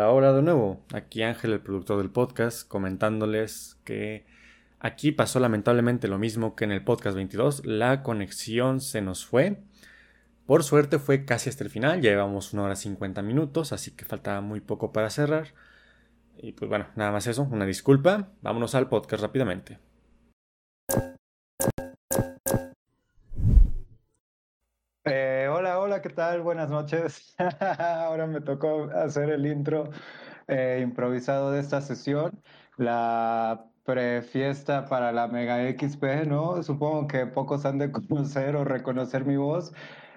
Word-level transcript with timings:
Hola, 0.00 0.12
hola 0.12 0.32
de 0.32 0.40
nuevo. 0.40 0.80
Aquí 0.94 1.22
Ángel, 1.22 1.52
el 1.52 1.60
productor 1.60 1.98
del 1.98 2.08
podcast, 2.08 2.66
comentándoles 2.66 3.78
que 3.84 4.24
aquí 4.78 5.12
pasó 5.12 5.40
lamentablemente 5.40 6.08
lo 6.08 6.16
mismo 6.16 6.56
que 6.56 6.64
en 6.64 6.72
el 6.72 6.82
podcast 6.82 7.16
22. 7.16 7.66
La 7.66 8.02
conexión 8.02 8.80
se 8.80 9.02
nos 9.02 9.26
fue. 9.26 9.58
Por 10.46 10.64
suerte 10.64 10.98
fue 10.98 11.26
casi 11.26 11.50
hasta 11.50 11.64
el 11.64 11.70
final, 11.70 12.00
ya 12.00 12.12
llevamos 12.12 12.54
una 12.54 12.62
hora 12.62 12.76
50 12.76 13.20
minutos, 13.20 13.74
así 13.74 13.90
que 13.90 14.06
faltaba 14.06 14.40
muy 14.40 14.60
poco 14.60 14.90
para 14.90 15.10
cerrar. 15.10 15.48
Y 16.38 16.52
pues 16.52 16.70
bueno, 16.70 16.86
nada 16.96 17.12
más 17.12 17.26
eso, 17.26 17.42
una 17.42 17.66
disculpa. 17.66 18.30
Vámonos 18.40 18.74
al 18.74 18.88
podcast 18.88 19.22
rápidamente. 19.22 19.89
¿Qué 26.02 26.08
tal? 26.08 26.40
Buenas 26.40 26.70
noches. 26.70 27.34
Ahora 27.78 28.26
me 28.26 28.40
tocó 28.40 28.84
hacer 28.94 29.28
el 29.30 29.46
intro 29.46 29.90
eh, 30.48 30.80
improvisado 30.82 31.50
de 31.50 31.60
esta 31.60 31.80
sesión, 31.82 32.40
la 32.76 33.66
prefiesta 33.84 34.86
para 34.86 35.12
la 35.12 35.28
Mega 35.28 35.58
XP, 35.70 36.26
¿no? 36.26 36.62
Supongo 36.62 37.06
que 37.06 37.26
pocos 37.26 37.66
han 37.66 37.78
de 37.78 37.92
conocer 38.08 38.56
o 38.56 38.64
reconocer 38.64 39.26
mi 39.26 39.36
voz. 39.36 39.72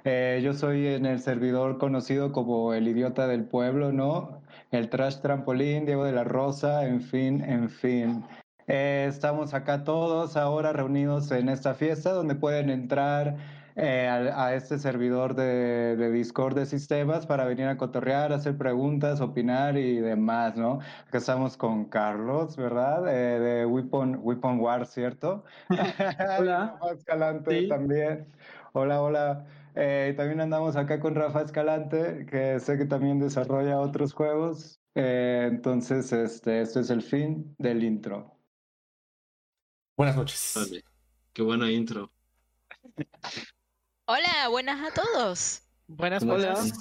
Eh, 0.06 0.42
yo 0.44 0.54
soy 0.54 0.88
en 0.88 1.06
el 1.06 1.20
servidor 1.20 1.78
conocido 1.80 2.32
como 2.32 2.74
el 2.74 2.88
idiota 2.88 3.28
del 3.28 3.46
pueblo, 3.46 3.92
¿no? 3.92 4.42
El 4.72 4.90
trash 4.90 5.20
trampolín, 5.22 5.86
Diego 5.86 6.06
de 6.06 6.14
la 6.14 6.24
Rosa, 6.24 6.86
en 6.86 7.02
fin, 7.02 7.44
en 7.44 7.70
fin. 7.70 8.24
Eh, 8.68 9.06
estamos 9.10 9.54
acá 9.54 9.84
todos 9.84 10.38
ahora 10.38 10.72
reunidos 10.72 11.32
en 11.32 11.50
esta 11.50 11.74
fiesta 11.74 12.12
donde 12.12 12.36
pueden 12.36 12.70
entrar 12.70 13.36
eh, 13.76 14.08
a, 14.08 14.46
a, 14.46 14.56
este 14.56 14.78
servidor 14.78 15.36
de, 15.36 15.96
de, 15.96 16.12
Discord 16.12 16.56
de 16.56 16.66
sistemas 16.66 17.26
para 17.26 17.46
venir 17.46 17.68
a 17.68 17.78
cotorrear, 17.78 18.32
hacer 18.34 18.58
preguntas, 18.58 19.22
opinar 19.22 19.78
y 19.78 19.98
demás, 19.98 20.56
¿no? 20.56 20.80
Acá 21.08 21.18
estamos 21.18 21.58
con 21.58 21.86
Carlos, 21.86 22.56
¿verdad? 22.56 23.08
Eh, 23.08 23.40
de 23.40 23.66
Weapon, 23.66 24.20
Weapon 24.22 24.60
War, 24.60 24.86
¿cierto? 24.86 25.44
Hola. 26.40 26.80
Escalante 26.98 27.62
sí. 27.62 27.68
también. 27.68 28.28
Hola, 28.74 29.02
hola. 29.02 29.46
Eh, 29.76 30.14
también 30.16 30.42
andamos 30.42 30.76
acá 30.76 31.00
con 31.00 31.16
Rafa 31.16 31.42
Escalante, 31.42 32.26
que 32.30 32.60
sé 32.60 32.78
que 32.78 32.86
también 32.86 33.20
desarrolla 33.20 33.80
otros 33.80 34.14
juegos. 34.14 34.80
Eh, 34.96 35.48
entonces, 35.50 36.12
este, 36.14 36.62
este 36.62 36.82
es 36.82 36.90
el 36.90 37.02
fin 37.02 37.56
del 37.58 37.84
intro. 37.84 38.38
Buenas 39.98 40.16
noches. 40.16 40.54
Vale. 40.56 40.84
Qué 41.34 41.42
buena 41.42 41.72
intro. 41.72 42.12
Hola, 44.06 44.50
buenas 44.50 44.82
a 44.82 44.94
todos. 44.94 45.62
Buenas, 45.88 46.26
buenas. 46.26 46.74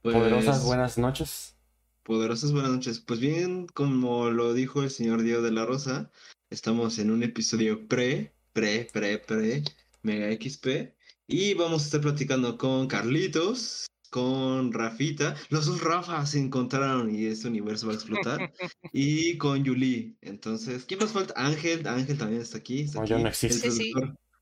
Pues, 0.00 0.16
poderosas 0.16 0.64
buenas 0.64 0.96
noches. 0.96 1.56
Poderosas 2.04 2.52
buenas 2.52 2.70
noches. 2.70 3.00
Pues 3.00 3.20
bien, 3.20 3.66
como 3.66 4.30
lo 4.30 4.54
dijo 4.54 4.82
el 4.82 4.90
señor 4.90 5.20
Diego 5.20 5.42
de 5.42 5.50
la 5.50 5.66
Rosa, 5.66 6.10
estamos 6.48 6.98
en 6.98 7.10
un 7.10 7.22
episodio 7.22 7.86
pre, 7.86 8.32
pre, 8.54 8.88
pre, 8.90 9.18
pre, 9.18 9.62
Mega 10.02 10.32
XP. 10.32 10.94
Y 11.26 11.52
vamos 11.52 11.82
a 11.82 11.84
estar 11.84 12.00
platicando 12.00 12.56
con 12.56 12.86
Carlitos, 12.86 13.88
con 14.08 14.72
Rafita. 14.72 15.36
Los 15.50 15.66
dos 15.66 15.82
Rafas 15.82 16.30
se 16.30 16.38
encontraron 16.38 17.14
y 17.14 17.26
este 17.26 17.46
universo 17.46 17.88
va 17.88 17.92
a 17.92 17.96
explotar. 17.96 18.54
y 18.94 19.36
con 19.36 19.62
Yuli. 19.64 20.16
Entonces, 20.22 20.86
¿quién 20.86 21.00
más 21.00 21.12
falta? 21.12 21.34
Ángel. 21.36 21.86
Ángel 21.86 22.16
también 22.16 22.40
está 22.40 22.56
aquí. 22.56 22.84
Está 22.84 23.00
no, 23.00 23.02
aquí. 23.02 23.10
yo 23.10 23.18
no 23.18 23.28
existo. 23.28 23.70
Sí, 23.70 23.92
sí. 23.92 23.92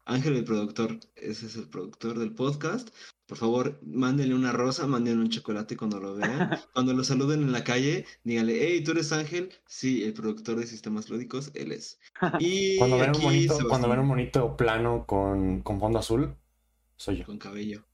Ángel, 0.06 0.36
el 0.36 0.44
productor. 0.44 1.00
Ese 1.16 1.46
es 1.46 1.56
el 1.56 1.68
productor 1.68 2.18
del 2.18 2.32
podcast. 2.32 2.90
Por 3.26 3.36
favor, 3.36 3.80
mándenle 3.82 4.36
una 4.36 4.52
rosa, 4.52 4.86
mándenle 4.86 5.20
un 5.20 5.30
chocolate 5.30 5.76
cuando 5.76 5.98
lo 5.98 6.14
vean. 6.14 6.48
cuando 6.72 6.94
lo 6.94 7.02
saluden 7.02 7.42
en 7.42 7.50
la 7.50 7.64
calle, 7.64 8.06
díganle, 8.22 8.56
hey, 8.60 8.84
¿tú 8.84 8.92
eres 8.92 9.10
Ángel? 9.10 9.50
Sí, 9.66 10.04
el 10.04 10.14
productor 10.14 10.56
de 10.60 10.66
sistemas 10.68 11.10
lúdicos, 11.10 11.50
él 11.54 11.72
es. 11.72 11.98
Y 12.38 12.78
cuando 12.78 12.98
ven 12.98 13.10
un 13.10 13.16
Sebastián, 13.16 13.68
cuando 13.68 13.88
ven 13.88 13.98
un 13.98 14.06
monito 14.06 14.56
plano 14.56 15.04
con, 15.06 15.62
con 15.62 15.80
fondo 15.80 15.98
azul, 15.98 16.36
soy 16.96 17.18
yo. 17.18 17.26
con 17.26 17.38
cabello. 17.38 17.84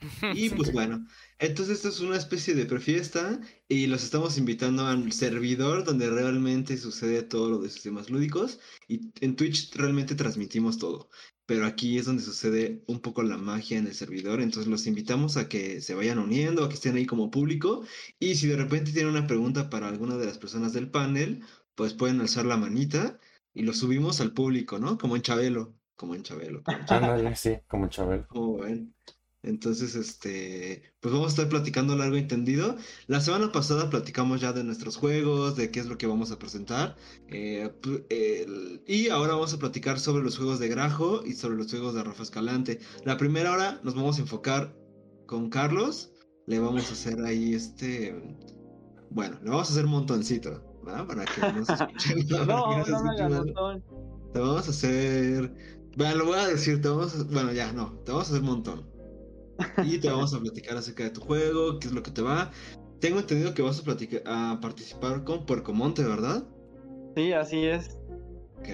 Y 0.34 0.50
pues 0.50 0.72
bueno, 0.72 1.06
entonces 1.38 1.76
esto 1.76 1.88
es 1.88 2.00
una 2.00 2.16
especie 2.16 2.54
de 2.54 2.66
prefiesta 2.66 3.40
y 3.68 3.86
los 3.86 4.02
estamos 4.02 4.38
invitando 4.38 4.86
al 4.86 5.12
servidor 5.12 5.84
donde 5.84 6.10
realmente 6.10 6.76
sucede 6.76 7.22
todo 7.22 7.50
lo 7.50 7.58
de 7.58 7.68
sistemas 7.68 8.10
lúdicos 8.10 8.60
y 8.88 9.12
en 9.20 9.36
Twitch 9.36 9.74
realmente 9.74 10.14
transmitimos 10.14 10.78
todo, 10.78 11.10
pero 11.46 11.66
aquí 11.66 11.98
es 11.98 12.06
donde 12.06 12.22
sucede 12.22 12.82
un 12.86 13.00
poco 13.00 13.22
la 13.22 13.36
magia 13.36 13.78
en 13.78 13.86
el 13.86 13.94
servidor, 13.94 14.40
entonces 14.40 14.70
los 14.70 14.86
invitamos 14.86 15.36
a 15.36 15.48
que 15.48 15.80
se 15.80 15.94
vayan 15.94 16.18
uniendo, 16.18 16.64
a 16.64 16.68
que 16.68 16.74
estén 16.74 16.96
ahí 16.96 17.06
como 17.06 17.30
público 17.30 17.84
y 18.18 18.36
si 18.36 18.46
de 18.46 18.56
repente 18.56 18.92
tienen 18.92 19.12
una 19.12 19.26
pregunta 19.26 19.68
para 19.68 19.88
alguna 19.88 20.16
de 20.16 20.26
las 20.26 20.38
personas 20.38 20.72
del 20.72 20.90
panel, 20.90 21.44
pues 21.74 21.94
pueden 21.94 22.20
alzar 22.20 22.46
la 22.46 22.56
manita 22.56 23.18
y 23.52 23.62
lo 23.62 23.72
subimos 23.72 24.20
al 24.20 24.32
público, 24.32 24.78
¿no? 24.78 24.96
Como 24.96 25.16
en 25.16 25.22
Chabelo, 25.22 25.74
como 25.96 26.14
en 26.14 26.22
Chabelo. 26.22 26.62
Como 26.62 26.78
en 26.78 26.84
Chabelo. 26.86 27.12
Ándale, 27.12 27.36
sí, 27.36 27.58
como 27.66 27.88
Chabel. 27.88 28.26
Como 28.26 28.58
ven. 28.58 28.94
Entonces, 29.42 29.94
este, 29.94 30.82
pues 31.00 31.12
vamos 31.14 31.28
a 31.28 31.30
estar 31.30 31.48
platicando 31.48 31.96
largo 31.96 32.16
y 32.16 32.26
tendido. 32.26 32.76
La 33.06 33.20
semana 33.20 33.52
pasada 33.52 33.88
platicamos 33.90 34.40
ya 34.40 34.52
de 34.52 34.64
nuestros 34.64 34.96
juegos, 34.96 35.56
de 35.56 35.70
qué 35.70 35.80
es 35.80 35.86
lo 35.86 35.96
que 35.98 36.06
vamos 36.06 36.30
a 36.30 36.38
presentar. 36.38 36.96
Eh, 37.28 37.70
el, 38.10 38.82
y 38.86 39.08
ahora 39.08 39.34
vamos 39.34 39.54
a 39.54 39.58
platicar 39.58 39.98
sobre 39.98 40.22
los 40.22 40.36
juegos 40.36 40.58
de 40.58 40.68
Grajo 40.68 41.22
y 41.24 41.32
sobre 41.32 41.56
los 41.56 41.70
juegos 41.70 41.94
de 41.94 42.04
Rafa 42.04 42.22
Escalante. 42.22 42.80
La 43.04 43.16
primera 43.16 43.52
hora 43.52 43.80
nos 43.82 43.94
vamos 43.94 44.18
a 44.18 44.22
enfocar 44.22 44.76
con 45.26 45.48
Carlos. 45.48 46.12
Le 46.46 46.58
vamos 46.58 46.90
a 46.90 46.92
hacer 46.92 47.20
ahí 47.24 47.54
este, 47.54 48.14
bueno, 49.10 49.38
le 49.42 49.50
vamos 49.50 49.68
a 49.68 49.72
hacer 49.72 49.84
un 49.84 49.90
montoncito, 49.90 50.62
¿verdad? 50.84 51.06
Para 51.06 51.24
que 51.24 51.40
no 51.52 51.64
se 51.64 51.72
escuchen. 51.74 52.26
no, 52.28 52.44
no, 52.44 52.84
se 52.84 52.92
no 52.92 53.30
montón. 53.30 53.84
Te 54.32 54.38
vamos 54.38 54.66
a 54.68 54.70
hacer, 54.70 55.52
bueno, 55.96 56.16
lo 56.16 56.26
voy 56.26 56.38
a 56.38 56.46
decir, 56.46 56.80
te 56.80 56.88
vamos 56.88 57.18
a... 57.18 57.24
bueno, 57.24 57.52
ya, 57.52 57.72
no, 57.72 57.98
te 58.04 58.12
vamos 58.12 58.28
a 58.28 58.30
hacer 58.30 58.42
un 58.42 58.46
montón. 58.46 58.89
Y 59.84 59.98
te 59.98 60.08
vamos 60.10 60.34
a 60.34 60.40
platicar 60.40 60.76
acerca 60.76 61.04
de 61.04 61.10
tu 61.10 61.20
juego, 61.20 61.78
qué 61.78 61.88
es 61.88 61.92
lo 61.94 62.02
que 62.02 62.10
te 62.10 62.22
va. 62.22 62.50
Tengo 63.00 63.18
entendido 63.20 63.54
que 63.54 63.62
vas 63.62 63.80
a, 63.80 63.82
platicar, 63.84 64.22
a 64.26 64.58
participar 64.60 65.24
con 65.24 65.46
Puercomonte, 65.46 66.04
¿verdad? 66.04 66.44
Sí, 67.16 67.32
así 67.32 67.64
es. 67.64 67.96
Ok, 68.58 68.68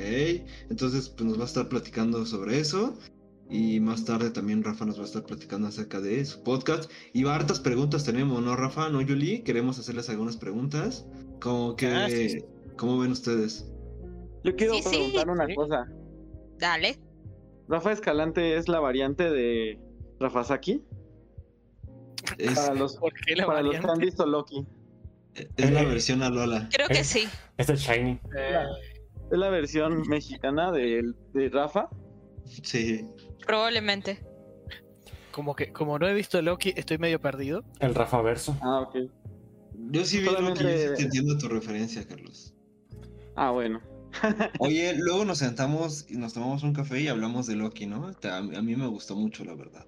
entonces 0.69 1.09
pues 1.09 1.29
nos 1.29 1.39
va 1.39 1.43
a 1.43 1.47
estar 1.47 1.69
platicando 1.69 2.27
sobre 2.27 2.59
eso. 2.59 2.99
Y 3.49 3.79
más 3.79 4.05
tarde 4.05 4.31
también 4.31 4.65
Rafa 4.65 4.85
nos 4.85 4.99
va 4.99 5.03
a 5.03 5.07
estar 5.07 5.23
platicando 5.25 5.69
acerca 5.69 6.01
de 6.01 6.25
su 6.25 6.43
podcast. 6.43 6.91
Y 7.13 7.25
hartas 7.27 7.61
preguntas 7.61 8.03
tenemos, 8.03 8.43
¿no, 8.43 8.57
Rafa? 8.57 8.89
¿No, 8.89 9.01
Yuli? 9.01 9.43
Queremos 9.45 9.79
hacerles 9.79 10.11
algunas 10.11 10.37
preguntas. 10.37 11.07
Como 11.41 11.77
que, 11.77 11.87
Ah, 11.87 12.09
sí, 12.11 12.31
sí. 12.31 12.39
¿cómo 12.77 12.99
ven 12.99 13.13
ustedes? 13.13 13.71
Yo 14.43 14.57
quiero 14.57 14.75
Sí, 14.75 14.83
sí. 14.83 14.89
preguntar 14.89 15.31
una 15.31 15.47
Sí. 15.47 15.55
cosa. 15.55 15.87
Dale. 16.59 16.99
¿Rafa 17.69 17.93
Escalante 17.93 18.57
es 18.57 18.67
la 18.69 18.81
variante 18.81 19.31
de 19.31 19.79
Rafasaki? 20.21 20.83
Es, 22.39 22.55
Para 22.59 22.75
los, 22.75 22.97
¿Por 22.97 23.13
qué 23.15 23.37
la 23.37 23.47
para 23.47 23.63
los 23.63 23.77
que 23.79 23.87
han 23.91 23.99
visto 23.99 24.27
Loki. 24.27 24.67
es 25.35 25.71
la 25.71 25.85
versión 25.85 26.23
a 26.23 26.31
Lola. 26.31 26.69
Creo 26.73 26.89
que 26.89 27.01
Eh. 27.01 27.05
sí. 27.05 27.29
Este 27.57 27.75
es 27.75 27.81
Shiny. 27.81 28.19
Eh, 28.37 28.65
Es 29.31 29.39
la 29.39 29.49
versión 29.51 30.03
mexicana 30.09 30.71
de, 30.73 31.03
de 31.35 31.49
Rafa. 31.49 31.89
Sí. 32.63 33.05
Probablemente. 33.47 34.21
como 35.33 35.55
que 35.55 35.71
como 35.73 35.99
no 35.99 36.09
he 36.09 36.15
visto 36.15 36.41
Loki, 36.41 36.73
estoy 36.77 36.97
medio 36.99 37.21
perdido. 37.21 37.63
El 37.81 37.95
Rafa 37.95 38.23
Verso. 38.23 38.57
Ah, 38.63 38.81
ok. 38.81 38.97
Yo 39.91 40.05
sí 40.07 40.19
vi 40.21 40.25
lo 40.25 40.31
que 40.31 40.37
Solamente- 40.37 40.63
yo 40.63 40.89
sí 40.91 40.95
te 40.97 41.03
entiendo 41.03 41.37
tu 41.39 41.49
referencia, 41.49 42.07
Carlos. 42.09 42.55
Ah, 43.35 43.51
bueno. 43.51 43.81
Oye, 44.61 44.95
luego 44.97 45.25
nos 45.27 45.39
sentamos 45.39 46.07
y 46.09 46.17
nos 46.17 46.33
tomamos 46.33 46.63
un 46.63 46.73
café 46.73 47.01
y 47.03 47.09
hablamos 47.09 47.47
de 47.47 47.57
Loki, 47.57 47.85
¿no? 47.87 48.11
A 48.23 48.41
mí 48.63 48.75
me 48.77 48.87
gustó 48.87 49.15
mucho, 49.15 49.45
la 49.45 49.55
verdad. 49.55 49.85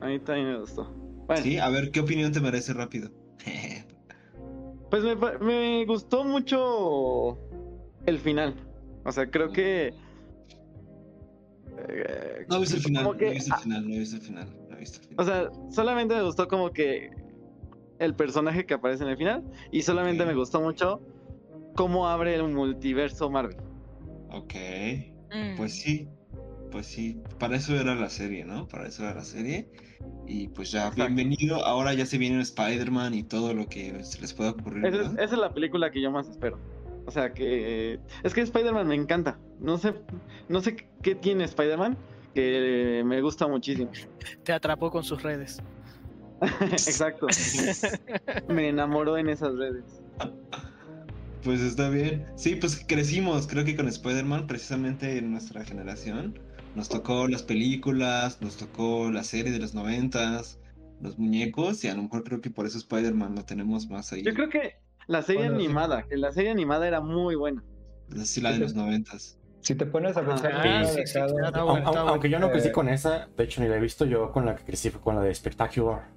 A 0.00 0.06
mí 0.06 0.18
también 0.20 0.48
me 0.52 0.58
gustó. 0.60 0.84
Bueno, 1.26 1.42
Sí, 1.42 1.58
a 1.58 1.68
ver, 1.70 1.90
¿qué 1.90 2.00
opinión 2.00 2.32
te 2.32 2.40
merece 2.40 2.72
rápido? 2.72 3.10
pues 4.90 5.02
me, 5.02 5.14
me 5.40 5.84
gustó 5.86 6.24
mucho 6.24 7.38
el 8.06 8.18
final. 8.18 8.54
O 9.04 9.12
sea, 9.12 9.28
creo 9.30 9.50
que... 9.52 9.94
eh, 11.88 12.46
No 12.48 12.56
he 12.56 12.60
visto 12.60 12.76
el 12.76 12.82
final, 12.82 13.04
no 13.04 13.14
he 13.14 13.30
visto 13.30 13.54
el 13.54 13.60
final, 13.60 13.88
no 13.88 13.94
he 13.94 13.98
visto 13.98 14.16
el 14.16 14.22
final, 14.22 14.56
no 14.68 14.76
he 14.76 14.80
visto 14.80 14.98
el 15.00 15.08
final. 15.08 15.20
O 15.20 15.24
sea, 15.28 15.50
solamente 15.70 16.14
me 16.14 16.22
gustó 16.22 16.48
como 16.48 16.70
que 16.70 17.10
el 17.98 18.14
personaje 18.14 18.66
que 18.66 18.74
aparece 18.74 19.04
en 19.04 19.10
el 19.10 19.16
final. 19.16 19.42
Y 19.70 19.82
solamente 19.82 20.24
me 20.26 20.34
gustó 20.34 20.60
mucho 20.60 21.00
cómo 21.74 22.06
abre 22.08 22.34
el 22.34 22.44
multiverso 22.48 23.30
Marvel. 23.30 23.56
Ok, 24.30 24.54
Mm. 25.28 25.56
pues 25.56 25.74
sí, 25.74 26.08
pues 26.70 26.86
sí, 26.86 27.20
para 27.38 27.56
eso 27.56 27.74
era 27.74 27.94
la 27.94 28.10
serie, 28.10 28.44
¿no? 28.44 28.68
Para 28.68 28.86
eso 28.88 29.04
era 29.04 29.14
la 29.14 29.24
serie. 29.24 29.68
Y 30.26 30.48
pues 30.48 30.70
ya, 30.70 30.88
Exacto. 30.88 31.04
bienvenido, 31.04 31.64
ahora 31.64 31.94
ya 31.94 32.06
se 32.06 32.18
viene 32.18 32.40
Spider-Man 32.40 33.14
y 33.14 33.22
todo 33.22 33.54
lo 33.54 33.66
que 33.66 34.02
se 34.04 34.20
les 34.20 34.34
pueda 34.34 34.50
ocurrir, 34.50 34.86
Esa 34.86 35.02
es, 35.02 35.12
esa 35.12 35.24
es 35.24 35.32
la 35.32 35.52
película 35.52 35.90
que 35.90 36.00
yo 36.00 36.10
más 36.10 36.28
espero. 36.28 36.58
O 37.06 37.10
sea 37.10 37.32
que... 37.32 38.00
Es 38.24 38.34
que 38.34 38.40
Spider-Man 38.40 38.88
me 38.88 38.96
encanta. 38.96 39.38
No 39.60 39.78
sé, 39.78 39.94
no 40.48 40.60
sé 40.60 40.76
qué 41.02 41.14
tiene 41.14 41.44
Spider-Man 41.44 41.96
que 42.34 43.02
me 43.04 43.20
gusta 43.22 43.48
muchísimo. 43.48 43.90
Te 44.44 44.52
atrapó 44.52 44.90
con 44.90 45.02
sus 45.02 45.22
redes. 45.22 45.62
Exacto. 46.60 47.26
Me 48.48 48.68
enamoró 48.68 49.16
en 49.16 49.30
esas 49.30 49.56
redes. 49.56 49.84
Pues 51.42 51.60
está 51.60 51.88
bien. 51.88 52.26
Sí, 52.36 52.56
pues 52.56 52.84
crecimos, 52.86 53.46
creo 53.46 53.64
que 53.64 53.74
con 53.74 53.88
Spider-Man, 53.88 54.46
precisamente 54.46 55.16
en 55.16 55.30
nuestra 55.30 55.64
generación. 55.64 56.38
Nos 56.76 56.88
tocó 56.90 57.26
las 57.26 57.42
películas, 57.42 58.40
nos 58.42 58.56
tocó 58.58 59.10
la 59.10 59.24
serie 59.24 59.50
de 59.50 59.58
los 59.58 59.74
noventas, 59.74 60.60
los 61.00 61.18
muñecos, 61.18 61.82
y 61.84 61.88
a 61.88 61.94
lo 61.94 62.02
mejor 62.02 62.22
creo 62.22 62.40
que 62.42 62.50
por 62.50 62.66
eso 62.66 62.76
Spider-Man 62.78 63.34
lo 63.34 63.44
tenemos 63.44 63.88
más 63.88 64.12
ahí. 64.12 64.22
Yo 64.22 64.34
creo 64.34 64.50
que 64.50 64.74
la 65.06 65.22
serie 65.22 65.44
Bueno, 65.44 65.58
sí. 65.58 65.64
animada, 65.64 66.02
que 66.02 66.16
la 66.18 66.32
serie 66.32 66.50
animada 66.50 66.86
era 66.86 67.00
muy 67.00 67.34
buena. 67.34 67.64
Sí, 68.24 68.40
la 68.42 68.52
de 68.52 68.58
los 68.58 68.74
noventas. 68.74 69.38
Si 69.60 69.74
te 69.74 69.86
pones 69.86 70.16
a 70.16 70.24
pensar, 70.24 70.52
Ah, 70.54 70.62
cada 70.62 70.84
sí, 70.84 70.90
sí, 70.92 70.96
década- 71.14 71.26
claro. 71.32 71.46
Está 71.46 71.60
Au- 71.60 71.64
bueno, 71.70 71.86
au- 71.86 71.88
está 71.88 72.00
aunque 72.02 72.28
yo 72.30 72.38
no 72.38 72.50
crecí 72.50 72.68
Eh, 72.68 72.72
con 72.72 72.88
esa, 72.90 73.28
de 73.36 73.44
hecho 73.44 73.62
ni 73.62 73.68
la 73.68 73.76
he 73.78 73.80
visto, 73.80 74.04
yo 74.04 74.30
con 74.30 74.44
la 74.46 74.54
que 74.54 74.64
crecí 74.64 74.90
fue 74.90 75.00
con 75.00 75.16
la 75.16 75.22
de 75.22 75.34
Spectacular. 75.34 76.08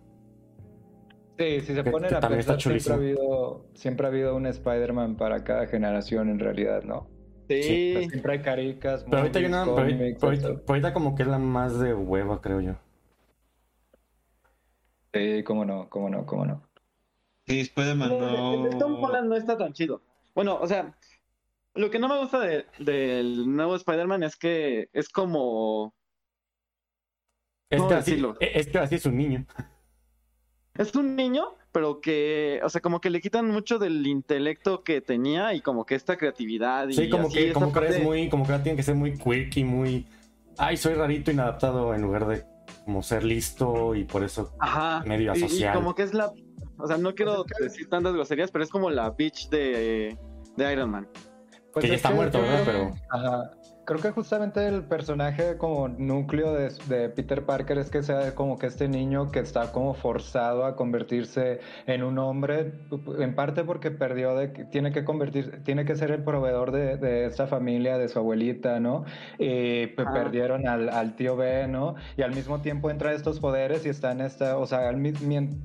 Sí, 1.37 1.61
si 1.61 1.73
se 1.73 1.83
Que- 1.85 1.89
ponen 1.89 2.09
que 2.09 2.15
a 2.15 2.19
pensar, 2.19 2.43
siempre 2.43 2.53
ha, 2.53 2.57
chulísimo. 2.57 2.95
habido, 2.95 3.65
siempre 3.73 4.05
ha 4.05 4.09
habido 4.09 4.35
un 4.35 4.45
Spider-Man 4.45 5.15
para 5.15 5.43
cada 5.45 5.67
generación 5.67 6.29
en 6.29 6.37
realidad, 6.39 6.83
¿no? 6.83 7.07
Sí. 7.49 8.07
Siempre 8.09 8.33
hay 8.33 8.41
caricas, 8.41 9.03
Pero 9.05 9.17
ahorita, 9.17 9.39
hay 9.39 9.45
una, 9.45 9.63
pero, 9.63 9.77
ahorita- 9.79 9.97
cómics, 9.97 10.17
pero 10.19 10.27
ahorita- 10.29 10.47
esto. 10.49 10.59
pero 10.61 10.69
ahorita 10.73 10.93
como 10.93 11.15
que 11.15 11.23
es 11.23 11.27
la 11.29 11.39
más 11.39 11.79
de 11.79 11.93
hueva, 11.93 12.41
creo 12.41 12.61
yo. 12.61 12.75
Sí, 15.13 15.43
cómo 15.43 15.65
no, 15.65 15.89
cómo 15.89 16.09
no, 16.09 16.25
cómo 16.25 16.45
no. 16.45 16.61
Sí, 17.47 17.61
Spider-Man 17.61 18.11
El 18.11 18.63
de 18.69 18.75
Tom 18.77 18.93
no. 18.93 18.99
Holland 18.99 19.27
no 19.29 19.35
está 19.35 19.57
tan 19.57 19.73
chido. 19.73 20.01
Bueno, 20.35 20.59
o 20.61 20.67
sea, 20.67 20.95
lo 21.73 21.89
que 21.89 21.97
no 21.97 22.07
me 22.07 22.19
gusta 22.19 22.39
de- 22.39 22.65
del 22.77 23.51
nuevo 23.55 23.75
Spider-Man 23.75 24.21
es 24.23 24.35
que 24.35 24.89
es 24.93 25.09
como. 25.09 25.95
Es 27.71 27.77
¿Cómo 27.79 27.89
que, 27.89 27.95
así, 27.95 28.11
decirlo? 28.11 28.35
es 28.39 28.67
que 28.67 28.77
así 28.77 28.95
es 28.95 29.05
un 29.05 29.17
niño. 29.17 29.45
Es 30.75 30.95
un 30.95 31.15
niño, 31.15 31.55
pero 31.71 32.01
que. 32.01 32.59
O 32.63 32.69
sea, 32.69 32.81
como 32.81 32.99
que 33.01 33.09
le 33.09 33.21
quitan 33.21 33.47
mucho 33.49 33.79
del 33.79 34.05
intelecto 34.07 34.83
que 34.83 35.01
tenía 35.01 35.53
y 35.53 35.61
como 35.61 35.85
que 35.85 35.95
esta 35.95 36.17
creatividad. 36.17 36.87
Y 36.89 36.93
Sí, 36.93 37.09
como 37.09 37.27
así, 37.27 37.37
que, 37.37 37.53
como 37.53 37.71
que 37.71 37.87
es 37.87 38.01
muy, 38.03 38.29
como 38.29 38.45
que 38.45 38.57
tiene 38.59 38.75
que 38.75 38.83
ser 38.83 38.95
muy 38.95 39.17
quirky, 39.17 39.63
muy. 39.63 40.05
Ay, 40.57 40.77
soy 40.77 40.93
rarito, 40.95 41.31
inadaptado, 41.31 41.93
en 41.93 42.01
lugar 42.01 42.27
de 42.27 42.43
como 42.85 43.01
ser 43.03 43.23
listo 43.23 43.95
y 43.95 44.03
por 44.03 44.23
eso 44.23 44.51
Ajá. 44.59 45.03
medio 45.05 45.33
y- 45.35 45.45
y, 45.45 45.65
como 45.73 45.95
que 45.95 46.03
es 46.03 46.13
la. 46.13 46.31
O 46.77 46.87
sea, 46.87 46.97
no 46.97 47.13
quiero 47.13 47.45
decir 47.59 47.89
tantas 47.89 48.13
groserías, 48.13 48.51
pero 48.51 48.63
es 48.63 48.69
como 48.69 48.89
la 48.89 49.09
bitch 49.11 49.49
de, 49.49 50.17
de 50.55 50.73
Iron 50.73 50.89
Man. 50.91 51.07
Pues 51.73 51.83
que 51.83 51.89
ya 51.89 51.93
es 51.95 51.99
está 51.99 52.11
muerto, 52.11 52.41
¿verdad? 52.41 52.63
Pero 52.65 52.91
Ajá. 53.11 53.51
Creo 53.89 54.01
que 54.01 54.11
justamente 54.11 54.67
el 54.67 54.83
personaje 54.83 55.57
como 55.57 55.87
núcleo 55.87 56.53
de, 56.53 56.69
de 56.87 57.09
Peter 57.09 57.43
Parker 57.43 57.79
es 57.79 57.89
que 57.89 58.03
sea 58.03 58.35
como 58.35 58.59
que 58.59 58.67
este 58.67 58.87
niño 58.87 59.31
que 59.31 59.39
está 59.39 59.71
como 59.71 59.95
forzado 59.95 60.63
a 60.65 60.75
convertirse 60.75 61.59
en 61.87 62.03
un 62.03 62.19
hombre, 62.19 62.71
en 63.17 63.33
parte 63.33 63.63
porque 63.63 63.89
perdió 63.89 64.35
de 64.35 64.49
tiene 64.49 64.91
que 64.91 65.03
convertir, 65.03 65.63
tiene 65.63 65.85
que 65.85 65.95
ser 65.95 66.11
el 66.11 66.23
proveedor 66.23 66.71
de, 66.71 66.97
de 66.97 67.25
esta 67.25 67.47
familia, 67.47 67.97
de 67.97 68.09
su 68.09 68.19
abuelita, 68.19 68.79
¿no? 68.79 69.05
Y 69.39 69.87
Ah. 70.05 70.13
perdieron 70.13 70.67
al, 70.67 70.89
al 70.89 71.15
tío 71.15 71.35
Ben, 71.35 71.71
¿no? 71.71 71.95
Y 72.15 72.21
al 72.21 72.31
mismo 72.33 72.61
tiempo 72.61 72.91
entra 72.91 73.13
estos 73.13 73.39
poderes 73.39 73.87
y 73.87 73.89
está 73.89 74.11
en 74.11 74.21
esta, 74.21 74.57
o 74.59 74.67
sea, 74.67 74.91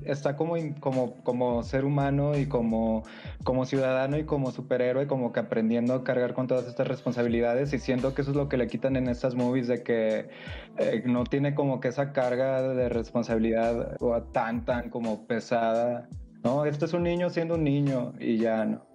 está 0.05 0.35
como, 0.35 0.55
como, 0.79 1.23
como 1.23 1.61
ser 1.63 1.85
humano 1.85 2.35
y 2.35 2.47
como, 2.47 3.03
como 3.43 3.65
ciudadano 3.65 4.17
y 4.17 4.25
como 4.25 4.51
superhéroe, 4.51 5.05
como 5.07 5.31
que 5.31 5.41
aprendiendo 5.41 5.93
a 5.93 6.03
cargar 6.03 6.33
con 6.33 6.47
todas 6.47 6.67
estas 6.67 6.87
responsabilidades 6.87 7.71
y 7.73 7.77
siento 7.79 8.14
que 8.15 8.21
eso 8.21 8.31
es 8.31 8.37
lo 8.37 8.49
que 8.49 8.57
le 8.57 8.67
quitan 8.67 8.95
en 8.95 9.07
estas 9.07 9.35
movies 9.35 9.67
de 9.67 9.83
que 9.83 10.29
eh, 10.77 11.03
no 11.05 11.23
tiene 11.25 11.53
como 11.53 11.79
que 11.79 11.89
esa 11.89 12.13
carga 12.13 12.61
de 12.61 12.89
responsabilidad 12.89 13.97
o 13.99 14.21
tan 14.23 14.65
tan 14.65 14.89
como 14.89 15.27
pesada. 15.27 16.09
No, 16.43 16.65
este 16.65 16.85
es 16.85 16.93
un 16.93 17.03
niño 17.03 17.29
siendo 17.29 17.55
un 17.55 17.63
niño 17.63 18.13
y 18.19 18.37
ya 18.37 18.65
no. 18.65 18.85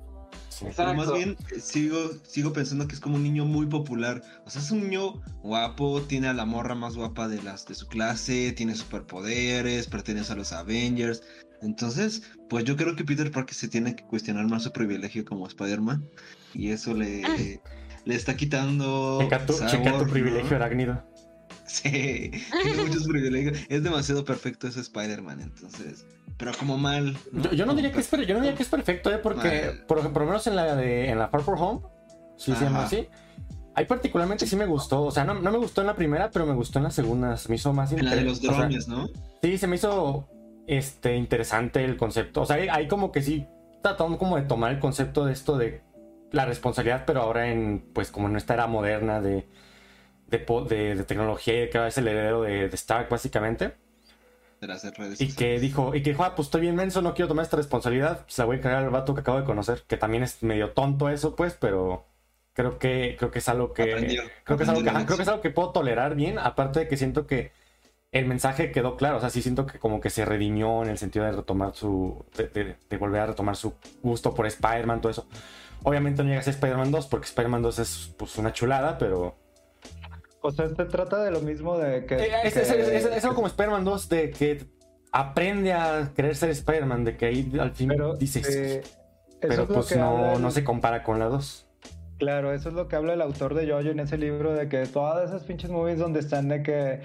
Pero 0.77 0.95
más 0.95 1.13
bien 1.13 1.37
eh, 1.55 1.61
sigo, 1.61 2.11
sigo 2.23 2.53
pensando 2.53 2.87
que 2.87 2.95
es 2.95 3.01
como 3.01 3.17
un 3.17 3.23
niño 3.23 3.45
muy 3.45 3.67
popular. 3.67 4.23
O 4.45 4.51
sea, 4.51 4.61
es 4.61 4.71
un 4.71 4.83
niño 4.83 5.15
guapo, 5.43 6.03
tiene 6.03 6.29
a 6.29 6.35
la 6.35 6.45
morra 6.45 6.75
más 6.75 6.97
guapa 6.97 7.29
de 7.29 7.43
las 7.43 7.67
de 7.67 7.75
su 7.75 7.87
clase, 7.89 8.53
tiene 8.53 8.75
superpoderes, 8.75 9.87
pertenece 9.87 10.33
a 10.33 10.37
los 10.37 10.53
Avengers. 10.53 11.23
Entonces, 11.63 12.23
pues 12.49 12.65
yo 12.65 12.77
creo 12.77 12.97
que 12.97 13.05
Peter 13.05 13.31
Parker 13.31 13.55
se 13.55 13.69
tiene 13.69 13.95
que 13.95 14.05
cuestionar 14.05 14.47
más 14.49 14.63
su 14.65 14.73
privilegio 14.73 15.25
como 15.25 15.47
Spider-Man. 15.47 16.05
Y 16.55 16.71
eso 16.71 16.95
le, 16.95 17.61
le 18.11 18.17
está 18.17 18.37
quitando. 18.37 19.19
Checa 19.21 19.47
tu, 19.47 19.53
checa 19.55 19.69
tu 19.71 19.85
sabor, 19.85 20.07
¿no? 20.07 20.13
privilegio 20.13 20.57
arácnido. 20.57 21.03
Sí, 21.67 22.33
tiene 22.63 22.83
muchos 22.85 23.07
privilegios. 23.07 23.59
Es 23.69 23.83
demasiado 23.85 24.25
perfecto 24.25 24.67
ese 24.67 24.81
Spider-Man, 24.81 25.41
entonces. 25.41 26.05
Pero 26.37 26.53
como 26.59 26.77
mal. 26.79 27.17
Yo, 27.33 27.53
yo 27.53 27.65
no 27.67 27.75
diría 27.75 27.93
que 27.93 28.01
es, 28.01 28.11
yo 28.11 28.35
no 28.35 28.41
diría 28.41 28.55
que 28.57 28.63
es 28.65 28.69
perfecto, 28.69 29.13
¿eh? 29.13 29.19
porque 29.19 29.83
por, 29.87 30.01
por 30.13 30.23
lo 30.23 30.27
menos 30.27 30.47
en 30.47 30.57
la 30.57 30.75
de 30.75 31.11
en 31.11 31.19
la 31.19 31.29
Far 31.29 31.43
From 31.43 31.61
Home, 31.61 31.81
si 32.37 32.53
se 32.55 32.65
llama 32.65 32.85
así. 32.85 33.07
Ahí 33.77 33.85
particularmente 33.85 34.47
sí 34.49 34.57
me 34.57 34.67
gustó, 34.67 35.03
o 35.05 35.11
sea, 35.13 35.25
no, 35.25 35.35
no 35.35 35.53
me 35.53 35.59
gustó 35.59 35.81
en 35.81 35.87
la 35.87 35.95
primera, 35.95 36.31
pero 36.33 36.45
me 36.45 36.55
gustó 36.55 36.81
en 36.81 36.85
la 36.85 36.91
segunda, 36.91 37.37
se 37.37 37.49
me 37.49 37.55
hizo 37.55 37.73
más 37.73 37.93
En 37.93 38.05
la 38.05 38.17
de 38.17 38.23
los 38.23 38.39
inter- 38.39 38.51
o 38.51 38.53
sea, 38.55 38.63
drones, 38.63 38.89
¿no? 38.89 39.09
Sí, 39.41 39.57
se 39.59 39.67
me 39.69 39.77
hizo 39.77 40.29
este 40.67 41.15
interesante 41.17 41.85
el 41.85 41.97
concepto. 41.97 42.43
O 42.43 42.47
sea, 42.47 42.57
hay, 42.57 42.69
hay 42.69 42.89
como 42.89 43.13
que 43.13 43.23
sí 43.23 43.47
tratando 43.81 44.19
como 44.19 44.37
de 44.37 44.43
tomar 44.43 44.73
el 44.73 44.81
concepto 44.81 45.25
de 45.25 45.33
esto 45.33 45.57
de 45.57 45.83
la 46.33 46.47
responsabilidad, 46.47 47.05
pero 47.07 47.23
ahora 47.23 47.51
en 47.51 47.81
pues 47.93 48.11
como 48.11 48.29
en 48.29 48.37
esta 48.37 48.55
era 48.55 48.67
moderna 48.67 49.21
de, 49.21 49.47
de, 50.29 50.39
de- 50.69 50.95
de 50.97 51.05
tecnología 51.05 51.65
y 51.65 51.71
que 51.71 51.79
ahora 51.79 51.89
es 51.89 51.99
el 51.99 52.09
heredero 52.09 52.43
de, 52.43 52.69
de 52.69 52.77
Stark 52.77 53.09
básicamente. 53.11 53.75
De 54.61 54.67
redes 54.67 55.21
Y 55.23 55.33
que 55.35 55.59
dijo, 55.59 55.95
y 55.95 56.03
que 56.03 56.11
dijo, 56.11 56.23
ah, 56.25 56.35
pues 56.35 56.49
estoy 56.49 56.61
bien 56.63 56.77
menso, 56.77 57.01
no 57.01 57.15
quiero 57.15 57.29
tomar 57.29 57.45
esta 57.45 57.57
responsabilidad, 57.57 58.25
se 58.29 58.43
la 58.43 58.47
voy 58.47 58.57
a 58.57 58.59
encargar 58.59 58.85
al 58.85 58.91
vato 58.91 59.15
que 59.15 59.21
acabo 59.23 59.39
de 59.39 59.45
conocer, 59.45 59.83
que 59.87 59.97
también 59.97 60.23
es 60.23 60.43
medio 60.43 60.73
tonto 60.73 61.09
eso, 61.09 61.35
pues, 61.35 61.55
pero 61.55 62.05
creo 62.53 62.79
que, 62.79 63.17
creo 63.19 63.31
que 63.31 63.39
es 63.39 63.49
algo 63.49 63.73
que. 63.73 63.95
Aprendió, 63.95 64.23
creo 64.45 64.59
que 64.59 64.65
es 64.65 64.69
algo 64.69 64.83
que, 64.83 64.91
ajá, 64.91 65.07
creo 65.07 65.17
que 65.17 65.23
es 65.23 65.29
algo 65.29 65.41
que 65.41 65.51
puedo 65.51 65.71
tolerar 65.73 66.15
bien, 66.15 66.39
aparte 66.39 66.81
de 66.81 66.89
que 66.89 66.97
siento 66.99 67.27
que 67.27 67.53
el 68.13 68.27
mensaje 68.27 68.73
quedó 68.73 68.97
claro, 68.97 69.19
o 69.19 69.21
sea, 69.21 69.31
sí 69.31 69.43
siento 69.43 69.67
que 69.67 69.79
como 69.79 70.01
que 70.01 70.11
se 70.11 70.25
redimió 70.25 70.83
en 70.83 70.91
el 70.91 70.99
sentido 70.99 71.25
de 71.27 71.33
retomar 71.33 71.75
su, 71.75 72.25
de, 72.37 72.49
de- 72.49 72.77
de 72.91 72.97
volver 72.99 73.21
a 73.23 73.27
retomar 73.27 73.57
su 73.57 73.75
gusto 74.03 74.35
por 74.35 74.47
Spider-Man, 74.47 75.01
todo 75.01 75.13
eso. 75.13 75.29
Obviamente 75.83 76.23
no 76.23 76.29
llega 76.29 76.41
a 76.41 76.45
ser 76.45 76.55
Spider-Man 76.55 76.91
2, 76.91 77.07
porque 77.07 77.27
Spider-Man 77.27 77.63
2 77.63 77.79
es 77.79 78.15
pues 78.19 78.37
una 78.39 78.53
chulada, 78.53 78.99
pero... 78.99 79.37
O 80.43 80.51
sea, 80.51 80.69
se 80.69 80.85
trata 80.87 81.23
de 81.23 81.31
lo 81.31 81.41
mismo 81.41 81.77
de 81.79 82.07
que... 82.07 82.15
Eh, 82.17 82.31
Es, 82.45 82.55
que- 82.55 82.61
es- 82.61 82.71
es- 82.71 83.05
es 83.07 83.25
algo 83.25 83.35
como 83.37 83.47
Spider-Man 83.47 83.85
2 83.85 84.09
de 84.09 84.31
que 84.31 84.65
aprende 85.13 85.73
a 85.73 86.13
querer 86.15 86.37
ser 86.37 86.51
Spider-Man, 86.51 87.05
de 87.05 87.17
que 87.17 87.27
ahí 87.27 87.53
al 87.59 87.73
fin 87.73 87.89
Pero, 87.89 88.15
dices... 88.15 88.47
eh, 88.49 88.83
pero 89.41 89.67
pues 89.67 89.97
no, 89.97 90.35
el- 90.35 90.43
no 90.43 90.51
se 90.51 90.65
compara 90.65 91.03
con 91.03 91.19
la 91.19 91.27
2. 91.27 91.67
Claro, 92.19 92.53
eso 92.53 92.69
es 92.69 92.75
lo 92.75 92.87
que 92.89 92.97
habla 92.97 93.15
el 93.15 93.23
autor 93.23 93.55
de 93.55 93.67
Jojo 93.71 93.89
en 93.89 94.01
ese 94.01 94.19
libro, 94.19 94.53
de 94.53 94.69
que 94.69 94.85
todas 94.87 95.29
esas 95.31 95.45
pinches 95.45 95.71
movies 95.71 95.99
donde 95.99 96.21
están 96.21 96.49
de 96.49 96.63
que 96.63 97.01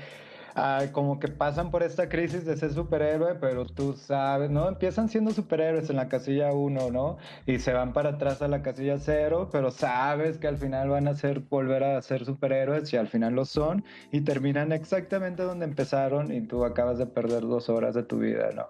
ah, 0.56 0.86
como 0.92 1.20
que 1.20 1.28
pasan 1.28 1.70
por 1.72 1.84
esta 1.84 2.10
crisis 2.10 2.46
de 2.46 2.58
ser 2.58 2.74
superhéroe, 2.74 3.36
pero 3.36 3.66
tú 3.66 3.94
sabes, 3.94 4.50
¿no? 4.50 4.68
Empiezan 4.68 5.10
siendo 5.10 5.32
superhéroes 5.32 5.90
en 5.90 5.98
la 5.98 6.08
casilla 6.10 6.52
1, 6.54 6.92
¿no? 6.92 7.18
Y 7.46 7.60
se 7.60 7.74
van 7.74 7.94
para 7.94 8.12
atrás 8.12 8.42
a 8.42 8.48
la 8.48 8.62
casilla 8.62 8.98
0, 8.98 9.50
pero 9.52 9.72
sabes 9.72 10.38
que 10.38 10.48
al 10.48 10.58
final 10.58 10.90
van 10.90 11.08
a 11.08 11.14
ser, 11.16 11.42
volver 11.42 11.84
a 11.84 12.02
ser 12.02 12.26
superhéroes 12.26 12.92
y 12.94 12.98
al 12.98 13.08
final 13.08 13.34
lo 13.34 13.46
son 13.46 13.84
y 14.12 14.22
terminan 14.22 14.72
exactamente 14.72 15.44
donde 15.44 15.66
empezaron 15.66 16.32
y 16.34 16.42
tú 16.42 16.66
acabas 16.66 16.98
de 16.98 17.06
perder 17.06 17.42
dos 17.42 17.70
horas 17.70 17.94
de 17.94 18.04
tu 18.04 18.20
vida, 18.20 18.50
¿no? 18.56 18.68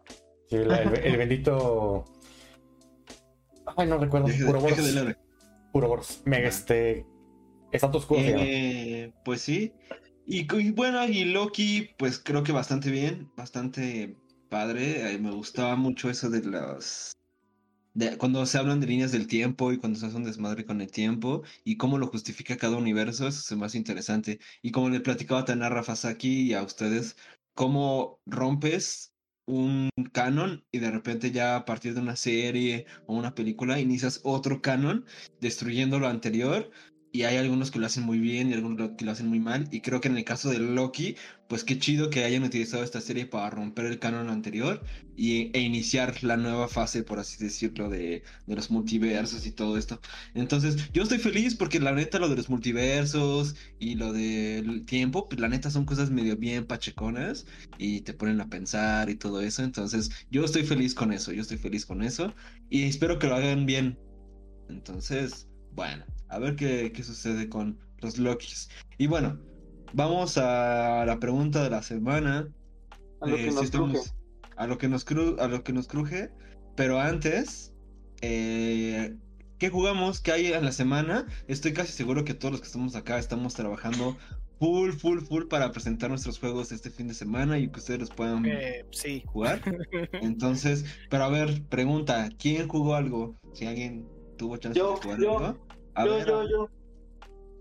Sí, 0.50 0.58
la- 0.58 0.82
el, 0.82 0.96
el 0.98 1.18
bendito... 1.18 2.06
Ay, 3.78 3.88
no 3.88 3.98
recuerdo. 3.98 4.28
Deje 4.28 4.46
Puro 4.46 4.62
deje 4.62 4.82
de 4.82 5.02
Boros. 5.02 5.16
Puro 5.72 5.88
Boros. 5.88 6.22
Mega, 6.26 6.48
este... 6.48 7.06
Estatus 7.72 8.08
llama. 8.10 8.44
Eh, 8.44 9.12
pues 9.26 9.42
sí. 9.42 9.74
Y, 10.28 10.72
bueno, 10.72 11.06
y 11.08 11.26
Loki, 11.26 11.90
pues 11.98 12.20
creo 12.20 12.44
que 12.44 12.52
bastante 12.52 12.90
bien, 12.90 13.32
bastante 13.38 14.18
padre. 14.50 15.14
Eh, 15.14 15.20
me 15.20 15.32
gustaba 15.32 15.76
mucho 15.76 16.10
eso 16.10 16.30
de 16.30 16.42
los. 16.44 17.12
De, 17.94 18.18
cuando 18.18 18.46
se 18.46 18.58
hablan 18.58 18.82
de 18.82 18.88
líneas 18.88 19.12
del 19.12 19.28
tiempo 19.28 19.72
y 19.72 19.78
cuando 19.78 20.00
se 20.00 20.08
hace 20.08 20.18
un 20.18 20.24
desmadre 20.24 20.66
con 20.66 20.82
el 20.82 20.92
tiempo 20.92 21.44
y 21.64 21.78
cómo 21.78 21.98
lo 21.98 22.08
justifica 22.08 22.58
cada 22.58 22.76
universo, 22.76 23.28
eso 23.28 23.54
es 23.54 23.60
más 23.60 23.76
interesante. 23.76 24.40
Y 24.64 24.72
como 24.72 24.90
le 24.90 25.00
platicaba 25.00 25.46
también 25.46 25.68
a 25.68 25.76
Rafa 25.76 25.96
Saki 25.96 26.42
y 26.42 26.54
a 26.56 26.64
ustedes, 26.64 27.16
cómo 27.54 28.20
rompes 28.26 29.14
un 29.46 29.90
canon 30.12 30.66
y 30.72 30.80
de 30.80 30.92
repente 30.92 31.32
ya 31.32 31.56
a 31.56 31.66
partir 31.66 31.94
de 31.94 32.02
una 32.02 32.16
serie 32.16 32.88
o 33.06 33.14
una 33.16 33.36
película 33.36 33.80
inicias 33.80 34.22
otro 34.24 34.60
canon 34.62 35.06
destruyendo 35.40 36.00
lo 36.00 36.08
anterior 36.08 36.72
y 37.16 37.24
hay 37.24 37.38
algunos 37.38 37.72
que 37.72 37.80
lo 37.80 37.86
hacen 37.86 38.04
muy 38.04 38.20
bien 38.20 38.50
y 38.50 38.54
algunos 38.54 38.92
que 38.98 39.06
lo 39.06 39.12
hacen 39.12 39.28
muy 39.28 39.40
mal. 39.40 39.70
Y 39.72 39.80
creo 39.80 40.02
que 40.02 40.10
en 40.10 40.18
el 40.18 40.26
caso 40.26 40.50
de 40.50 40.60
Loki, 40.60 41.16
pues 41.48 41.64
qué 41.64 41.80
chido 41.80 42.10
que 42.10 42.26
hayan 42.26 42.44
utilizado 42.44 42.84
esta 42.84 43.00
serie 43.00 43.26
para 43.26 43.50
romper 43.50 43.86
el 43.86 44.00
canon 44.00 44.30
anterior 44.30 44.84
y, 45.16 45.50
e 45.54 45.62
iniciar 45.62 46.22
la 46.26 46.36
nueva 46.36 46.68
fase, 46.68 47.04
por 47.04 47.20
así 47.20 47.42
decirlo, 47.42 47.90
de, 47.90 48.24
de 48.48 48.56
los 48.56 48.70
multiversos 48.70 49.46
y 49.46 49.52
todo 49.54 49.78
esto. 49.78 50.02
Entonces, 50.34 50.92
yo 50.92 51.04
estoy 51.04 51.20
feliz 51.20 51.56
porque 51.56 51.80
la 51.80 51.94
neta 51.94 52.20
lo 52.20 52.28
de 52.28 52.36
los 52.36 52.50
multiversos 52.50 53.56
y 53.80 53.96
lo 53.96 54.12
del 54.12 54.86
tiempo, 54.86 55.30
pues 55.30 55.40
la 55.40 55.48
neta 55.48 55.70
son 55.72 55.86
cosas 55.86 56.12
medio 56.12 56.36
bien 56.36 56.66
pacheconas 56.66 57.46
y 57.78 58.02
te 58.02 58.14
ponen 58.14 58.42
a 58.42 58.50
pensar 58.50 59.10
y 59.10 59.16
todo 59.16 59.40
eso. 59.40 59.64
Entonces, 59.64 60.12
yo 60.32 60.44
estoy 60.44 60.64
feliz 60.64 60.94
con 60.94 61.14
eso, 61.14 61.32
yo 61.32 61.42
estoy 61.44 61.60
feliz 61.60 61.86
con 61.86 62.04
eso 62.04 62.36
y 62.70 62.84
espero 62.84 63.20
que 63.20 63.28
lo 63.28 63.36
hagan 63.36 63.66
bien. 63.66 63.98
Entonces, 64.68 65.48
bueno, 65.76 66.06
a 66.30 66.40
ver 66.40 66.56
qué, 66.56 66.92
qué 66.94 67.04
sucede 67.04 67.50
con 67.50 67.78
los 68.00 68.18
Lokis. 68.18 68.70
Y 68.98 69.08
bueno, 69.08 69.40
vamos 69.94 70.38
a 70.38 71.04
la 71.06 71.20
pregunta 71.20 71.64
de 71.64 71.70
la 71.70 71.84
semana. 71.84 72.48
A 73.22 73.28
lo 73.28 73.36
Eh, 73.36 73.44
que 73.46 73.50
si 73.50 73.56
nos 73.56 73.64
estamos- 73.66 73.92
cruje. 73.92 74.10
a 74.58 74.68
lo 74.68 74.78
que 74.78 74.88
nos 74.88 75.06
cru- 75.06 75.40
a 75.40 75.48
lo 75.48 75.64
que 75.64 75.74
nos 75.74 75.88
cruje. 75.88 76.30
Pero 76.76 77.00
antes, 77.00 77.74
eh, 78.22 79.16
¿qué 79.60 79.70
jugamos? 79.70 80.20
¿Qué 80.22 80.32
hay 80.32 80.54
en 80.54 80.66
la 80.66 80.72
semana? 80.72 81.26
Estoy 81.48 81.74
casi 81.74 81.92
seguro 81.92 82.24
que 82.26 82.34
todos 82.34 82.52
los 82.52 82.62
que 82.62 82.68
estamos 82.68 82.96
acá 82.96 83.18
estamos 83.20 83.54
trabajando 83.54 84.18
full, 84.60 84.92
full, 84.92 85.20
full 85.20 85.46
para 85.48 85.72
presentar 85.72 86.10
nuestros 86.10 86.40
juegos 86.40 86.72
este 86.72 86.90
fin 86.90 87.08
de 87.08 87.14
semana 87.14 87.58
y 87.60 87.70
que 87.70 87.80
ustedes 87.80 88.00
los 88.00 88.10
puedan 88.10 88.46
Eh, 88.46 88.86
sí. 88.92 89.24
jugar. 89.26 89.62
Entonces, 90.22 90.86
pero 91.10 91.26
a 91.26 91.30
ver, 91.30 91.64
pregunta, 91.64 92.30
¿quién 92.38 92.68
jugó 92.68 92.96
algo? 92.96 93.36
Si 93.54 93.66
alguien 93.66 94.06
tuvo 94.38 94.58
chance 94.58 94.78
Yo, 94.78 94.96
de 94.96 95.02
jugar 95.02 95.20
yo, 95.20 95.38
algo. 95.40 95.58
A 95.96 96.06
Yo, 96.06 96.12
ver, 96.16 96.28
yo, 96.28 96.50
yo. 96.50 96.70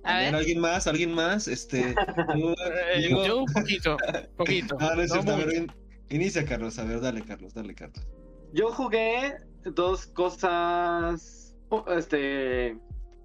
A 0.05 0.19
ver. 0.19 0.35
¿alguien 0.35 0.61
más? 0.61 0.87
¿Alguien 0.87 1.15
más? 1.15 1.49
Este, 1.49 1.95
yo- 2.37 2.53
Eh, 2.95 3.09
yo- 3.09 3.27
yo 3.27 3.39
un 3.39 3.47
poquito, 3.53 3.97
poquito. 4.37 4.77
Ah, 4.81 4.93
no 4.97 5.03
es 5.03 5.09
no 5.11 5.15
cierto, 5.23 5.33
a 5.33 5.37
mucho. 5.37 5.49
ver, 5.49 5.57
in- 5.57 5.73
inicia 6.11 6.45
Carlos, 6.45 6.79
a 6.79 6.85
ver, 6.85 7.01
dale 7.01 7.23
Carlos, 7.23 7.55
dale 7.55 7.75
Carlos. 7.75 8.07
Yo 8.53 8.71
jugué 8.71 9.37
dos 9.65 10.07
cosas. 10.07 11.55
Este. 11.97 12.77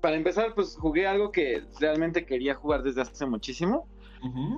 Para 0.01 0.15
empezar, 0.15 0.55
pues 0.55 0.75
jugué 0.77 1.05
algo 1.07 1.31
que 1.31 1.63
realmente 1.79 2.25
quería 2.25 2.55
jugar 2.55 2.83
desde 2.83 3.01
hace 3.01 3.25
muchísimo. 3.25 3.87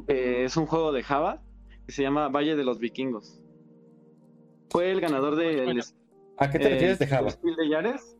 Eh, 0.07 0.43
es 0.45 0.55
un 0.57 0.65
juego 0.67 0.91
de 0.91 1.01
Java 1.03 1.41
que 1.85 1.91
se 1.91 2.03
llama 2.03 2.29
Valle 2.29 2.55
de 2.55 2.63
los 2.63 2.77
Vikingos. 2.79 3.39
Fue 4.69 4.91
el 4.91 5.01
ganador 5.01 5.35
de. 5.35 5.63
Bueno. 5.65 5.81
¿A 6.37 6.49
qué 6.49 6.59
te 6.59 6.67
eh, 6.67 6.69
refieres 6.69 6.99
de 6.99 7.07
Java? 7.07 7.29
Spiel 7.31 7.55
de 7.55 7.69
Yares. 7.69 8.15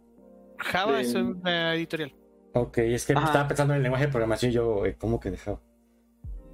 Java 0.63 0.93
de- 0.93 1.01
es 1.01 1.13
una 1.15 1.75
editorial. 1.75 2.13
Ok, 2.53 2.79
es 2.79 3.05
que 3.05 3.13
Ajá. 3.13 3.25
estaba 3.27 3.47
pensando 3.47 3.73
en 3.73 3.77
el 3.77 3.83
lenguaje 3.83 4.05
de 4.07 4.11
programación 4.11 4.51
y 4.51 4.53
yo, 4.55 4.85
eh, 4.85 4.95
¿cómo 4.99 5.19
que 5.19 5.31
de 5.31 5.37
Java? 5.37 5.59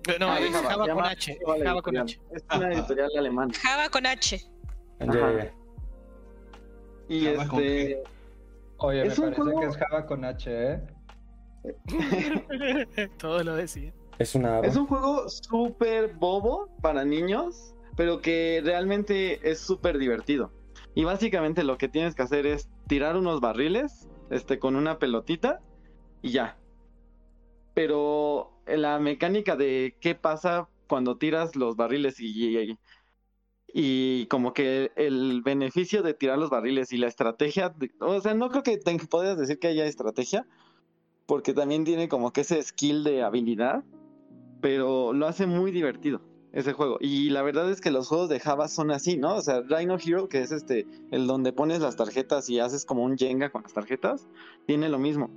Eh, 0.07 0.15
No, 0.19 0.29
Ah, 0.31 0.39
es 0.39 0.51
Java, 0.51 0.75
con 0.75 0.87
llama 0.87 1.09
H. 1.09 1.39
Java 1.63 1.81
con. 1.81 1.97
H. 1.97 2.21
Es 2.31 2.43
una 2.55 2.71
editorial 2.71 3.09
alemana. 3.17 3.53
Java 3.61 3.89
con 3.89 4.05
H. 4.05 4.37
Ya, 4.99 5.05
Ajá. 5.05 5.13
ya, 5.13 5.43
ya. 5.45 5.53
Y 7.09 7.25
Java 7.25 7.47
con 7.47 7.59
este. 7.63 8.03
Oye, 8.79 9.07
Es 9.07 9.17
me 9.19 9.23
parece 9.25 9.41
juego- 9.41 9.59
que 9.59 9.65
es 9.67 9.77
Java 9.77 10.05
con 10.05 10.23
H, 10.25 10.49
¿eh? 10.73 10.81
Todos 13.17 13.43
lo 13.45 13.55
decían. 13.55 13.93
Es 14.19 14.35
una... 14.35 14.59
Es 14.61 14.75
un 14.75 14.87
juego 14.87 15.27
súper 15.29 16.13
bobo 16.15 16.69
para 16.81 17.03
niños, 17.05 17.75
pero 17.95 18.21
que 18.21 18.61
realmente 18.63 19.39
es 19.49 19.59
súper 19.59 19.97
divertido. 19.97 20.51
Y 20.95 21.03
básicamente 21.03 21.63
lo 21.63 21.77
que 21.77 21.87
tienes 21.87 22.15
que 22.15 22.23
hacer 22.23 22.45
es 22.47 22.69
tirar 22.87 23.17
unos 23.17 23.41
barriles 23.41 24.07
este, 24.29 24.59
con 24.59 24.75
una 24.75 24.99
pelotita 24.99 25.61
y 26.21 26.31
ya. 26.31 26.57
Pero 27.73 28.61
la 28.65 28.99
mecánica 28.99 29.55
de 29.55 29.95
qué 29.99 30.15
pasa 30.15 30.67
cuando 30.87 31.17
tiras 31.17 31.55
los 31.55 31.75
barriles 31.75 32.19
y, 32.19 32.57
y, 32.57 32.79
y 33.73 34.25
como 34.27 34.53
que 34.53 34.91
el 34.95 35.41
beneficio 35.43 36.01
de 36.01 36.13
tirar 36.13 36.39
los 36.39 36.49
barriles 36.49 36.91
y 36.91 36.97
la 36.97 37.07
estrategia, 37.07 37.75
o 37.99 38.19
sea, 38.21 38.33
no 38.33 38.49
creo 38.49 38.63
que 38.63 38.77
te 38.77 38.97
decir 39.35 39.59
que 39.59 39.67
haya 39.67 39.85
estrategia, 39.85 40.47
porque 41.25 41.53
también 41.53 41.83
tiene 41.83 42.07
como 42.07 42.31
que 42.31 42.41
ese 42.41 42.61
skill 42.63 43.03
de 43.03 43.21
habilidad 43.21 43.83
pero 44.61 45.13
lo 45.13 45.27
hace 45.27 45.45
muy 45.45 45.71
divertido 45.71 46.21
ese 46.57 46.73
juego. 46.73 46.97
Y 46.99 47.29
la 47.29 47.43
verdad 47.43 47.69
es 47.69 47.81
que 47.81 47.91
los 47.91 48.07
juegos 48.07 48.29
de 48.29 48.39
Java 48.39 48.67
son 48.67 48.89
así, 48.89 49.15
¿no? 49.15 49.35
O 49.35 49.41
sea, 49.41 49.61
Rhino 49.61 49.97
Hero, 50.03 50.27
que 50.27 50.41
es 50.41 50.51
este, 50.51 50.87
el 51.11 51.27
donde 51.27 51.53
pones 51.53 51.81
las 51.81 51.95
tarjetas 51.95 52.49
y 52.49 52.59
haces 52.59 52.83
como 52.83 53.03
un 53.03 53.15
Jenga 53.15 53.51
con 53.51 53.61
las 53.61 53.73
tarjetas, 53.73 54.27
tiene 54.65 54.89
lo 54.89 54.97
mismo. 54.97 55.29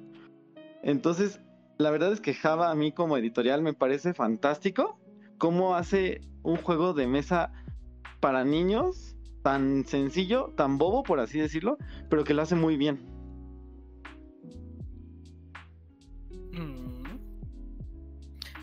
Entonces, 0.82 1.38
la 1.76 1.90
verdad 1.90 2.10
es 2.14 2.22
que 2.22 2.32
Java 2.32 2.70
a 2.70 2.74
mí 2.74 2.92
como 2.92 3.18
editorial 3.18 3.60
me 3.60 3.74
parece 3.74 4.14
fantástico 4.14 4.98
cómo 5.36 5.74
hace 5.74 6.22
un 6.42 6.56
juego 6.56 6.94
de 6.94 7.06
mesa 7.06 7.52
para 8.20 8.42
niños 8.42 9.14
tan 9.42 9.84
sencillo, 9.84 10.54
tan 10.56 10.78
bobo, 10.78 11.02
por 11.02 11.20
así 11.20 11.38
decirlo, 11.38 11.76
pero 12.08 12.24
que 12.24 12.32
lo 12.32 12.40
hace 12.40 12.54
muy 12.54 12.78
bien. 12.78 13.19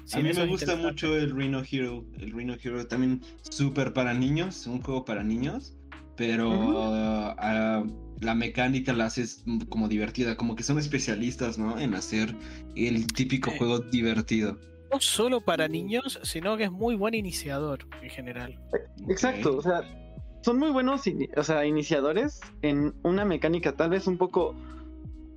Sí, 0.07 0.19
a 0.19 0.21
mí 0.21 0.31
me 0.33 0.45
gusta 0.45 0.77
mucho 0.77 1.17
el 1.17 1.31
Rhino 1.31 1.61
Hero. 1.69 2.05
El 2.17 2.31
Rhino 2.31 2.55
Hero 2.63 2.87
también 2.87 3.21
súper 3.41 3.91
para 3.91 4.13
niños, 4.13 4.65
un 4.65 4.81
juego 4.81 5.03
para 5.03 5.21
niños, 5.21 5.75
pero 6.15 6.49
ah, 7.37 7.83
la 8.21 8.33
mecánica 8.33 8.93
la 8.93 9.07
haces 9.07 9.43
como 9.67 9.89
divertida, 9.89 10.37
como 10.37 10.55
que 10.55 10.63
son 10.63 10.79
especialistas, 10.79 11.57
¿no? 11.57 11.77
En 11.77 11.93
hacer 11.93 12.33
el 12.77 13.05
típico 13.07 13.51
juego 13.51 13.79
divertido. 13.79 14.57
No 14.93 15.01
solo 15.01 15.41
para 15.41 15.67
niños, 15.67 16.21
sino 16.23 16.55
que 16.55 16.63
es 16.63 16.71
muy 16.71 16.95
buen 16.95 17.13
iniciador 17.13 17.85
en 18.01 18.09
general. 18.09 18.57
Exacto, 19.09 19.57
o 19.57 19.61
sea, 19.61 19.81
son 20.41 20.57
muy 20.57 20.71
buenos 20.71 21.01
o 21.35 21.43
sea, 21.43 21.65
iniciadores 21.65 22.39
en 22.61 22.95
una 23.03 23.25
mecánica 23.25 23.73
tal 23.73 23.89
vez 23.89 24.07
un 24.07 24.17
poco 24.17 24.55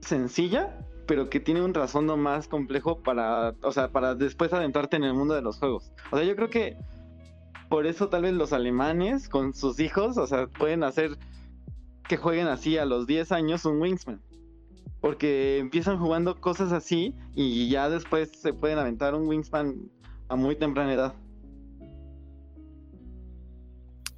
sencilla, 0.00 0.78
pero 1.10 1.28
que 1.28 1.40
tiene 1.40 1.60
un 1.60 1.72
trasfondo 1.72 2.16
más 2.16 2.46
complejo 2.46 3.00
para, 3.00 3.56
o 3.64 3.72
sea, 3.72 3.90
para 3.90 4.14
después 4.14 4.52
adentrarte 4.52 4.94
en 4.94 5.02
el 5.02 5.12
mundo 5.12 5.34
de 5.34 5.42
los 5.42 5.58
juegos. 5.58 5.90
O 6.12 6.16
sea, 6.16 6.24
yo 6.24 6.36
creo 6.36 6.50
que 6.50 6.76
por 7.68 7.88
eso 7.88 8.08
tal 8.08 8.22
vez 8.22 8.32
los 8.32 8.52
alemanes 8.52 9.28
con 9.28 9.52
sus 9.52 9.80
hijos, 9.80 10.16
o 10.18 10.28
sea, 10.28 10.46
pueden 10.46 10.84
hacer 10.84 11.18
que 12.06 12.16
jueguen 12.16 12.46
así 12.46 12.78
a 12.78 12.84
los 12.84 13.08
10 13.08 13.32
años 13.32 13.64
un 13.64 13.80
Wingsman. 13.80 14.20
Porque 15.00 15.58
empiezan 15.58 15.98
jugando 15.98 16.40
cosas 16.40 16.70
así 16.70 17.12
y 17.34 17.68
ya 17.68 17.90
después 17.90 18.30
se 18.30 18.52
pueden 18.52 18.78
aventar 18.78 19.16
un 19.16 19.26
Wingsman 19.26 19.90
a 20.28 20.36
muy 20.36 20.54
temprana 20.54 20.92
edad. 20.92 21.14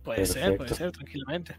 Puede 0.05 0.27
ser, 0.27 0.59
puede 0.59 0.75
ser, 0.75 0.93
tranquilamente. 0.93 1.57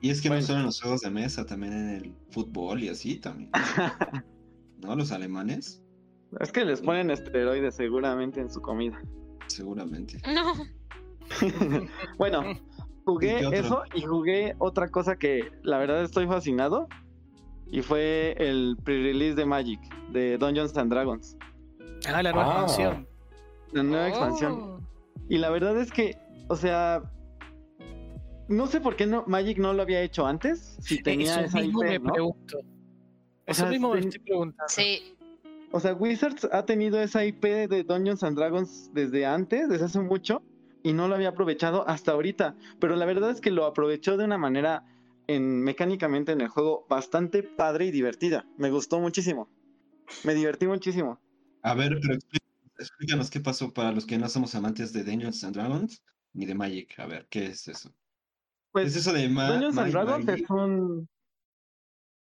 Y 0.00 0.10
es 0.10 0.20
que 0.20 0.28
Bueno. 0.28 0.42
no 0.42 0.46
solo 0.46 0.58
en 0.60 0.66
los 0.66 0.80
juegos 0.80 1.00
de 1.00 1.10
mesa, 1.10 1.44
también 1.44 1.72
en 1.72 1.88
el 1.88 2.14
fútbol 2.30 2.84
y 2.84 2.90
así 2.90 3.16
también. 3.16 3.50
¿No? 4.82 4.94
Los 4.96 5.12
alemanes, 5.12 5.82
Es 6.40 6.52
que 6.52 6.64
les 6.64 6.80
ponen 6.82 7.10
esteroides 7.10 7.74
seguramente 7.76 8.40
en 8.40 8.50
su 8.50 8.60
comida. 8.60 9.00
seguramente. 9.46 10.18
No. 10.34 10.52
Bueno, 12.18 12.42
¿Y 12.52 12.60
jugué 13.04 13.38
eso 13.58 13.82
y 13.94 14.02
jugué 14.02 14.54
otra 14.58 14.88
cosa 14.88 15.16
que 15.16 15.50
la 15.62 15.78
verdad 15.78 16.02
estoy 16.02 16.26
fascinado. 16.26 16.88
Y 17.68 17.82
fue 17.82 18.34
el 18.38 18.76
pre-release 18.84 19.34
de 19.34 19.44
Magic, 19.44 19.80
de 20.12 20.38
Dungeons 20.38 20.76
and 20.76 20.88
Dragons, 20.92 21.36
Ah, 22.08 22.22
la 22.22 22.30
nueva 22.32 22.46
Ah. 22.46 22.62
expansión. 22.62 23.08
la 23.72 23.82
nueva 23.82 24.04
Oh. 24.04 24.08
expansión. 24.08 24.86
Y 25.28 25.38
la 25.38 25.50
verdad 25.50 25.76
es 25.80 25.90
que, 25.90 26.16
o 26.48 26.54
sea, 26.54 27.02
no 28.48 28.66
sé 28.68 28.80
por 28.80 28.94
qué 28.94 29.06
no, 29.06 29.24
Magic 29.26 29.58
no 29.58 29.72
lo 29.72 29.82
había 29.82 30.00
hecho 30.02 30.24
antes. 30.26 30.76
Si 30.80 31.02
tenía 31.02 31.40
Eso 31.40 31.46
esa 31.46 31.58
mismo 31.60 31.82
IP, 31.82 31.88
me 31.90 31.98
¿no? 31.98 32.12
pregunto. 32.12 32.58
Eso 33.46 33.62
sea, 33.62 33.70
mismo 33.70 33.92
me 33.94 34.00
estoy 34.00 34.18
preguntando. 34.20 34.68
Sí. 34.68 35.14
O 35.72 35.80
sea, 35.80 35.94
Wizards 35.94 36.48
ha 36.52 36.64
tenido 36.64 37.00
esa 37.00 37.24
IP 37.24 37.44
de 37.68 37.84
Dungeons 37.84 38.22
and 38.22 38.36
Dragons 38.36 38.90
desde 38.92 39.26
antes, 39.26 39.68
desde 39.68 39.84
hace 39.86 40.00
mucho, 40.00 40.42
y 40.82 40.92
no 40.92 41.08
lo 41.08 41.14
había 41.16 41.30
aprovechado 41.30 41.86
hasta 41.88 42.12
ahorita. 42.12 42.54
Pero 42.80 42.96
la 42.96 43.04
verdad 43.04 43.30
es 43.30 43.40
que 43.40 43.50
lo 43.50 43.64
aprovechó 43.66 44.16
de 44.16 44.24
una 44.24 44.38
manera 44.38 44.84
en, 45.26 45.62
mecánicamente 45.62 46.32
en 46.32 46.40
el 46.40 46.48
juego 46.48 46.86
bastante 46.88 47.42
padre 47.42 47.86
y 47.86 47.90
divertida. 47.90 48.46
Me 48.56 48.70
gustó 48.70 49.00
muchísimo. 49.00 49.48
Me 50.24 50.34
divertí 50.34 50.66
muchísimo. 50.68 51.20
A 51.62 51.74
ver, 51.74 51.98
pero 52.00 52.14
explí- 52.14 52.38
explícanos 52.78 53.28
qué 53.30 53.40
pasó 53.40 53.72
para 53.72 53.90
los 53.90 54.06
que 54.06 54.18
no 54.18 54.28
somos 54.28 54.54
amantes 54.54 54.92
de 54.92 55.02
Dungeons 55.02 55.42
and 55.42 55.54
Dragons 55.56 56.02
ni 56.32 56.46
de 56.46 56.54
Magic. 56.54 56.98
A 57.00 57.06
ver, 57.06 57.26
¿qué 57.28 57.46
es 57.46 57.66
eso? 57.66 57.90
¿Qué 57.90 57.96
Pues 58.72 58.86
es 58.88 58.96
eso 58.96 59.12
de 59.12 59.28
Ma 59.28 59.48
Dungeons 59.50 59.78
and 59.78 59.90
Dragons 59.92 60.26
Magic? 60.26 60.44
es 60.44 60.50
un. 60.50 61.08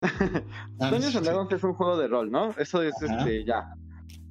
Ah, 0.80 0.90
Dungeons 0.90 1.12
sí. 1.12 1.16
and 1.18 1.26
Dragons 1.26 1.52
es 1.52 1.64
un 1.64 1.74
juego 1.74 1.96
de 1.98 2.08
rol, 2.08 2.30
¿no? 2.30 2.50
Eso 2.58 2.82
es 2.82 2.94
Ajá. 3.02 3.18
este 3.18 3.44
ya. 3.44 3.74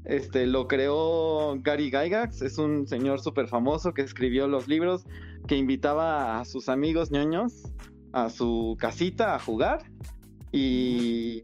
Este 0.06 0.48
lo 0.48 0.68
creó 0.68 1.58
Gary 1.62 1.92
Gygax, 1.92 2.42
es 2.42 2.58
un 2.58 2.88
señor 2.88 3.20
súper 3.20 3.48
famoso 3.50 3.94
que 3.94 4.02
escribió 4.02 4.48
los 4.48 4.70
libros, 4.70 5.06
que 5.48 5.58
invitaba 5.58 6.40
a 6.40 6.46
sus 6.46 6.70
amigos 6.70 7.12
ñoños 7.12 7.64
a 8.14 8.30
su 8.30 8.78
casita 8.80 9.36
a 9.36 9.40
jugar 9.40 9.80
y 10.52 11.44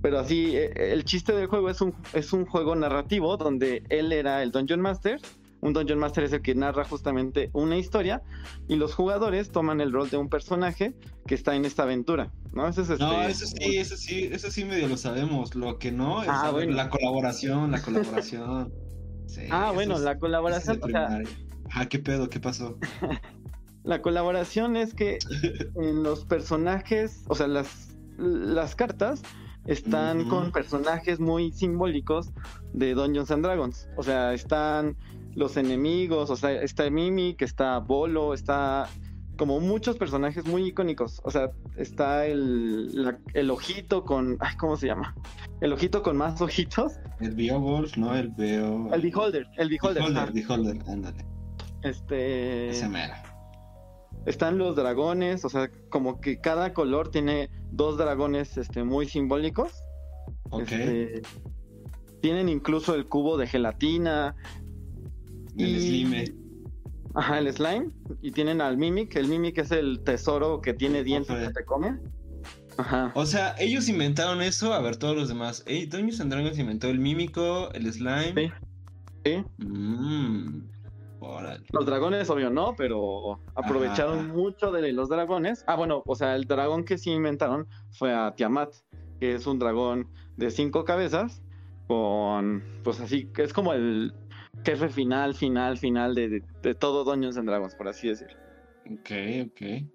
Pero 0.00 0.18
así, 0.18 0.56
eh, 0.56 0.72
el 0.92 1.04
chiste 1.04 1.32
del 1.34 1.46
juego 1.46 1.68
es 1.70 1.80
un, 1.82 1.94
es 2.14 2.32
un 2.32 2.46
juego 2.46 2.74
narrativo 2.74 3.36
donde 3.36 3.84
él 3.90 4.12
era 4.12 4.42
el 4.42 4.50
Dungeon 4.50 4.80
Master. 4.80 5.20
Un 5.62 5.72
Dungeon 5.72 5.98
Master 5.98 6.24
es 6.24 6.32
el 6.32 6.42
que 6.42 6.54
narra 6.54 6.84
justamente 6.84 7.48
una 7.54 7.78
historia 7.78 8.22
y 8.68 8.74
los 8.76 8.94
jugadores 8.94 9.50
toman 9.50 9.80
el 9.80 9.92
rol 9.92 10.10
de 10.10 10.16
un 10.18 10.28
personaje 10.28 10.92
que 11.26 11.34
está 11.36 11.54
en 11.54 11.64
esta 11.64 11.84
aventura, 11.84 12.30
¿no? 12.52 12.66
Es 12.68 12.76
este... 12.78 12.96
No, 12.98 13.22
eso 13.22 13.46
sí, 13.46 13.76
eso 13.78 13.96
sí, 13.96 14.28
eso 14.30 14.50
sí 14.50 14.64
medio 14.64 14.88
lo 14.88 14.96
sabemos. 14.96 15.54
Lo 15.54 15.78
que 15.78 15.92
no 15.92 16.22
es 16.22 16.28
Ah, 16.30 16.50
bueno. 16.50 16.72
la 16.74 16.90
colaboración, 16.90 17.70
la 17.70 17.80
colaboración. 17.80 18.72
Sí, 19.28 19.42
Ah, 19.50 19.66
eso 19.68 19.74
bueno, 19.74 19.94
es- 19.94 20.00
la 20.00 20.10
eso 20.10 20.16
es 20.16 20.20
colaboración, 20.20 20.76
de 20.80 20.84
o 20.84 20.88
sea, 20.88 21.06
primaria. 21.06 21.28
Ajá, 21.70 21.88
¿qué 21.88 21.98
pedo? 22.00 22.28
¿Qué 22.28 22.38
pasó? 22.40 22.76
La 23.84 24.02
colaboración 24.02 24.76
es 24.76 24.92
que 24.94 25.18
en 25.76 26.02
los 26.02 26.24
personajes, 26.26 27.24
o 27.28 27.34
sea, 27.34 27.46
las, 27.48 27.96
las 28.18 28.74
cartas 28.76 29.22
están 29.64 30.28
con 30.28 30.50
personajes 30.52 31.18
muy 31.20 31.50
simbólicos 31.52 32.30
de 32.74 32.94
Dungeons 32.94 33.30
and 33.30 33.44
Dragons. 33.44 33.88
O 33.96 34.02
sea, 34.02 34.34
están 34.34 34.96
los 35.34 35.56
enemigos, 35.56 36.30
o 36.30 36.36
sea, 36.36 36.52
está 36.62 36.88
Mimic, 36.90 37.42
está 37.42 37.78
Bolo, 37.78 38.34
está 38.34 38.88
como 39.38 39.60
muchos 39.60 39.96
personajes 39.96 40.46
muy 40.46 40.66
icónicos. 40.68 41.20
O 41.24 41.30
sea, 41.30 41.50
está 41.76 42.26
el, 42.26 43.04
la- 43.04 43.18
el 43.34 43.50
ojito 43.50 44.04
con. 44.04 44.36
Ay, 44.40 44.56
¿Cómo 44.56 44.76
se 44.76 44.86
llama? 44.86 45.14
El 45.60 45.72
ojito 45.72 46.02
con 46.02 46.16
más 46.16 46.40
ojitos. 46.40 46.92
El 47.20 47.34
Beowulf, 47.34 47.96
¿no? 47.96 48.14
El 48.14 48.28
Beo... 48.28 48.92
El 48.92 49.00
Beholder, 49.00 49.46
el 49.56 49.68
Beholder. 49.70 50.02
Beholder. 50.02 50.32
Beholder, 50.32 50.78
ándale. 50.88 51.24
Este. 51.82 52.68
Ese 52.70 52.88
mero. 52.88 53.14
Están 54.26 54.58
los 54.58 54.76
dragones, 54.76 55.44
o 55.44 55.48
sea, 55.48 55.68
como 55.88 56.20
que 56.20 56.40
cada 56.40 56.72
color 56.74 57.10
tiene 57.10 57.50
dos 57.72 57.98
dragones 57.98 58.56
este, 58.56 58.84
muy 58.84 59.06
simbólicos. 59.06 59.72
Ok. 60.50 60.70
Este, 60.70 61.22
tienen 62.20 62.48
incluso 62.48 62.94
el 62.94 63.08
cubo 63.08 63.36
de 63.36 63.48
gelatina. 63.48 64.36
El 65.56 65.80
Slime. 65.80 66.34
Ajá, 67.14 67.38
el 67.38 67.52
slime. 67.52 67.90
Y 68.22 68.30
tienen 68.30 68.60
al 68.60 68.78
Mimic. 68.78 69.16
El 69.16 69.28
Mimic 69.28 69.58
es 69.58 69.70
el 69.70 70.00
tesoro 70.00 70.60
que 70.60 70.72
tiene 70.72 71.04
dientes 71.04 71.36
que 71.36 71.52
te 71.52 71.64
come. 71.64 71.98
Ajá. 72.78 73.12
O 73.14 73.26
sea, 73.26 73.54
ellos 73.58 73.88
inventaron 73.88 74.40
eso, 74.40 74.72
a 74.72 74.80
ver, 74.80 74.96
todos 74.96 75.14
los 75.14 75.28
demás. 75.28 75.62
Ey, 75.66 75.84
Dungeons 75.86 76.20
and 76.20 76.32
Dragons 76.32 76.58
inventó 76.58 76.88
el 76.88 76.98
mímico, 76.98 77.70
el 77.72 77.92
slime. 77.92 78.32
Sí. 78.34 78.52
Sí. 79.24 79.44
Mmm. 79.58 80.62
Órale. 81.20 81.64
Los 81.70 81.86
dragones, 81.86 82.28
obvio, 82.30 82.50
no, 82.50 82.74
pero 82.76 83.38
aprovecharon 83.54 84.18
Ajá. 84.18 84.32
mucho 84.32 84.72
de 84.72 84.92
los 84.92 85.08
dragones. 85.08 85.64
Ah, 85.68 85.76
bueno, 85.76 86.02
o 86.04 86.16
sea, 86.16 86.34
el 86.34 86.46
dragón 86.46 86.84
que 86.84 86.98
sí 86.98 87.10
inventaron 87.10 87.68
fue 87.92 88.12
a 88.12 88.34
Tiamat, 88.34 88.74
que 89.20 89.34
es 89.34 89.46
un 89.46 89.60
dragón 89.60 90.08
de 90.36 90.50
cinco 90.50 90.84
cabezas, 90.84 91.40
con, 91.86 92.64
pues 92.82 92.98
así, 92.98 93.26
que 93.26 93.44
es 93.44 93.52
como 93.52 93.72
el 93.72 94.12
jefe 94.64 94.88
final, 94.88 95.34
final, 95.34 95.78
final 95.78 96.14
de, 96.14 96.28
de, 96.28 96.42
de 96.62 96.74
todo 96.74 97.04
Dungeons 97.04 97.36
and 97.36 97.48
Dragons, 97.48 97.74
por 97.74 97.88
así 97.88 98.08
decirlo. 98.08 98.36
Ok, 98.90 99.10
ok. 99.46 99.86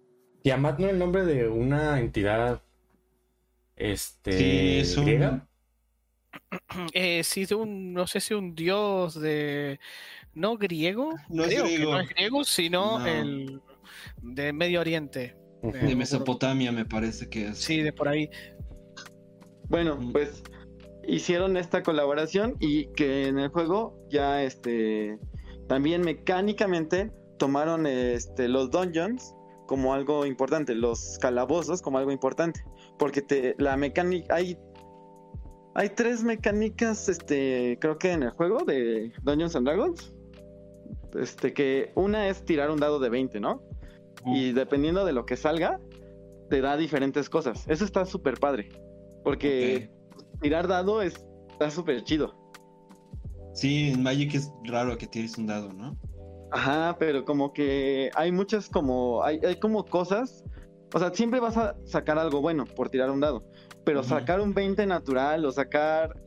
Tiamat 0.43 0.79
no 0.79 0.87
es 0.87 0.93
el 0.93 0.99
nombre 0.99 1.25
de 1.25 1.47
una 1.47 1.99
entidad. 1.99 2.61
Este. 3.75 4.31
Sí, 4.33 4.77
es 4.79 4.97
un- 4.97 5.05
griega. 5.05 5.47
Eh, 6.93 7.23
sí, 7.23 7.45
de 7.45 7.55
un, 7.55 7.93
no 7.93 8.05
sé 8.07 8.19
si 8.19 8.33
un 8.33 8.53
dios 8.55 9.19
de. 9.19 9.79
No 10.33 10.57
griego. 10.57 11.15
No 11.29 11.43
es 11.45 11.49
que 11.49 11.61
griego. 11.63 11.91
no 11.93 11.99
es 11.99 12.09
griego, 12.09 12.43
sino 12.43 12.99
No. 12.99 13.07
el 13.07 13.61
de 14.21 14.53
Medio 14.53 14.79
Oriente. 14.81 15.35
De 15.63 15.95
Mesopotamia 15.95 16.71
me 16.71 16.85
parece 16.85 17.27
que 17.29 17.47
es. 17.47 17.57
Sí, 17.57 17.81
de 17.81 17.91
por 17.91 18.07
ahí. 18.07 18.29
Bueno, 19.67 19.97
Mm. 19.97 20.11
pues 20.11 20.43
hicieron 21.07 21.57
esta 21.57 21.83
colaboración 21.83 22.55
y 22.59 22.87
que 22.93 23.27
en 23.27 23.39
el 23.39 23.49
juego 23.49 23.97
ya 24.09 24.43
este 24.43 25.17
también 25.67 26.01
mecánicamente 26.01 27.11
tomaron 27.39 27.87
este 27.87 28.47
los 28.47 28.71
dungeons 28.71 29.33
como 29.67 29.93
algo 29.93 30.25
importante, 30.25 30.75
los 30.75 31.17
calabozos 31.19 31.81
como 31.81 31.97
algo 31.97 32.11
importante, 32.11 32.63
porque 32.97 33.21
te 33.21 33.55
la 33.57 33.75
mecánica 33.77 34.35
hay 34.35 34.57
hay 35.75 35.89
tres 35.89 36.23
mecánicas 36.23 37.07
este 37.07 37.77
creo 37.79 37.97
que 37.97 38.11
en 38.11 38.23
el 38.23 38.31
juego 38.31 38.63
de 38.65 39.11
Dungeons 39.23 39.55
and 39.55 39.67
Dragons. 39.67 40.13
Este 41.19 41.53
que 41.53 41.91
una 41.95 42.27
es 42.27 42.43
tirar 42.45 42.69
un 42.69 42.79
dado 42.79 42.99
de 42.99 43.09
20, 43.09 43.39
¿no? 43.39 43.61
Y 44.25 44.51
dependiendo 44.51 45.05
de 45.05 45.13
lo 45.13 45.25
que 45.25 45.37
salga, 45.37 45.79
te 46.49 46.61
da 46.61 46.75
diferentes 46.75 47.29
cosas. 47.29 47.65
Eso 47.67 47.85
está 47.85 48.05
súper 48.05 48.39
padre. 48.39 48.69
Porque 49.23 49.89
tirar 50.41 50.67
dado 50.67 51.01
es, 51.01 51.25
está 51.51 51.69
súper 51.71 52.03
chido. 52.03 52.35
Sí, 53.53 53.89
en 53.89 54.03
Magic 54.03 54.35
es 54.35 54.51
raro 54.65 54.97
que 54.97 55.07
tires 55.07 55.37
un 55.37 55.47
dado, 55.47 55.73
¿no? 55.73 55.97
Ajá, 56.51 56.95
pero 56.99 57.25
como 57.25 57.53
que 57.53 58.11
hay 58.15 58.31
muchas 58.31 58.69
como, 58.69 59.23
hay, 59.23 59.39
hay 59.43 59.59
como 59.59 59.83
cosas. 59.85 60.43
O 60.93 60.99
sea, 60.99 61.13
siempre 61.13 61.39
vas 61.39 61.57
a 61.57 61.75
sacar 61.85 62.17
algo 62.17 62.41
bueno 62.41 62.65
por 62.65 62.89
tirar 62.89 63.09
un 63.09 63.19
dado. 63.19 63.43
Pero 63.83 64.03
sacar 64.03 64.39
un 64.41 64.53
20 64.53 64.85
natural 64.85 65.45
o 65.45 65.51
sacar 65.51 66.21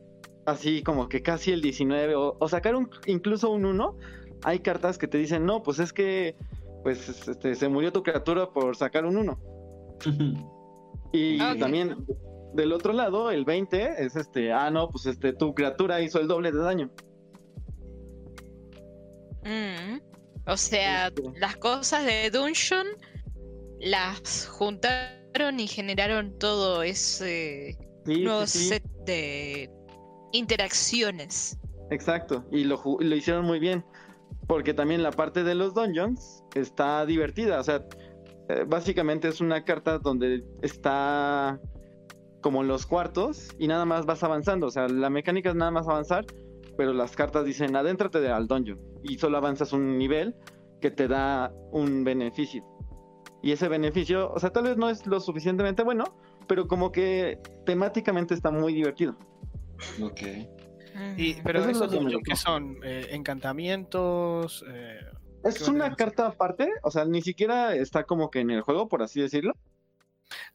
así 0.45 0.83
como 0.83 1.07
que 1.07 1.21
casi 1.21 1.51
el 1.51 1.61
19 1.61 2.15
o, 2.15 2.37
o 2.39 2.47
sacar 2.47 2.75
un, 2.75 2.89
incluso 3.05 3.51
un 3.51 3.65
1, 3.65 3.97
hay 4.43 4.59
cartas 4.59 4.97
que 4.97 5.07
te 5.07 5.17
dicen, 5.17 5.45
no, 5.45 5.63
pues 5.63 5.79
es 5.79 5.93
que 5.93 6.35
pues 6.83 7.27
este, 7.27 7.55
se 7.55 7.69
murió 7.69 7.91
tu 7.91 8.03
criatura 8.03 8.51
por 8.51 8.75
sacar 8.75 9.05
un 9.05 9.17
1. 9.17 9.39
Y 11.13 11.41
Ah, 11.41 11.55
también 11.59 12.05
del 12.53 12.73
otro 12.73 12.93
lado, 12.93 13.31
el 13.31 13.45
20 13.45 14.03
es 14.05 14.15
este, 14.15 14.51
ah, 14.53 14.69
no, 14.71 14.89
pues 14.89 15.05
este, 15.05 15.33
tu 15.33 15.53
criatura 15.53 16.01
hizo 16.01 16.19
el 16.19 16.27
doble 16.27 16.51
de 16.51 16.59
daño. 16.59 16.91
Mm. 19.43 19.99
O 20.47 20.57
sea, 20.57 21.07
Este. 21.07 21.31
las 21.39 21.55
cosas 21.57 22.05
de 22.05 22.29
Dungeon 22.31 22.87
las 23.79 24.47
juntaron 24.47 25.59
y 25.59 25.67
generaron 25.67 26.37
todo 26.37 26.83
ese 26.83 27.77
Sí, 28.05 28.23
nuevo 28.23 28.47
sí, 28.47 28.59
sí, 28.59 28.67
set 28.69 28.83
de 29.05 29.69
interacciones. 30.31 31.57
exacto. 31.89 32.45
Y 32.51 32.63
lo, 32.65 32.81
lo 32.99 33.15
hicieron 33.15 33.45
muy 33.45 33.59
bien. 33.59 33.85
Porque 34.47 34.73
también 34.73 35.03
la 35.03 35.11
parte 35.11 35.43
de 35.43 35.55
los 35.55 35.73
dungeons 35.73 36.43
está 36.55 37.05
divertida. 37.05 37.59
O 37.59 37.63
sea, 37.63 37.85
eh, 38.49 38.65
básicamente 38.67 39.27
es 39.27 39.41
una 39.41 39.63
carta 39.63 39.99
donde 39.99 40.43
está 40.61 41.59
como 42.41 42.63
los 42.63 42.85
cuartos 42.85 43.49
y 43.59 43.67
nada 43.67 43.85
más 43.85 44.05
vas 44.05 44.23
avanzando. 44.23 44.67
O 44.67 44.71
sea, 44.71 44.87
la 44.87 45.09
mecánica 45.09 45.49
es 45.49 45.55
nada 45.55 45.71
más 45.71 45.87
avanzar, 45.87 46.25
pero 46.77 46.93
las 46.93 47.15
cartas 47.15 47.45
dicen 47.45 47.75
adéntrate 47.75 48.19
de- 48.19 48.31
al 48.31 48.47
dungeon 48.47 48.79
y 49.03 49.17
solo 49.17 49.37
avanzas 49.37 49.73
un 49.73 49.97
nivel 49.97 50.35
que 50.81 50.91
te 50.91 51.07
da 51.07 51.51
un 51.71 52.03
beneficio. 52.03 52.63
Y 53.43 53.51
ese 53.51 53.67
beneficio, 53.67 54.31
o 54.31 54.39
sea, 54.39 54.51
tal 54.51 54.63
vez 54.65 54.77
no 54.77 54.89
es 54.89 55.05
lo 55.07 55.19
suficientemente 55.19 55.83
bueno, 55.83 56.03
pero 56.47 56.67
como 56.67 56.91
que 56.91 57.39
temáticamente 57.65 58.33
está 58.33 58.51
muy 58.51 58.73
divertido. 58.73 59.15
ok. 60.01 60.21
Y, 61.17 61.35
Mm. 61.35 61.43
pero 61.43 61.59
Eso 61.59 61.85
esos 61.85 62.21
que 62.25 62.35
son 62.35 62.77
eh, 62.83 63.07
encantamientos. 63.11 64.63
eh, 64.69 64.99
Es 65.43 65.67
una 65.67 65.95
carta 65.95 66.27
aparte, 66.27 66.69
o 66.83 66.91
sea, 66.91 67.05
ni 67.05 67.21
siquiera 67.21 67.73
está 67.75 68.03
como 68.03 68.29
que 68.29 68.39
en 68.41 68.51
el 68.51 68.61
juego, 68.61 68.87
por 68.87 69.01
así 69.01 69.21
decirlo. 69.21 69.53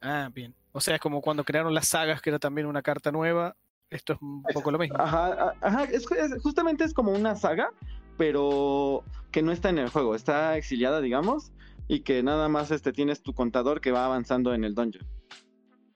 Ah, 0.00 0.30
bien. 0.32 0.54
O 0.72 0.80
sea, 0.80 0.94
es 0.96 1.00
como 1.00 1.20
cuando 1.20 1.44
crearon 1.44 1.72
las 1.74 1.88
sagas, 1.88 2.20
que 2.20 2.30
era 2.30 2.38
también 2.38 2.66
una 2.66 2.82
carta 2.82 3.10
nueva. 3.12 3.56
Esto 3.88 4.14
es 4.14 4.18
un 4.22 4.42
poco 4.52 4.70
lo 4.70 4.78
mismo. 4.78 4.96
Ajá, 4.98 5.54
ajá, 5.60 5.84
es, 5.84 6.10
es- 6.10 6.42
justamente 6.42 6.84
es 6.84 6.92
como 6.92 7.12
una 7.12 7.36
saga, 7.36 7.70
pero 8.18 9.04
que 9.30 9.42
no 9.42 9.52
está 9.52 9.68
en 9.68 9.78
el 9.78 9.88
juego, 9.90 10.14
está 10.14 10.56
exiliada, 10.56 11.00
digamos, 11.00 11.52
y 11.88 12.00
que 12.00 12.22
nada 12.22 12.48
más 12.48 12.70
este 12.72 12.92
tienes 12.92 13.22
tu 13.22 13.32
contador 13.32 13.80
que 13.80 13.92
va 13.92 14.04
avanzando 14.04 14.52
en 14.54 14.64
el 14.64 14.74
dungeon. 14.74 15.06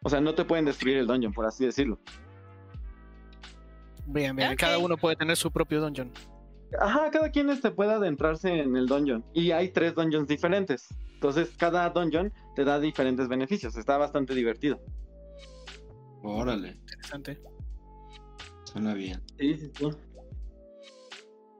O 0.02 0.08
sea, 0.08 0.20
no 0.20 0.34
te 0.34 0.44
pueden 0.44 0.64
destruir 0.64 0.98
el 0.98 1.06
dungeon, 1.06 1.32
por 1.32 1.46
así 1.46 1.66
decirlo. 1.66 1.98
Bien, 4.06 4.34
bien. 4.34 4.56
Cada 4.56 4.78
uno 4.78 4.96
puede 4.96 5.16
tener 5.16 5.36
su 5.36 5.50
propio 5.50 5.80
dungeon. 5.80 6.10
Ajá, 6.78 7.10
cada 7.10 7.30
quien 7.30 7.50
este 7.50 7.70
puede 7.70 7.92
adentrarse 7.92 8.60
en 8.60 8.76
el 8.76 8.86
dungeon. 8.86 9.24
Y 9.34 9.50
hay 9.50 9.70
tres 9.70 9.94
dungeons 9.94 10.28
diferentes. 10.28 10.86
Entonces, 11.14 11.50
cada 11.56 11.88
dungeon 11.90 12.32
te 12.54 12.64
da 12.64 12.78
diferentes 12.78 13.28
beneficios. 13.28 13.76
Está 13.76 13.96
bastante 13.98 14.34
divertido. 14.34 14.80
Órale, 16.22 16.72
Interesante. 16.72 17.40
suena 18.64 18.94
bien. 18.94 19.22
Sí, 19.38 19.56
sí, 19.56 19.70
sí. 19.76 19.88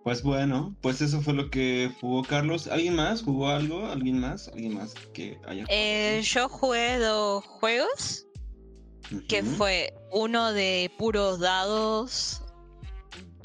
Pues 0.05 0.23
bueno, 0.23 0.75
pues 0.81 1.03
eso 1.03 1.21
fue 1.21 1.35
lo 1.35 1.51
que 1.51 1.91
jugó 2.01 2.23
Carlos. 2.23 2.69
¿Alguien 2.69 2.97
más 2.97 3.23
jugó 3.23 3.49
algo? 3.49 3.87
¿Alguien 3.87 4.19
más? 4.19 4.49
¿Alguien 4.49 4.75
más 4.75 4.95
que 5.13 5.39
haya 5.47 5.65
jugado? 5.65 5.69
Eh, 5.69 6.21
yo 6.23 6.49
jugué 6.49 6.99
dos 6.99 7.45
juegos, 7.45 8.27
que 9.29 9.43
fue 9.43 9.93
uno 10.11 10.53
de 10.53 10.91
puros 10.99 11.41
dados 11.41 12.43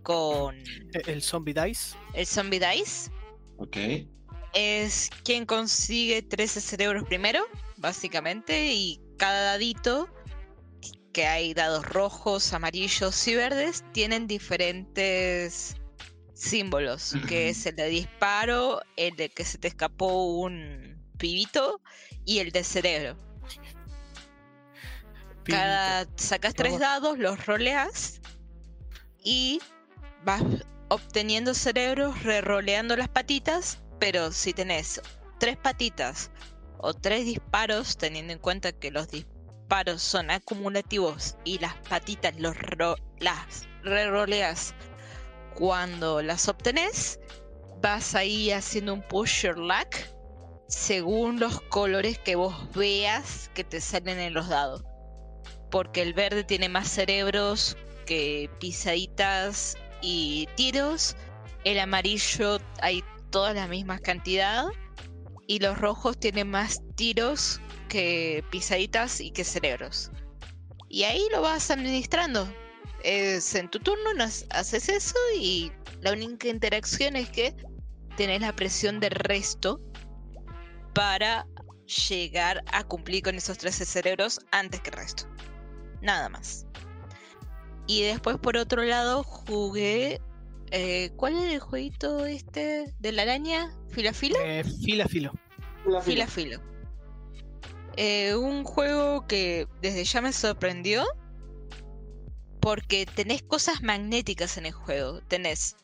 con 0.05 0.55
Eh, 0.55 1.01
El 1.07 1.21
Zombie 1.21 1.53
Dice. 1.53 1.97
el 2.13 2.25
Zombie 2.25 2.59
Dice. 2.59 3.11
Ok. 3.57 3.77
Es 4.53 5.09
quien 5.25 5.45
consigue 5.45 6.21
13 6.21 6.61
cerebros 6.61 7.03
primero, 7.03 7.43
básicamente, 7.75 8.71
y 8.71 9.01
cada 9.17 9.41
dadito 9.41 10.07
que 11.11 11.25
hay 11.25 11.53
dados 11.53 11.85
rojos, 11.85 12.53
amarillos 12.53 13.27
y 13.27 13.35
verdes, 13.35 13.83
tienen 13.91 14.27
diferentes 14.27 15.75
símbolos, 16.33 17.15
que 17.27 17.49
es 17.49 17.65
el 17.65 17.75
de 17.75 17.87
disparo, 17.87 18.81
el 18.97 19.15
de 19.15 19.29
que 19.29 19.43
se 19.43 19.57
te 19.57 19.69
escapó 19.69 20.37
un 20.37 21.01
pibito 21.17 21.81
y 22.25 22.39
el 22.39 22.51
de 22.51 22.63
cerebro. 22.63 23.17
Cada 25.45 26.07
sacas 26.15 26.53
tres 26.53 26.79
dados, 26.79 27.17
los 27.17 27.45
roleas 27.45 28.19
y 29.23 29.59
vas 30.25 30.43
obteniendo 30.89 31.53
cerebros, 31.53 32.23
re-roleando 32.23 32.95
las 32.97 33.09
patitas, 33.09 33.79
pero 33.99 34.31
si 34.31 34.53
tenés 34.53 35.01
tres 35.39 35.57
patitas 35.57 36.31
o 36.79 36.93
tres 36.93 37.25
disparos, 37.25 37.97
teniendo 37.97 38.33
en 38.33 38.39
cuenta 38.39 38.71
que 38.71 38.91
los 38.91 39.07
disparos 39.09 40.01
son 40.01 40.31
acumulativos 40.31 41.37
y 41.43 41.59
las 41.59 41.75
patitas 41.89 42.35
los 42.39 42.55
las 43.19 43.67
re-roleas 43.83 44.73
cuando 45.53 46.21
las 46.21 46.49
obtenés, 46.49 47.19
vas 47.81 48.15
ahí 48.15 48.51
haciendo 48.51 48.93
un 48.93 49.01
push 49.01 49.43
your 49.43 49.57
luck 49.57 49.95
según 50.67 51.39
los 51.39 51.61
colores 51.61 52.17
que 52.17 52.35
vos 52.35 52.55
veas 52.73 53.51
que 53.53 53.63
te 53.63 53.79
salen 53.79 54.19
en 54.19 54.33
los 54.33 54.49
dados. 54.49 54.83
Porque 55.69 56.01
el 56.01 56.13
verde 56.13 56.43
tiene 56.43 56.67
más 56.67 56.89
cerebros 56.89 57.77
que 58.05 58.49
pisaditas 58.59 59.77
y 60.05 60.47
tiros. 60.55 61.15
El 61.63 61.79
amarillo 61.79 62.59
hay 62.81 63.03
toda 63.31 63.53
la 63.53 63.67
misma 63.67 63.99
cantidad. 63.99 64.65
Y 65.47 65.59
los 65.59 65.77
rojos 65.77 66.19
tienen 66.19 66.49
más 66.49 66.81
tiros 66.95 67.59
que 67.89 68.43
pisaditas 68.51 69.19
y 69.19 69.31
que 69.31 69.43
cerebros. 69.43 70.11
Y 70.89 71.03
ahí 71.03 71.27
lo 71.31 71.41
vas 71.41 71.69
administrando. 71.71 72.47
Es 73.03 73.53
en 73.53 73.69
tu 73.69 73.79
turno 73.79 74.09
haces 74.49 74.89
eso 74.89 75.17
y 75.39 75.71
la 76.01 76.13
única 76.13 76.47
interacción 76.47 77.15
es 77.15 77.29
que 77.29 77.55
tenés 78.17 78.41
la 78.41 78.55
presión 78.55 78.99
del 78.99 79.11
resto 79.11 79.79
para 80.93 81.45
llegar 82.09 82.63
a 82.71 82.83
cumplir 82.83 83.21
con 83.21 83.35
esos 83.35 83.57
13 83.59 83.85
cerebros 83.85 84.39
antes 84.51 84.81
que 84.81 84.89
el 84.89 84.95
resto. 84.95 85.27
Nada 86.01 86.29
más. 86.29 86.65
Y 87.87 88.03
después 88.03 88.37
por 88.37 88.57
otro 88.57 88.83
lado 88.83 89.23
jugué... 89.23 90.21
Eh, 90.71 91.11
¿Cuál 91.15 91.37
es 91.37 91.53
el 91.53 91.59
jueguito 91.59 92.25
este 92.25 92.93
de 92.99 93.11
la 93.11 93.21
araña? 93.21 93.71
¿Fila 93.89 94.13
filo? 94.13 94.35
Eh, 94.43 94.63
fila 94.83 95.07
filo. 95.07 95.31
Fila 96.01 96.27
filo. 96.27 96.59
Eh, 97.97 98.35
un 98.35 98.63
juego 98.63 99.25
que 99.27 99.67
desde 99.81 100.03
ya 100.03 100.21
me 100.21 100.33
sorprendió 100.33 101.05
porque 102.59 103.05
tenés 103.05 103.43
cosas 103.43 103.83
magnéticas 103.83 104.57
en 104.57 104.65
el 104.65 104.73
juego. 104.73 105.21
Tenés 105.27 105.77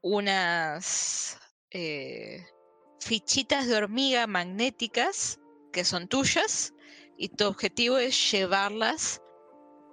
unas 0.00 1.38
eh, 1.70 2.44
fichitas 3.00 3.66
de 3.66 3.76
hormiga 3.76 4.26
magnéticas 4.26 5.38
que 5.72 5.84
son 5.84 6.08
tuyas 6.08 6.72
y 7.16 7.28
tu 7.28 7.46
objetivo 7.46 7.98
es 7.98 8.32
llevarlas 8.32 9.20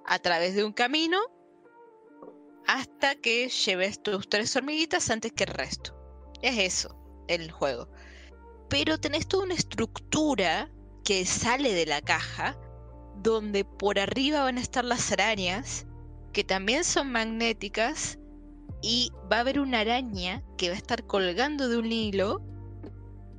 a 0.05 0.19
través 0.19 0.55
de 0.55 0.63
un 0.63 0.73
camino 0.73 1.19
hasta 2.67 3.15
que 3.15 3.50
lleves 3.50 4.02
tus 4.02 4.28
tres 4.30 4.56
hormiguitas 4.56 5.10
antes 5.10 5.32
que 5.32 5.43
el 5.43 5.54
resto. 5.54 5.95
Es 6.41 6.58
eso, 6.58 6.95
el 7.28 7.52
juego. 7.52 7.88
Pero 8.69 9.00
tenés 9.00 9.28
toda 9.28 9.45
una 9.45 9.54
estructura 9.54 10.71
que 11.04 11.26
sale 11.26 11.74
de 11.74 11.86
la 11.86 12.02
caja, 12.02 12.58
donde 13.17 13.65
por 13.65 14.00
arriba 14.00 14.43
van 14.43 14.58
a 14.58 14.62
estar 14.62 14.86
las 14.86 15.12
arañas, 15.12 15.86
que 16.34 16.43
también 16.43 16.84
son 16.84 17.12
magnéticas, 17.12 18.17
y 18.82 19.12
va 19.32 19.38
a 19.38 19.39
haber 19.41 19.60
una 19.60 19.82
araña 19.82 20.43
que 20.58 20.69
va 20.69 20.76
a 20.76 20.78
estar 20.78 21.06
colgando 21.06 21.69
de 21.69 21.78
un 21.78 21.91
hilo, 21.91 22.41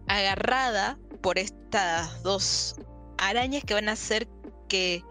agarrada 0.07 0.99
por 1.21 1.39
estas 1.39 2.23
dos 2.23 2.77
arañas 3.19 3.65
que 3.65 3.75
van 3.75 3.89
a 3.89 3.93
hacer 3.93 4.29
que 4.69 5.03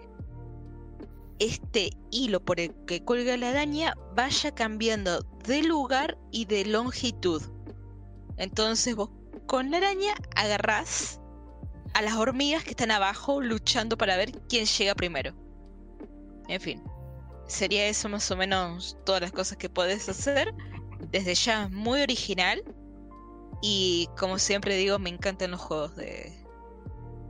este 1.42 1.90
hilo 2.12 2.40
por 2.40 2.60
el 2.60 2.72
que 2.86 3.04
cuelga 3.04 3.36
la 3.36 3.50
araña 3.50 3.96
vaya 4.16 4.54
cambiando 4.54 5.24
de 5.44 5.64
lugar 5.64 6.16
y 6.32 6.46
de 6.46 6.66
longitud. 6.66 7.42
Entonces 8.38 8.96
vos 8.96 9.10
con 9.48 9.72
la 9.72 9.78
araña 9.78 10.14
agarrás 10.36 11.20
a 11.96 12.04
las 12.04 12.14
hormigas 12.14 12.64
que 12.64 12.70
están 12.70 12.92
abajo 12.92 13.42
luchando 13.42 13.98
para 13.98 14.18
ver 14.18 14.34
quién 14.50 14.68
llega 14.68 14.94
primero. 14.94 15.34
En 16.48 16.62
fin, 16.62 16.84
sería 17.48 17.88
eso 17.88 18.08
más 18.08 18.30
o 18.30 18.38
menos 18.38 18.96
todas 19.04 19.22
las 19.22 19.32
cosas 19.32 19.58
que 19.58 19.68
puedes 19.68 20.08
hacer. 20.10 20.54
Desde 21.10 21.34
ya 21.34 21.70
muy 21.70 22.02
original. 22.02 22.64
Y 23.64 24.10
como 24.16 24.38
siempre 24.38 24.76
digo, 24.76 25.00
me 25.00 25.10
encantan 25.10 25.52
los 25.52 25.62
juegos 25.62 25.96
de 25.96 26.46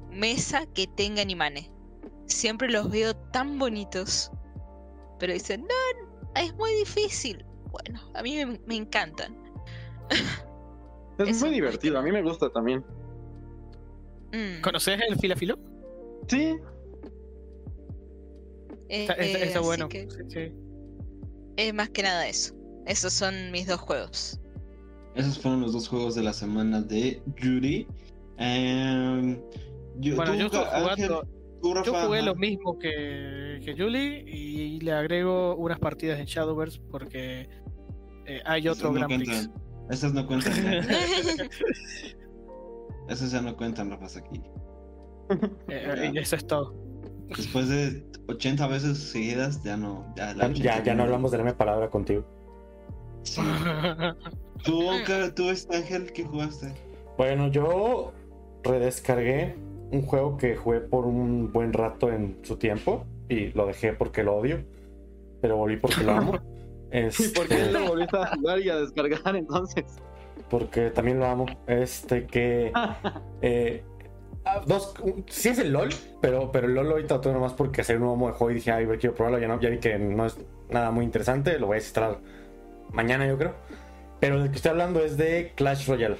mesa 0.09 0.65
que 0.73 0.87
tengan 0.87 1.29
imanes 1.29 1.69
siempre 2.31 2.69
los 2.69 2.89
veo 2.89 3.15
tan 3.15 3.59
bonitos. 3.59 4.31
Pero 5.19 5.33
dicen, 5.33 5.61
no, 5.61 6.41
es 6.41 6.53
muy 6.55 6.73
difícil. 6.75 7.45
Bueno, 7.71 8.01
a 8.15 8.23
mí 8.23 8.43
me, 8.65 8.75
encantan. 8.75 9.37
Es 11.19 11.39
muy 11.39 11.51
divertido, 11.51 11.99
a 11.99 12.01
mí 12.01 12.11
me 12.11 12.23
gusta 12.23 12.49
también. 12.49 12.83
Mm. 14.33 14.61
¿Conoces 14.61 14.99
el 15.07 15.17
filafilo? 15.17 15.59
Sí. 16.27 16.57
está, 18.89 19.13
eh, 19.19 19.53
bueno. 19.61 19.87
Es 21.57 21.73
más 21.73 21.89
que 21.89 22.03
nada 22.03 22.27
eso. 22.27 22.55
Esos 22.87 23.13
son 23.13 23.51
mis 23.51 23.67
dos 23.67 23.79
juegos. 23.79 24.39
Esos 25.15 25.37
fueron 25.37 25.61
los 25.61 25.73
dos 25.73 25.87
juegos 25.87 26.15
de 26.15 26.23
la 26.23 26.33
semana 26.33 26.81
de 26.81 27.21
Judy. 27.39 27.85
Em, 28.37 29.39
bueno, 30.15 30.35
yo 30.35 30.45
estoy 30.45 30.65
jugando. 30.65 31.27
Yo 31.63 31.93
jugué 32.05 32.21
lo 32.21 32.35
mismo 32.35 32.79
que, 32.79 33.59
que 33.63 33.75
Julie 33.77 34.23
y 34.27 34.79
le 34.79 34.93
agrego 34.93 35.55
unas 35.55 35.79
partidas 35.79 36.19
en 36.19 36.25
Shadowverse 36.25 36.79
porque 36.89 37.49
eh, 38.25 38.41
hay 38.45 38.67
otro 38.67 38.91
Gran 38.93 39.07
Prix. 39.07 39.49
Esas 39.89 40.13
no 40.13 40.25
cuentan. 40.25 40.53
Esas 43.09 43.31
ya 43.31 43.41
no 43.41 43.57
cuentan, 43.57 43.89
lo 43.89 43.99
pasa 43.99 44.19
aquí. 44.19 44.41
Eh, 45.67 46.11
eso 46.15 46.35
es 46.35 46.47
todo. 46.47 46.73
Después 47.35 47.67
de 47.69 48.03
80 48.27 48.67
veces 48.67 48.97
seguidas, 48.97 49.63
ya 49.63 49.77
no. 49.77 50.05
Ya, 50.15 50.83
ya, 50.83 50.93
no 50.93 51.03
hablamos 51.03 51.31
de 51.31 51.37
la 51.37 51.43
misma 51.43 51.57
palabra 51.57 51.89
contigo. 51.89 52.25
¿Tú, 54.63 54.89
¿Tú, 55.35 55.49
este 55.49 55.77
Ángel, 55.77 56.11
qué 56.11 56.23
jugaste? 56.23 56.73
Bueno, 57.17 57.49
yo 57.49 58.13
redescargué 58.63 59.55
un 59.91 60.01
juego 60.03 60.37
que 60.37 60.55
jugué 60.55 60.79
por 60.79 61.05
un 61.05 61.51
buen 61.51 61.73
rato 61.73 62.11
en 62.11 62.39
su 62.43 62.57
tiempo 62.57 63.05
y 63.29 63.47
lo 63.49 63.67
dejé 63.67 63.93
porque 63.93 64.23
lo 64.23 64.35
odio, 64.35 64.63
pero 65.41 65.57
volví 65.57 65.77
porque 65.77 66.03
lo 66.03 66.11
amo. 66.13 66.39
Este... 66.91 67.29
¿Por 67.29 67.47
qué 67.47 67.71
lo 67.71 67.87
volviste 67.87 68.17
a 68.17 68.35
jugar 68.35 68.59
y 68.59 68.69
a 68.69 68.75
descargar 68.75 69.33
entonces? 69.37 69.85
Porque 70.49 70.89
también 70.89 71.19
lo 71.19 71.25
amo. 71.25 71.45
Este 71.65 72.25
que. 72.27 72.73
eh, 73.41 73.81
ah, 74.43 74.61
dos, 74.67 74.93
sí 75.27 75.47
es 75.47 75.59
el 75.59 75.71
LOL, 75.71 75.87
pero, 76.19 76.51
pero 76.51 76.67
el 76.67 76.73
LOL 76.73 76.91
ahorita 76.91 77.21
todo 77.21 77.31
nomás 77.31 77.53
porque 77.53 77.79
hacer 77.79 77.95
un 77.95 78.01
nuevo 78.01 78.17
modo 78.17 78.31
de 78.33 78.37
juego 78.37 78.51
y 78.51 78.55
dije, 78.55 78.71
ay, 78.71 78.85
quiero 78.99 79.15
probarlo. 79.15 79.39
Ya, 79.39 79.47
no, 79.47 79.57
ya 79.61 79.69
vi 79.69 79.77
que 79.77 79.97
no 79.97 80.25
es 80.25 80.37
nada 80.69 80.91
muy 80.91 81.05
interesante, 81.05 81.57
lo 81.59 81.67
voy 81.67 81.75
a 81.75 81.79
instalar 81.79 82.19
mañana, 82.91 83.25
yo 83.25 83.37
creo. 83.37 83.53
Pero 84.19 84.43
el 84.43 84.49
que 84.49 84.57
estoy 84.57 84.71
hablando 84.71 84.99
es 84.99 85.15
de 85.15 85.53
Clash 85.55 85.87
Royale. 85.87 86.17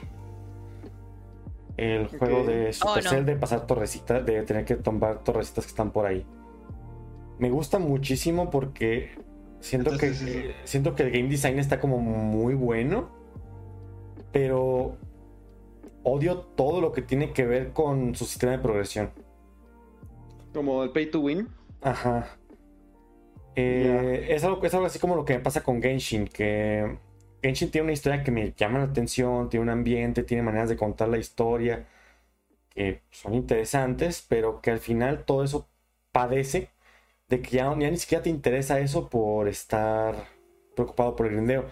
El 1.77 2.07
juego 2.07 2.43
de 2.43 2.69
oh, 2.69 2.73
Supercell 2.73 3.25
de 3.25 3.35
pasar 3.35 3.65
torrecitas, 3.65 4.25
de 4.25 4.43
tener 4.43 4.65
que 4.65 4.75
tomar 4.75 5.23
torrecitas 5.23 5.65
que 5.65 5.69
están 5.69 5.91
por 5.91 6.05
ahí. 6.05 6.25
Me 7.39 7.49
gusta 7.49 7.79
muchísimo 7.79 8.49
porque 8.49 9.11
siento 9.59 9.97
que 9.97 10.53
siento 10.63 10.95
que 10.95 11.03
el 11.03 11.11
game 11.11 11.29
design 11.29 11.59
está 11.59 11.79
como 11.79 11.97
muy 11.99 12.53
bueno, 12.53 13.09
pero 14.31 14.97
odio 16.03 16.37
todo 16.39 16.81
lo 16.81 16.91
que 16.91 17.01
tiene 17.01 17.31
que 17.31 17.45
ver 17.45 17.73
con 17.73 18.15
su 18.15 18.25
sistema 18.25 18.53
de 18.53 18.59
progresión. 18.59 19.11
Como 20.53 20.83
el 20.83 20.91
pay 20.91 21.09
to 21.09 21.21
win. 21.21 21.47
Ajá. 21.81 22.37
Eh, 23.55 24.27
es, 24.29 24.43
algo, 24.43 24.63
es 24.63 24.73
algo 24.73 24.85
así 24.85 24.99
como 24.99 25.15
lo 25.15 25.25
que 25.25 25.33
me 25.33 25.39
pasa 25.39 25.61
con 25.61 25.81
Genshin, 25.81 26.27
que 26.27 26.97
Genshin 27.41 27.71
tiene 27.71 27.85
una 27.85 27.93
historia 27.93 28.23
que 28.23 28.31
me 28.31 28.53
llama 28.53 28.79
la 28.79 28.85
atención, 28.85 29.49
tiene 29.49 29.63
un 29.63 29.69
ambiente, 29.69 30.23
tiene 30.23 30.43
maneras 30.43 30.69
de 30.69 30.77
contar 30.77 31.09
la 31.09 31.17
historia 31.17 31.87
que 32.69 33.01
son 33.11 33.33
interesantes, 33.33 34.25
pero 34.27 34.61
que 34.61 34.71
al 34.71 34.79
final 34.79 35.25
todo 35.25 35.43
eso 35.43 35.67
padece 36.11 36.69
de 37.29 37.41
que 37.41 37.57
ya, 37.57 37.73
ni 37.75 37.97
siquiera 37.97 38.23
te 38.23 38.29
interesa 38.29 38.79
eso 38.79 39.09
por 39.09 39.47
estar 39.47 40.27
preocupado 40.75 41.15
por 41.15 41.27
el 41.27 41.33
grindeo. 41.33 41.65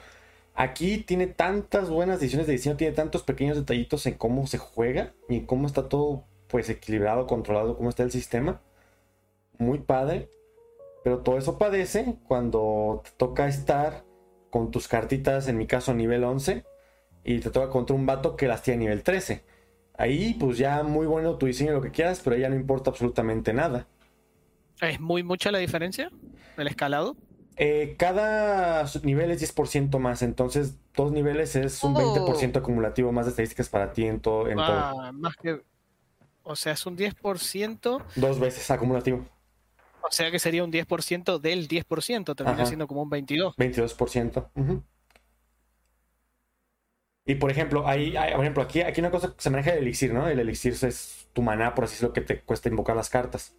Aquí 0.55 0.99
tiene 0.99 1.27
tantas 1.27 1.89
buenas 1.89 2.19
decisiones 2.19 2.47
de 2.47 2.53
diseño, 2.53 2.77
tiene 2.77 2.95
tantos 2.95 3.23
pequeños 3.23 3.57
detallitos 3.57 4.05
en 4.05 4.15
cómo 4.15 4.47
se 4.47 4.57
juega 4.57 5.13
y 5.29 5.37
en 5.37 5.45
cómo 5.45 5.67
está 5.67 5.87
todo 5.89 6.25
pues 6.47 6.69
equilibrado, 6.69 7.27
controlado, 7.27 7.77
cómo 7.77 7.89
está 7.89 8.03
el 8.03 8.11
sistema. 8.11 8.61
Muy 9.57 9.79
padre. 9.79 10.29
Pero 11.03 11.19
todo 11.19 11.37
eso 11.37 11.57
padece 11.57 12.15
cuando 12.27 13.01
te 13.05 13.11
toca 13.11 13.47
estar 13.47 14.03
con 14.49 14.71
tus 14.71 14.87
cartitas, 14.87 15.47
en 15.47 15.57
mi 15.57 15.67
caso 15.67 15.93
nivel 15.93 16.23
11, 16.23 16.65
y 17.23 17.39
te 17.39 17.49
toca 17.49 17.69
contra 17.69 17.95
un 17.95 18.05
vato 18.05 18.35
que 18.35 18.47
las 18.47 18.63
tiene 18.63 18.77
a 18.77 18.79
nivel 18.81 19.03
13. 19.03 19.43
Ahí, 19.97 20.35
pues 20.39 20.57
ya 20.57 20.83
muy 20.83 21.05
bueno 21.07 21.37
tu 21.37 21.45
diseño, 21.45 21.73
lo 21.73 21.81
que 21.81 21.91
quieras, 21.91 22.21
pero 22.23 22.37
ya 22.37 22.49
no 22.49 22.55
importa 22.55 22.89
absolutamente 22.89 23.53
nada. 23.53 23.87
¿Es 24.81 24.99
muy 24.99 25.23
mucha 25.23 25.51
la 25.51 25.59
diferencia? 25.59 26.09
¿El 26.57 26.67
escalado? 26.67 27.17
Eh, 27.57 27.95
cada 27.99 28.85
nivel 29.03 29.31
es 29.31 29.41
10% 29.55 29.99
más, 29.99 30.21
entonces 30.21 30.77
dos 30.95 31.11
niveles 31.11 31.57
es 31.57 31.83
un 31.83 31.93
20% 31.93 32.55
acumulativo 32.55 33.11
más 33.11 33.25
de 33.25 33.31
estadísticas 33.31 33.67
para 33.67 33.91
ti 33.91 34.05
en, 34.05 34.21
todo, 34.21 34.47
en 34.47 34.57
ah, 34.61 35.11
Más 35.13 35.35
que, 35.35 35.61
o 36.43 36.55
sea, 36.55 36.71
es 36.71 36.85
un 36.85 36.97
10%. 36.97 38.03
Dos 38.15 38.39
veces 38.39 38.71
acumulativo. 38.71 39.25
O 40.01 40.11
sea 40.11 40.31
que 40.31 40.39
sería 40.39 40.63
un 40.63 40.71
10% 40.71 41.39
del 41.39 41.67
10%, 41.67 42.35
termina 42.35 42.65
siendo 42.65 42.87
como 42.87 43.03
un 43.03 43.09
22%. 43.09 43.55
22%. 43.55 44.83
Y 47.25 47.35
por 47.35 47.51
ejemplo, 47.51 47.87
ahí, 47.87 48.15
por 48.33 48.41
ejemplo, 48.41 48.63
aquí, 48.63 48.81
aquí 48.81 49.01
una 49.01 49.11
cosa 49.11 49.35
se 49.37 49.49
maneja 49.51 49.73
el 49.73 49.79
elixir, 49.79 50.13
¿no? 50.13 50.27
El 50.27 50.39
elixir 50.39 50.73
es 50.73 51.29
tu 51.33 51.43
maná, 51.43 51.75
por 51.75 51.83
así 51.83 51.93
decirlo, 51.93 52.13
que 52.13 52.21
te 52.21 52.41
cuesta 52.41 52.69
invocar 52.69 52.95
las 52.95 53.09
cartas. 53.09 53.55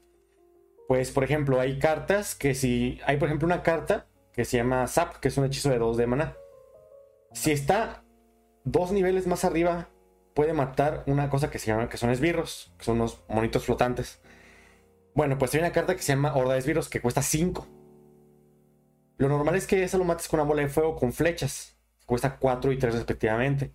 Pues, 0.89 1.13
por 1.13 1.23
ejemplo, 1.23 1.61
hay 1.61 1.79
cartas 1.79 2.35
que 2.35 2.57
si. 2.57 2.99
Hay, 3.07 3.17
por 3.17 3.29
ejemplo, 3.29 3.47
una 3.47 3.63
carta 3.63 4.09
que 4.33 4.45
se 4.45 4.57
llama 4.57 4.89
Zap, 4.89 5.21
que 5.21 5.29
es 5.29 5.37
un 5.37 5.45
hechizo 5.45 5.71
de 5.71 5.79
2 5.79 5.97
de 5.97 6.07
maná. 6.09 6.37
Si 7.33 7.53
está 7.53 8.03
dos 8.65 8.91
niveles 8.91 9.29
más 9.29 9.45
arriba, 9.45 9.89
puede 10.35 10.53
matar 10.53 11.05
una 11.07 11.31
cosa 11.31 11.49
que 11.49 11.61
se 11.61 11.69
llama, 11.69 11.89
que 11.89 11.97
son 11.97 12.11
esbirros, 12.11 12.73
que 12.77 12.85
son 12.85 12.97
unos 12.97 13.23
monitos 13.29 13.65
flotantes. 13.65 14.21
Bueno, 15.15 15.39
pues 15.39 15.55
hay 15.55 15.61
una 15.61 15.73
carta 15.73 15.95
que 15.97 16.03
se 16.03 16.13
llama 16.13 16.35
Horda 16.35 16.55
de 16.55 16.61
Esbirros 16.61 16.89
que 16.89 17.01
cuesta 17.01 17.23
5. 17.23 17.67
Lo 19.19 19.29
normal 19.29 19.55
es 19.55 19.67
que 19.67 19.83
esa 19.83 19.99
lo 19.99 20.05
mates 20.05 20.29
con 20.29 20.41
una 20.41 20.49
bola 20.49 20.63
de 20.63 20.69
fuego 20.69 20.97
con 20.97 21.13
flechas. 21.13 21.77
Cuesta 22.07 22.37
4 22.37 22.73
y 22.73 22.79
3 22.79 22.95
respectivamente. 22.95 23.73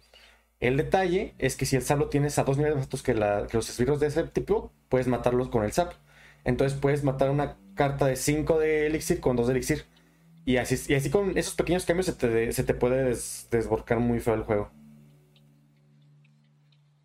El 0.60 0.78
detalle 0.78 1.36
es 1.38 1.56
que 1.56 1.66
si 1.66 1.76
el 1.76 1.84
zap 1.84 2.00
lo 2.00 2.10
tienes 2.10 2.40
a 2.40 2.44
dos 2.44 2.58
niveles 2.58 2.78
más 2.78 2.86
altos 2.86 3.04
que, 3.04 3.14
que 3.14 3.58
los 3.58 3.70
esbirros 3.70 4.00
de 4.00 4.08
ese 4.08 4.24
tipo, 4.24 4.72
puedes 4.90 5.08
matarlos 5.08 5.50
con 5.50 5.64
el 5.64 5.74
zap. 5.74 5.94
Entonces 6.46 6.80
puedes 6.80 7.04
matar 7.04 7.30
una 7.30 7.58
carta 7.76 8.08
de 8.08 8.16
5 8.16 8.60
de 8.60 8.88
elixir 8.88 9.20
con 9.20 9.36
2 9.36 9.48
de 9.48 9.54
elixir. 9.54 9.86
Y 10.46 10.58
así, 10.58 10.92
y 10.92 10.96
así 10.96 11.10
con 11.10 11.38
esos 11.38 11.56
pequeños 11.56 11.86
cambios 11.86 12.06
se 12.06 12.14
te, 12.14 12.52
se 12.52 12.64
te 12.64 12.74
puede 12.74 13.16
desborcar 13.52 14.00
muy 14.00 14.20
feo 14.20 14.36
el 14.36 14.44
juego. 14.44 14.72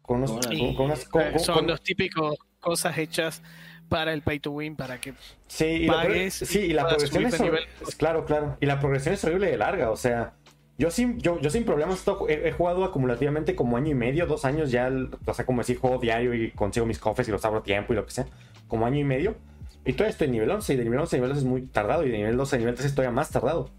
Con 0.03 0.25
unas, 0.25 1.05
con, 1.07 1.38
son 1.38 1.66
los 1.66 1.83
típicos 1.83 2.37
cosas 2.59 2.99
hechas 2.99 3.43
para 3.90 4.14
el 4.14 4.22
pay 4.22 4.40
to 4.40 4.53
win, 4.53 4.74
para 4.74 4.98
que 4.98 5.12
sí, 5.48 5.66
y 5.66 5.87
pagues. 5.87 6.33
sí, 6.33 6.61
y 6.61 6.72
la 6.72 6.88
progresión 6.88 7.26
es, 7.26 7.96
claro, 7.96 8.24
claro. 8.24 8.57
Y 8.61 8.64
la 8.64 8.81
progresión 8.81 9.14
es 9.14 9.22
horrible 9.24 9.50
de 9.50 9.59
larga, 9.59 9.90
o 9.90 9.96
sea, 9.96 10.33
yo 10.79 10.90
sin, 10.90 11.20
yo, 11.20 11.38
yo 11.40 11.50
sin 11.50 11.64
problemas 11.64 12.03
he, 12.29 12.48
he, 12.48 12.53
jugado 12.53 12.85
acumulativamente 12.85 13.55
como 13.55 13.76
año 13.76 13.90
y 13.90 13.94
medio, 13.94 14.24
dos 14.24 14.46
años 14.46 14.70
ya, 14.70 14.90
o 15.26 15.35
sea, 15.35 15.44
como 15.44 15.61
decir, 15.61 15.76
juego 15.76 15.98
diario 15.98 16.33
y 16.33 16.53
consigo 16.53 16.87
mis 16.87 16.98
cofres 16.98 17.29
y 17.29 17.31
los 17.31 17.44
abro 17.44 17.59
a 17.59 17.62
tiempo 17.62 17.92
y 17.92 17.96
lo 17.96 18.07
que 18.07 18.12
sea 18.12 18.26
como 18.70 18.87
año 18.87 19.00
y 19.00 19.05
medio. 19.05 19.37
Y 19.85 19.92
todavía 19.92 20.12
estoy 20.12 20.26
en 20.26 20.33
nivel 20.33 20.50
11. 20.50 20.72
Y 20.72 20.76
de 20.76 20.85
nivel 20.85 21.00
11 21.00 21.16
a 21.16 21.18
nivel 21.18 21.31
12 21.31 21.40
es 21.40 21.46
muy 21.46 21.62
tardado. 21.66 22.07
Y 22.07 22.11
de 22.11 22.16
nivel 22.16 22.37
12 22.38 22.57
a 22.57 22.59
nivel 22.59 22.74
13 22.74 22.88
es 22.88 22.94
todavía 22.94 23.14
más 23.14 23.31
tardado. 23.31 23.70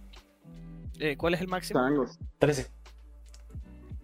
Eh, 0.99 1.17
¿Cuál 1.17 1.33
es 1.33 1.41
el 1.41 1.47
máximo? 1.47 1.81
13. 2.37 2.67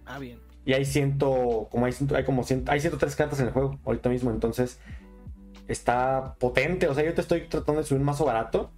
Ah, 0.05 0.17
bien. 0.17 0.39
Y 0.65 0.73
hay 0.73 0.85
ciento, 0.85 1.67
como 1.71 1.85
hay, 1.85 1.93
hay 2.15 2.23
como 2.23 2.43
ciento, 2.43 2.71
hay 2.71 2.79
103 2.79 3.15
cartas 3.15 3.39
en 3.39 3.47
el 3.47 3.51
juego 3.51 3.79
ahorita 3.85 4.09
mismo. 4.09 4.31
Entonces 4.31 4.79
está 5.67 6.36
potente. 6.39 6.88
O 6.88 6.93
sea, 6.93 7.03
yo 7.03 7.13
te 7.13 7.21
estoy 7.21 7.41
tratando 7.41 7.82
de 7.82 7.88
subir 7.88 7.99
un 7.99 8.06
mazo 8.06 8.25
barato. 8.25 8.71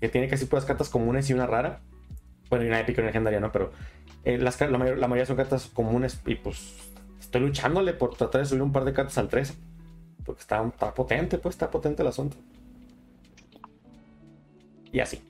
Que 0.00 0.08
tiene 0.08 0.28
casi 0.28 0.46
puras 0.46 0.64
cartas 0.64 0.88
comunes 0.88 1.30
y 1.30 1.32
una 1.32 1.46
rara. 1.46 1.80
Bueno, 2.50 2.64
y 2.64 2.68
una 2.68 2.80
épica 2.80 3.00
y 3.00 3.02
una 3.02 3.10
legendaria, 3.10 3.40
¿no? 3.40 3.52
Pero 3.52 3.72
eh, 4.24 4.38
las, 4.38 4.60
la, 4.60 4.78
mayoría, 4.78 5.26
son 5.26 5.36
cartas 5.36 5.66
comunes. 5.66 6.20
Y 6.26 6.34
pues 6.34 6.74
estoy 7.20 7.40
luchándole 7.40 7.92
por 7.92 8.16
tratar 8.16 8.40
de 8.40 8.46
subir 8.46 8.62
un 8.62 8.72
par 8.72 8.84
de 8.84 8.92
cartas 8.92 9.18
al 9.18 9.28
13. 9.28 9.54
Porque 10.24 10.40
está, 10.40 10.62
potente, 10.94 11.38
pues 11.38 11.54
está 11.54 11.70
potente 11.70 12.02
el 12.02 12.08
asunto. 12.08 12.36
Y 14.92 15.00
así. 15.00 15.22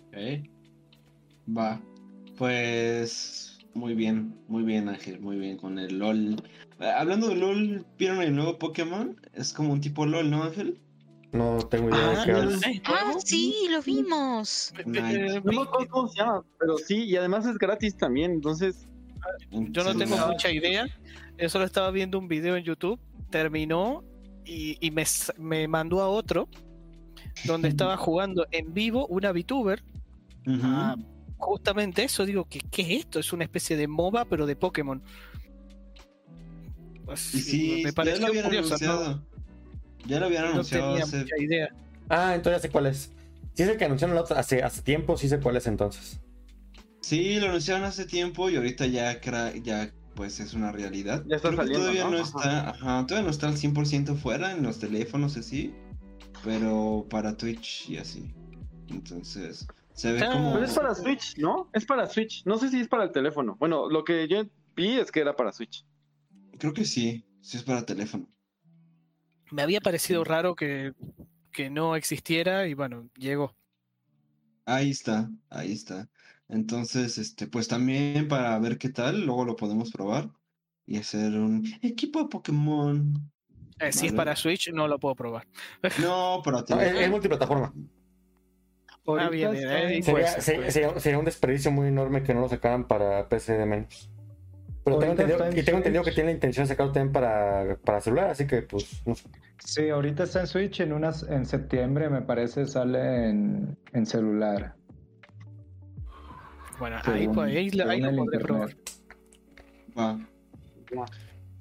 Va. 1.56 1.80
Pues 2.36 3.52
muy 3.74 3.94
bien, 3.94 4.34
muy 4.48 4.64
bien 4.64 4.88
Ángel, 4.88 5.20
muy 5.20 5.38
bien 5.38 5.56
con 5.56 5.78
el 5.78 5.98
LOL. 5.98 6.36
Eh, 6.82 6.90
hablando 6.90 7.28
de 7.28 7.36
LOL, 7.36 7.86
¿vieron 7.96 8.20
el 8.22 8.34
nuevo 8.34 8.58
Pokémon? 8.58 9.16
Es 9.34 9.52
como 9.52 9.72
un 9.72 9.80
tipo 9.80 10.04
LOL, 10.04 10.28
¿no 10.28 10.42
Ángel? 10.42 10.80
No 11.30 11.58
tengo 11.70 11.88
idea 11.88 12.24
de 12.24 12.24
qué 12.24 12.82
Ah, 12.86 13.12
sí, 13.24 13.68
lo 13.70 13.80
vimos. 13.82 14.74
no 14.84 15.00
me 15.00 15.62
acuerdo 15.62 15.88
cómo 15.88 16.08
se 16.08 16.18
llama, 16.18 16.42
pero 16.58 16.76
sí, 16.78 17.04
y 17.04 17.16
además 17.16 17.46
es 17.46 17.56
gratis 17.56 17.96
también, 17.96 18.32
entonces... 18.32 18.88
Yo 19.52 19.84
no 19.84 19.96
tengo 19.96 20.16
mucha 20.26 20.50
idea. 20.50 20.86
Yo 21.38 21.48
solo 21.48 21.64
estaba 21.64 21.92
viendo 21.92 22.18
un 22.18 22.26
video 22.26 22.56
en 22.56 22.64
YouTube, 22.64 22.98
terminó 23.30 24.02
y, 24.44 24.92
me, 25.38 25.68
mandó 25.68 26.00
a 26.00 26.08
otro 26.08 26.48
donde 27.44 27.68
estaba 27.68 27.96
jugando 27.96 28.44
en 28.50 28.74
vivo 28.74 29.06
una 29.06 29.30
VTuber. 29.30 29.84
justamente 31.38 32.02
eso, 32.02 32.26
digo, 32.26 32.48
¿qué, 32.50 32.58
¿qué, 32.72 32.82
es 32.82 32.90
esto? 33.04 33.20
Es 33.20 33.32
una 33.32 33.44
especie 33.44 33.76
de 33.76 33.86
MOBA, 33.86 34.24
pero 34.24 34.46
de 34.46 34.56
Pokémon. 34.56 35.00
Pues, 37.12 37.44
sí, 37.44 37.82
me 37.84 37.92
pareció 37.92 38.20
ya 38.20 38.26
lo 38.26 38.28
habían 38.28 38.46
anunciado. 38.46 39.22
Ya 40.06 40.20
lo 40.20 40.26
habían 40.26 40.44
anunciado. 40.46 40.98
No 40.98 41.04
tenía 41.04 41.22
mucha 41.22 41.38
idea. 41.38 41.68
Ah, 42.08 42.34
entonces 42.34 42.60
ya 42.60 42.68
sé 42.68 42.72
cuál 42.72 42.86
es. 42.86 43.12
Si 43.54 43.62
es 43.62 43.68
el 43.68 43.76
que 43.76 43.84
anunciaron 43.84 44.18
hace, 44.36 44.62
hace 44.62 44.82
tiempo, 44.82 45.16
sí 45.16 45.28
sé 45.28 45.38
cuál 45.40 45.56
es 45.56 45.66
entonces. 45.66 46.20
Sí, 47.00 47.38
lo 47.38 47.48
anunciaron 47.48 47.84
hace 47.84 48.06
tiempo 48.06 48.48
y 48.48 48.56
ahorita 48.56 48.86
ya, 48.86 49.20
ya 49.62 49.92
pues 50.14 50.40
es 50.40 50.54
una 50.54 50.72
realidad. 50.72 51.22
Ya 51.26 51.36
está 51.36 51.54
saliendo, 51.54 51.80
todavía 51.80 52.08
¿no? 52.08 52.16
está, 52.16 52.70
ajá, 52.70 53.06
todavía 53.06 53.26
no 53.26 53.30
está 53.30 53.48
al 53.48 53.56
100% 53.56 54.16
fuera 54.16 54.52
en 54.52 54.62
los 54.62 54.78
teléfonos 54.78 55.36
así, 55.36 55.74
pero 56.44 57.06
para 57.10 57.36
Twitch 57.36 57.90
y 57.90 57.98
así. 57.98 58.32
Entonces, 58.88 59.66
se 59.94 60.12
ve 60.12 60.24
como 60.24 60.54
Pero 60.54 60.64
es 60.64 60.74
para 60.74 60.94
Switch, 60.94 61.36
¿no? 61.38 61.68
Es 61.72 61.84
para 61.84 62.06
Switch. 62.06 62.44
No 62.46 62.56
sé 62.58 62.70
si 62.70 62.80
es 62.80 62.88
para 62.88 63.04
el 63.04 63.12
teléfono. 63.12 63.56
Bueno, 63.58 63.88
lo 63.88 64.04
que 64.04 64.26
yo 64.28 64.44
vi 64.74 64.98
es 64.98 65.10
que 65.12 65.20
era 65.20 65.36
para 65.36 65.52
Switch. 65.52 65.84
Creo 66.62 66.72
que 66.72 66.84
sí, 66.84 67.26
sí 67.40 67.56
es 67.56 67.64
para 67.64 67.84
teléfono. 67.84 68.28
Me 69.50 69.62
había 69.62 69.80
parecido 69.80 70.22
raro 70.22 70.54
que, 70.54 70.92
que 71.52 71.70
no 71.70 71.96
existiera 71.96 72.68
y 72.68 72.74
bueno, 72.74 73.10
llegó. 73.18 73.56
Ahí 74.64 74.92
está, 74.92 75.28
ahí 75.50 75.72
está. 75.72 76.08
Entonces, 76.46 77.18
este, 77.18 77.48
pues 77.48 77.66
también 77.66 78.28
para 78.28 78.56
ver 78.60 78.78
qué 78.78 78.90
tal, 78.90 79.26
luego 79.26 79.44
lo 79.44 79.56
podemos 79.56 79.90
probar 79.90 80.30
y 80.86 80.98
hacer 80.98 81.32
un 81.32 81.66
equipo 81.82 82.22
de 82.22 82.28
Pokémon. 82.28 83.12
Eh, 83.80 83.90
si 83.90 84.06
es 84.06 84.12
para 84.12 84.36
Switch, 84.36 84.70
no 84.72 84.86
lo 84.86 85.00
puedo 85.00 85.16
probar. 85.16 85.48
No, 86.00 86.42
pero 86.44 86.64
es, 86.80 87.10
multiplataforma. 87.10 87.74
Ah, 89.08 89.28
bien, 89.30 89.50
eh, 89.56 90.00
sería, 90.00 91.18
un 91.18 91.24
desperdicio 91.24 91.72
muy 91.72 91.88
enorme 91.88 92.22
que 92.22 92.32
no 92.32 92.42
lo 92.42 92.48
sacaran 92.48 92.86
para 92.86 93.28
PC 93.28 93.54
de 93.54 93.66
menos. 93.66 94.11
Pero 94.84 94.98
tengo 94.98 95.12
entendido, 95.12 95.38
y 95.50 95.62
tengo 95.62 95.78
entendido 95.78 96.04
que 96.04 96.10
tiene 96.10 96.30
la 96.30 96.34
intención 96.34 96.64
de 96.64 96.68
sacarlo 96.68 96.92
también 96.92 97.12
para, 97.12 97.76
para 97.84 98.00
celular, 98.00 98.30
así 98.30 98.46
que 98.46 98.62
pues 98.62 99.02
no 99.06 99.14
sé. 99.14 99.28
Sí, 99.64 99.88
ahorita 99.88 100.24
está 100.24 100.40
en 100.40 100.46
Switch, 100.48 100.80
en 100.80 100.92
unas 100.92 101.22
en 101.22 101.46
septiembre 101.46 102.10
me 102.10 102.22
parece 102.22 102.66
sale 102.66 103.28
en, 103.28 103.78
en 103.92 104.06
celular. 104.06 104.74
Bueno, 106.80 106.96
ahí, 107.04 107.28
pues, 107.28 107.48
ahí, 107.48 107.70
ahí 107.80 108.00
lo 108.00 108.16
podré 108.16 108.38
probar. 108.40 108.76
Va. 109.96 110.18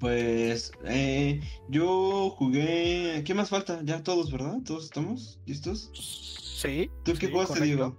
Pues 0.00 0.72
eh, 0.84 1.40
yo 1.68 2.30
jugué. 2.30 3.22
¿Qué 3.24 3.34
más 3.34 3.50
falta? 3.50 3.80
Ya 3.84 4.02
todos, 4.02 4.32
¿verdad? 4.32 4.58
¿Todos 4.66 4.86
estamos 4.86 5.38
listos? 5.46 5.92
Sí. 6.60 6.90
¿Tú 7.04 7.12
qué 7.20 7.28
jugaste, 7.28 7.60
Diego? 7.60 7.96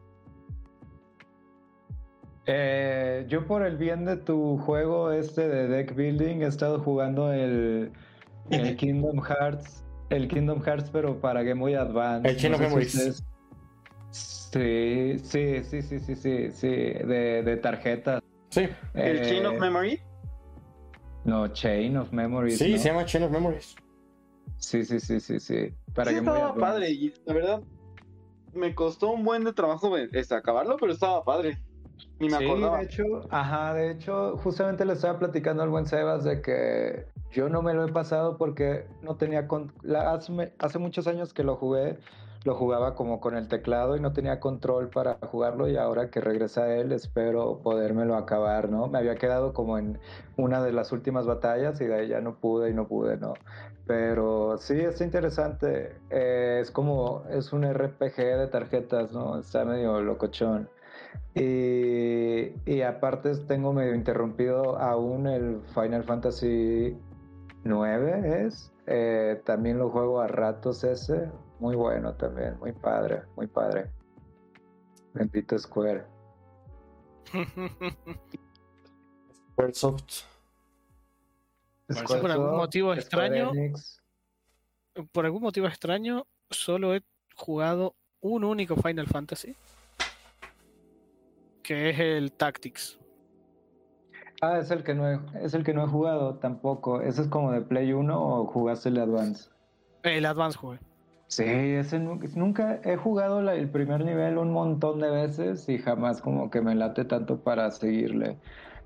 Eh, 2.46 3.26
yo 3.30 3.48
por 3.48 3.66
el 3.66 3.78
bien 3.78 4.04
de 4.04 4.18
tu 4.18 4.58
juego 4.58 5.12
este 5.12 5.48
de 5.48 5.68
deck 5.68 5.96
building 5.96 6.42
he 6.42 6.48
estado 6.48 6.80
jugando 6.80 7.32
el, 7.32 7.92
el 8.50 8.76
Kingdom 8.76 9.22
Hearts, 9.22 9.86
el 10.10 10.28
Kingdom 10.28 10.62
Hearts 10.62 10.90
pero 10.92 11.20
para 11.22 11.42
Game 11.44 11.62
Boy 11.62 11.76
Advance. 11.76 12.28
El 12.30 12.36
Chain 12.38 12.54
of 12.54 12.60
Memories. 12.60 13.24
Sí, 14.12 15.18
sí, 15.24 15.64
sí, 15.64 15.82
sí, 15.82 16.00
sí, 16.00 16.16
sí, 16.16 16.52
sí, 16.52 16.68
de, 16.68 17.44
de 17.44 17.58
tarjetas. 17.58 18.22
Sí. 18.50 18.68
¿El 18.94 19.22
Chain 19.22 19.46
of 19.46 19.54
eh, 19.54 19.60
Memory? 19.60 20.02
No, 21.24 21.48
Chain 21.48 21.98
of 21.98 22.12
Memories. 22.12 22.60
Sí, 22.60 22.78
se 22.78 22.90
llama 22.90 23.06
Chain 23.06 23.24
of 23.24 23.32
Memories. 23.32 23.76
Sí, 24.58 24.84
sí, 24.84 25.00
sí, 25.00 25.20
sí, 25.20 25.40
sí. 25.40 25.74
Para 25.96 26.12
sí, 26.12 26.18
estaba 26.18 26.54
padre 26.56 26.92
y 26.92 27.14
la 27.26 27.34
verdad 27.34 27.64
me 28.54 28.76
costó 28.76 29.12
un 29.12 29.24
buen 29.24 29.44
de 29.44 29.54
trabajo 29.54 29.98
este, 29.98 30.36
acabarlo, 30.36 30.78
pero 30.78 30.92
estaba 30.92 31.24
padre. 31.24 31.58
Ni 32.20 32.30
me 32.30 32.38
sí, 32.38 32.46
acordaba. 32.46 32.78
de 32.78 32.84
hecho, 32.86 33.04
ajá, 33.30 33.74
de 33.74 33.92
hecho, 33.92 34.38
justamente 34.38 34.86
le 34.86 34.94
estaba 34.94 35.20
platicando 35.20 35.63
al 35.63 35.70
buen 35.70 35.86
Sebas 35.86 36.24
de 36.24 36.42
que 36.42 37.06
yo 37.32 37.50
no 37.50 37.62
me 37.62 37.74
lo 37.74 37.86
he 37.86 37.92
pasado 37.92 38.38
porque 38.38 38.86
no 39.02 39.16
tenía... 39.16 39.48
Con... 39.48 39.74
hace 40.60 40.80
muchos 40.80 41.08
años 41.08 41.34
que 41.34 41.44
lo 41.44 41.56
jugué 41.56 41.98
lo 42.44 42.56
jugaba 42.56 42.96
como 42.96 43.20
con 43.22 43.36
el 43.38 43.48
teclado 43.48 43.96
y 43.96 44.02
no 44.02 44.12
tenía 44.12 44.39
control 44.39 44.89
para 44.89 45.18
jugarlo 45.22 45.70
y 45.70 45.78
ahora 45.78 46.10
que 46.10 46.20
regresa 46.20 46.76
él 46.76 46.92
espero 46.92 47.60
podérmelo 47.63 48.16
acabar, 48.16 48.70
¿no? 48.70 48.88
Me 48.88 48.98
había 48.98 49.16
quedado 49.16 49.54
como 49.54 49.78
en 49.78 50.00
una 50.36 50.62
de 50.62 50.74
las 50.74 50.92
últimas 50.92 51.26
batallas 51.26 51.80
y 51.80 51.86
de 51.86 51.96
ahí 51.96 52.08
ya 52.10 52.20
no 52.20 52.36
pude 52.36 52.70
y 52.70 52.74
no 52.74 52.88
pude, 52.88 53.18
¿no? 53.18 53.34
Pero 53.86 54.58
sí, 54.58 54.80
es 54.80 55.02
interesante. 55.02 55.96
Eh, 56.10 56.60
es 56.62 56.72
como, 56.72 57.24
es 57.30 57.52
un 57.52 57.63
RPG 57.72 58.16
de 58.16 58.48
tarjetas, 58.48 59.12
¿no? 59.12 59.39
Está 59.39 59.66
medio 59.66 60.00
locochón. 60.02 60.70
Y, 61.36 62.54
y 62.65 62.82
aparte 62.82 63.36
tengo 63.47 63.73
medio 63.73 63.95
interrumpido 63.95 64.78
aún 64.78 65.28
el 65.28 65.62
Final 65.73 66.04
Fantasy 66.04 66.95
9 67.63 68.45
es. 68.45 68.71
Eh, 68.86 69.41
también 69.45 69.80
lo 69.80 69.89
juego 69.89 70.21
a 70.21 70.28
ratos 70.28 70.84
ese. 70.84 71.30
Muy 71.60 71.76
bueno 71.76 72.13
también, 72.15 72.60
muy 72.60 72.73
padre, 72.73 73.23
muy 73.36 73.47
padre. 73.47 73.89
Bendito 75.13 75.58
Square. 75.58 76.06
Squaresoft. 79.54 80.23
Bueno, 81.88 82.21
por 82.21 82.32
algún 82.32 82.56
motivo 82.58 82.95
Square 82.95 83.02
extraño, 83.02 83.52
por 85.12 85.26
algún 85.26 85.41
motivo 85.43 85.67
extraño, 85.67 86.26
solo 86.49 86.95
he 86.95 87.04
jugado 87.36 87.95
un 88.21 88.43
único 88.43 88.76
Final 88.76 89.08
Fantasy. 89.08 89.56
Que 91.63 91.89
es 91.89 91.99
el 91.99 92.32
Tactics. 92.34 92.99
Ah, 94.41 94.60
es 94.60 94.69
el 94.71 94.84
que 94.84 94.93
no 94.93 95.10
he, 95.10 95.19
es 95.41 95.54
el 95.54 95.63
que 95.63 95.73
no 95.73 95.86
he 95.86 95.88
jugado 95.88 96.36
tampoco. 96.36 97.02
¿Ese 97.02 97.21
es 97.21 97.28
como 97.30 97.52
de 97.52 97.62
Play 97.62 97.93
1 97.93 98.21
o 98.21 98.45
jugaste 98.45 98.89
el 98.89 98.99
Advance? 98.99 99.49
El 100.04 100.26
Advance 100.26 100.58
jugué. 100.58 100.80
Sí, 101.28 101.45
ese 101.45 101.97
nu- 101.97 102.19
nunca 102.36 102.80
he 102.84 102.97
jugado 102.97 103.41
la- 103.41 103.56
el 103.56 103.69
primer 103.69 104.04
nivel 104.04 104.38
un 104.38 104.52
montón 104.52 104.99
de 104.99 105.10
veces 105.10 105.67
y 105.69 105.78
jamás 105.80 106.21
como 106.21 106.52
que 106.52 106.62
me 106.62 106.76
late 106.76 107.06
tanto 107.06 107.39
para 107.41 107.71
seguirle. 107.71 108.38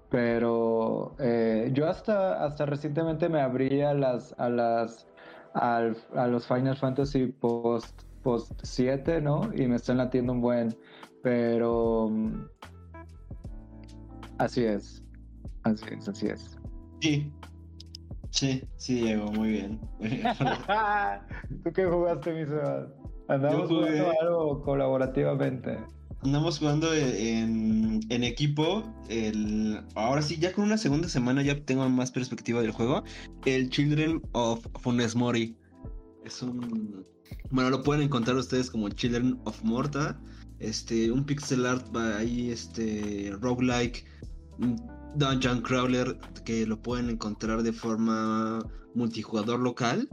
Pero 0.10 1.16
eh, 1.20 1.72
yo 1.74 1.88
hasta, 1.90 2.46
hasta 2.46 2.66
recientemente 2.66 3.28
me 3.28 3.42
abrí 3.42 3.82
a 3.82 3.94
las, 3.94 4.34
a 4.40 4.50
las, 4.50 5.08
al- 5.54 5.98
a 6.16 6.28
los 6.28 6.48
Final 6.48 6.78
Fantasy 6.78 7.26
post, 7.28 8.04
post 8.24 8.52
7, 8.64 9.20
¿no? 9.20 9.50
Y 9.54 9.68
me 9.68 9.76
están 9.76 9.98
latiendo 9.98 10.32
un 10.34 10.42
buen. 10.42 10.78
Pero 11.24 12.08
mm, 12.10 12.46
así 14.40 14.64
es. 14.64 15.04
Así 15.64 15.86
es, 15.98 16.08
así 16.08 16.28
es. 16.28 16.58
Sí. 17.02 17.32
Sí, 18.30 18.62
sí, 18.78 18.96
Diego, 19.02 19.32
muy 19.32 19.50
bien. 19.52 19.80
¿Tú 21.64 21.72
qué 21.74 21.86
jugaste, 21.86 22.34
mi 22.34 22.46
Sebas? 22.46 22.90
Andamos 23.30 23.70
jugué- 23.70 24.00
jugando 24.00 24.12
algo 24.22 24.62
colaborativamente. 24.64 25.78
Andamos 26.24 26.60
jugando 26.60 26.94
en, 26.94 28.00
en 28.10 28.24
equipo. 28.24 28.84
El, 29.10 29.82
ahora 29.96 30.22
sí, 30.22 30.38
ya 30.38 30.52
con 30.54 30.66
una 30.66 30.78
segunda 30.78 31.08
semana 31.08 31.42
ya 31.42 31.60
tengo 31.64 31.88
más 31.90 32.12
perspectiva 32.12 32.62
del 32.62 32.72
juego. 32.72 33.04
El 33.46 33.70
Children 33.70 34.22
of 34.34 34.66
Funes 34.82 35.16
Mori. 35.16 35.56
Es 36.26 36.42
un. 36.42 37.06
Bueno, 37.52 37.70
lo 37.70 37.84
pueden 37.84 38.04
encontrar 38.04 38.36
ustedes 38.38 38.70
como 38.72 38.90
Children 38.90 39.40
of 39.46 39.64
Morta. 39.64 40.20
Este, 40.60 41.12
un 41.12 41.24
pixel 41.26 41.66
art 41.66 41.96
ahí, 41.96 42.50
este, 42.50 43.32
roguelike, 43.40 44.06
dungeon 45.16 45.62
crawler 45.62 46.18
que 46.46 46.66
lo 46.66 46.82
pueden 46.82 47.10
encontrar 47.10 47.64
de 47.64 47.74
forma 47.74 48.64
multijugador 48.94 49.60
local. 49.60 50.10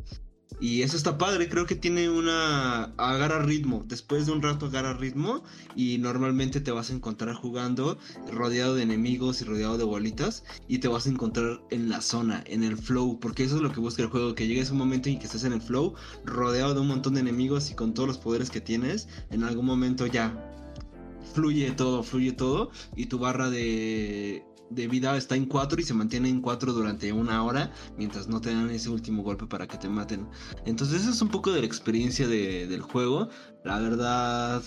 Y 0.61 0.83
eso 0.83 0.97
está 0.97 1.19
padre, 1.19 1.49
creo 1.49 1.67
que 1.67 1.75
tiene 1.75 2.09
una... 2.09 2.85
agarra 2.97 3.41
ritmo, 3.41 3.85
después 3.89 4.27
de 4.27 4.33
un 4.33 4.41
rato 4.41 4.67
agarra 4.67 4.95
ritmo 4.95 5.43
y 5.75 5.99
normalmente 5.99 6.61
te 6.61 6.71
vas 6.71 6.91
a 6.91 6.93
encontrar 6.93 7.35
jugando 7.35 7.99
rodeado 8.31 8.77
de 8.77 8.85
enemigos 8.85 9.41
y 9.41 9.45
rodeado 9.45 9.79
de 9.79 9.85
bolitas 9.85 10.45
y 10.69 10.79
te 10.79 10.87
vas 10.87 11.07
a 11.07 11.11
encontrar 11.11 11.61
en 11.71 11.89
la 11.89 12.01
zona, 12.01 12.45
en 12.47 12.63
el 12.63 12.77
flow, 12.77 13.19
porque 13.19 13.43
eso 13.43 13.57
es 13.57 13.63
lo 13.63 13.73
que 13.73 13.81
busca 13.81 14.03
el 14.03 14.09
juego, 14.09 14.37
que 14.37 14.47
llegues 14.47 14.71
a 14.71 14.73
un 14.73 14.79
momento 14.79 15.09
en 15.09 15.19
que 15.19 15.27
estés 15.27 15.43
en 15.43 15.55
el 15.55 15.61
flow, 15.61 15.95
rodeado 16.25 16.73
de 16.73 16.81
un 16.81 16.89
montón 16.89 17.15
de 17.15 17.21
enemigos 17.21 17.73
y 17.73 17.75
con 17.75 17.93
todos 17.93 18.07
los 18.07 18.19
poderes 18.19 18.51
que 18.51 18.61
tienes, 18.61 19.09
en 19.31 19.43
algún 19.43 19.67
momento 19.67 20.07
ya 20.07 20.55
fluye 21.33 21.71
todo, 21.73 22.03
fluye 22.03 22.33
todo 22.33 22.71
y 22.97 23.07
tu 23.07 23.19
barra 23.19 23.51
de, 23.51 24.45
de 24.71 24.89
vida 24.89 25.17
está 25.17 25.37
en 25.37 25.47
4 25.47 25.81
y 25.81 25.85
se 25.85 25.95
mantiene 25.95 26.29
en 26.29 26.41
4 26.41 26.73
durante 26.73 27.13
una 27.13 27.43
hora 27.45 27.71
mientras 27.97 28.29
no 28.29 28.41
te 28.41 28.51
dan 28.53 28.71
ese 28.71 28.91
último 28.91 29.23
golpe 29.23 29.47
para 29.47 29.67
que 29.67 29.77
te 29.79 29.89
maten. 29.89 30.27
Entonces 30.67 31.03
eso 31.03 31.11
es 31.11 31.23
un 31.23 31.29
poco 31.29 31.53
de 31.53 31.61
la 31.61 31.67
experiencia 31.67 32.29
de- 32.29 32.67
del 32.67 32.83
juego. 32.83 33.29
La 33.65 33.79
verdad 33.81 34.63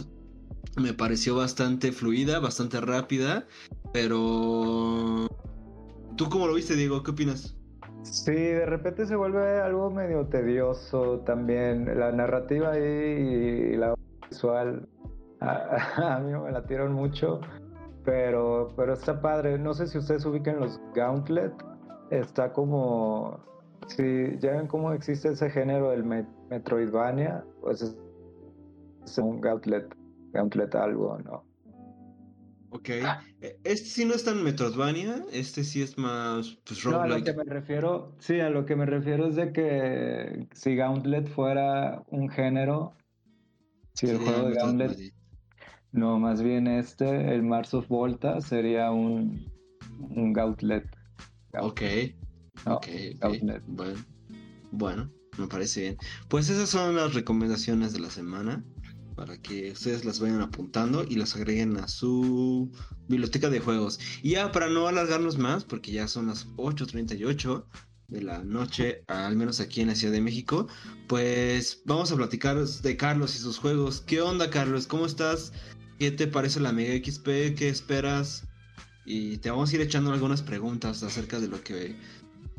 me 0.75 0.93
pareció 0.93 1.35
bastante 1.35 1.91
fluida, 1.91 2.39
bastante 2.39 2.79
rápida, 2.81 3.47
pero... 3.93 5.27
¿Tú 6.15 6.29
cómo 6.29 6.47
lo 6.47 6.53
viste, 6.55 6.75
Diego? 6.75 7.03
¿Qué 7.03 7.11
opinas? 7.11 7.55
Sí, 8.03 8.31
de 8.31 8.65
repente 8.65 9.05
se 9.05 9.15
vuelve 9.15 9.59
algo 9.59 9.91
medio 9.91 10.25
tedioso 10.27 11.19
también. 11.25 11.99
La 11.99 12.11
narrativa 12.11 12.77
y 12.79 13.75
la 13.75 13.93
visual 14.29 14.87
a, 15.39 16.15
a 16.15 16.19
mí 16.19 16.31
me 16.33 16.51
latieron 16.51 16.93
mucho, 16.93 17.41
pero, 18.03 18.73
pero 18.75 18.93
está 18.93 19.21
padre. 19.21 19.57
No 19.57 19.73
sé 19.73 19.87
si 19.87 19.97
ustedes 19.97 20.25
ubican 20.25 20.59
los 20.59 20.79
Gauntlet. 20.95 21.53
Está 22.09 22.53
como... 22.53 23.45
Si 23.87 24.37
ya 24.39 24.51
ven 24.51 24.67
cómo 24.67 24.91
existe 24.91 25.29
ese 25.29 25.49
género 25.49 25.91
del 25.91 26.03
me- 26.03 26.25
Metroidvania, 26.49 27.45
pues 27.61 27.81
es, 27.81 27.95
es 29.05 29.17
un 29.17 29.39
Gauntlet, 29.39 29.95
Gauntlet 30.33 30.75
algo, 30.75 31.17
¿no? 31.19 31.45
Ok. 32.69 32.89
Eh, 32.89 33.57
Este 33.63 33.85
sí 33.87 34.03
no 34.05 34.13
es 34.13 34.25
tan 34.25 34.43
Metroidvania, 34.43 35.23
este 35.31 35.63
sí 35.63 35.81
es 35.81 35.97
más 35.97 36.57
pues 36.65 36.85
No, 36.85 36.99
a 37.01 37.07
lo 37.07 37.23
que 37.23 37.33
me 37.33 37.43
refiero, 37.45 38.11
sí, 38.19 38.41
a 38.41 38.49
lo 38.49 38.65
que 38.65 38.75
me 38.75 38.85
refiero 38.85 39.27
es 39.27 39.35
de 39.35 39.53
que 39.53 40.47
si 40.53 40.75
Gauntlet 40.75 41.27
fuera 41.29 42.03
un 42.09 42.27
género, 42.29 42.93
si 43.93 44.07
el 44.09 44.17
juego 44.17 44.49
de 44.49 44.55
Gauntlet. 44.55 45.13
No, 45.91 46.19
más 46.19 46.41
bien 46.41 46.67
este, 46.67 47.33
el 47.33 47.43
Mars 47.43 47.73
of 47.73 47.87
Volta 47.87 48.41
sería 48.41 48.91
un, 48.91 49.51
un. 49.99 50.33
Ok, 51.59 51.81
No, 52.65 52.75
ok, 52.75 52.87
ok. 52.87 52.87
Gauntlet. 53.19 53.63
Bueno, 53.67 53.99
bueno, 54.71 55.11
me 55.37 55.47
parece 55.47 55.81
bien. 55.81 55.97
Pues 56.27 56.49
esas 56.49 56.69
son 56.69 56.95
las 56.95 57.13
recomendaciones 57.13 57.93
de 57.93 57.99
la 57.99 58.09
semana 58.09 58.63
para 59.15 59.41
que 59.41 59.71
ustedes 59.71 60.05
las 60.05 60.19
vayan 60.19 60.41
apuntando 60.41 61.03
y 61.03 61.15
las 61.15 61.35
agreguen 61.35 61.75
a 61.77 61.87
su 61.87 62.71
biblioteca 63.07 63.49
de 63.49 63.59
juegos. 63.59 63.99
Y 64.21 64.31
ya 64.31 64.51
para 64.51 64.69
no 64.69 64.87
alargarnos 64.87 65.39
más, 65.39 65.63
porque 65.63 65.91
ya 65.91 66.07
son 66.07 66.27
las 66.27 66.47
8.38 66.57 67.65
de 68.09 68.21
la 68.21 68.43
noche, 68.43 69.03
al 69.07 69.35
menos 69.35 69.59
aquí 69.59 69.81
en 69.81 69.87
la 69.87 69.95
Ciudad 69.95 70.13
de 70.13 70.21
México, 70.21 70.67
pues 71.07 71.81
vamos 71.85 72.11
a 72.11 72.15
platicar 72.15 72.57
de 72.63 72.95
Carlos 72.95 73.35
y 73.35 73.39
sus 73.39 73.57
juegos. 73.57 74.01
¿Qué 74.01 74.21
onda, 74.21 74.49
Carlos? 74.49 74.85
¿Cómo 74.85 75.07
estás? 75.07 75.51
¿Qué 75.97 76.11
te 76.11 76.27
parece 76.27 76.59
la 76.59 76.71
Mega 76.71 76.93
XP? 76.93 77.55
¿Qué 77.57 77.69
esperas? 77.69 78.47
Y 79.05 79.37
te 79.37 79.49
vamos 79.49 79.71
a 79.71 79.75
ir 79.75 79.81
echando 79.81 80.11
algunas 80.11 80.41
preguntas 80.41 81.01
acerca 81.03 81.39
de 81.39 81.47
lo 81.47 81.61
que 81.63 81.95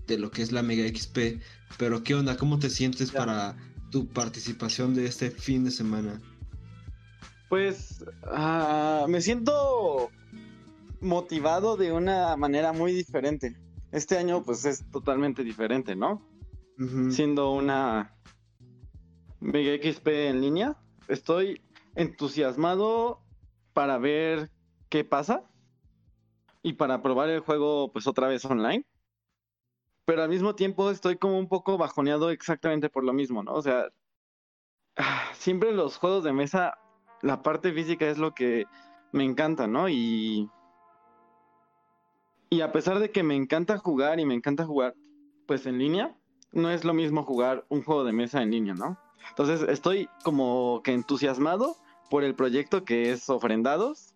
de 0.07 0.18
lo 0.18 0.31
que 0.31 0.42
es 0.42 0.53
la 0.53 0.62
Mega 0.62 0.88
XP. 0.88 1.40
Pero 1.77 2.03
¿qué 2.03 2.14
onda? 2.14 2.37
¿Cómo 2.37 2.59
te 2.59 2.70
sientes 2.70 3.12
Ya. 3.12 3.18
para 3.18 3.57
tu 3.90 4.09
participación 4.09 4.94
de 4.94 5.07
este 5.07 5.31
fin 5.31 5.64
de 5.64 5.70
semana? 5.70 6.20
Pues 7.48 8.05
ah, 8.24 9.07
me 9.09 9.20
siento 9.20 10.11
motivado 11.01 11.77
de 11.77 11.92
una 11.92 12.37
manera 12.37 12.72
muy 12.72 12.92
diferente. 12.92 13.57
Este 13.92 14.18
año 14.18 14.42
pues 14.42 14.64
es 14.64 14.85
totalmente 14.90 15.44
diferente, 15.44 15.94
¿no? 15.94 16.27
Siendo 17.11 17.53
una 17.53 18.14
Mega 19.40 19.72
XP 19.83 20.07
en 20.29 20.40
línea, 20.40 20.77
estoy 21.09 21.61
entusiasmado 21.96 23.20
para 23.79 23.97
ver 23.97 24.51
qué 24.88 25.05
pasa 25.05 25.45
y 26.64 26.73
para 26.73 27.01
probar 27.01 27.29
el 27.29 27.38
juego 27.38 27.93
pues 27.93 28.09
otra 28.09 28.27
vez 28.27 28.45
online. 28.45 28.85
Pero 30.05 30.25
al 30.25 30.29
mismo 30.29 30.57
tiempo 30.57 30.91
estoy 30.91 31.17
como 31.17 31.38
un 31.38 31.47
poco 31.47 31.79
bajoneado 31.79 32.31
exactamente 32.31 32.91
por 32.91 33.05
lo 33.05 33.12
mismo, 33.12 33.45
¿no? 33.45 33.55
O 33.55 33.62
sea, 33.62 33.87
ah, 34.97 35.31
siempre 35.33 35.71
los 35.71 35.97
juegos 35.97 36.25
de 36.25 36.33
mesa 36.33 36.77
la 37.23 37.45
parte 37.45 37.73
física 37.73 38.09
es 38.09 38.19
lo 38.19 38.35
que 38.35 38.67
me 39.12 39.23
encanta, 39.23 39.69
¿no? 39.69 39.88
Y. 39.88 40.51
Y 42.51 42.62
a 42.62 42.73
pesar 42.73 42.99
de 42.99 43.12
que 43.12 43.23
me 43.23 43.37
encanta 43.37 43.79
jugar 43.79 44.19
y 44.19 44.27
me 44.27 44.35
encanta 44.35 44.66
jugar, 44.66 44.97
pues 45.47 45.66
en 45.66 45.79
línea, 45.79 46.16
no 46.51 46.68
es 46.68 46.85
lo 46.85 46.95
mismo 46.95 47.22
jugar 47.22 47.64
un 47.68 47.85
juego 47.85 48.03
de 48.03 48.12
mesa 48.12 48.43
en 48.43 48.51
línea, 48.51 48.74
¿no? 48.74 48.99
Entonces 49.29 49.62
estoy 49.68 50.09
como 50.24 50.81
que 50.83 50.95
entusiasmado 50.95 51.76
por 52.11 52.25
el 52.25 52.35
proyecto 52.35 52.85
que 52.85 53.13
es 53.13 53.29
Ofrendados, 53.29 54.15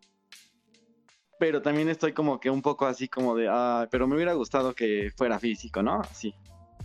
pero 1.38 1.61
también 1.62 1.88
estoy 1.88 2.12
como 2.12 2.38
que 2.40 2.51
un 2.51 2.62
poco 2.62 2.86
así 2.86 3.09
como 3.09 3.34
de, 3.34 3.49
ah, 3.51 3.88
pero 3.90 4.07
me 4.07 4.14
hubiera 4.14 4.32
gustado 4.34 4.74
que 4.74 5.11
fuera 5.16 5.38
físico, 5.38 5.82
¿no? 5.82 6.01
Así. 6.01 6.34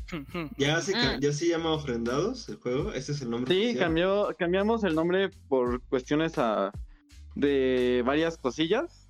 ¿Ya 0.57 0.81
se, 0.81 0.93
Mm. 0.95 1.19
ya 1.19 1.33
se 1.33 1.47
llama 1.47 1.73
Ofrendados 1.73 2.47
el 2.49 2.55
juego? 2.57 2.91
¿Ese 2.93 3.11
es 3.11 3.21
el 3.21 3.29
nombre 3.29 3.53
Sí, 3.53 3.61
oficial? 3.65 3.85
cambió, 3.85 4.35
cambiamos 4.37 4.83
el 4.83 4.95
nombre 4.95 5.29
por 5.47 5.81
cuestiones 5.83 6.37
a- 6.37 6.71
de 7.35 8.01
varias 8.05 8.37
cosillas, 8.37 9.07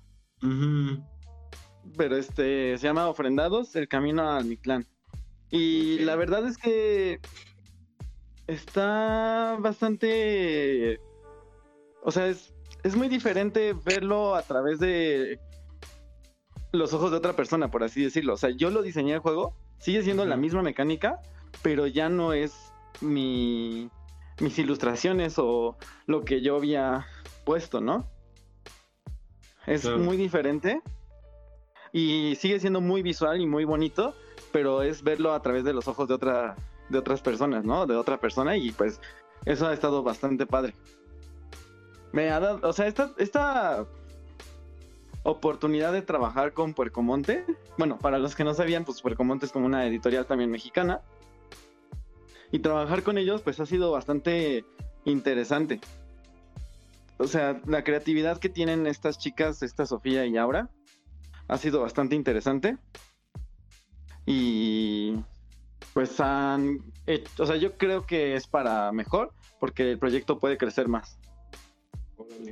pero 1.96 2.16
este 2.16 2.76
se 2.76 2.86
llama 2.86 3.08
Ofrendados, 3.08 3.74
el 3.76 3.88
camino 3.88 4.28
al 4.30 4.44
Mictlán. 4.44 4.86
Y 5.50 6.00
Ok. 6.00 6.04
la 6.04 6.16
verdad 6.16 6.46
es 6.46 6.58
que 6.58 7.20
está 8.46 9.56
bastante, 9.60 11.00
o 12.08 12.10
sea, 12.10 12.26
es, 12.26 12.54
es 12.84 12.96
muy 12.96 13.08
diferente 13.08 13.74
verlo 13.84 14.34
a 14.34 14.40
través 14.40 14.78
de 14.78 15.38
los 16.72 16.94
ojos 16.94 17.10
de 17.10 17.18
otra 17.18 17.34
persona, 17.34 17.70
por 17.70 17.84
así 17.84 18.02
decirlo. 18.02 18.32
O 18.32 18.36
sea, 18.38 18.48
yo 18.48 18.70
lo 18.70 18.80
diseñé 18.80 19.12
el 19.12 19.18
juego, 19.18 19.54
sigue 19.76 20.02
siendo 20.02 20.24
la 20.24 20.38
misma 20.38 20.62
mecánica, 20.62 21.20
pero 21.60 21.86
ya 21.86 22.08
no 22.08 22.32
es 22.32 22.72
mi, 23.02 23.90
mis 24.40 24.58
ilustraciones 24.58 25.34
o 25.36 25.76
lo 26.06 26.24
que 26.24 26.40
yo 26.40 26.56
había 26.56 27.06
puesto, 27.44 27.82
¿no? 27.82 28.08
Es 29.66 29.82
Claro. 29.82 29.98
muy 29.98 30.16
diferente 30.16 30.80
y 31.92 32.36
sigue 32.36 32.58
siendo 32.58 32.80
muy 32.80 33.02
visual 33.02 33.38
y 33.38 33.46
muy 33.46 33.66
bonito, 33.66 34.14
pero 34.50 34.80
es 34.80 35.02
verlo 35.02 35.34
a 35.34 35.42
través 35.42 35.62
de 35.62 35.74
los 35.74 35.86
ojos 35.88 36.08
de 36.08 36.14
otra 36.14 36.56
de 36.88 36.96
otras 36.96 37.20
personas, 37.20 37.66
¿no? 37.66 37.84
De 37.84 37.96
otra 37.96 38.16
persona 38.18 38.56
y 38.56 38.70
pues 38.70 38.98
eso 39.44 39.66
ha 39.66 39.74
estado 39.74 40.02
bastante 40.02 40.46
padre. 40.46 40.72
Me 42.12 42.30
ha 42.30 42.40
dado, 42.40 42.66
o 42.68 42.72
sea, 42.72 42.86
esta, 42.86 43.12
esta 43.18 43.86
oportunidad 45.22 45.92
de 45.92 46.02
trabajar 46.02 46.52
con 46.52 46.74
Puercomonte, 46.74 47.44
bueno, 47.76 47.98
para 47.98 48.18
los 48.18 48.34
que 48.34 48.44
no 48.44 48.54
sabían, 48.54 48.84
pues 48.84 49.02
Puercomonte 49.02 49.46
es 49.46 49.52
como 49.52 49.66
una 49.66 49.86
editorial 49.86 50.26
también 50.26 50.50
mexicana. 50.50 51.02
Y 52.50 52.60
trabajar 52.60 53.02
con 53.02 53.18
ellos 53.18 53.42
pues 53.42 53.60
ha 53.60 53.66
sido 53.66 53.90
bastante 53.92 54.64
interesante. 55.04 55.80
O 57.18 57.26
sea, 57.26 57.60
la 57.66 57.84
creatividad 57.84 58.38
que 58.38 58.48
tienen 58.48 58.86
estas 58.86 59.18
chicas, 59.18 59.62
esta 59.62 59.84
Sofía 59.84 60.24
y 60.24 60.36
Aura, 60.36 60.70
ha 61.48 61.58
sido 61.58 61.80
bastante 61.80 62.14
interesante. 62.14 62.78
Y 64.24 65.16
pues 65.92 66.20
han 66.20 66.78
hecho, 67.06 67.42
o 67.42 67.46
sea, 67.46 67.56
yo 67.56 67.76
creo 67.76 68.06
que 68.06 68.34
es 68.34 68.46
para 68.46 68.92
mejor 68.92 69.32
porque 69.58 69.90
el 69.90 69.98
proyecto 69.98 70.38
puede 70.38 70.56
crecer 70.56 70.86
más. 70.86 71.18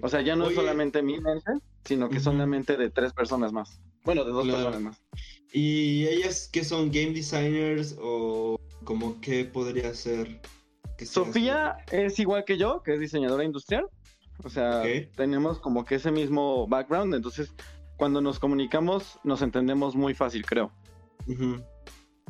O 0.02 0.08
sea, 0.08 0.20
ya 0.20 0.36
no 0.36 0.48
es 0.48 0.54
solamente 0.54 1.02
mi 1.02 1.20
mente, 1.20 1.52
sino 1.84 2.08
que 2.08 2.16
Ujú. 2.16 2.24
solamente 2.24 2.76
de 2.76 2.90
tres 2.90 3.12
personas 3.12 3.52
más. 3.52 3.80
Bueno, 4.04 4.24
de 4.24 4.30
dos 4.32 4.44
Claro. 4.44 4.58
personas 4.64 4.80
más. 4.82 5.02
¿Y 5.52 6.06
ellas 6.06 6.48
qué 6.52 6.64
son? 6.64 6.90
¿Game 6.90 7.12
designers 7.12 7.96
o 8.00 8.56
como 8.84 9.20
qué 9.20 9.44
podría 9.44 9.92
ser? 9.94 10.40
que 10.98 11.04
sea 11.04 11.24
Sofía 11.24 11.76
es 11.90 12.18
igual 12.18 12.44
que 12.44 12.56
yo, 12.56 12.82
que 12.82 12.94
es 12.94 13.00
diseñadora 13.00 13.44
industrial. 13.44 13.86
O 14.44 14.48
sea, 14.48 14.82
tenemos 15.14 15.58
como 15.58 15.84
que 15.84 15.96
ese 15.96 16.10
mismo 16.10 16.66
background, 16.68 17.14
entonces 17.14 17.54
cuando 17.96 18.20
nos 18.20 18.38
comunicamos 18.38 19.18
nos 19.24 19.42
entendemos 19.42 19.94
muy 19.96 20.14
fácil, 20.14 20.44
creo. 20.46 20.72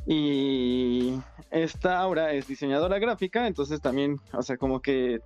Y 0.07 1.13
esta 1.51 1.99
Aura 1.99 2.33
es 2.33 2.47
diseñadora 2.47 2.99
gráfica, 2.99 3.47
entonces 3.47 3.81
también, 3.81 4.21
o 4.33 4.43
sea, 4.43 4.57
como 4.57 4.81
que 4.81 5.21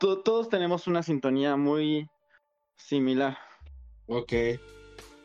to- 0.00 0.18
todos 0.22 0.48
tenemos 0.48 0.86
una 0.86 1.02
sintonía 1.02 1.56
muy 1.56 2.08
similar. 2.76 3.36
Ok. 4.06 4.32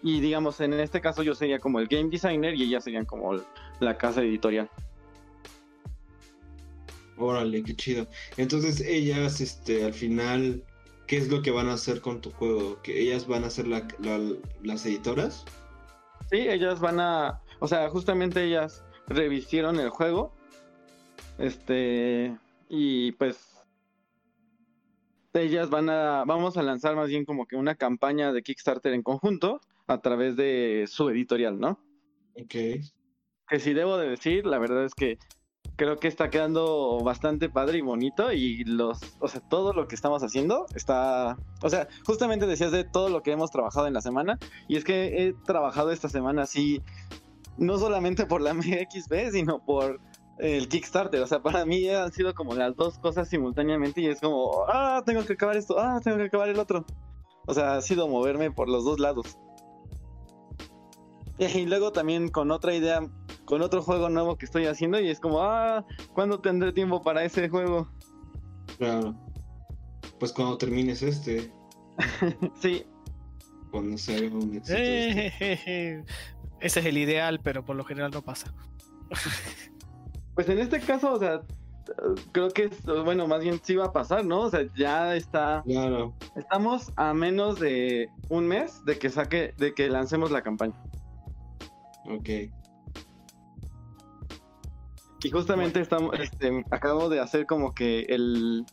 Y 0.04 0.20
digamos, 0.20 0.60
en 0.62 0.74
este 0.74 1.00
caso 1.02 1.22
yo 1.24 1.36
sería 1.36 1.60
como 1.60 1.80
el 1.80 1.88
game 1.88 2.10
designer 2.10 2.56
y 2.56 2.64
ellas 2.64 2.84
serían 2.84 3.06
como 3.06 3.40
la 3.80 3.98
casa 3.98 4.22
editorial. 4.22 4.70
Órale, 7.18 7.64
qué 7.64 7.76
chido. 7.76 8.08
Entonces 8.38 8.82
ellas, 8.82 9.42
este, 9.42 9.86
al 9.86 9.94
final, 9.94 10.64
¿qué 11.06 11.18
es 11.18 11.30
lo 11.30 11.42
que 11.44 11.52
van 11.52 11.70
a 11.70 11.74
hacer 11.74 12.02
con 12.02 12.20
tu 12.20 12.32
juego? 12.32 12.82
¿Que 12.82 13.00
ellas 13.00 13.28
van 13.28 13.44
a 13.44 13.50
ser 13.52 13.68
la- 13.68 13.88
la- 14.00 14.36
las 14.64 14.86
editoras? 14.88 15.46
Sí, 16.32 16.38
ellas 16.38 16.80
van 16.80 17.00
a, 17.00 17.40
o 17.60 17.68
sea, 17.68 17.90
justamente 17.90 18.44
ellas 18.44 18.84
revistieron 19.08 19.80
el 19.80 19.90
juego. 19.90 20.34
Este, 21.38 22.36
y 22.70 23.12
pues 23.14 23.51
ellas 25.34 25.70
van 25.70 25.90
a, 25.90 26.24
vamos 26.26 26.58
a 26.58 26.64
lanzar 26.64 26.96
más 26.96 27.10
bien 27.10 27.26
como 27.26 27.46
que 27.46 27.56
una 27.56 27.76
campaña 27.76 28.34
de 28.34 28.44
Kickstarter 28.44 28.94
en 28.94 29.04
conjunto 29.04 29.62
a 29.88 30.02
través 30.02 30.36
de 30.36 30.86
su 30.88 31.10
editorial, 31.10 31.60
¿no? 31.60 31.80
Ok. 32.36 32.84
Que 33.48 33.60
si 33.60 33.74
debo 33.74 33.98
de 33.98 34.10
decir, 34.10 34.46
la 34.46 34.60
verdad 34.60 34.86
es 34.86 34.96
que 34.96 35.18
creo 35.76 35.98
que 35.98 36.08
está 36.08 36.30
quedando 36.30 37.00
bastante 37.04 37.50
padre 37.50 37.80
y 37.80 37.82
bonito 37.82 38.32
y 38.32 38.64
los, 38.64 39.00
o 39.20 39.28
sea, 39.28 39.42
todo 39.42 39.74
lo 39.74 39.88
que 39.88 39.96
estamos 39.96 40.24
haciendo 40.24 40.66
está, 40.76 41.38
o 41.62 41.70
sea, 41.70 41.88
justamente 42.06 42.46
decías 42.46 42.72
de 42.72 42.84
todo 42.84 43.10
lo 43.10 43.24
que 43.24 43.32
hemos 43.32 43.52
trabajado 43.52 43.88
en 43.88 43.94
la 43.94 44.02
semana 44.02 44.38
y 44.68 44.78
es 44.78 44.84
que 44.84 45.28
he 45.28 45.34
trabajado 45.34 45.92
esta 45.92 46.10
semana 46.10 46.44
así, 46.44 46.82
no 47.58 47.78
solamente 47.78 48.26
por 48.26 48.42
la 48.42 48.54
MXB, 48.54 49.32
sino 49.32 49.64
por 49.66 50.00
el 50.38 50.68
Kickstarter, 50.68 51.22
o 51.22 51.28
sea, 51.28 51.42
para 51.42 51.66
mí 51.66 51.88
han 51.90 52.12
sido 52.12 52.34
como 52.34 52.56
las 52.56 52.76
dos 52.76 52.98
cosas 53.00 53.28
simultáneamente 53.30 54.02
y 54.02 54.08
es 54.08 54.20
como, 54.20 54.66
ah, 54.68 55.04
tengo 55.06 55.26
que 55.26 55.34
acabar 55.34 55.58
esto, 55.58 55.80
ah, 55.80 56.00
tengo 56.04 56.18
que 56.18 56.26
acabar 56.26 56.50
el 56.50 56.60
otro. 56.60 56.86
O 57.48 57.54
sea, 57.54 57.76
ha 57.76 57.82
sido 57.82 58.08
moverme 58.08 58.52
por 58.52 58.70
los 58.70 58.84
dos 58.84 59.00
lados. 59.00 59.38
Y 61.56 61.66
luego 61.66 61.92
también 61.92 62.30
con 62.30 62.52
otra 62.52 62.76
idea 62.76 63.02
con 63.46 63.64
otro 63.64 63.82
juego 63.82 64.10
nuevo 64.10 64.38
que 64.38 64.46
estoy 64.46 64.68
haciendo 64.68 65.00
y 65.00 65.10
es 65.10 65.20
como, 65.20 65.42
ah, 65.42 65.84
¿cuándo 66.14 66.40
tendré 66.40 66.72
tiempo 66.72 67.02
para 67.02 67.24
ese 67.24 67.50
juego? 67.50 67.92
Claro. 68.78 69.16
Pues 70.20 70.32
cuando 70.32 70.58
termines 70.58 71.02
este, 71.02 71.52
Sí, 72.62 72.86
cuando 73.72 73.98
se 73.98 74.16
haga 74.16 74.36
un 74.36 74.56
éxito 74.56 74.78
Eh, 74.78 75.28
este. 75.40 76.06
Ese 76.60 76.80
es 76.80 76.86
el 76.86 76.98
ideal, 76.98 77.40
pero 77.44 77.66
por 77.66 77.76
lo 77.76 77.84
general 77.84 78.12
no 78.12 78.22
pasa. 78.22 78.54
pues 80.44 80.58
en 80.58 80.60
este 80.64 80.80
caso, 80.80 81.14
o 81.14 81.20
sea, 81.20 81.42
creo 82.32 82.50
que, 82.50 82.64
es- 82.66 82.84
bueno, 82.84 83.28
más 83.28 83.42
bien 83.44 83.60
sí 83.64 83.76
va 83.76 83.86
a 83.86 83.94
pasar, 83.94 84.26
¿no? 84.26 84.42
O 84.42 84.50
sea, 84.50 84.62
ya 84.76 85.16
está, 85.16 85.62
Claro. 85.66 86.14
estamos 86.36 86.92
a 86.96 87.14
menos 87.14 87.60
de 87.60 88.10
un 88.30 88.48
mes 88.48 88.84
de 88.86 88.98
que 88.98 89.10
saque, 89.10 89.54
de 89.58 89.74
que 89.76 89.88
lancemos 89.88 90.32
la 90.32 90.42
campaña. 90.42 90.74
Ok. 92.10 92.30
Y 95.24 95.30
justamente 95.30 95.80
estamos, 95.80 96.20
este, 96.20 96.66
acabo 96.72 97.08
de 97.08 97.20
hacer 97.20 97.46
como 97.46 97.76
que 97.76 98.02
el, 98.10 98.66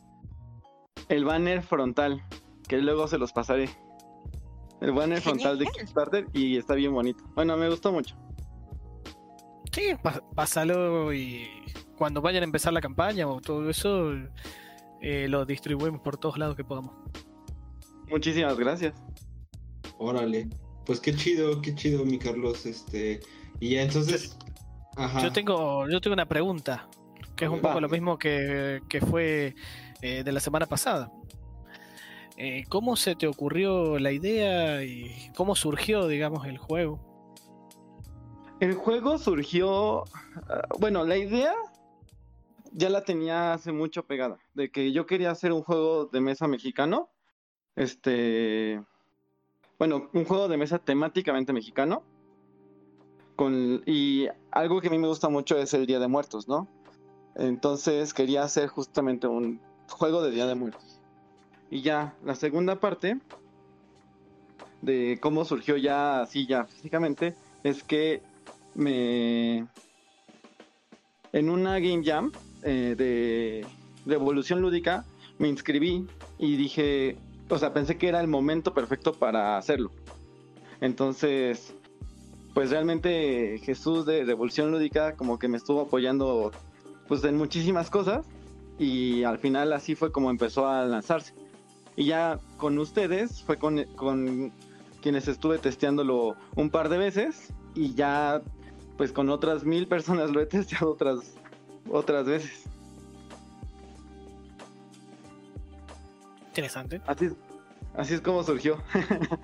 el 1.11 1.25
banner 1.27 1.63
frontal, 1.63 2.23
que 2.67 2.79
luego 2.79 3.07
se 3.09 3.19
los 3.19 3.33
pasaré. 3.35 3.69
El 4.81 4.93
banner 4.93 5.21
frontal 5.21 5.59
de. 5.59 5.67
Kickstarter 5.67 6.27
y 6.33 6.57
está 6.57 6.75
bien 6.75 6.95
bonito. 6.95 7.23
Bueno, 7.35 7.57
me 7.59 7.69
gustó 7.69 7.93
mucho. 7.93 8.17
Sí, 9.79 9.95
pásalo 10.35 11.13
y 11.13 11.47
cuando 11.97 12.21
vayan 12.21 12.43
a 12.43 12.47
empezar 12.47 12.73
la 12.73 12.81
campaña 12.81 13.29
o 13.29 13.41
todo 13.41 13.71
eso, 13.71 14.13
eh, 15.01 15.29
lo 15.29 15.45
distribuimos 15.45 16.01
por 16.01 16.17
todos 16.17 16.37
lados 16.37 16.57
que 16.57 16.65
podamos. 16.65 16.97
Muchísimas 18.11 18.59
gracias. 18.59 18.95
Órale. 19.99 20.49
Pues 20.85 20.99
qué 20.99 21.15
chido, 21.15 21.61
qué 21.61 21.77
chido, 21.77 22.05
mi 22.05 22.19
Carlos. 22.19 22.67
Este. 22.67 23.21
Y 23.61 23.75
ya 23.75 23.83
entonces. 23.83 24.37
Ajá. 24.97 25.23
Yo 25.23 25.33
tengo, 25.33 25.89
yo 25.89 26.01
tengo 26.01 26.15
una 26.15 26.27
pregunta, 26.27 26.89
que 27.37 27.45
es 27.45 27.51
un 27.51 27.59
Va. 27.59 27.69
poco 27.69 27.81
lo 27.81 27.89
mismo 27.89 28.19
que, 28.19 28.81
que 28.89 29.01
fue 29.01 29.55
eh, 30.03 30.25
de 30.25 30.33
la 30.33 30.41
semana 30.41 30.67
pasada. 30.67 31.13
Eh, 32.37 32.65
¿Cómo 32.69 32.97
se 32.97 33.15
te 33.15 33.29
ocurrió 33.29 34.01
la 34.01 34.11
idea 34.11 34.83
y 34.83 35.31
cómo 35.37 35.55
surgió, 35.55 36.09
digamos, 36.09 36.47
el 36.47 36.59
juego? 36.59 37.08
El 38.61 38.75
juego 38.75 39.19
surgió, 39.19 40.05
ah, 40.49 40.63
bueno, 40.79 41.05
la 41.05 41.17
idea 41.17 41.55
ya 42.73 42.91
la 42.91 43.05
tenía 43.05 43.53
hace 43.55 43.73
mucho 43.73 44.05
pegada, 44.05 44.39
de 44.55 44.71
que 44.71 44.93
yo 44.93 45.07
quería 45.07 45.31
hacer 45.31 45.53
un 45.53 45.63
juego 45.63 46.07
de 46.07 46.21
mesa 46.21 46.49
mexicano, 46.49 47.09
este, 47.77 48.83
bueno, 49.79 50.11
un 50.13 50.25
juego 50.25 50.49
de 50.49 50.57
mesa 50.57 50.79
temáticamente 50.79 51.53
mexicano, 51.53 52.03
con, 53.37 53.83
y 53.87 54.27
algo 54.51 54.81
que 54.81 54.89
a 54.89 54.91
mí 54.91 54.99
me 54.99 55.07
gusta 55.07 55.29
mucho 55.29 55.57
es 55.57 55.73
el 55.75 55.87
Día 55.87 56.01
de 56.01 56.09
Muertos, 56.09 56.49
¿no? 56.49 56.67
Entonces 57.37 58.13
quería 58.13 58.43
hacer 58.43 58.69
justamente 58.69 59.29
un 59.29 59.61
juego 59.89 60.21
de 60.23 60.33
Día 60.33 60.47
de 60.47 60.57
Muertos. 60.57 61.01
Y 61.71 61.83
ya, 61.83 62.17
la 62.25 62.35
segunda 62.35 62.81
parte 62.81 63.21
de 64.83 65.19
cómo 65.23 65.45
surgió 65.45 65.77
ya 65.77 66.23
así 66.23 66.47
ya 66.47 66.65
físicamente 66.65 67.37
es 67.63 67.85
que 67.85 68.23
me 68.79 69.67
en 71.33 71.51
una 71.51 71.79
game 71.79 72.03
jam 72.05 72.33
eh, 72.63 72.95
de 72.97 73.67
revolución 74.07 74.63
lúdica 74.63 75.05
me 75.39 75.49
inscribí 75.49 76.07
y 76.39 76.57
dije 76.57 77.17
o 77.49 77.59
sea 77.59 77.75
pensé 77.75 77.99
que 77.99 78.09
era 78.09 78.21
el 78.21 78.29
momento 78.29 78.73
perfecto 78.73 79.13
para 79.13 79.59
hacerlo 79.59 79.91
entonces 80.81 81.75
pues 82.59 82.71
realmente 82.71 83.61
Jesús 83.63 84.05
de 84.05 84.25
Revolución 84.25 84.73
Lúdica 84.73 85.15
como 85.15 85.39
que 85.39 85.47
me 85.47 85.57
estuvo 85.57 85.83
apoyando 85.83 86.51
pues 87.07 87.23
en 87.23 87.37
muchísimas 87.37 87.89
cosas 87.89 88.27
y 88.81 89.23
al 89.23 89.39
final 89.39 89.73
así 89.73 89.95
fue 89.95 90.11
como 90.11 90.29
empezó 90.29 90.67
a 90.67 90.85
lanzarse. 90.85 91.35
Y 91.95 92.07
ya 92.07 92.41
con 92.57 92.77
ustedes 92.81 93.45
fue 93.45 93.59
con, 93.59 93.85
con 93.95 94.53
quienes 95.01 95.29
estuve 95.29 95.59
testeándolo 95.59 96.35
un 96.57 96.71
par 96.71 96.89
de 96.89 96.99
veces 96.99 97.53
y 97.77 97.95
ya 97.95 98.43
pues 98.99 99.13
con 99.13 99.31
otras 99.31 99.65
mil 99.65 99.87
personas 99.87 100.31
lo 100.31 100.41
he 100.43 100.47
testeado 100.47 100.91
otras, 100.93 101.35
otras 101.91 102.27
veces. 102.27 102.65
Interesante. 106.49 107.01
Así, 107.07 107.27
es- 107.27 107.37
así 107.97 108.15
es 108.15 108.21
como 108.21 108.43
surgió. 108.43 108.83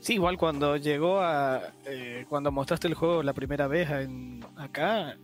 Sí, 0.00 0.14
igual 0.14 0.38
cuando 0.38 0.76
llegó 0.76 1.20
a. 1.20 1.72
eh, 1.84 2.24
cuando 2.30 2.50
mostraste 2.52 2.86
el 2.86 2.94
juego 2.94 3.22
la 3.22 3.34
primera 3.34 3.66
vez 3.66 3.90
en, 3.90 4.42
acá, 4.56 5.18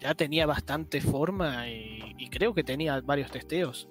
ya 0.00 0.12
tenía 0.14 0.44
bastante 0.44 1.00
forma 1.00 1.66
y, 1.68 2.14
y 2.18 2.28
creo 2.28 2.52
que 2.52 2.62
tenía 2.64 3.00
varios 3.00 3.30
testeos. 3.30 3.88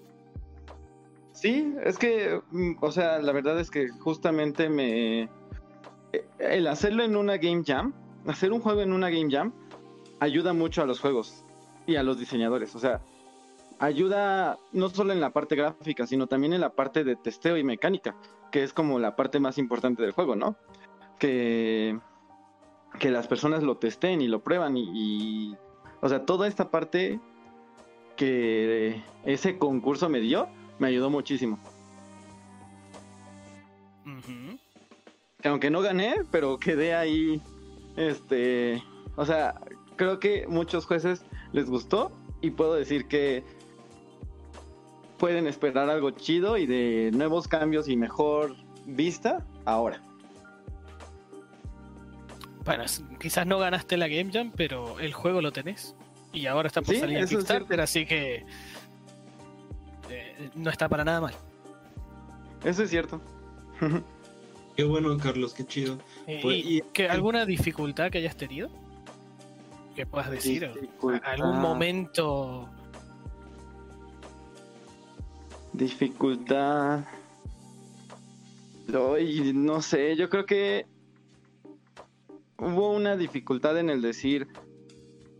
Sí, 1.31 1.73
es 1.85 1.97
que, 1.97 2.39
mm, 2.51 2.73
o 2.81 2.91
sea, 2.91 3.19
la 3.19 3.31
verdad 3.31 3.57
es 3.59 3.71
que 3.71 3.87
justamente 3.89 4.69
me... 4.69 5.23
eh, 5.23 5.29
El 6.37 6.67
hacerlo 6.67 7.01
en 7.03 7.15
una 7.15 7.37
Game 7.37 7.63
Jam, 7.65 7.93
hacer 8.29 8.51
un 8.51 8.61
juego 8.61 8.81
en 8.81 8.93
una 8.93 9.09
Game 9.09 9.31
Jam, 9.31 9.51
ayuda 10.19 10.53
mucho 10.53 10.81
a 10.81 10.85
los 10.85 10.99
juegos 10.99 11.43
y 11.87 11.95
a 11.95 12.03
los 12.03 12.19
diseñadores. 12.19 12.75
O 12.75 12.79
sea, 12.79 13.01
ayuda 13.79 14.57
no 14.71 14.89
solo 14.89 15.13
en 15.13 15.21
la 15.21 15.31
parte 15.31 15.55
gráfica, 15.55 16.05
sino 16.07 16.27
también 16.27 16.53
en 16.53 16.61
la 16.61 16.69
parte 16.73 17.03
de 17.03 17.15
testeo 17.15 17.57
y 17.57 17.63
mecánica, 17.63 18.15
que 18.51 18.63
es 18.63 18.73
como 18.73 18.99
la 18.99 19.15
parte 19.15 19.39
más 19.39 19.57
importante 19.57 20.01
del 20.03 20.11
juego, 20.11 20.35
¿no? 20.35 20.55
Que, 21.17 21.97
que 22.99 23.11
las 23.11 23.27
personas 23.27 23.63
lo 23.63 23.77
testeen 23.77 24.21
y 24.21 24.27
lo 24.27 24.41
prueban 24.41 24.77
y, 24.77 24.89
y- 24.93 25.57
o 26.01 26.07
sea, 26.07 26.25
toda 26.25 26.47
esta 26.47 26.69
parte 26.71 27.19
que 28.15 29.01
ese 29.25 29.57
concurso 29.57 30.07
me 30.09 30.19
dio, 30.19 30.47
me 30.77 30.87
ayudó 30.87 31.09
muchísimo. 31.09 31.59
Que 35.41 35.47
aunque 35.47 35.69
no 35.69 35.81
gané, 35.81 36.15
pero 36.31 36.57
quedé 36.57 36.95
ahí, 36.95 37.41
este, 37.95 38.83
o 39.15 39.25
sea, 39.25 39.55
creo 39.95 40.19
que 40.19 40.45
muchos 40.47 40.85
jueces 40.85 41.25
les 41.51 41.69
gustó 41.69 42.11
y 42.41 42.51
puedo 42.51 42.73
decir 42.75 43.07
que 43.07 43.43
pueden 45.17 45.47
esperar 45.47 45.89
algo 45.89 46.11
chido 46.11 46.57
y 46.57 46.65
de 46.65 47.11
nuevos 47.13 47.47
cambios 47.47 47.89
y 47.89 47.97
mejor 47.97 48.55
vista 48.85 49.45
ahora. 49.65 50.01
Bueno, 52.65 52.83
quizás 53.19 53.45
no 53.47 53.57
ganaste 53.59 53.97
la 53.97 54.07
Game 54.07 54.31
Jam, 54.31 54.51
pero 54.55 54.99
el 54.99 55.13
juego 55.13 55.41
lo 55.41 55.51
tenés. 55.51 55.95
Y 56.31 56.45
ahora 56.45 56.67
está 56.67 56.81
por 56.81 56.93
Sí, 56.93 56.99
salir 57.01 57.17
en 57.17 57.27
Kickstarter, 57.27 57.81
así 57.81 58.05
que. 58.05 58.45
eh, 60.09 60.49
no 60.55 60.69
está 60.69 60.87
para 60.87 61.03
nada 61.03 61.19
mal. 61.21 61.33
Eso 62.63 62.83
es 62.83 62.89
cierto. 62.89 63.19
Qué 64.79 64.85
bueno, 64.85 65.17
Carlos, 65.17 65.53
qué 65.53 65.65
chido. 65.65 65.97
Eh, 66.25 66.39
Pues, 66.41 66.55
¿y 66.65 66.77
y- 66.77 66.81
que 66.93 67.09
¿Alguna 67.09 67.45
dificultad 67.45 68.09
que 68.09 68.19
hayas 68.19 68.37
tenido? 68.37 68.69
Que 69.93 70.05
puedas 70.05 70.31
decir. 70.31 70.71
¿Algún 71.25 71.59
momento? 71.59 72.69
Dificultad. 75.73 77.03
Ay, 78.87 79.51
no 79.53 79.81
sé, 79.81 80.15
yo 80.15 80.29
creo 80.29 80.45
que 80.45 80.85
hubo 82.57 82.93
una 82.93 83.17
dificultad 83.17 83.77
en 83.79 83.89
el 83.89 84.01
decir 84.01 84.47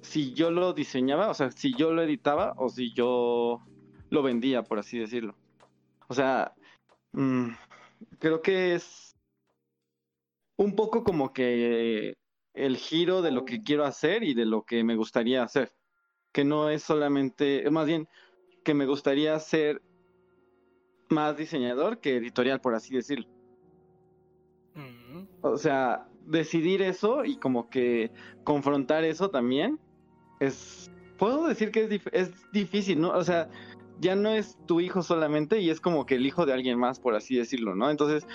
si 0.01 0.33
yo 0.33 0.51
lo 0.51 0.73
diseñaba, 0.73 1.29
o 1.29 1.33
sea, 1.33 1.49
si 1.49 1.73
yo 1.75 1.93
lo 1.93 2.01
editaba 2.01 2.55
o 2.57 2.67
si 2.67 2.91
yo 2.91 3.61
lo 4.09 4.21
vendía, 4.21 4.63
por 4.63 4.79
así 4.79 4.99
decirlo. 4.99 5.33
O 6.09 6.13
sea, 6.13 6.51
mm, 7.13 7.51
creo 8.19 8.41
que 8.41 8.75
es 8.75 9.09
un 10.60 10.76
poco 10.76 11.05
como 11.05 11.32
que 11.32 12.18
el 12.53 12.76
giro 12.78 13.22
de 13.22 13.32
lo 13.32 13.45
que 13.45 13.64
quiero 13.64 13.86
hacer 13.86 14.24
y 14.24 14.34
de 14.34 14.45
lo 14.45 14.64
que 14.64 14.84
me 14.84 14.97
gustaría 14.97 15.41
hacer. 15.41 15.72
Que 16.34 16.43
no 16.43 16.70
es 16.70 16.84
solamente, 16.84 17.70
más 17.72 17.88
bien, 17.88 18.10
que 18.66 18.74
me 18.74 18.86
gustaría 18.86 19.39
ser 19.39 19.82
más 21.10 21.38
diseñador 21.38 21.99
que 22.01 22.18
editorial, 22.18 22.60
por 22.60 22.76
así 22.76 22.93
decirlo. 22.93 23.26
Mm, 24.76 25.24
O 25.41 25.57
sea, 25.57 26.05
decidir 26.26 26.82
eso 26.82 27.24
y 27.24 27.38
como 27.38 27.70
que 27.70 28.12
confrontar 28.43 29.05
eso 29.05 29.30
también 29.30 29.80
es, 30.41 30.91
puedo 31.18 31.47
decir 31.47 31.72
que 31.72 31.86
es, 31.86 31.89
dif- 31.89 32.10
es 32.12 32.32
difícil, 32.51 32.99
¿no? 32.99 33.12
O 33.12 33.24
sea, 33.24 33.49
ya 34.01 34.16
no 34.16 34.30
es 34.30 34.57
tu 34.68 34.82
hijo 34.82 35.03
solamente 35.03 35.62
y 35.62 35.70
es 35.70 35.80
como 35.80 36.05
que 36.05 36.16
el 36.16 36.26
hijo 36.26 36.45
de 36.45 36.51
alguien 36.53 36.78
más, 36.78 36.99
por 36.99 37.16
así 37.16 37.38
decirlo, 37.38 37.76
¿no? 37.76 37.89
Entonces, 37.89 38.28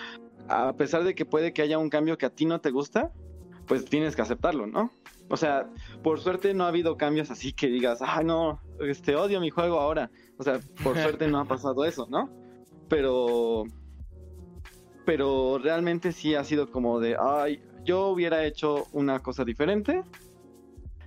a 0.49 0.73
pesar 0.75 1.05
de 1.05 1.15
que 1.15 1.25
puede 1.25 1.53
que 1.53 1.63
haya 1.63 1.79
un 1.79 1.91
cambio 1.91 2.19
que 2.19 2.27
a 2.27 2.31
ti 2.31 2.45
no 2.45 2.61
te 2.61 2.71
gusta, 2.71 3.13
pues 3.67 3.85
tienes 3.85 4.17
que 4.17 4.23
aceptarlo, 4.23 4.67
¿no? 4.67 4.91
O 5.29 5.37
sea, 5.37 5.71
por 6.03 6.21
suerte 6.21 6.53
no 6.55 6.65
ha 6.65 6.69
habido 6.69 6.97
cambios 6.97 7.31
así 7.31 7.53
que 7.53 7.69
digas, 7.69 8.01
ah, 8.03 8.23
no, 8.23 8.61
este 8.81 9.17
odio 9.17 9.41
mi 9.41 9.51
juego 9.51 9.81
ahora. 9.81 10.11
O 10.39 10.43
sea, 10.43 10.61
por 10.83 10.97
suerte 11.03 11.29
no 11.29 11.39
ha 11.39 11.45
pasado 11.47 11.85
eso, 11.85 12.07
¿no? 12.11 12.31
Pero 12.89 13.65
pero 15.05 15.59
realmente 15.59 16.13
sí 16.13 16.35
ha 16.35 16.45
sido 16.45 16.71
como 16.71 16.99
de, 16.99 17.17
ay, 17.21 17.63
yo 17.85 18.09
hubiera 18.09 18.45
hecho 18.45 18.87
una 18.93 19.21
cosa 19.21 19.45
diferente. 19.45 20.03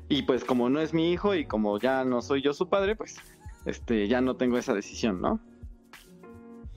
Y 0.09 0.23
pues 0.23 0.45
como 0.45 0.69
no 0.69 0.79
es 0.79 0.93
mi 0.93 1.11
hijo 1.11 1.35
y 1.35 1.45
como 1.45 1.79
ya 1.79 2.05
no 2.05 2.21
soy 2.21 2.41
yo 2.41 2.53
su 2.53 2.69
padre, 2.69 2.95
pues 2.95 3.17
este 3.65 4.07
ya 4.07 4.21
no 4.21 4.37
tengo 4.37 4.57
esa 4.57 4.73
decisión, 4.73 5.19
¿no? 5.19 5.41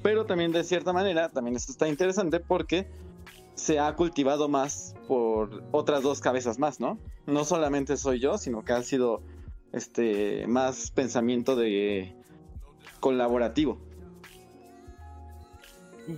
Pero 0.02 0.24
también 0.24 0.52
de 0.52 0.64
cierta 0.64 0.92
manera, 0.92 1.28
también 1.28 1.56
esto 1.56 1.72
está 1.72 1.88
interesante 1.88 2.40
porque 2.40 2.86
se 3.54 3.78
ha 3.78 3.94
cultivado 3.94 4.48
más 4.48 4.94
por 5.06 5.62
otras 5.72 6.02
dos 6.02 6.20
cabezas 6.20 6.58
más, 6.58 6.80
¿no? 6.80 6.98
No 7.26 7.44
solamente 7.44 7.96
soy 7.96 8.18
yo, 8.18 8.38
sino 8.38 8.64
que 8.64 8.72
ha 8.72 8.82
sido 8.82 9.22
este 9.72 10.46
más 10.46 10.90
pensamiento 10.90 11.56
de 11.56 12.14
colaborativo. 13.00 13.78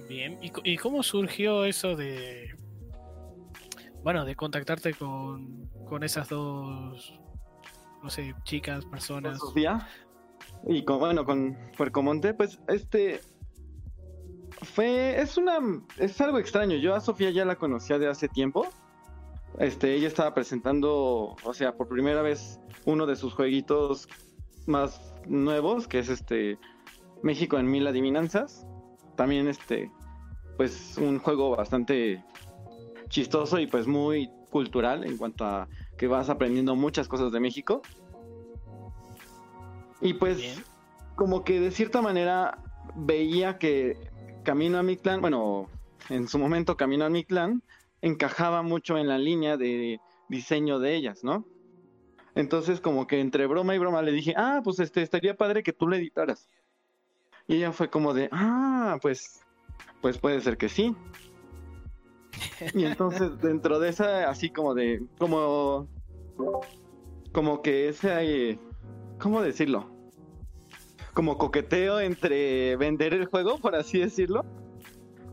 Bien. 0.08 0.38
¿Y, 0.40 0.76
cómo 0.78 1.02
surgió 1.02 1.64
eso 1.64 1.96
de. 1.96 2.54
Bueno, 4.02 4.24
de 4.24 4.36
contactarte 4.36 4.94
con, 4.94 5.68
con 5.86 6.02
esas 6.02 6.28
dos. 6.28 7.18
No 8.02 8.10
sé, 8.10 8.34
chicas, 8.44 8.84
personas. 8.86 9.38
Sofía 9.38 9.86
y 10.66 10.84
con 10.84 10.98
bueno 10.98 11.24
con 11.24 11.56
Puercomonte 11.76 12.34
pues 12.34 12.60
este 12.68 13.20
fue 14.62 15.20
es 15.20 15.36
una 15.36 15.58
es 15.98 16.20
algo 16.20 16.38
extraño. 16.38 16.76
Yo 16.76 16.94
a 16.94 17.00
Sofía 17.00 17.30
ya 17.30 17.44
la 17.44 17.56
conocía 17.56 17.98
de 17.98 18.08
hace 18.08 18.28
tiempo. 18.28 18.66
Este 19.58 19.94
ella 19.94 20.08
estaba 20.08 20.34
presentando 20.34 21.36
o 21.42 21.54
sea 21.54 21.76
por 21.76 21.88
primera 21.88 22.22
vez 22.22 22.60
uno 22.84 23.06
de 23.06 23.16
sus 23.16 23.34
jueguitos 23.34 24.08
más 24.66 25.14
nuevos 25.26 25.88
que 25.88 25.98
es 25.98 26.08
este 26.08 26.58
México 27.22 27.58
en 27.58 27.70
mil 27.70 27.86
adivinanzas. 27.86 28.66
También 29.16 29.48
este 29.48 29.90
pues 30.56 30.96
un 30.98 31.18
juego 31.18 31.56
bastante 31.56 32.24
chistoso 33.08 33.58
y 33.58 33.66
pues 33.66 33.86
muy 33.86 34.30
cultural 34.50 35.04
en 35.04 35.16
cuanto 35.16 35.44
a 35.44 35.68
que 35.96 36.06
vas 36.06 36.28
aprendiendo 36.28 36.76
muchas 36.76 37.08
cosas 37.08 37.32
de 37.32 37.40
México. 37.40 37.82
Y 40.00 40.14
pues 40.14 40.38
Bien. 40.38 40.64
como 41.14 41.44
que 41.44 41.60
de 41.60 41.70
cierta 41.70 42.02
manera 42.02 42.58
veía 42.94 43.58
que 43.58 44.11
Camino 44.42 44.78
a 44.78 44.82
mi 44.82 44.96
clan, 44.96 45.20
bueno, 45.20 45.68
en 46.08 46.28
su 46.28 46.38
momento 46.38 46.76
Camino 46.76 47.04
a 47.04 47.08
mi 47.08 47.24
clan 47.24 47.62
encajaba 48.00 48.62
mucho 48.62 48.98
en 48.98 49.08
la 49.08 49.18
línea 49.18 49.56
de 49.56 50.00
diseño 50.28 50.78
de 50.78 50.94
ellas, 50.96 51.22
¿no? 51.22 51.46
Entonces 52.34 52.80
como 52.80 53.06
que 53.06 53.20
entre 53.20 53.46
broma 53.46 53.74
y 53.74 53.78
broma 53.78 54.02
le 54.02 54.12
dije, 54.12 54.34
ah, 54.36 54.60
pues 54.64 54.80
este 54.80 55.02
estaría 55.02 55.36
padre 55.36 55.62
que 55.62 55.72
tú 55.72 55.88
le 55.88 55.98
editaras. 55.98 56.48
Y 57.46 57.56
ella 57.56 57.72
fue 57.72 57.90
como 57.90 58.14
de, 58.14 58.28
ah, 58.32 58.98
pues, 59.02 59.44
pues 60.00 60.18
puede 60.18 60.40
ser 60.40 60.56
que 60.56 60.68
sí. 60.68 60.96
Y 62.74 62.84
entonces 62.84 63.38
dentro 63.42 63.78
de 63.78 63.90
esa, 63.90 64.28
así 64.28 64.50
como 64.50 64.74
de, 64.74 65.04
como, 65.18 65.88
como 67.32 67.62
que 67.62 67.88
ese, 67.88 68.58
¿cómo 69.18 69.42
decirlo? 69.42 70.01
Como 71.14 71.36
coqueteo 71.38 72.00
entre 72.00 72.76
vender 72.76 73.14
el 73.14 73.26
juego, 73.26 73.58
por 73.58 73.74
así 73.74 73.98
decirlo. 73.98 74.44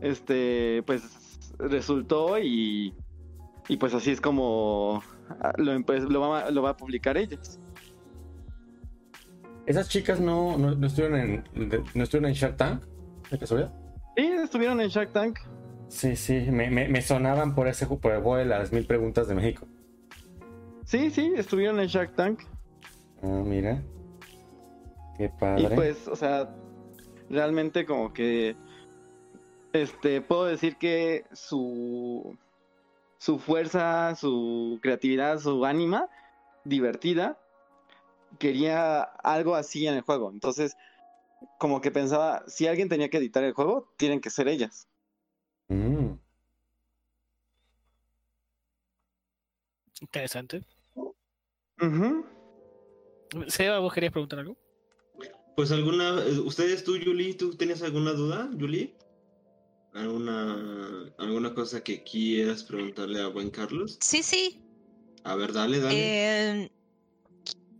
Este, 0.00 0.82
pues 0.86 1.38
resultó 1.58 2.38
y, 2.38 2.94
y 3.68 3.76
pues 3.76 3.94
así 3.94 4.10
es 4.10 4.20
como 4.20 5.02
ah, 5.40 5.52
lo, 5.56 5.78
lo, 5.78 6.20
va, 6.20 6.50
lo 6.50 6.62
va 6.62 6.70
a 6.70 6.76
publicar 6.76 7.16
ellas. 7.16 7.58
¿Esas 9.66 9.88
chicas 9.88 10.20
no, 10.20 10.58
no, 10.58 10.74
no 10.74 10.86
estuvieron 10.86 11.20
en, 11.20 11.44
no 11.94 12.02
estuvieron 12.02 12.30
en 12.30 12.34
Shark 12.34 12.56
Tank? 12.56 12.82
¿De 13.30 13.38
casualidad? 13.38 13.72
Y 14.16 14.22
estuvieron 14.22 14.80
en 14.80 14.88
Shark 14.88 15.12
Tank. 15.12 15.38
Sí, 15.88 16.16
sí, 16.16 16.46
me, 16.50 16.70
me, 16.70 16.88
me 16.88 17.02
sonaban 17.02 17.54
por 17.54 17.68
ese 17.68 17.86
por 17.86 18.12
el 18.12 18.20
juego 18.20 18.36
de 18.36 18.46
las 18.46 18.72
mil 18.72 18.86
preguntas 18.86 19.28
de 19.28 19.34
México. 19.34 19.66
Sí, 20.84 21.10
sí, 21.10 21.32
estuvieron 21.36 21.78
en 21.78 21.86
Shark 21.86 22.16
Tank. 22.16 22.40
Ah, 23.22 23.42
mira. 23.44 23.82
Qué 25.20 25.26
Y 25.26 25.30
padre. 25.38 25.74
pues, 25.74 26.08
o 26.08 26.16
sea, 26.16 26.48
realmente 27.28 27.84
como 27.84 28.10
que 28.14 28.56
este 29.74 30.22
puedo 30.22 30.46
decir 30.46 30.78
que 30.78 31.26
su 31.34 32.38
su 33.18 33.38
fuerza, 33.38 34.16
su 34.16 34.78
creatividad, 34.80 35.38
su 35.38 35.66
ánima 35.66 36.08
divertida 36.64 37.38
quería 38.38 39.02
algo 39.02 39.56
así 39.56 39.86
en 39.86 39.92
el 39.92 40.00
juego. 40.00 40.30
Entonces, 40.32 40.78
como 41.58 41.82
que 41.82 41.90
pensaba, 41.90 42.42
si 42.46 42.66
alguien 42.66 42.88
tenía 42.88 43.10
que 43.10 43.18
editar 43.18 43.44
el 43.44 43.52
juego, 43.52 43.92
tienen 43.98 44.22
que 44.22 44.30
ser 44.30 44.48
ellas. 44.48 44.88
Mm. 45.68 46.14
Interesante. 50.00 50.62
Ujú. 51.78 52.24
Seba, 53.48 53.80
¿vos 53.80 53.92
querías 53.92 54.12
preguntar 54.12 54.38
algo? 54.38 54.56
Pues 55.60 55.72
alguna, 55.72 56.14
ustedes 56.42 56.84
tú, 56.84 56.96
Yuli, 56.96 57.34
¿tú 57.34 57.54
tenías 57.54 57.82
alguna 57.82 58.12
duda, 58.12 58.48
Yuli? 58.56 58.96
¿Alguna, 59.92 61.12
alguna 61.18 61.52
cosa 61.52 61.84
que 61.84 62.02
quieras 62.02 62.64
preguntarle 62.64 63.20
a 63.20 63.28
buen 63.28 63.50
Carlos? 63.50 63.98
Sí, 64.00 64.22
sí. 64.22 64.64
A 65.22 65.34
ver, 65.34 65.52
dale, 65.52 65.80
dale. 65.80 66.60
Em, 66.62 66.68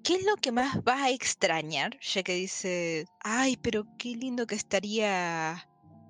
¿Qué 0.05 0.17
es 0.17 0.27
lo 0.27 0.37
que 0.37 0.53
más 0.53 0.85
vas 0.85 1.01
a 1.01 1.11
extrañar? 1.11 1.99
Ya 2.01 2.23
que 2.23 2.35
dice, 2.35 3.07
ay, 3.21 3.57
pero 3.57 3.87
qué 3.99 4.11
lindo 4.11 4.47
que 4.47 4.57
estaría 4.57 5.67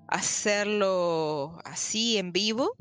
hacerlo 0.08 1.56
así 1.64 2.16
en 2.16 2.32
vivo. 2.32 2.72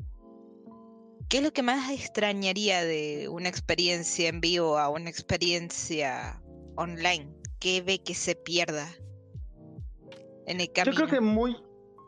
¿Qué 1.28 1.36
es 1.36 1.44
lo 1.44 1.52
que 1.52 1.62
más 1.62 1.92
extrañaría 1.92 2.82
de 2.84 3.28
una 3.28 3.50
experiencia 3.50 4.28
en 4.28 4.40
vivo 4.40 4.78
a 4.78 4.88
una 4.88 5.10
experiencia 5.10 6.42
online? 6.74 7.39
¿Qué 7.60 7.82
ve 7.82 7.98
que 8.02 8.14
se 8.14 8.34
pierda 8.34 8.88
en 10.46 10.60
el 10.60 10.66
Yo 10.68 10.72
camino? 10.74 10.96
creo 10.96 11.08
que 11.08 11.20
muy, 11.20 11.56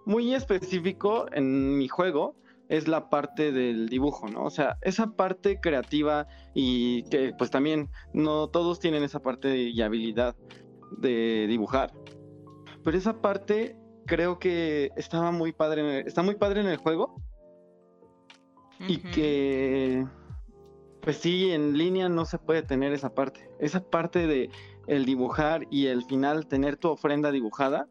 muy 0.07 0.34
específico 0.34 1.26
en 1.32 1.76
mi 1.78 1.88
juego 1.88 2.36
es 2.68 2.88
la 2.88 3.11
parte 3.11 3.53
del 3.53 3.88
dibujo, 3.88 4.28
¿no? 4.28 4.44
O 4.44 4.50
sea, 4.50 4.78
esa 4.80 5.12
parte 5.14 5.61
creativa 5.61 6.26
y 6.55 7.03
que 7.05 7.32
pues 7.36 7.50
también 7.50 7.90
no 8.14 8.48
todos 8.48 8.80
tienen 8.80 9.03
esa 9.03 9.20
parte 9.20 9.55
y 9.59 9.80
habilidad 9.82 10.34
de 10.98 11.46
dibujar. 11.48 11.92
Pero 12.82 12.96
esa 12.96 13.20
parte 13.20 13.76
creo 14.07 14.38
que 14.38 14.90
estaba 14.96 15.30
muy 15.32 15.53
padre, 15.53 15.82
en 15.82 15.86
el- 15.86 16.07
está 16.07 16.22
muy 16.22 16.34
padre 16.36 16.62
en 16.62 16.66
el 16.68 16.78
juego 16.78 17.14
y 18.88 18.96
que 18.98 20.07
pues 21.03 21.16
sí, 21.16 21.50
en 21.50 21.76
línea 21.76 22.09
no 22.09 22.24
se 22.24 22.38
puede 22.38 22.62
tener 22.62 22.92
esa 22.92 23.12
parte. 23.12 23.50
Esa 23.59 23.80
parte 23.82 24.26
de 24.26 24.50
el 24.87 25.05
dibujar 25.05 25.66
y 25.70 25.87
el 25.87 26.05
final 26.05 26.47
tener 26.47 26.76
tu 26.76 26.89
ofrenda 26.89 27.30
dibujada, 27.30 27.89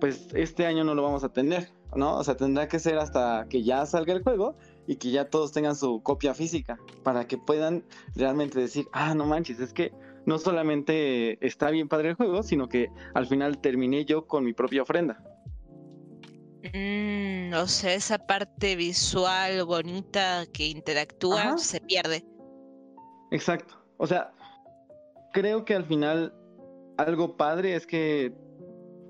pues 0.00 0.28
este 0.34 0.66
año 0.66 0.84
no 0.84 0.94
lo 0.94 1.02
vamos 1.02 1.24
a 1.24 1.28
tener, 1.28 1.70
¿no? 1.94 2.16
O 2.16 2.24
sea, 2.24 2.36
tendrá 2.36 2.68
que 2.68 2.78
ser 2.78 2.98
hasta 2.98 3.46
que 3.48 3.62
ya 3.62 3.86
salga 3.86 4.12
el 4.12 4.22
juego 4.22 4.56
y 4.86 4.96
que 4.96 5.10
ya 5.10 5.28
todos 5.28 5.52
tengan 5.52 5.76
su 5.76 6.02
copia 6.02 6.34
física 6.34 6.78
para 7.02 7.26
que 7.26 7.38
puedan 7.38 7.84
realmente 8.14 8.60
decir, 8.60 8.86
ah, 8.92 9.14
no 9.14 9.26
manches, 9.26 9.60
es 9.60 9.72
que 9.72 9.92
no 10.26 10.38
solamente 10.38 11.44
está 11.46 11.70
bien 11.70 11.88
padre 11.88 12.10
el 12.10 12.14
juego, 12.14 12.42
sino 12.42 12.68
que 12.68 12.90
al 13.14 13.26
final 13.26 13.58
terminé 13.58 14.04
yo 14.04 14.26
con 14.26 14.44
mi 14.44 14.52
propia 14.52 14.82
ofrenda. 14.82 15.22
Mm, 16.74 17.54
o 17.54 17.66
sea, 17.68 17.94
esa 17.94 18.18
parte 18.18 18.74
visual 18.74 19.64
bonita 19.64 20.44
que 20.52 20.66
interactúa 20.66 21.40
Ajá. 21.40 21.58
se 21.58 21.80
pierde. 21.80 22.24
Exacto. 23.30 23.76
O 23.98 24.06
sea, 24.06 24.32
creo 25.36 25.66
que 25.66 25.74
al 25.74 25.84
final 25.84 26.32
algo 26.96 27.36
padre 27.36 27.76
es 27.76 27.86
que 27.86 28.32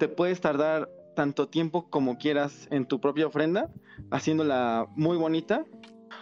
te 0.00 0.08
puedes 0.08 0.40
tardar 0.40 0.90
tanto 1.14 1.48
tiempo 1.48 1.88
como 1.88 2.18
quieras 2.18 2.66
en 2.72 2.84
tu 2.84 3.00
propia 3.00 3.28
ofrenda, 3.28 3.72
haciéndola 4.10 4.86
muy 4.96 5.16
bonita, 5.16 5.64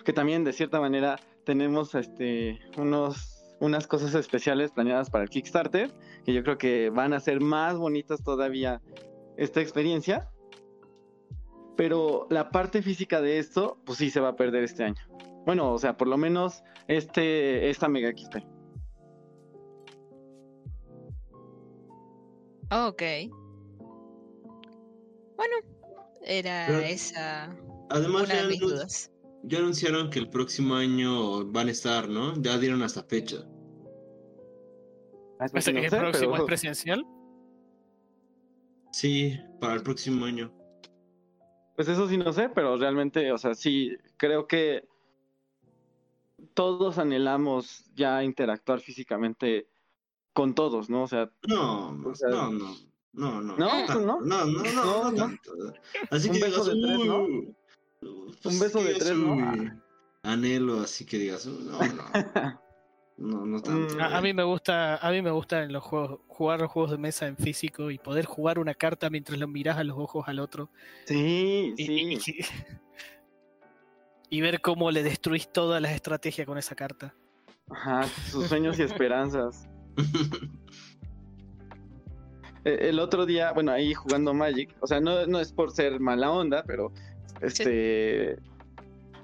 que 0.05 0.13
también 0.13 0.45
de 0.45 0.53
cierta 0.53 0.79
manera 0.79 1.19
tenemos 1.47 1.95
este 1.95 2.61
unos 2.77 3.31
unas 3.61 3.87
cosas 3.87 4.15
especiales 4.15 4.73
planeadas 4.73 5.09
para 5.09 5.25
el 5.25 5.31
Kickstarter, 5.31 5.91
que 6.27 6.35
yo 6.35 6.43
creo 6.43 6.59
que 6.59 6.91
van 6.91 7.15
a 7.15 7.21
ser 7.21 7.41
más 7.41 7.79
bonitas 7.79 8.23
todavía 8.23 8.83
esta 9.39 9.63
experiencia. 9.63 10.29
Pero 11.79 12.27
la 12.29 12.51
parte 12.51 12.83
física 12.83 13.23
de 13.23 13.39
esto, 13.39 13.79
pues 13.87 13.99
sí 13.99 14.11
se 14.11 14.21
va 14.21 14.29
a 14.29 14.37
perder 14.37 14.65
este 14.65 14.85
año. 14.85 15.03
Bueno, 15.47 15.73
o 15.73 15.79
sea, 15.79 15.97
por 15.97 16.09
lo 16.09 16.19
menos 16.19 16.63
este, 16.89 17.71
esta 17.71 17.89
Mega 17.89 18.11
XP. 18.11 18.54
Ok. 22.75 23.03
Bueno, 25.37 25.55
era 26.23 26.65
Pero- 26.67 26.81
esa 26.81 27.45
Además, 27.91 28.25
una 28.25 28.35
ya, 28.35 28.43
de 28.43 28.49
mis 28.49 28.61
anun- 28.61 28.69
dudas. 28.71 29.13
ya 29.45 29.59
anunciaron 29.59 30.11
que 30.11 30.19
el 30.19 30.29
próximo 30.31 30.75
año 30.75 31.45
van 31.53 31.69
a 31.69 31.71
estar, 31.71 32.09
¿no? 32.09 32.35
Ya 32.41 32.59
dieron 32.59 32.83
hasta 32.83 33.03
fecha. 33.05 33.45
No 35.41 35.47
que 35.51 35.59
el 35.59 35.63
sé, 35.63 35.97
próximo 35.99 36.31
pero- 36.33 36.37
es 36.37 36.43
presencial. 36.47 37.07
Sí, 38.93 39.39
para 39.61 39.75
el 39.75 39.83
próximo 39.83 40.25
año. 40.25 40.53
Pues 41.77 41.89
eso 41.89 42.09
sí 42.09 42.17
no 42.17 42.33
sé, 42.33 42.49
pero 42.49 42.77
realmente, 42.77 43.33
o 43.33 43.39
sea, 43.39 43.55
sí, 43.55 43.97
creo 44.17 44.47
que 44.47 44.87
todos 46.55 46.99
anhelamos 46.99 47.85
ya 47.95 48.23
interactuar 48.23 48.81
físicamente 48.81 49.67
con 50.35 50.55
todos, 50.55 50.91
¿no? 50.91 51.05
O 51.05 51.09
sea, 51.09 51.31
No, 51.49 51.99
O 52.05 52.15
sea, 52.15 52.29
no, 52.29 52.51
no, 52.51 52.77
no, 53.15 53.41
no. 53.41 53.57
¿No? 53.57 53.69
tanto, 53.87 54.01
¿No? 54.01 54.21
No, 54.21 54.45
no, 54.45 54.63
no, 54.73 55.11
No, 55.11 55.11
no. 55.13 55.39
Así 56.11 56.29
Un 56.29 56.35
que 56.35 56.43
beso 56.45 56.65
digas, 56.65 56.67
de 56.67 56.83
tres, 56.83 57.07
¿no? 57.07 57.27
Pues 58.43 58.55
Un 58.55 58.61
beso 58.61 58.83
de 58.83 58.95
tres, 58.95 59.17
¿no? 59.17 59.35
soy 59.37 59.71
Anhelo, 60.25 60.81
así 60.81 61.05
que 61.07 61.19
digas, 61.19 61.47
no, 61.47 61.79
no. 61.79 62.05
No, 63.17 63.47
no 63.47 63.63
tanto. 63.63 64.03
A, 64.03 64.17
a 64.17 64.21
mí 64.21 64.35
me 64.35 64.43
gusta, 64.43 64.97
a 64.97 65.11
mí 65.13 65.23
me 65.23 65.31
gusta 65.31 65.63
en 65.63 65.73
los 65.73 65.85
juegos, 65.85 66.19
jugar 66.27 66.61
los 66.61 66.69
juegos 66.73 66.91
de 66.91 66.99
mesa 66.99 67.29
en 67.29 67.37
físico 67.37 67.93
y 67.93 67.99
poder 67.99 68.25
jugar 68.25 68.59
una 68.59 68.75
carta 68.75 69.09
mientras 69.09 69.39
lo 69.39 69.47
miras 69.47 69.79
a 69.79 69.85
los 69.85 69.97
ojos 69.97 70.25
al 70.27 70.41
otro. 70.41 70.69
sí, 71.05 71.73
Y, 71.77 71.87
sí. 72.19 72.37
y- 72.37 72.45
y 74.31 74.41
ver 74.41 74.61
cómo 74.61 74.91
le 74.91 75.05
destruís 75.05 75.47
todas 75.53 75.81
las 75.81 75.93
estrategias 75.93 76.45
con 76.45 76.59
esa 76.59 76.75
carta. 76.75 77.15
Ajá, 77.71 78.03
sus 78.33 78.49
sueños 78.49 78.81
y 78.81 78.83
esperanzas. 78.83 79.69
El 82.65 82.99
otro 82.99 83.27
día, 83.27 83.53
bueno, 83.53 83.73
ahí 83.73 83.93
jugando 83.93 84.33
Magic, 84.33 84.75
o 84.81 84.87
sea, 84.87 84.99
no, 84.99 85.27
no 85.27 85.39
es 85.39 85.53
por 85.53 85.71
ser 85.71 86.01
mala 86.01 86.31
onda, 86.31 86.65
pero 86.67 86.93
este 87.43 88.39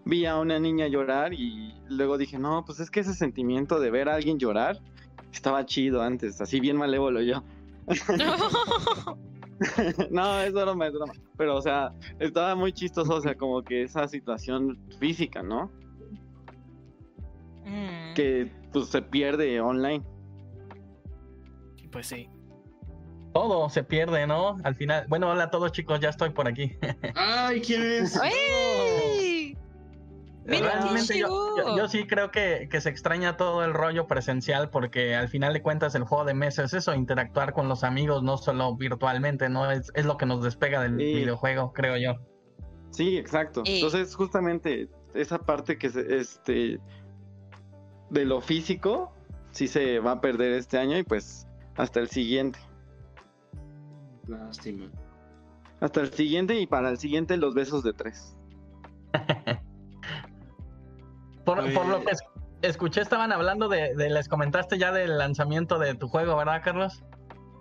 vi 0.05 0.27
a 0.27 0.39
una 0.39 0.59
niña 0.59 0.89
llorar 0.89 1.33
y 1.33 1.75
luego 1.89 2.19
dije, 2.19 2.39
no, 2.39 2.65
pues 2.67 2.81
es 2.81 2.91
que 2.91 3.01
ese 3.01 3.15
sentimiento 3.15 3.81
de 3.81 3.91
ver 3.91 4.11
a 4.11 4.17
alguien 4.17 4.39
llorar 4.39 4.79
estaba 5.33 5.65
chido 5.65 6.03
antes, 6.03 6.41
así 6.41 6.61
bien 6.61 6.77
malévolo 6.77 7.23
yo. 7.23 7.43
no, 10.11 10.41
es 10.41 10.53
broma, 10.53 10.87
es 10.87 10.93
broma. 10.93 11.13
Pero, 11.37 11.57
o 11.57 11.63
sea, 11.63 11.93
estaba 12.19 12.55
muy 12.55 12.73
chistoso, 12.73 13.15
o 13.15 13.21
sea, 13.21 13.35
como 13.35 13.63
que 13.63 13.83
esa 13.83 14.09
situación 14.09 14.79
física, 14.99 15.43
¿no? 15.43 15.71
Mm, 17.65 18.15
Que 18.15 18.51
pues 18.73 18.89
se 18.89 19.03
pierde 19.03 19.61
online. 19.61 20.05
Pues 21.91 22.07
sí. 22.07 22.29
Todo 23.33 23.69
se 23.69 23.85
pierde, 23.85 24.27
¿no? 24.27 24.57
Al 24.65 24.75
final. 24.75 25.07
Bueno, 25.09 25.31
hola 25.31 25.45
a 25.45 25.51
todos 25.51 25.71
chicos, 25.73 26.01
ya 26.01 26.09
estoy 26.09 26.31
por 26.31 26.49
aquí. 26.49 26.77
Ay, 27.15 27.61
¿quién 27.61 27.83
es? 27.83 28.19
Quién 28.19 29.57
Realmente 30.45 31.19
yo, 31.19 31.57
yo- 31.57 31.77
yo 31.77 31.87
sí 31.89 32.07
creo 32.07 32.31
que, 32.33 32.67
que 32.71 32.81
se 32.81 32.89
extraña 32.91 33.37
todo 33.37 33.63
el 33.65 33.73
rollo 33.73 34.07
presencial 34.09 34.71
porque 34.71 35.15
al 35.15 35.29
final 35.29 35.53
de 35.53 35.63
cuentas 35.63 35.95
el 35.95 36.03
juego 36.05 36.25
de 36.25 36.35
mesa 36.35 36.65
es 36.65 36.73
eso, 36.75 36.93
interactuar 36.95 37.53
con 37.53 37.69
los 37.69 37.85
amigos, 37.85 38.23
no 38.25 38.37
solo 38.37 38.75
virtualmente, 38.75 39.49
¿no? 39.49 39.71
Es, 39.71 39.93
es 39.95 40.07
lo 40.07 40.17
que 40.17 40.27
nos 40.27 40.43
despega 40.43 40.81
del 40.83 40.97
Sí. 40.99 41.05
videojuego, 41.15 41.73
creo 41.73 41.97
yo. 41.99 42.17
Sí, 42.91 43.17
exacto. 43.17 43.63
Entonces, 43.65 44.15
justamente 44.17 44.89
esa 45.15 45.39
parte 45.39 45.79
que 45.79 45.91
se, 45.91 46.17
este 46.19 46.81
de 48.09 48.25
lo 48.25 48.41
físico 48.41 49.13
sí 49.53 49.69
se 49.69 50.01
va 50.01 50.13
a 50.13 50.21
perder 50.21 50.53
este 50.55 50.79
año 50.79 50.99
y 50.99 51.05
pues 51.05 51.47
hasta 51.81 52.01
el 52.01 52.09
siguiente. 52.09 52.59
Lástima. 54.27 54.87
Hasta 55.81 56.01
el 56.03 56.13
siguiente 56.13 56.59
y 56.61 56.67
para 56.67 56.91
el 56.91 56.99
siguiente 56.99 57.37
los 57.37 57.55
besos 57.55 57.83
de 57.83 57.93
tres. 57.93 58.37
Por, 61.45 61.57
lo 61.89 62.05
que 62.05 62.11
es- 62.13 62.23
escuché, 62.63 63.01
estaban 63.01 63.33
hablando 63.33 63.69
de, 63.69 63.95
de- 63.97 64.11
les 64.11 64.29
comentaste 64.29 64.79
ya 64.79 64.93
del 64.93 65.17
lanzamiento 65.19 65.79
de 65.79 65.95
tu 65.95 66.07
juego, 66.09 66.37
¿verdad, 66.37 66.61
Carlos? 66.63 67.03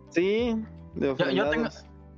Sí, 0.10 0.56
de 0.96 1.16
Yo, 1.16 1.30
yo 1.30 1.50
tengo, 1.50 1.70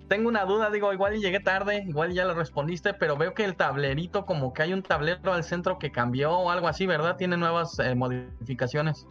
tengo 0.08 0.28
una 0.28 0.44
duda, 0.46 0.70
digo, 0.72 0.92
igual 0.92 1.14
llegué 1.20 1.40
tarde, 1.40 1.84
igual 1.88 2.12
ya 2.14 2.26
lo 2.26 2.34
respondiste, 2.34 2.94
pero 2.96 3.16
veo 3.16 3.34
que 3.36 3.46
el 3.46 3.56
tablerito, 3.56 4.26
como 4.26 4.54
que 4.54 4.64
hay 4.64 4.74
un 4.74 4.82
tablero 4.82 5.32
al 5.34 5.44
centro 5.44 5.78
que 5.78 5.92
cambió 5.92 6.32
o 6.32 6.50
algo 6.50 6.68
así, 6.68 6.88
¿verdad? 6.88 7.16
Tiene 7.16 7.38
nuevas 7.38 7.78
eh, 7.80 7.94
modificaciones. 7.96 9.08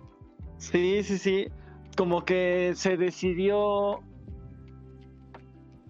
Sí, 0.58 1.02
sí, 1.04 1.16
sí. 1.18 1.48
Como 2.00 2.24
que 2.24 2.72
se 2.76 2.96
decidió. 2.96 4.00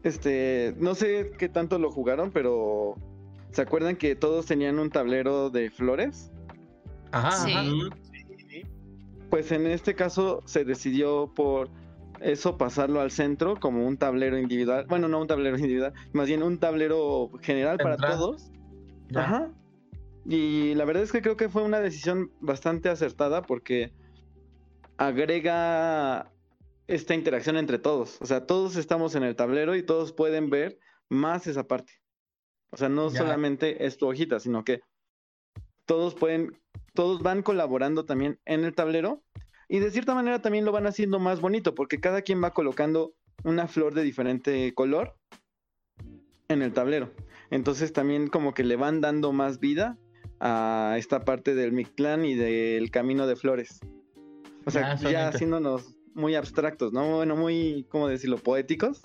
Este, 0.03 0.75
no 0.77 0.97
sé 0.97 1.31
qué 1.39 1.49
tanto 1.49 1.79
lo 1.79 1.93
jugaron, 1.93 2.33
pero 2.33 2.97
¿se 3.53 3.63
acuerdan 3.63 3.95
que 3.95 4.17
todos 4.17 4.47
tenían 4.47 4.81
un 4.81 4.91
tablero 4.91 5.51
de 5.51 5.71
flores? 5.71 6.33
Ajá, 7.13 7.31
Sí. 7.31 7.53
ajá. 7.53 7.65
Pues 9.31 9.53
en 9.53 9.69
este 9.69 9.95
caso 9.95 10.43
se 10.47 10.65
decidió 10.65 11.33
por 11.33 11.71
eso 12.21 12.59
pasarlo 12.59 13.01
al 13.01 13.13
centro 13.13 13.55
como 13.61 13.87
un 13.87 13.97
tablero 13.97 14.37
individual. 14.37 14.87
Bueno, 14.89 15.07
no 15.07 15.21
un 15.21 15.29
tablero 15.29 15.57
individual, 15.59 15.93
más 16.13 16.27
bien 16.27 16.43
un 16.43 16.59
tablero 16.59 17.31
general 17.41 17.79
para 17.79 17.97
todos. 17.97 18.51
Ya. 19.11 19.21
Ajá. 19.21 19.53
Y 20.25 20.75
la 20.75 20.85
verdad 20.85 21.05
es 21.05 21.13
que 21.13 21.23
creo 21.23 21.37
que 21.37 21.49
fue 21.49 21.63
una 21.63 21.79
decisión 21.79 22.33
bastante 22.41 22.89
acertada 22.89 23.43
porque 23.43 23.93
agrega 25.01 26.31
esta 26.87 27.15
interacción 27.15 27.57
entre 27.57 27.79
todos. 27.79 28.19
O 28.21 28.27
sea, 28.27 28.47
todos 28.47 28.77
estamos 28.77 29.15
en 29.15 29.23
el 29.23 29.35
tablero 29.35 29.75
y 29.75 29.83
todos 29.83 30.13
pueden 30.13 30.51
ver 30.51 30.79
más 31.09 31.47
esa 31.47 31.65
parte. 31.67 31.95
O 32.71 32.77
sea, 32.77 32.91
no 32.91 33.11
Ya. 33.11 33.19
solamente 33.21 33.87
es 33.87 33.97
tu 33.97 34.07
hojita, 34.09 34.39
sino 34.41 34.63
que 34.63 34.81
todos 35.87 36.15
pueden, 36.15 36.61
todos 36.95 37.23
van 37.23 37.43
colaborando 37.43 38.05
también 38.05 38.39
en 38.45 38.65
el 38.65 38.75
tablero 38.75 39.25
y 39.69 39.79
de 39.79 39.91
cierta 39.91 40.15
manera 40.15 40.43
también 40.43 40.67
lo 40.67 40.73
van 40.73 40.87
haciendo 40.87 41.19
más 41.19 41.41
bonito 41.41 41.75
porque 41.75 41.99
cada 41.99 42.21
quien 42.21 42.43
va 42.43 42.53
colocando 42.53 43.15
una 43.43 43.69
flor 43.69 43.95
de 43.95 44.03
diferente 44.03 44.75
color 44.75 45.17
en 46.49 46.61
el 46.61 46.75
tablero. 46.75 47.11
Entonces 47.51 47.95
también 47.95 48.29
como 48.29 48.53
que 48.53 48.65
le 48.65 48.77
van 48.77 49.01
dando 49.01 49.33
más 49.33 49.61
vida 49.61 49.97
a 50.41 50.97
esta 50.99 51.25
parte 51.25 51.55
del 51.55 51.73
Mictlán 51.73 52.27
y 52.27 52.35
del 52.35 52.91
camino 52.91 53.27
de 53.27 53.37
flores. 53.37 53.81
O 54.67 54.71
sea, 54.71 54.93
Ah, 54.93 54.97
ya 55.11 55.29
haciéndonos 55.29 55.95
muy 56.15 56.35
abstractos, 56.35 56.93
¿no? 56.93 57.17
Bueno, 57.17 57.37
muy, 57.37 57.87
¿cómo 57.91 58.09
decirlo? 58.09 58.37
Poéticos. 58.39 59.01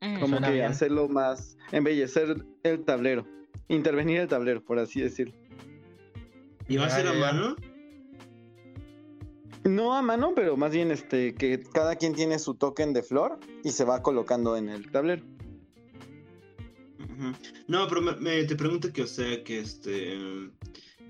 Mm. 0.00 0.20
Como 0.20 0.40
que 0.40 0.50
bien. 0.52 0.64
hacerlo 0.66 1.08
más, 1.08 1.56
embellecer 1.72 2.44
el 2.62 2.84
tablero. 2.84 3.26
Intervenir 3.68 4.20
el 4.20 4.28
tablero, 4.28 4.62
por 4.64 4.78
así 4.78 5.00
decirlo. 5.00 5.34
¿Y 6.68 6.76
va 6.76 6.86
a 6.86 6.90
ser 6.90 7.06
a 7.08 7.12
ya. 7.14 7.18
mano? 7.20 7.56
No 9.64 9.94
a 9.94 10.00
mano, 10.02 10.32
pero 10.34 10.56
más 10.56 10.72
bien 10.72 10.90
este 10.90 11.34
que 11.34 11.60
cada 11.60 11.96
quien 11.96 12.14
tiene 12.14 12.38
su 12.38 12.54
token 12.54 12.92
de 12.94 13.02
flor 13.02 13.38
y 13.62 13.70
se 13.72 13.84
va 13.84 14.02
colocando 14.02 14.56
en 14.56 14.68
el 14.70 14.90
tablero. 14.90 15.22
No, 17.68 17.86
pero 17.86 18.00
me, 18.00 18.16
me- 18.16 18.44
te 18.44 18.56
pregunto 18.56 18.90
que, 18.92 19.02
o 19.02 19.06
sea, 19.06 19.44
que 19.44 19.60
este. 19.60 20.16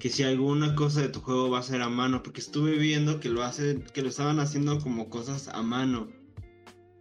Que 0.01 0.09
si 0.09 0.24
alguna 0.24 0.74
cosa 0.74 1.03
de 1.03 1.09
tu 1.09 1.20
juego 1.20 1.51
va 1.51 1.61
a 1.61 1.62
ser 1.62 1.82
a 1.82 1.88
mano, 1.88 2.22
porque 2.22 2.40
estuve 2.40 2.76
viendo 2.76 3.20
que 3.20 3.28
lo 3.28 3.42
hacen, 3.42 3.84
que 3.94 4.03
lo 4.03 4.09
estaban 4.09 4.40
haciendo 4.40 4.80
como 4.80 5.09
cosas 5.09 5.48
a 5.48 5.62
mano. 5.62 6.09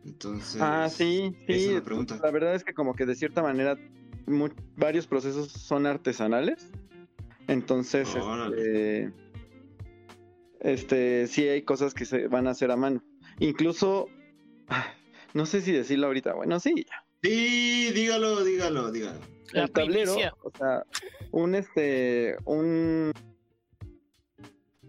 Entonces. 0.06 0.62
Ah, 0.62 0.88
sí, 0.90 1.34
sí. 1.48 1.74
la 1.74 1.84
pregunta. 1.84 2.20
La 2.22 2.30
verdad 2.30 2.54
es 2.54 2.64
que 2.64 2.74
como 2.74 2.94
que 2.94 3.06
de 3.06 3.16
cierta 3.16 3.42
manera 3.42 3.78
varios 4.78 5.08
procesos 5.08 5.52
son 5.52 5.88
artesanales. 5.88 6.70
Entonces, 7.48 8.08
este, 8.16 9.12
este, 10.60 11.28
sí 11.28 11.48
hay 11.48 11.64
cosas 11.64 11.96
que 11.96 12.06
se 12.06 12.28
van 12.28 12.46
a 12.46 12.52
hacer 12.52 12.70
a 12.70 12.76
mano. 12.76 13.04
Incluso, 13.40 14.08
no 15.34 15.48
sé 15.48 15.62
si 15.62 15.72
decirlo 15.72 16.08
ahorita. 16.08 16.36
Bueno, 16.36 16.60
sí, 16.60 16.86
Sí, 17.22 17.92
dígalo, 17.94 18.46
dígalo, 18.46 18.92
dígalo. 18.92 19.20
La 19.54 19.64
el 19.64 19.72
tablero, 19.72 20.14
primicia. 20.14 20.34
o 20.44 20.52
sea, 20.58 20.84
un 21.32 21.56
este, 21.56 22.36
un 22.46 23.12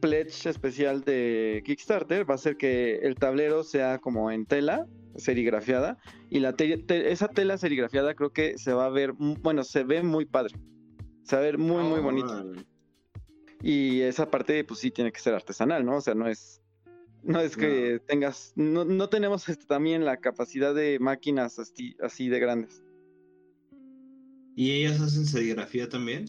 pledge 0.01 0.49
especial 0.49 1.03
de 1.03 1.63
Kickstarter 1.65 2.29
va 2.29 2.35
a 2.35 2.39
ser 2.39 2.57
que 2.57 2.97
el 3.03 3.17
tablero 3.17 3.63
sea 3.65 3.99
como 3.99 4.31
en 4.31 4.47
tela 4.47 4.87
serigrafiada 5.17 5.99
y 6.31 6.41
la 6.41 6.55
te- 6.55 6.79
te- 6.79 7.13
esa 7.13 7.29
tela 7.29 7.59
serigrafiada 7.59 8.15
creo 8.15 8.33
que 8.33 8.57
se 8.57 8.73
va 8.73 8.87
a 8.87 8.91
ver, 8.91 9.13
bueno, 9.13 9.63
se 9.65 9.85
ve 9.85 10.03
muy 10.03 10.25
padre, 10.25 10.55
se 11.25 11.37
va 11.37 11.43
a 11.43 11.45
ver 11.45 11.59
muy 11.59 11.83
muy 11.83 12.01
bonito 12.01 12.33
Órale. 12.33 12.65
y 13.63 14.01
esa 14.01 14.31
parte 14.31 14.65
pues 14.65 14.81
sí 14.81 14.91
tiene 14.91 15.13
que 15.13 15.21
ser 15.21 15.35
artesanal, 15.35 15.85
¿no? 15.85 15.97
O 15.97 16.01
sea, 16.01 16.15
no 16.15 16.29
es 16.29 16.63
no 17.23 17.39
es 17.41 17.55
que 17.55 18.01
tengas 18.07 18.55
no, 18.57 18.87
no 18.87 19.11
tenemos 19.11 19.47
este, 19.51 19.67
también 19.67 20.07
la 20.07 20.17
capacidad 20.17 20.75
de 20.75 20.99
máquinas 20.99 21.59
así, 21.59 21.95
así 22.01 22.31
de 22.31 22.41
grandes. 22.41 22.83
¿Y 24.57 24.73
ellas 24.73 25.01
hacen 25.01 25.25
serigrafía 25.27 25.89
también? 25.89 26.27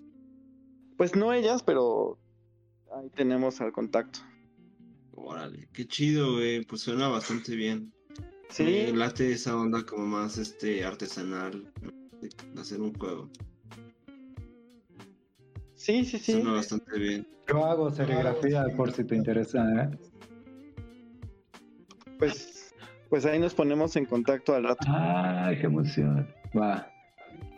Pues 0.98 1.16
no 1.16 1.34
ellas, 1.34 1.64
pero 1.64 2.20
ahí 2.96 3.10
tenemos 3.16 3.60
al 3.62 3.72
contacto. 3.72 4.20
Órale, 5.14 5.68
qué 5.74 5.86
chido, 5.88 6.34
güey. 6.34 6.64
Pues 6.66 6.82
suena 6.82 7.08
bastante 7.08 7.56
bien. 7.56 7.92
Sí, 8.50 8.64
Me 8.64 8.94
late 8.94 9.32
esa 9.32 9.56
onda 9.58 9.84
como 9.86 10.06
más 10.06 10.38
este 10.38 10.84
artesanal 10.84 11.72
de 12.22 12.62
hacer 12.62 12.82
un 12.82 12.94
juego. 12.94 13.30
sí, 15.76 16.04
sí, 16.06 16.20
sí. 16.20 16.34
Suena 16.34 16.52
bastante 16.54 17.00
bien. 17.00 17.28
Yo 17.48 17.66
hago 17.66 17.90
serigrafía 17.92 18.66
por 18.76 18.92
si 18.92 19.04
te 19.04 19.16
interesa, 19.16 19.66
¿eh? 19.84 19.98
Pues, 22.20 22.74
pues 23.10 23.26
ahí 23.26 23.40
nos 23.40 23.54
ponemos 23.54 23.96
en 23.96 24.06
contacto 24.06 24.54
al 24.54 24.64
rato. 24.66 24.86
Ay, 24.88 25.58
qué 25.60 25.66
emoción. 25.66 26.28
Va. 26.56 26.91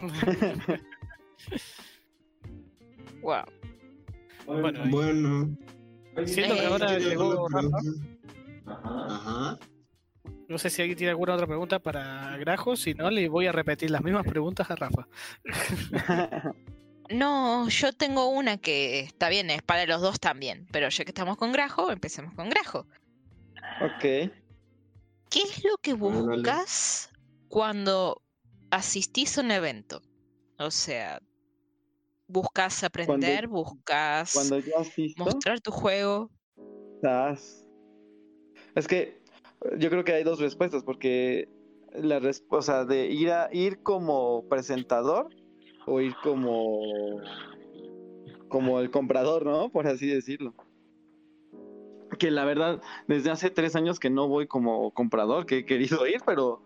Wow. 3.22 3.46
Bueno, 4.46 4.84
Bueno. 4.90 5.58
siento 6.26 6.56
que 6.56 6.66
ahora 6.66 6.88
¿tiene 6.88 7.06
llegó 7.06 7.48
Rafa. 7.48 7.78
Ajá. 8.66 9.58
No 10.50 10.58
sé 10.58 10.70
si 10.70 10.82
alguien 10.82 10.98
tiene 10.98 11.12
alguna 11.12 11.36
otra 11.36 11.48
pregunta 11.48 11.80
para 11.80 12.36
Grajo, 12.38 12.76
si 12.76 12.94
no, 12.94 13.10
le 13.10 13.30
voy 13.30 13.48
a 13.48 13.54
repetir 13.54 13.90
las 13.92 14.04
mismas 14.04 14.26
preguntas 14.26 14.70
a 14.70 14.76
Rafa. 14.76 15.08
No, 17.10 17.68
yo 17.68 17.92
tengo 17.92 18.30
una 18.30 18.58
que 18.58 19.02
está 19.02 19.28
bien, 19.28 19.50
es 19.52 19.62
para 19.62 19.86
los 19.86 20.02
dos 20.02 20.22
también, 20.22 20.66
pero 20.72 20.88
ya 20.88 21.04
que 21.04 21.12
estamos 21.12 21.36
con 21.36 21.52
Grajo, 21.52 21.92
empecemos 21.92 22.34
con 22.34 22.50
Grajo. 22.50 22.88
ok. 23.82 24.02
¿Qué 24.02 24.32
es 25.44 25.64
lo 25.66 25.78
que 25.82 25.94
Bueno, 25.94 26.26
buscas 26.26 27.12
cuando 27.50 28.23
asistís 28.74 29.38
a 29.38 29.42
un 29.42 29.52
evento? 29.52 30.02
O 30.60 30.72
sea, 30.72 31.22
¿buscas 32.28 32.84
aprender? 32.84 33.48
¿Buscas 33.48 34.34
Cuando 34.34 34.60
yo 34.60 34.78
asisto, 34.78 35.24
mostrar 35.24 35.60
tu 35.62 35.72
juego? 35.72 36.32
estás- 36.96 37.68
es 38.76 38.88
que 38.88 39.22
yo 39.78 39.90
creo 39.90 40.04
que 40.04 40.14
hay 40.14 40.24
dos 40.24 40.40
respuestas, 40.40 40.84
porque 40.84 41.48
la 41.94 42.20
respuesta 42.20 42.86
de 42.86 43.08
ir 43.08 43.32
a 43.32 43.50
ir 43.52 43.84
como 43.84 44.48
presentador 44.50 45.30
o 45.86 46.02
ir 46.02 46.16
como 46.24 46.82
como 48.48 48.80
el 48.80 48.92
comprador, 48.92 49.46
¿no? 49.46 49.70
Por 49.70 49.88
así 49.88 50.08
decirlo. 50.08 50.54
Que 52.20 52.30
la 52.30 52.46
verdad, 52.46 52.82
desde 53.08 53.32
hace 53.32 53.50
tres 53.50 53.76
años 53.76 54.00
que 54.00 54.12
no 54.12 54.28
voy 54.28 54.46
como 54.48 54.92
comprador, 54.92 55.48
que 55.48 55.60
he 55.60 55.66
querido 55.66 56.06
ir, 56.08 56.22
pero 56.26 56.62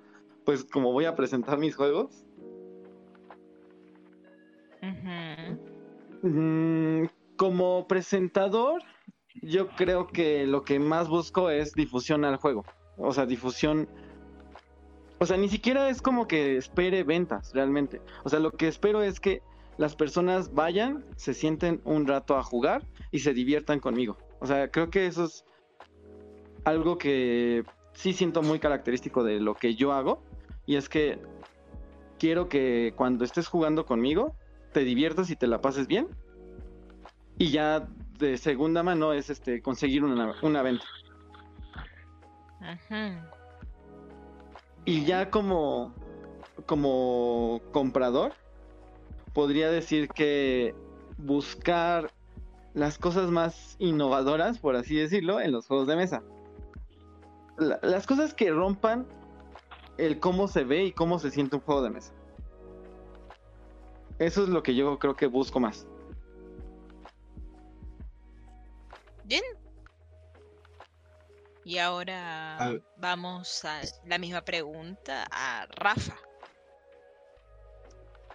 pues 0.48 0.64
como 0.64 0.94
voy 0.94 1.04
a 1.04 1.14
presentar 1.14 1.58
mis 1.58 1.76
juegos. 1.76 2.24
Mm, 6.22 7.04
como 7.36 7.86
presentador, 7.86 8.82
yo 9.42 9.68
creo 9.68 10.08
que 10.08 10.48
lo 10.48 10.64
que 10.64 10.80
más 10.80 11.10
busco 11.10 11.50
es 11.50 11.74
difusión 11.74 12.24
al 12.24 12.38
juego. 12.38 12.64
O 12.96 13.12
sea, 13.12 13.26
difusión. 13.26 13.90
O 15.20 15.26
sea, 15.26 15.36
ni 15.36 15.50
siquiera 15.50 15.90
es 15.90 16.02
como 16.02 16.30
que 16.30 16.56
espere 16.56 17.04
ventas 17.04 17.52
realmente. 17.54 18.00
O 18.24 18.30
sea, 18.30 18.40
lo 18.40 18.52
que 18.52 18.70
espero 18.70 19.02
es 19.02 19.20
que 19.20 19.42
las 19.78 19.98
personas 19.98 20.54
vayan, 20.54 21.04
se 21.18 21.34
sienten 21.34 21.82
un 21.84 22.08
rato 22.08 22.38
a 22.38 22.44
jugar 22.44 22.88
y 23.12 23.20
se 23.20 23.34
diviertan 23.34 23.82
conmigo. 23.82 24.18
O 24.40 24.48
sea, 24.48 24.72
creo 24.72 24.90
que 24.92 25.08
eso 25.08 25.26
es 25.26 25.44
algo 26.64 26.98
que 26.98 27.66
sí 27.92 28.14
siento 28.14 28.42
muy 28.44 28.60
característico 28.60 29.26
de 29.26 29.42
lo 29.42 29.54
que 29.54 29.76
yo 29.76 29.92
hago. 29.92 30.24
Y 30.68 30.76
es 30.76 30.90
que 30.90 31.20
quiero 32.20 32.50
que 32.50 32.94
cuando 32.96 33.26
estés 33.26 33.48
jugando 33.48 33.86
conmigo, 33.86 34.36
te 34.74 34.82
diviertas 34.82 35.32
y 35.32 35.36
te 35.36 35.48
la 35.48 35.62
pases 35.62 35.88
bien. 35.88 36.08
Y 37.40 37.50
ya 37.52 37.88
de 38.20 38.38
segunda 38.38 38.84
mano 38.84 39.14
es 39.14 39.30
este 39.30 39.62
conseguir 39.62 40.04
una, 40.04 40.36
una 40.44 40.62
venta. 40.62 40.86
Y 44.86 45.06
ya 45.06 45.30
como, 45.30 45.94
como 46.66 47.62
comprador, 47.72 48.34
podría 49.34 49.70
decir 49.70 50.10
que 50.10 50.76
buscar 51.18 52.12
las 52.74 52.98
cosas 52.98 53.30
más 53.32 53.76
innovadoras, 53.80 54.60
por 54.60 54.76
así 54.76 54.96
decirlo, 54.96 55.40
en 55.40 55.52
los 55.52 55.68
juegos 55.68 55.88
de 55.88 55.96
mesa. 55.96 56.24
La- 57.58 57.80
las 57.84 58.06
cosas 58.06 58.34
que 58.34 58.52
rompan 58.52 59.06
el 59.98 60.20
cómo 60.20 60.48
se 60.48 60.64
ve 60.64 60.84
y 60.86 60.92
cómo 60.92 61.20
se 61.20 61.32
siente 61.32 61.56
un 61.56 61.62
juego 61.62 61.82
de 61.82 61.90
mesa. 61.90 62.14
Eso 64.20 64.44
es 64.44 64.50
lo 64.50 64.64
que 64.64 64.76
yo 64.76 64.98
creo 65.00 65.16
que 65.16 65.28
busco 65.28 65.60
más. 65.60 65.86
Bien. 69.24 69.44
Y 71.64 71.80
ahora 71.80 72.58
A 72.58 72.74
vamos 72.98 73.66
a 73.66 73.82
la 74.06 74.18
misma 74.18 74.42
pregunta 74.42 75.26
a 75.30 75.68
Rafa. 75.76 76.16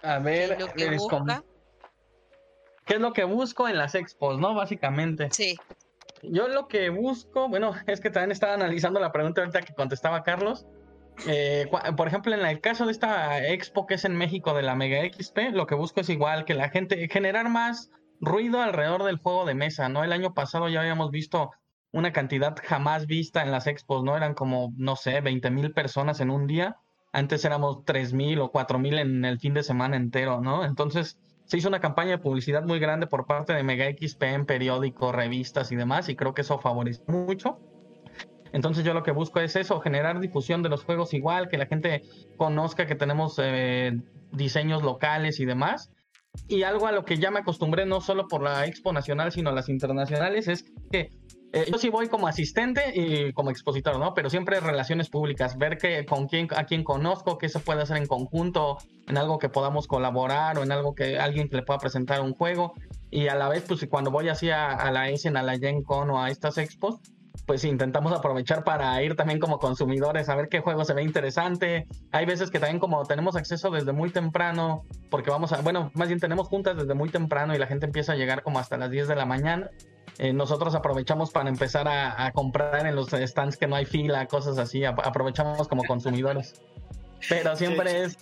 A 0.03 0.17
¿Qué 0.17 0.23
ver, 0.23 0.51
es 0.51 0.59
lo 0.59 0.67
que 0.73 0.97
com- 0.97 1.25
busca? 1.25 1.43
¿qué 2.85 2.93
es 2.95 2.99
lo 3.01 3.13
que 3.13 3.23
busco 3.23 3.67
en 3.67 3.77
las 3.77 3.95
expos, 3.95 4.37
no? 4.39 4.53
Básicamente. 4.53 5.29
Sí. 5.31 5.57
Yo 6.21 6.47
lo 6.47 6.67
que 6.67 6.89
busco, 6.89 7.49
bueno, 7.49 7.73
es 7.87 7.99
que 7.99 8.09
también 8.09 8.31
estaba 8.31 8.53
analizando 8.53 8.99
la 8.99 9.11
pregunta 9.11 9.41
ahorita 9.41 9.61
que 9.61 9.73
contestaba 9.73 10.23
Carlos. 10.23 10.65
Eh, 11.27 11.69
por 11.95 12.07
ejemplo, 12.07 12.33
en 12.33 12.45
el 12.45 12.59
caso 12.59 12.85
de 12.85 12.91
esta 12.91 13.45
expo 13.47 13.85
que 13.85 13.95
es 13.95 14.05
en 14.05 14.15
México 14.15 14.53
de 14.53 14.63
la 14.63 14.75
Mega 14.75 15.01
XP, 15.05 15.51
lo 15.51 15.67
que 15.67 15.75
busco 15.75 16.01
es 16.01 16.09
igual 16.09 16.45
que 16.45 16.53
la 16.53 16.69
gente, 16.69 17.07
generar 17.09 17.49
más 17.49 17.91
ruido 18.19 18.61
alrededor 18.61 19.03
del 19.03 19.17
juego 19.17 19.45
de 19.45 19.53
mesa, 19.53 19.89
¿no? 19.89 20.03
El 20.03 20.13
año 20.13 20.33
pasado 20.33 20.69
ya 20.69 20.81
habíamos 20.81 21.11
visto 21.11 21.51
una 21.91 22.11
cantidad 22.11 22.55
jamás 22.63 23.05
vista 23.05 23.43
en 23.43 23.51
las 23.51 23.67
expos, 23.67 24.03
¿no? 24.03 24.17
Eran 24.17 24.33
como, 24.33 24.73
no 24.77 24.95
sé, 24.95 25.21
20 25.21 25.51
mil 25.51 25.71
personas 25.73 26.19
en 26.19 26.29
un 26.29 26.47
día. 26.47 26.77
Antes 27.11 27.45
éramos 27.45 27.85
3 27.85 28.13
mil 28.13 28.39
o 28.39 28.51
4 28.51 28.79
mil 28.79 28.97
en 28.97 29.23
el 29.25 29.39
fin 29.39 29.53
de 29.53 29.63
semana 29.63 29.97
entero, 29.97 30.41
¿no? 30.41 30.65
Entonces 30.65 31.19
se 31.45 31.57
hizo 31.57 31.67
una 31.67 31.79
campaña 31.79 32.11
de 32.11 32.17
publicidad 32.17 32.63
muy 32.63 32.79
grande 32.79 33.05
por 33.05 33.27
parte 33.27 33.53
de 33.53 33.63
Mega 33.63 33.85
XP 33.85 34.23
en 34.23 34.45
periódicos, 34.45 35.13
revistas 35.13 35.71
y 35.71 35.75
demás, 35.75 36.09
y 36.09 36.15
creo 36.15 36.33
que 36.33 36.41
eso 36.41 36.57
favoreció 36.57 37.03
mucho. 37.07 37.59
Entonces 38.53 38.85
yo 38.85 38.93
lo 38.93 39.03
que 39.03 39.11
busco 39.11 39.39
es 39.39 39.55
eso, 39.55 39.81
generar 39.81 40.19
difusión 40.19 40.61
de 40.61 40.69
los 40.69 40.83
juegos 40.83 41.13
igual, 41.13 41.49
que 41.49 41.57
la 41.57 41.65
gente 41.65 42.03
conozca 42.37 42.85
que 42.85 42.95
tenemos 42.95 43.35
eh, 43.39 43.99
diseños 44.31 44.83
locales 44.83 45.39
y 45.39 45.45
demás. 45.45 45.91
Y 46.47 46.63
algo 46.63 46.87
a 46.87 46.91
lo 46.91 47.03
que 47.03 47.17
ya 47.17 47.31
me 47.31 47.39
acostumbré, 47.39 47.85
no 47.85 47.99
solo 47.99 48.27
por 48.27 48.41
la 48.41 48.65
Expo 48.65 48.93
Nacional, 48.93 49.31
sino 49.31 49.51
las 49.51 49.69
internacionales, 49.69 50.47
es 50.47 50.65
que 50.91 51.11
eh, 51.51 51.65
yo 51.71 51.77
sí 51.77 51.89
voy 51.89 52.07
como 52.07 52.27
asistente 52.27 52.93
y 52.95 53.33
como 53.33 53.51
expositor, 53.51 53.99
¿no? 53.99 54.13
Pero 54.13 54.29
siempre 54.29 54.59
relaciones 54.59 55.09
públicas, 55.09 55.57
ver 55.57 55.77
que 55.77 56.05
con 56.05 56.27
quién, 56.27 56.47
a 56.55 56.65
quién 56.65 56.83
conozco, 56.83 57.37
qué 57.37 57.49
se 57.49 57.59
puede 57.59 57.83
hacer 57.83 57.97
en 57.97 58.07
conjunto, 58.07 58.77
en 59.07 59.17
algo 59.17 59.37
que 59.37 59.49
podamos 59.49 59.85
colaborar 59.85 60.57
o 60.57 60.63
en 60.63 60.71
algo 60.71 60.95
que 60.95 61.19
alguien 61.19 61.49
que 61.49 61.57
le 61.57 61.63
pueda 61.63 61.79
presentar 61.79 62.21
un 62.21 62.33
juego. 62.33 62.73
Y 63.11 63.27
a 63.27 63.35
la 63.35 63.49
vez, 63.49 63.65
pues 63.67 63.85
cuando 63.87 64.09
voy 64.09 64.29
así 64.29 64.49
a, 64.49 64.71
a 64.71 64.91
la 64.91 65.09
Essen, 65.09 65.37
a 65.37 65.43
la 65.43 65.57
Gen 65.57 65.83
Con 65.83 66.09
o 66.09 66.21
a 66.21 66.31
estas 66.31 66.57
expos, 66.57 66.99
pues 67.45 67.63
intentamos 67.65 68.13
aprovechar 68.13 68.63
para 68.63 69.01
ir 69.03 69.15
también 69.15 69.39
como 69.39 69.59
consumidores 69.59 70.29
a 70.29 70.35
ver 70.35 70.47
qué 70.49 70.59
juego 70.61 70.85
se 70.85 70.93
ve 70.93 71.03
interesante. 71.03 71.87
Hay 72.11 72.25
veces 72.25 72.49
que 72.51 72.59
también 72.59 72.79
como 72.79 73.03
tenemos 73.05 73.35
acceso 73.35 73.69
desde 73.69 73.91
muy 73.91 74.11
temprano, 74.11 74.83
porque 75.09 75.29
vamos 75.29 75.51
a, 75.51 75.61
bueno, 75.61 75.91
más 75.93 76.07
bien 76.07 76.19
tenemos 76.19 76.47
juntas 76.47 76.77
desde 76.77 76.93
muy 76.93 77.09
temprano 77.09 77.53
y 77.53 77.57
la 77.57 77.67
gente 77.67 77.85
empieza 77.85 78.13
a 78.13 78.15
llegar 78.15 78.43
como 78.43 78.59
hasta 78.59 78.77
las 78.77 78.91
10 78.91 79.07
de 79.07 79.15
la 79.15 79.25
mañana. 79.25 79.69
Eh, 80.19 80.31
nosotros 80.31 80.75
aprovechamos 80.75 81.31
para 81.31 81.49
empezar 81.49 81.87
a, 81.87 82.25
a 82.25 82.31
comprar 82.31 82.85
en 82.85 82.95
los 82.95 83.09
stands 83.09 83.57
que 83.57 83.67
no 83.67 83.75
hay 83.75 83.85
fila, 83.85 84.25
cosas 84.27 84.57
así, 84.59 84.85
ap- 84.85 85.05
aprovechamos 85.05 85.67
como 85.67 85.83
consumidores. 85.85 86.61
Pero 87.29 87.55
siempre 87.55 88.03
es 88.03 88.17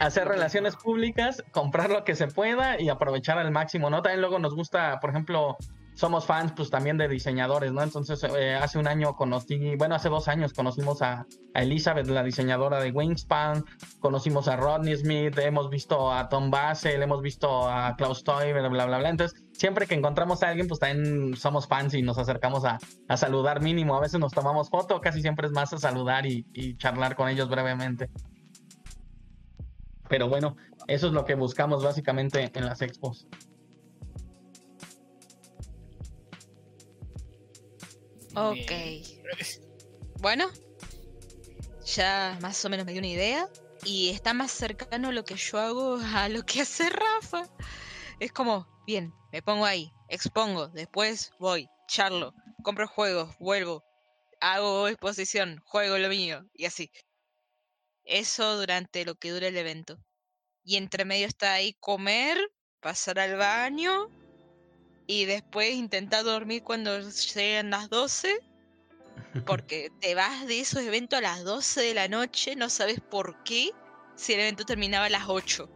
hacer 0.00 0.26
relaciones 0.26 0.74
públicas, 0.76 1.42
comprar 1.52 1.90
lo 1.90 2.04
que 2.04 2.14
se 2.16 2.26
pueda 2.26 2.80
y 2.80 2.88
aprovechar 2.88 3.38
al 3.38 3.50
máximo, 3.52 3.88
¿no? 3.88 4.02
También 4.02 4.20
luego 4.20 4.38
nos 4.38 4.54
gusta, 4.54 4.98
por 5.00 5.10
ejemplo, 5.10 5.56
somos 5.98 6.26
fans 6.26 6.52
pues 6.54 6.70
también 6.70 6.96
de 6.96 7.08
diseñadores, 7.08 7.72
¿no? 7.72 7.82
Entonces 7.82 8.22
eh, 8.22 8.54
hace 8.54 8.78
un 8.78 8.86
año 8.86 9.16
conocí, 9.16 9.74
bueno, 9.74 9.96
hace 9.96 10.08
dos 10.08 10.28
años 10.28 10.52
conocimos 10.52 11.02
a, 11.02 11.26
a 11.54 11.62
Elizabeth, 11.62 12.06
la 12.06 12.22
diseñadora 12.22 12.78
de 12.78 12.92
Wingspan, 12.92 13.64
conocimos 13.98 14.46
a 14.46 14.54
Rodney 14.54 14.96
Smith, 14.96 15.36
hemos 15.38 15.70
visto 15.70 16.12
a 16.12 16.28
Tom 16.28 16.52
Basel, 16.52 17.02
hemos 17.02 17.20
visto 17.20 17.68
a 17.68 17.96
Klaus 17.96 18.22
Teuber, 18.22 18.70
bla, 18.70 18.86
bla, 18.86 18.98
bla. 18.98 19.08
Entonces, 19.08 19.42
siempre 19.50 19.88
que 19.88 19.96
encontramos 19.96 20.44
a 20.44 20.50
alguien, 20.50 20.68
pues 20.68 20.78
también 20.78 21.36
somos 21.36 21.66
fans 21.66 21.94
y 21.94 22.02
nos 22.02 22.16
acercamos 22.16 22.64
a, 22.64 22.78
a 23.08 23.16
saludar 23.16 23.60
mínimo. 23.60 23.96
A 23.96 24.00
veces 24.00 24.20
nos 24.20 24.32
tomamos 24.32 24.70
foto, 24.70 25.00
casi 25.00 25.20
siempre 25.20 25.48
es 25.48 25.52
más 25.52 25.72
a 25.72 25.78
saludar 25.78 26.26
y, 26.26 26.46
y 26.52 26.76
charlar 26.76 27.16
con 27.16 27.28
ellos 27.28 27.48
brevemente. 27.48 28.08
Pero 30.08 30.28
bueno, 30.28 30.56
eso 30.86 31.08
es 31.08 31.12
lo 31.12 31.24
que 31.24 31.34
buscamos 31.34 31.82
básicamente 31.82 32.52
en 32.54 32.66
las 32.66 32.82
expos. 32.82 33.26
Ok. 38.38 38.72
Bueno, 40.20 40.50
ya 41.84 42.36
más 42.40 42.64
o 42.64 42.68
menos 42.68 42.84
me 42.84 42.90
dio 42.90 43.00
una 43.00 43.08
idea. 43.08 43.48
Y 43.84 44.08
está 44.08 44.34
más 44.34 44.50
cercano 44.50 45.12
lo 45.12 45.24
que 45.24 45.36
yo 45.36 45.60
hago 45.60 45.96
a 45.96 46.28
lo 46.28 46.44
que 46.44 46.62
hace 46.62 46.90
Rafa. 46.90 47.48
Es 48.18 48.32
como, 48.32 48.66
bien, 48.84 49.14
me 49.30 49.42
pongo 49.42 49.64
ahí, 49.64 49.92
expongo, 50.08 50.66
después 50.68 51.30
voy, 51.38 51.68
charlo, 51.86 52.34
compro 52.64 52.88
juegos, 52.88 53.32
vuelvo, 53.38 53.84
hago 54.40 54.88
exposición, 54.88 55.60
juego 55.64 55.98
lo 55.98 56.08
mío, 56.08 56.44
y 56.52 56.64
así. 56.64 56.90
Eso 58.04 58.58
durante 58.58 59.04
lo 59.04 59.14
que 59.14 59.30
dura 59.30 59.46
el 59.46 59.56
evento. 59.56 59.98
Y 60.64 60.76
entre 60.76 61.04
medio 61.04 61.28
está 61.28 61.52
ahí 61.52 61.74
comer, 61.74 62.38
pasar 62.80 63.20
al 63.20 63.36
baño 63.36 64.08
y 65.08 65.24
después 65.24 65.74
intentar 65.74 66.22
dormir 66.22 66.62
cuando 66.62 67.00
lleguen 67.00 67.70
las 67.70 67.88
12 67.90 68.38
porque 69.46 69.90
te 70.00 70.14
vas 70.14 70.46
de 70.46 70.60
esos 70.60 70.82
eventos 70.82 71.18
a 71.18 71.22
las 71.22 71.42
12 71.42 71.80
de 71.80 71.94
la 71.94 72.06
noche, 72.06 72.54
no 72.54 72.68
sabes 72.68 73.00
por 73.00 73.42
qué, 73.42 73.70
si 74.14 74.34
el 74.34 74.40
evento 74.40 74.64
terminaba 74.64 75.06
a 75.06 75.10
las 75.10 75.24
8. 75.28 75.68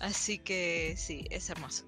Así 0.00 0.38
que 0.38 0.94
sí, 0.96 1.24
es 1.30 1.48
hermoso. 1.48 1.86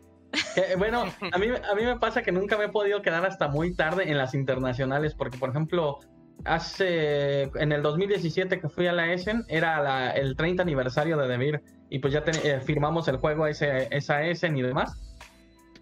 Que, 0.54 0.76
bueno, 0.76 1.12
a 1.32 1.38
mí, 1.38 1.46
a 1.48 1.74
mí 1.74 1.84
me 1.84 1.98
pasa 1.98 2.22
que 2.22 2.32
nunca 2.32 2.56
me 2.56 2.64
he 2.66 2.68
podido 2.68 3.02
quedar 3.02 3.26
hasta 3.26 3.48
muy 3.48 3.74
tarde 3.74 4.08
en 4.10 4.16
las 4.16 4.34
internacionales, 4.34 5.14
porque 5.14 5.38
por 5.38 5.50
ejemplo, 5.50 5.98
hace 6.44 7.42
en 7.54 7.72
el 7.72 7.82
2017 7.82 8.60
que 8.60 8.68
fui 8.68 8.86
a 8.86 8.92
la 8.92 9.12
Essen, 9.12 9.44
era 9.48 9.82
la- 9.82 10.10
el 10.10 10.36
30 10.36 10.62
aniversario 10.62 11.16
de 11.16 11.28
Devir, 11.28 11.62
y 11.90 11.98
pues 11.98 12.12
ya 12.12 12.22
eh, 12.26 12.60
firmamos 12.64 13.08
el 13.08 13.16
juego 13.18 13.46
ese, 13.46 13.88
esa 13.90 14.24
Essen 14.24 14.56
y 14.56 14.62
demás. 14.62 14.96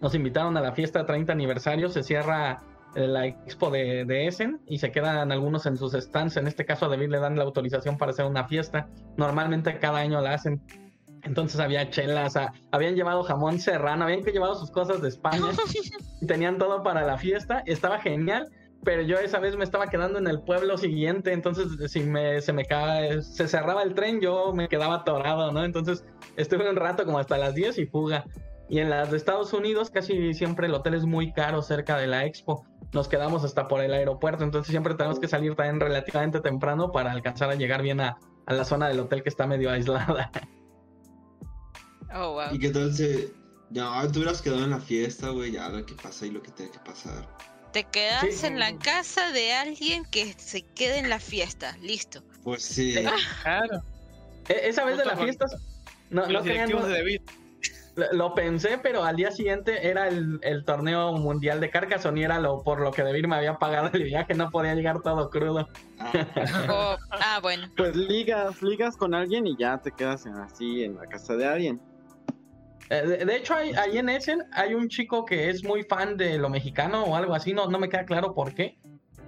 Nos 0.03 0.13
invitaron 0.13 0.55
a 0.57 0.61
la 0.61 0.73
fiesta 0.73 0.99
de 0.99 1.05
30 1.05 1.31
aniversario, 1.33 1.89
se 1.89 2.03
cierra 2.03 2.61
eh, 2.95 3.07
la 3.07 3.25
expo 3.25 3.71
de, 3.71 4.05
de 4.05 4.27
Essen 4.27 4.59
y 4.67 4.77
se 4.77 4.91
quedan 4.91 5.31
algunos 5.31 5.65
en 5.65 5.77
sus 5.77 5.93
stands. 5.93 6.37
En 6.37 6.45
este 6.45 6.65
caso 6.65 6.85
a 6.85 6.89
Devir 6.89 7.09
le 7.09 7.19
dan 7.19 7.37
la 7.37 7.43
autorización 7.43 7.97
para 7.97 8.11
hacer 8.11 8.25
una 8.25 8.43
fiesta. 8.47 8.87
Normalmente 9.17 9.79
cada 9.79 9.99
año 9.99 10.21
la 10.21 10.33
hacen. 10.33 10.61
Entonces 11.23 11.59
había 11.61 11.89
chelas, 11.89 12.35
a- 12.35 12.51
habían 12.71 12.95
llevado 12.95 13.23
jamón 13.23 13.57
serrano, 13.59 14.03
habían 14.03 14.23
llevado 14.23 14.55
sus 14.55 14.69
cosas 14.71 15.01
de 15.01 15.07
España 15.07 15.45
y 16.21 16.25
tenían 16.27 16.57
todo 16.57 16.83
para 16.83 17.03
la 17.05 17.17
fiesta. 17.17 17.63
Estaba 17.65 17.99
genial, 17.99 18.49
pero 18.83 19.03
yo 19.03 19.17
esa 19.19 19.39
vez 19.39 19.55
me 19.55 19.63
estaba 19.63 19.87
quedando 19.87 20.19
en 20.19 20.27
el 20.27 20.41
pueblo 20.41 20.77
siguiente, 20.77 21.31
entonces 21.31 21.67
si 21.89 22.01
me, 22.01 22.41
se 22.41 22.51
me 22.51 22.65
cae, 22.65 23.21
se 23.21 23.47
cerraba 23.47 23.83
el 23.83 23.93
tren, 23.93 24.19
yo 24.19 24.51
me 24.53 24.67
quedaba 24.67 24.95
atorado, 24.95 25.49
¿no? 25.53 25.63
Entonces 25.63 26.03
estuve 26.35 26.69
un 26.69 26.75
rato 26.75 27.05
como 27.05 27.19
hasta 27.19 27.37
las 27.37 27.55
10 27.55 27.77
y 27.79 27.85
fuga. 27.85 28.25
Y 28.69 28.79
en 28.79 28.89
las 28.89 29.11
de 29.11 29.17
Estados 29.17 29.53
Unidos 29.53 29.89
casi 29.89 30.33
siempre 30.33 30.67
el 30.67 30.73
hotel 30.73 30.93
es 30.95 31.05
muy 31.05 31.31
caro 31.33 31.61
cerca 31.61 31.97
de 31.97 32.07
la 32.07 32.25
expo. 32.25 32.65
Nos 32.93 33.07
quedamos 33.07 33.43
hasta 33.43 33.67
por 33.67 33.81
el 33.81 33.93
aeropuerto, 33.93 34.43
entonces 34.43 34.69
siempre 34.71 34.93
tenemos 34.95 35.19
que 35.19 35.27
salir 35.27 35.55
también 35.55 35.79
relativamente 35.79 36.39
temprano 36.39 36.91
para 36.91 37.11
alcanzar 37.11 37.49
a 37.49 37.55
llegar 37.55 37.81
bien 37.81 37.99
a, 37.99 38.17
a 38.45 38.53
la 38.53 38.63
zona 38.65 38.87
del 38.87 38.99
hotel 38.99 39.23
que 39.23 39.29
está 39.29 39.47
medio 39.47 39.69
aislada. 39.71 40.31
Oh, 42.15 42.33
wow. 42.33 42.53
¿Y 42.53 42.59
qué 42.59 42.69
tal 42.69 42.93
se.? 42.93 43.31
No, 43.71 43.89
tú 44.11 44.19
hubieras 44.19 44.41
quedado 44.41 44.63
en 44.63 44.69
la 44.69 44.79
fiesta, 44.79 45.29
güey, 45.29 45.51
ya 45.51 45.67
lo 45.69 45.83
que 45.85 45.95
pasa 45.95 46.27
y 46.27 46.31
lo 46.31 46.43
que 46.43 46.51
tiene 46.51 46.71
que 46.71 46.79
pasar. 46.79 47.27
Te 47.71 47.85
quedas 47.85 48.23
Sí. 48.31 48.45
en 48.45 48.59
la 48.59 48.77
casa 48.77 49.31
de 49.31 49.51
alguien 49.53 50.05
que 50.05 50.33
se 50.37 50.61
quede 50.61 50.99
en 50.99 51.09
la 51.09 51.17
fiesta. 51.19 51.75
Listo. 51.81 52.21
Pues 52.43 52.61
sí. 52.63 52.93
Claro. 53.41 53.81
E- 54.47 54.69
Esa 54.69 54.85
vez 54.85 54.97
de 54.97 55.03
Justo 55.03 55.15
las 55.15 55.23
fiestas, 55.23 55.61
no, 56.11 56.21
no 56.27 56.31
Los 56.33 56.43
lo, 57.95 58.33
pensé, 58.33 58.79
pero 58.81 59.03
al 59.03 59.15
día 59.15 59.29
siguiente 59.31 59.87
era 59.87 60.07
el, 60.07 60.39
el 60.41 60.65
torneo 60.65 61.13
mundial 61.13 61.59
de 61.59 61.69
Carcassonne 61.69 62.21
y 62.21 62.23
era 62.23 62.39
lo, 62.39 62.63
por 62.63 62.79
lo 62.81 62.91
que 62.91 63.03
Debir 63.03 63.27
me 63.27 63.35
había 63.35 63.57
pagado 63.59 63.89
el 63.93 64.03
viaje, 64.03 64.33
no 64.33 64.49
podía 64.49 64.73
llegar 64.73 65.01
todo 65.01 65.29
crudo. 65.29 65.67
Ah, 65.99 66.11
Oh, 66.69 66.97
ah, 67.11 67.39
bueno. 67.41 67.67
Pues 67.77 67.95
ligas, 67.95 68.61
ligas 68.61 68.97
con 68.97 69.13
alguien 69.13 69.45
y 69.45 69.55
ya 69.57 69.77
te 69.77 69.91
quedas 69.91 70.25
en- 70.25 70.37
así 70.37 70.83
en 70.83 70.95
la 70.95 71.05
casa 71.05 71.35
de 71.35 71.45
alguien. 71.45 71.81
Eh, 72.89 73.01
de, 73.07 73.25
de 73.25 73.35
hecho, 73.37 73.55
hay, 73.55 73.71
ahí 73.73 73.97
en 73.97 74.09
Essen 74.09 74.43
hay 74.51 74.73
un 74.73 74.89
chico 74.89 75.23
que 75.25 75.49
es 75.49 75.63
muy 75.63 75.83
fan 75.83 76.17
de 76.17 76.37
lo 76.37 76.49
mexicano 76.49 77.03
o 77.05 77.15
algo 77.15 77.33
así, 77.33 77.53
no, 77.53 77.67
no 77.67 77.79
me 77.79 77.89
queda 77.89 78.05
claro 78.05 78.33
por 78.33 78.53
qué. 78.53 78.77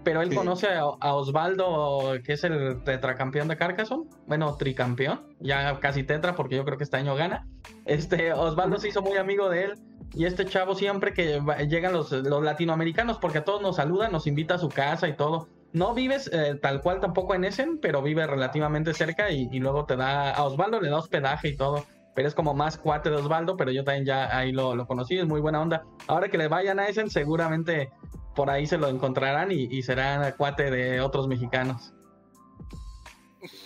Pero 0.05 0.21
él 0.21 0.29
Sí. 0.29 0.35
conoce 0.37 0.67
a, 0.69 0.83
a 0.83 1.13
Osvaldo, 1.15 2.13
que 2.23 2.33
es 2.33 2.43
el 2.45 2.81
tetracampeón 2.85 3.49
de 3.49 3.57
Carcassonne. 3.57 4.05
Bueno, 4.27 4.55
tricampeón. 4.55 5.21
Ya 5.41 5.77
casi 5.81 6.03
tetra, 6.03 6.35
porque 6.35 6.55
yo 6.55 6.63
creo 6.63 6.77
que 6.77 6.85
este 6.85 6.95
año 6.97 7.15
gana. 7.15 7.45
Este, 7.83 8.31
Osvaldo 8.31 8.77
se 8.77 8.87
hizo 8.87 9.01
muy 9.01 9.17
amigo 9.17 9.49
de 9.49 9.63
él. 9.65 9.73
Y 10.13 10.25
este 10.25 10.45
chavo 10.45 10.75
siempre 10.75 11.11
que 11.13 11.39
va- 11.41 11.57
llegan 11.57 11.91
los, 11.91 12.11
los 12.11 12.41
latinoamericanos, 12.43 13.17
porque 13.17 13.39
a 13.39 13.43
todos 13.43 13.61
nos 13.61 13.75
saluda, 13.75 14.07
nos 14.07 14.27
invita 14.27 14.53
a 14.55 14.57
su 14.59 14.69
casa 14.69 15.09
y 15.09 15.13
todo. 15.17 15.49
No 15.73 15.93
vives 15.93 16.29
eh, 16.31 16.57
tal 16.61 16.81
cual 16.81 17.01
tampoco 17.01 17.33
en 17.35 17.43
Essen, 17.43 17.79
pero 17.81 18.01
vive 18.01 18.25
relativamente 18.25 18.93
cerca 18.93 19.31
y, 19.31 19.49
y 19.51 19.59
luego 19.59 19.85
te 19.85 19.97
da, 19.97 20.31
a 20.31 20.43
Osvaldo 20.45 20.79
le 20.79 20.89
da 20.89 20.99
hospedaje 20.99 21.49
y 21.49 21.57
todo. 21.57 21.83
Pero 22.13 22.29
es 22.29 22.35
como 22.35 22.53
más 22.53 22.77
cuate 22.77 23.09
de 23.09 23.17
Osvaldo, 23.17 23.57
pero 23.57 23.71
yo 23.71 23.83
también 23.83 24.05
ya 24.05 24.37
ahí 24.37 24.53
lo, 24.53 24.73
lo 24.73 24.85
conocí, 24.87 25.17
es 25.17 25.25
muy 25.25 25.41
buena 25.41 25.59
onda. 25.59 25.83
Ahora 26.07 26.29
que 26.29 26.37
le 26.37 26.47
vayan 26.47 26.79
a 26.79 26.87
Essen, 26.87 27.09
seguramente 27.09 27.89
por 28.35 28.49
ahí 28.49 28.67
se 28.67 28.77
lo 28.77 28.87
encontrarán 28.89 29.51
y, 29.51 29.63
y 29.65 29.81
será 29.83 30.35
cuate 30.35 30.69
de 30.69 31.01
otros 31.01 31.27
mexicanos. 31.27 31.93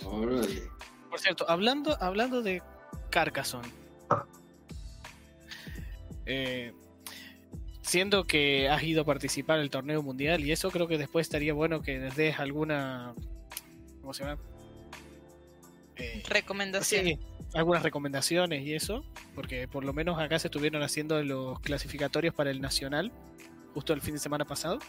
Órale. 0.06 0.70
Por 1.10 1.20
cierto, 1.20 1.50
hablando, 1.50 1.98
hablando 2.02 2.42
de 2.42 2.62
Carcassonne. 3.10 3.70
eh, 6.26 6.74
siendo 7.82 8.26
que 8.26 8.70
has 8.70 8.84
ido 8.84 9.02
a 9.02 9.06
participar 9.06 9.58
en 9.58 9.64
el 9.64 9.70
torneo 9.72 10.04
mundial 10.04 10.42
y 10.46 10.52
eso 10.52 10.70
creo 10.70 10.88
que 10.88 10.98
después 11.00 11.26
estaría 11.26 11.54
bueno 11.54 11.82
que 11.82 11.98
les 11.98 12.16
des 12.16 12.40
alguna 12.40 13.16
¿cómo 14.02 14.14
se 14.14 14.24
llama? 14.24 14.40
Eh, 15.96 16.22
Recomendación. 16.30 17.06
sí, 17.06 17.20
algunas 17.56 17.82
recomendaciones 17.82 18.62
y 18.64 18.76
eso, 18.76 19.04
porque 19.34 19.68
por 19.68 19.84
lo 19.84 19.92
menos 19.94 20.20
acá 20.20 20.38
se 20.38 20.48
estuvieron 20.48 20.84
haciendo 20.84 21.22
los 21.24 21.60
clasificatorios 21.62 22.36
para 22.36 22.52
el 22.52 22.62
nacional 22.62 23.12
justo 23.74 23.94
el 23.94 24.02
fin 24.02 24.14
de 24.16 24.20
semana 24.20 24.46
pasado. 24.46 24.80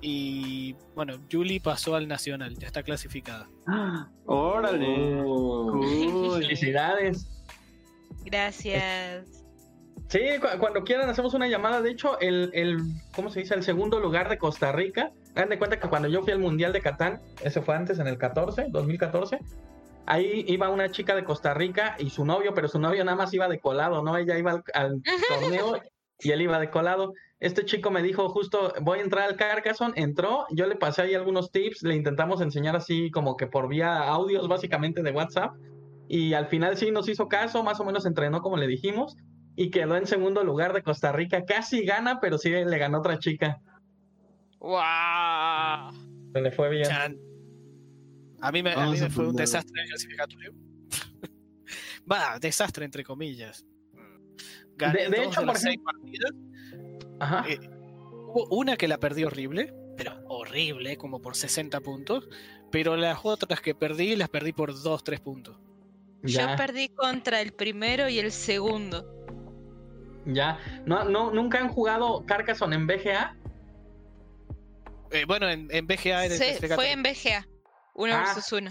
Y 0.00 0.74
bueno, 0.94 1.18
Julie 1.30 1.60
pasó 1.60 1.94
al 1.94 2.08
nacional, 2.08 2.56
ya 2.56 2.66
está 2.66 2.82
clasificada. 2.82 3.48
¡Órale! 4.26 5.20
Oh. 5.24 5.72
Cool, 5.72 6.42
¡Felicidades! 6.42 7.26
Gracias. 8.24 9.44
Sí, 10.08 10.20
cu- 10.40 10.58
cuando 10.58 10.82
quieran 10.84 11.08
hacemos 11.08 11.34
una 11.34 11.46
llamada. 11.48 11.82
De 11.82 11.90
hecho, 11.90 12.18
el, 12.20 12.50
el, 12.54 12.78
¿cómo 13.14 13.30
se 13.30 13.40
dice? 13.40 13.54
El 13.54 13.62
segundo 13.62 14.00
lugar 14.00 14.28
de 14.28 14.38
Costa 14.38 14.72
Rica. 14.72 15.12
Hagan 15.34 15.50
de 15.50 15.58
cuenta 15.58 15.78
que 15.78 15.88
cuando 15.88 16.08
yo 16.08 16.22
fui 16.22 16.32
al 16.32 16.40
Mundial 16.40 16.72
de 16.72 16.80
Catán, 16.80 17.20
ese 17.42 17.60
fue 17.62 17.76
antes, 17.76 17.98
en 18.00 18.08
el 18.08 18.18
14, 18.18 18.66
2014, 18.70 19.38
ahí 20.06 20.44
iba 20.48 20.68
una 20.68 20.90
chica 20.90 21.14
de 21.14 21.22
Costa 21.24 21.54
Rica 21.54 21.94
y 22.00 22.10
su 22.10 22.24
novio, 22.24 22.52
pero 22.54 22.66
su 22.66 22.80
novio 22.80 23.04
nada 23.04 23.16
más 23.16 23.32
iba 23.32 23.46
de 23.46 23.60
colado, 23.60 24.02
¿no? 24.02 24.16
Ella 24.16 24.36
iba 24.36 24.50
al, 24.52 24.64
al 24.74 25.02
torneo 25.28 25.80
y 26.18 26.30
él 26.32 26.42
iba 26.42 26.58
de 26.58 26.70
colado. 26.70 27.12
Este 27.40 27.64
chico 27.64 27.90
me 27.90 28.02
dijo 28.02 28.28
justo, 28.28 28.72
voy 28.82 28.98
a 28.98 29.02
entrar 29.02 29.26
al 29.28 29.36
Carcassonne, 29.36 29.94
entró, 29.96 30.44
yo 30.50 30.66
le 30.66 30.76
pasé 30.76 31.02
ahí 31.02 31.14
algunos 31.14 31.50
tips, 31.50 31.82
le 31.82 31.94
intentamos 31.96 32.42
enseñar 32.42 32.76
así 32.76 33.10
como 33.10 33.36
que 33.36 33.46
por 33.46 33.66
vía 33.68 33.98
audios 34.04 34.46
básicamente 34.46 35.02
de 35.02 35.10
WhatsApp 35.10 35.54
y 36.06 36.34
al 36.34 36.46
final 36.48 36.76
sí 36.76 36.90
nos 36.90 37.08
hizo 37.08 37.28
caso, 37.28 37.62
más 37.64 37.80
o 37.80 37.84
menos 37.84 38.04
entrenó 38.04 38.42
como 38.42 38.58
le 38.58 38.66
dijimos 38.66 39.16
y 39.56 39.70
quedó 39.70 39.96
en 39.96 40.06
segundo 40.06 40.44
lugar 40.44 40.72
de 40.74 40.82
Costa 40.82 41.12
Rica. 41.12 41.44
Casi 41.46 41.84
gana, 41.84 42.20
pero 42.20 42.36
sí 42.36 42.50
le 42.50 42.78
ganó 42.78 42.98
otra 42.98 43.18
chica. 43.18 43.60
¡Wow! 44.58 45.92
Se 46.32 46.40
le 46.40 46.50
fue 46.52 46.68
bien. 46.70 46.84
Chan. 46.84 47.16
A 48.42 48.52
mí 48.52 48.62
me, 48.62 48.72
a 48.72 48.86
mí 48.90 48.98
me 49.00 49.10
fue 49.10 49.28
un 49.28 49.36
desastre 49.36 49.82
el 49.82 49.88
clasificatorio. 49.88 50.52
Va, 52.10 52.38
desastre 52.38 52.84
entre 52.84 53.04
comillas. 53.04 53.64
Gané 54.76 55.04
De- 55.04 55.10
de 55.10 55.16
dos 55.18 55.26
hecho, 55.26 55.40
de 55.40 55.46
por 55.46 55.54
las 55.54 55.62
seis 55.62 55.78
partidas. 55.82 56.30
Ajá. 57.20 57.44
Eh, 57.48 57.58
Hubo 58.32 58.46
una 58.50 58.76
que 58.76 58.86
la 58.88 58.98
perdí 58.98 59.24
horrible, 59.24 59.72
pero 59.96 60.12
horrible, 60.28 60.96
como 60.96 61.20
por 61.20 61.34
60 61.36 61.80
puntos. 61.80 62.28
Pero 62.70 62.96
las 62.96 63.18
otras 63.24 63.60
que 63.60 63.74
perdí, 63.74 64.14
las 64.16 64.28
perdí 64.28 64.52
por 64.52 64.80
2, 64.80 65.02
3 65.04 65.20
puntos. 65.20 65.56
Ya, 66.22 66.50
Yo 66.52 66.56
perdí 66.56 66.88
contra 66.90 67.40
el 67.40 67.52
primero 67.52 68.08
y 68.08 68.18
el 68.18 68.30
segundo. 68.30 69.04
ya. 70.26 70.58
No, 70.86 71.04
no, 71.04 71.30
¿Nunca 71.32 71.58
han 71.58 71.68
jugado 71.70 72.24
Carcassonne 72.26 72.76
en 72.76 72.86
BGA? 72.86 73.36
Eh, 75.10 75.24
bueno, 75.26 75.48
en, 75.48 75.66
en 75.72 75.86
BGA 75.86 76.22
Sí, 76.28 76.36
clasificatorio. 76.38 76.76
fue 76.76 76.92
en 76.92 77.02
BGA. 77.02 77.46
Uno 77.94 78.14
Ah. 78.14 78.18
versus 78.26 78.52
uno. 78.52 78.70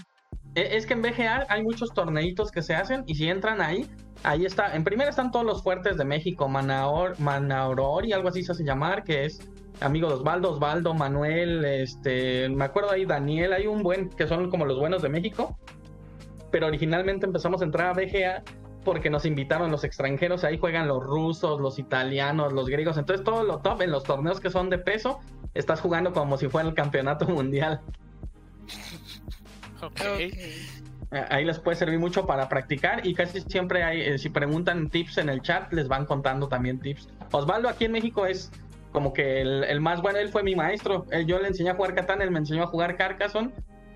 E- 0.59 0.75
Es 0.75 0.85
que 0.85 0.93
en 0.93 1.01
BGA 1.01 1.45
hay 1.49 1.63
muchos 1.63 1.93
torneitos 1.93 2.51
que 2.51 2.61
se 2.61 2.75
hacen 2.75 3.03
y 3.07 3.15
si 3.15 3.29
entran 3.29 3.61
ahí, 3.61 3.87
ahí 4.23 4.45
está. 4.45 4.75
En 4.75 4.83
primera 4.83 5.09
están 5.09 5.31
todos 5.31 5.45
los 5.45 5.63
fuertes 5.63 5.97
de 5.97 6.05
México, 6.05 6.47
Manaor, 6.49 7.19
Manaorori, 7.19 8.11
algo 8.11 8.29
así 8.29 8.43
se 8.43 8.51
hace 8.51 8.63
llamar, 8.63 9.03
que 9.03 9.25
es 9.25 9.39
amigo 9.81 10.09
de 10.09 10.15
Osvaldo, 10.15 10.51
Osvaldo, 10.51 10.93
Manuel, 10.93 11.63
este, 11.63 12.49
me 12.49 12.65
acuerdo 12.65 12.91
ahí 12.91 13.05
Daniel, 13.05 13.53
hay 13.53 13.67
un 13.67 13.81
buen 13.83 14.09
que 14.09 14.27
son 14.27 14.49
como 14.49 14.65
los 14.65 14.77
buenos 14.77 15.01
de 15.01 15.09
México. 15.09 15.57
Pero 16.51 16.67
originalmente 16.67 17.25
empezamos 17.25 17.61
a 17.61 17.65
entrar 17.65 17.87
a 17.87 17.93
BGA 17.93 18.43
porque 18.83 19.09
nos 19.09 19.25
invitaron 19.25 19.71
los 19.71 19.83
extranjeros, 19.83 20.43
ahí 20.43 20.57
juegan 20.57 20.87
los 20.87 21.03
rusos, 21.03 21.61
los 21.61 21.77
italianos, 21.79 22.51
los 22.53 22.67
griegos, 22.67 22.97
entonces 22.97 23.23
todo 23.23 23.43
lo 23.43 23.59
top 23.59 23.81
en 23.83 23.91
los 23.91 24.03
torneos 24.03 24.39
que 24.39 24.49
son 24.49 24.69
de 24.69 24.79
peso, 24.79 25.19
estás 25.53 25.79
jugando 25.79 26.11
como 26.11 26.37
si 26.37 26.47
fuera 26.49 26.67
el 26.67 26.73
campeonato 26.73 27.25
mundial. 27.29 27.81
Eh, 31.11 31.25
Ahí 31.29 31.43
les 31.43 31.57
puede 31.59 31.75
servir 31.75 31.97
mucho 31.99 32.25
para 32.27 32.47
practicar 32.49 33.05
y 33.05 33.15
casi 33.15 33.41
siempre 33.41 33.83
hay, 33.83 34.01
eh, 34.01 34.17
si 34.19 34.29
preguntan 34.29 34.89
tips 34.89 35.17
en 35.17 35.29
el 35.29 35.41
chat, 35.41 35.71
les 35.73 35.87
van 35.87 36.05
contando 36.05 36.47
también 36.47 36.79
tips. 36.79 37.09
Osvaldo 37.31 37.67
aquí 37.67 37.85
en 37.85 37.93
México 37.93 38.25
es 38.27 38.51
como 38.91 39.11
que 39.13 39.41
el, 39.41 39.63
el 39.63 39.81
más 39.81 40.01
bueno, 40.01 40.19
él 40.19 40.29
fue 40.29 40.43
mi 40.43 40.55
maestro. 40.55 41.05
Él- 41.11 41.25
yo 41.25 41.39
le 41.39 41.47
enseñé 41.47 41.71
a 41.71 41.75
jugar 41.75 41.95
Catán, 41.95 42.21
él 42.21 42.29
me 42.31 42.39
enseñó 42.39 42.63
a 42.63 42.67
jugar 42.67 42.95
Carcassonne. 42.95 43.51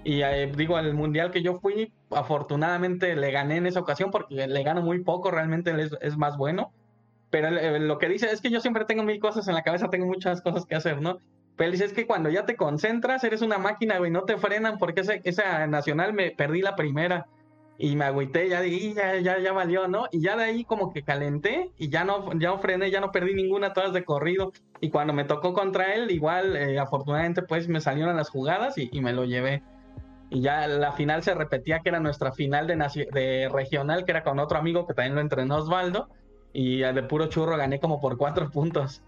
Y 0.06 0.22
eh, 0.22 0.52
digo, 0.58 0.76
al 0.76 0.94
mundial 0.96 1.32
que 1.32 1.42
yo 1.42 1.60
fui, 1.60 1.94
afortunadamente 2.12 3.16
le 3.16 3.32
gané 3.32 3.58
en 3.58 3.68
esa 3.68 3.80
ocasión 3.80 4.12
porque 4.12 4.48
le 4.48 4.64
gano 4.64 4.82
muy 4.82 5.02
poco, 5.04 5.32
realmente 5.32 5.74
es, 6.02 6.18
más 6.18 6.36
bueno. 6.36 6.72
Pero 7.30 7.50
lo 7.80 7.98
que 8.00 8.10
dice 8.10 8.30
es 8.32 8.42
que 8.42 8.50
yo 8.50 8.60
siempre 8.60 8.86
tengo 8.86 9.04
mil 9.04 9.20
cosas 9.20 9.48
en 9.48 9.56
la 9.56 9.64
cabeza, 9.64 9.90
tengo 9.90 10.06
muchas 10.06 10.42
cosas 10.42 10.66
que 10.66 10.76
hacer, 10.76 11.02
¿no? 11.02 11.20
Pero 11.56 11.72
dice, 11.72 11.86
es 11.86 11.94
que 11.94 12.08
cuando 12.08 12.30
ya 12.30 12.46
te 12.46 12.56
concentras, 12.56 13.24
eres 13.24 13.42
una 13.42 13.58
máquina, 13.58 14.00
güey, 14.00 14.12
no 14.12 14.24
te 14.24 14.38
frenan, 14.38 14.78
porque 14.78 15.02
ese, 15.02 15.22
esa 15.24 15.68
nacional 15.68 16.14
me 16.14 16.32
perdí 16.32 16.62
la 16.62 16.76
primera. 16.76 17.28
Y 17.78 17.96
me 17.96 18.06
agüité, 18.06 18.50
ya 18.50 18.64
ya, 18.64 19.20
ya, 19.20 19.40
ya 19.40 19.52
valió, 19.52 19.88
¿no? 19.88 20.06
Y 20.12 20.22
ya 20.22 20.38
de 20.38 20.44
ahí 20.44 20.64
como 20.64 20.94
que 20.94 21.04
calenté 21.04 21.72
y 21.78 21.90
ya 21.90 22.04
no, 22.06 22.32
ya 22.40 22.56
frené, 22.60 22.92
ya 22.92 23.02
no 23.02 23.12
perdí 23.12 23.34
ninguna, 23.34 23.74
todas 23.74 23.94
de 23.94 24.06
corrido. 24.06 24.52
Y 24.80 24.90
cuando 24.90 25.12
me 25.14 25.26
tocó 25.26 25.54
contra 25.54 25.94
él, 25.96 26.12
igual, 26.12 26.56
eh, 26.56 26.80
afortunadamente, 26.80 27.42
pues 27.42 27.68
me 27.68 27.82
salieron 27.82 28.16
las 28.16 28.30
jugadas 28.30 28.78
y, 28.78 28.90
y 28.92 29.02
me 29.02 29.12
lo 29.12 29.26
llevé. 29.26 29.64
Y 30.30 30.42
ya 30.42 30.68
la 30.68 30.92
final 30.94 31.24
se 31.24 31.34
repetía 31.34 31.80
que 31.80 31.90
era 31.90 32.00
nuestra 32.00 32.32
final 32.32 32.68
de, 32.68 32.76
de 33.12 33.50
regional, 33.50 34.06
que 34.06 34.12
era 34.12 34.24
con 34.24 34.40
otro 34.40 34.58
amigo 34.58 34.88
que 34.88 34.94
también 34.94 35.16
lo 35.16 35.22
entrenó 35.22 35.58
Osvaldo. 35.58 36.10
Y 36.54 36.80
de 36.80 37.04
puro 37.04 37.28
churro 37.28 37.58
gané 37.58 37.80
como 37.80 38.00
por 38.00 38.18
cuatro 38.18 38.50
puntos. 38.50 39.02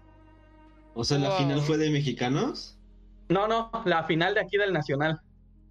O 0.98 1.04
sea, 1.04 1.18
la 1.18 1.28
Wow. 1.28 1.38
final 1.38 1.60
fue 1.60 1.76
de 1.76 1.90
mexicanos. 1.90 2.78
No, 3.28 3.46
no, 3.48 3.70
la 3.84 4.04
final 4.04 4.34
de 4.34 4.40
aquí 4.40 4.56
del 4.56 4.72
Nacional. 4.72 5.20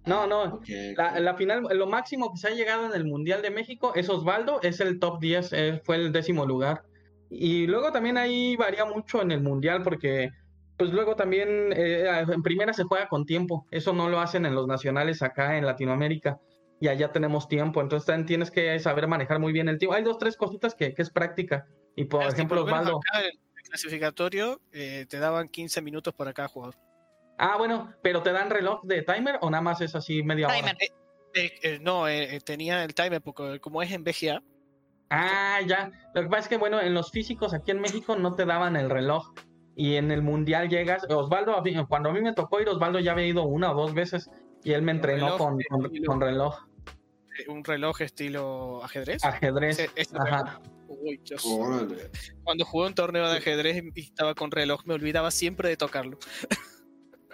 No, 0.04 0.26
no. 0.26 0.44
Ok. 0.56 0.68
La, 0.96 1.18
la 1.18 1.34
final, 1.34 1.66
lo 1.72 1.86
máximo 1.86 2.32
que 2.32 2.38
se 2.38 2.48
ha 2.48 2.50
llegado 2.52 2.86
en 2.86 2.92
el 2.94 3.04
Mundial 3.06 3.42
de 3.42 3.50
México 3.50 3.92
es 3.96 4.08
Osvaldo, 4.08 4.60
es 4.62 4.78
el 4.80 5.00
top 5.00 5.18
10, 5.20 5.52
eh, 5.52 5.80
fue 5.84 5.96
el 5.96 6.12
décimo 6.12 6.46
lugar. 6.46 6.84
Y 7.28 7.66
luego 7.66 7.90
también 7.90 8.16
ahí 8.18 8.54
varía 8.56 8.84
mucho 8.84 9.20
en 9.20 9.32
el 9.32 9.42
Mundial 9.42 9.82
porque 9.82 10.30
pues 10.76 10.92
luego 10.92 11.16
también 11.16 11.72
eh, 11.74 12.06
en 12.28 12.42
primera 12.42 12.72
se 12.72 12.84
juega 12.84 13.08
con 13.08 13.24
tiempo. 13.26 13.66
Eso 13.72 13.92
no 13.92 14.08
lo 14.08 14.20
hacen 14.20 14.46
en 14.46 14.54
los 14.54 14.68
nacionales 14.68 15.22
acá 15.22 15.56
en 15.58 15.66
Latinoamérica. 15.66 16.38
Y 16.78 16.88
allá 16.88 17.10
tenemos 17.10 17.48
tiempo. 17.48 17.80
Entonces 17.80 18.06
también 18.06 18.26
tienes 18.26 18.50
que 18.52 18.78
saber 18.78 19.08
manejar 19.08 19.40
muy 19.40 19.52
bien 19.52 19.68
el 19.68 19.78
tiempo. 19.78 19.94
Hay 19.96 20.04
dos, 20.04 20.18
tres 20.18 20.36
cositas 20.36 20.74
que, 20.76 20.94
que 20.94 21.02
es 21.02 21.10
práctica. 21.10 21.66
Y 21.96 22.04
por 22.04 22.22
Es 22.22 22.28
que 22.28 22.34
ejemplo, 22.34 22.62
Osvaldo. 22.62 22.98
acá 22.98 23.22
clasificatorio 23.76 24.60
eh, 24.72 25.06
te 25.08 25.18
daban 25.18 25.48
15 25.48 25.82
minutos 25.82 26.14
para 26.14 26.32
cada 26.32 26.48
jugador. 26.48 26.74
Ah, 27.38 27.56
bueno, 27.58 27.92
pero 28.02 28.22
¿te 28.22 28.32
dan 28.32 28.50
reloj 28.50 28.82
de 28.84 29.02
timer 29.02 29.38
o 29.40 29.50
nada 29.50 29.62
más 29.62 29.80
es 29.80 29.94
así 29.94 30.22
media 30.22 30.46
hora? 30.46 30.56
Timer. 30.56 30.76
Eh, 31.34 31.52
eh, 31.62 31.78
no, 31.80 32.08
eh, 32.08 32.36
eh, 32.36 32.40
tenía 32.40 32.82
el 32.82 32.94
timer 32.94 33.20
porque 33.20 33.60
como 33.60 33.82
es 33.82 33.92
en 33.92 34.04
BGA, 34.04 34.42
Ah, 35.10 35.60
ya. 35.64 35.92
Lo 36.14 36.22
que 36.22 36.28
pasa 36.28 36.40
es 36.40 36.48
que, 36.48 36.56
bueno, 36.56 36.80
en 36.80 36.94
los 36.94 37.10
físicos 37.10 37.54
aquí 37.54 37.70
en 37.70 37.80
México 37.80 38.16
no 38.16 38.34
te 38.34 38.44
daban 38.44 38.76
el 38.76 38.90
reloj. 38.90 39.34
Y 39.76 39.96
en 39.96 40.10
el 40.10 40.22
mundial 40.22 40.68
llegas. 40.68 41.04
Osvaldo, 41.08 41.62
cuando 41.88 42.08
a 42.08 42.12
mí 42.12 42.22
me 42.22 42.32
tocó 42.32 42.60
ir, 42.60 42.68
Osvaldo 42.68 42.98
ya 42.98 43.12
había 43.12 43.26
ido 43.26 43.44
una 43.44 43.72
o 43.72 43.74
dos 43.74 43.94
veces. 43.94 44.30
Y 44.64 44.72
él 44.72 44.82
me 44.82 44.92
entrenó 44.92 45.26
reloj 45.26 45.38
con, 45.38 45.58
con 46.06 46.20
reloj. 46.20 46.56
Eh, 47.38 47.44
un 47.48 47.64
reloj 47.64 48.00
estilo 48.02 48.82
ajedrez. 48.84 49.24
Ajedrez. 49.24 49.78
Ese- 49.78 49.90
ese 49.96 50.16
Ajá. 50.18 50.60
Uy. 50.88 51.20
Cuando 52.44 52.64
jugué 52.64 52.86
un 52.88 52.94
torneo 52.94 53.28
de 53.28 53.38
ajedrez 53.38 53.82
y 53.94 54.00
estaba 54.00 54.34
con 54.34 54.50
reloj, 54.50 54.82
me 54.86 54.94
olvidaba 54.94 55.30
siempre 55.30 55.68
de 55.68 55.76
tocarlo. 55.76 56.18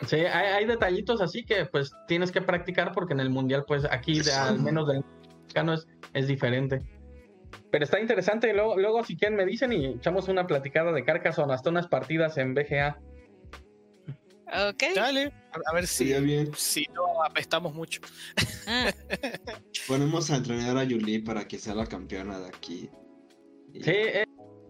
Sí, 0.07 0.17
hay, 0.17 0.47
hay 0.55 0.65
detallitos 0.67 1.21
así 1.21 1.45
que 1.45 1.67
pues 1.67 1.93
tienes 2.09 2.33
que 2.33 2.41
practicar 2.43 2.93
porque 2.93 3.13
en 3.15 3.21
el 3.21 3.31
mundial, 3.31 3.65
pues 3.67 3.85
aquí 3.85 4.21
de- 4.21 4.33
al 4.33 4.59
menos 4.61 4.89
del 4.89 5.05
mexicano 5.43 5.75
es, 5.75 5.87
es 6.15 6.27
diferente. 6.27 6.81
Pero 7.71 7.85
está 7.85 8.01
interesante. 8.01 8.53
Luego, 8.53 8.77
luego, 8.79 9.05
si 9.05 9.17
quieren, 9.17 9.37
me 9.37 9.45
dicen 9.47 9.73
y 9.73 9.87
echamos 9.87 10.29
una 10.29 10.47
platicada 10.47 10.93
de 10.93 11.05
Carcassonne 11.05 11.55
hasta 11.55 11.71
unas 11.71 11.87
partidas 11.89 12.37
en 12.39 12.55
BGA. 12.55 12.99
Ok. 14.53 14.83
Dale, 14.95 15.33
a, 15.67 15.75
ver 15.75 15.87
si, 15.87 16.13
bien. 16.21 16.51
si 16.55 16.87
no 16.95 17.23
apestamos 17.25 17.75
mucho. 17.75 18.01
Mm, 18.67 18.89
Ponemos 19.89 20.31
a 20.31 20.37
entrenar 20.37 20.77
a 20.77 20.85
Yuli 20.85 21.21
para 21.21 21.47
que 21.49 21.59
sea 21.59 21.75
la 21.75 21.87
campeona 21.87 22.39
de 22.39 22.49
aquí. 22.49 22.91
Y- 23.73 23.83
Sí, 23.83 23.91
eh, 23.91 24.25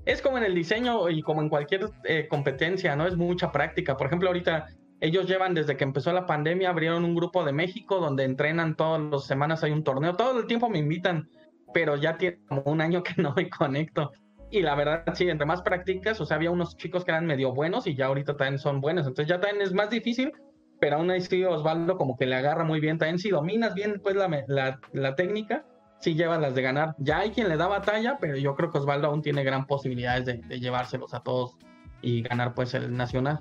es 0.04 0.22
como 0.22 0.38
en 0.38 0.44
el 0.44 0.54
diseño 0.54 1.08
y 1.10 1.20
como 1.22 1.42
en 1.42 1.48
cualquier 1.48 1.90
eh, 2.04 2.26
competencia, 2.28 2.94
¿no? 2.96 3.06
Es 3.06 3.16
mucha 3.16 3.50
práctica. 3.50 3.96
Por 3.96 4.06
ejemplo, 4.06 4.28
ahorita 4.28 4.66
Ellos 5.00 5.26
llevan 5.26 5.52
desde 5.52 5.76
que 5.76 5.82
empezó 5.82 6.12
la 6.12 6.26
pandemia, 6.26 6.70
abrieron 6.70 7.04
un 7.04 7.16
grupo 7.16 7.44
de 7.44 7.52
México 7.52 7.98
donde 7.98 8.22
entrenan 8.22 8.76
todas 8.76 9.00
las 9.00 9.26
semanas, 9.26 9.64
hay 9.64 9.72
un 9.72 9.82
torneo, 9.82 10.14
todo 10.14 10.38
el 10.38 10.46
tiempo 10.46 10.68
me 10.68 10.78
invitan, 10.78 11.28
pero 11.74 11.96
ya 11.96 12.16
tiene 12.16 12.38
como 12.46 12.62
un 12.66 12.80
año 12.80 13.02
que 13.02 13.20
no 13.20 13.34
me 13.34 13.50
conecto. 13.50 14.12
Y 14.52 14.60
la 14.60 14.74
verdad, 14.74 15.02
sí, 15.14 15.28
entre 15.28 15.46
más 15.46 15.62
practicas, 15.62 16.20
o 16.20 16.26
sea, 16.26 16.36
había 16.36 16.50
unos 16.50 16.76
chicos 16.76 17.04
que 17.04 17.10
eran 17.10 17.24
medio 17.26 17.52
buenos 17.54 17.86
y 17.86 17.94
ya 17.96 18.06
ahorita 18.06 18.36
también 18.36 18.58
son 18.58 18.82
buenos. 18.82 19.06
Entonces 19.06 19.28
ya 19.28 19.40
también 19.40 19.62
es 19.62 19.72
más 19.72 19.88
difícil, 19.88 20.30
pero 20.78 20.96
aún 20.96 21.10
así 21.10 21.42
Osvaldo 21.42 21.96
como 21.96 22.18
que 22.18 22.26
le 22.26 22.34
agarra 22.36 22.62
muy 22.62 22.78
bien. 22.78 22.98
También 22.98 23.18
si 23.18 23.30
dominas 23.30 23.72
bien 23.74 23.98
pues 24.02 24.14
la, 24.14 24.28
la, 24.48 24.78
la 24.92 25.14
técnica, 25.14 25.64
sí 26.00 26.14
llevas 26.14 26.38
las 26.38 26.54
de 26.54 26.60
ganar. 26.60 26.94
Ya 26.98 27.20
hay 27.20 27.30
quien 27.30 27.48
le 27.48 27.56
da 27.56 27.66
batalla, 27.66 28.18
pero 28.20 28.36
yo 28.36 28.54
creo 28.54 28.70
que 28.70 28.76
Osvaldo 28.78 29.08
aún 29.08 29.22
tiene 29.22 29.42
gran 29.42 29.66
posibilidades 29.66 30.26
de, 30.26 30.34
de 30.34 30.60
llevárselos 30.60 31.14
a 31.14 31.20
todos 31.20 31.56
y 32.02 32.20
ganar 32.20 32.52
pues 32.54 32.74
el 32.74 32.94
nacional. 32.94 33.40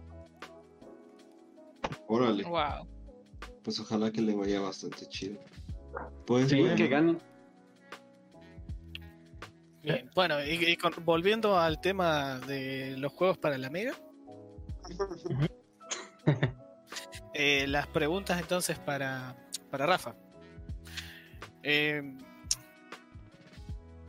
Órale. 2.07 2.43
Wow. 2.45 2.87
Pues 3.63 3.79
ojalá 3.81 4.11
que 4.11 4.21
le 4.21 4.33
vaya 4.33 4.61
bastante 4.61 5.05
chido. 5.07 5.37
Pues 6.25 6.47
Sí, 6.49 6.59
bueno. 6.61 6.75
que 6.75 6.87
gane. 6.87 7.17
Bien, 9.83 10.09
bueno, 10.13 10.43
y, 10.43 10.51
y 10.51 10.77
con- 10.77 10.93
volviendo 11.03 11.57
al 11.57 11.81
tema 11.81 12.39
de 12.39 12.95
los 12.97 13.11
juegos 13.13 13.37
para 13.37 13.57
la 13.57 13.69
Mega. 13.69 13.93
Eh, 17.33 17.65
las 17.67 17.87
preguntas 17.87 18.39
entonces 18.39 18.77
para, 18.79 19.35
para 19.71 19.85
Rafa. 19.85 20.15
Eh, 21.63 22.01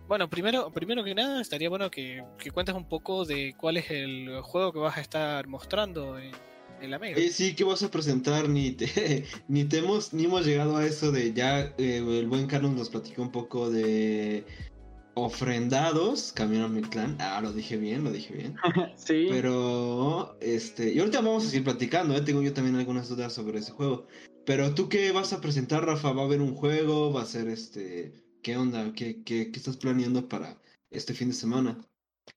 bueno, 0.08 0.28
primero, 0.28 0.70
primero 0.72 1.02
que 1.04 1.14
nada 1.14 1.40
estaría 1.40 1.68
bueno 1.70 1.90
que, 1.90 2.22
que 2.38 2.50
cuentes 2.50 2.74
un 2.74 2.86
poco 2.88 3.24
de 3.24 3.54
cuál 3.56 3.76
es 3.78 3.90
el 3.90 4.40
juego 4.42 4.72
que 4.72 4.78
vas 4.80 4.98
a 4.98 5.00
estar 5.00 5.46
mostrando 5.46 6.18
en, 6.18 6.32
en 6.80 6.90
la 6.90 6.98
Mega. 6.98 7.18
Sí, 7.30 7.54
¿qué 7.54 7.64
vas 7.64 7.82
a 7.82 7.90
presentar? 7.90 8.48
Ni 8.48 8.72
te, 8.72 9.24
ni 9.48 9.64
te 9.64 9.78
hemos, 9.78 10.12
ni 10.12 10.24
hemos 10.24 10.44
llegado 10.44 10.76
a 10.76 10.84
eso 10.84 11.12
de 11.12 11.32
ya, 11.32 11.60
eh, 11.78 11.98
el 12.04 12.26
buen 12.26 12.46
Carlos 12.46 12.72
nos 12.72 12.90
platicó 12.90 13.22
un 13.22 13.30
poco 13.32 13.70
de 13.70 14.44
ofrendados, 15.14 16.32
Camino 16.32 16.64
a 16.64 16.68
mi 16.68 16.82
clan. 16.82 17.16
Ah, 17.20 17.40
lo 17.42 17.52
dije 17.52 17.76
bien, 17.76 18.04
lo 18.04 18.10
dije 18.10 18.34
bien. 18.34 18.56
Sí. 18.96 19.26
Pero, 19.30 20.36
este, 20.40 20.92
y 20.92 20.98
ahorita 20.98 21.20
vamos 21.20 21.44
a 21.44 21.48
seguir 21.48 21.64
platicando, 21.64 22.16
¿eh? 22.16 22.22
tengo 22.22 22.42
yo 22.42 22.52
también 22.52 22.76
algunas 22.76 23.08
dudas 23.08 23.32
sobre 23.32 23.58
ese 23.58 23.72
juego. 23.72 24.06
Pero 24.44 24.74
tú 24.74 24.88
qué 24.88 25.12
vas 25.12 25.32
a 25.32 25.40
presentar, 25.40 25.84
Rafa? 25.84 26.12
¿Va 26.12 26.22
a 26.22 26.24
haber 26.24 26.40
un 26.40 26.54
juego? 26.54 27.12
¿Va 27.12 27.22
a 27.22 27.26
ser 27.26 27.48
este, 27.48 28.12
qué 28.42 28.56
onda? 28.56 28.92
¿Qué, 28.94 29.22
qué, 29.22 29.50
qué 29.50 29.58
estás 29.58 29.76
planeando 29.76 30.28
para 30.28 30.56
este 30.90 31.14
fin 31.14 31.28
de 31.28 31.34
semana? 31.34 31.78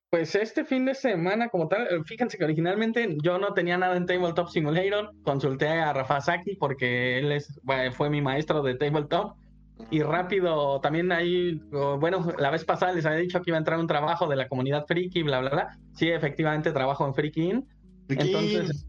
Pues 0.09 0.33
este 0.35 0.63
fin 0.63 0.85
de 0.85 0.93
semana, 0.93 1.49
como 1.49 1.67
tal, 1.67 1.87
eh, 1.87 2.01
fíjense 2.05 2.37
que 2.37 2.45
originalmente 2.45 3.17
yo 3.21 3.37
no 3.37 3.53
tenía 3.53 3.77
nada 3.77 3.97
en 3.97 4.05
Tabletop 4.05 4.47
Simulator. 4.49 5.11
Consulté 5.23 5.67
a 5.67 5.93
Rafa 5.93 6.21
Saki 6.21 6.55
porque 6.55 7.19
él 7.19 7.31
es, 7.31 7.59
bueno, 7.63 7.91
fue 7.91 8.09
mi 8.09 8.21
maestro 8.21 8.61
de 8.61 8.75
Tabletop. 8.75 9.35
Y 9.91 10.01
rápido, 10.01 10.79
también 10.81 11.11
ahí, 11.11 11.61
oh, 11.73 11.97
bueno, 11.99 12.25
la 12.39 12.49
vez 12.49 12.65
pasada 12.65 12.93
les 12.93 13.05
había 13.05 13.19
dicho 13.19 13.41
que 13.41 13.51
iba 13.51 13.57
a 13.57 13.59
entrar 13.59 13.79
un 13.79 13.87
trabajo 13.87 14.27
de 14.27 14.35
la 14.35 14.47
comunidad 14.47 14.85
Friki, 14.87 15.23
bla, 15.23 15.41
bla, 15.41 15.49
bla. 15.49 15.77
Sí, 15.93 16.09
efectivamente 16.09 16.71
trabajo 16.71 17.05
en 17.05 17.13
Friki 17.13 17.41
Inn. 17.49 17.67
Entonces, 18.07 18.87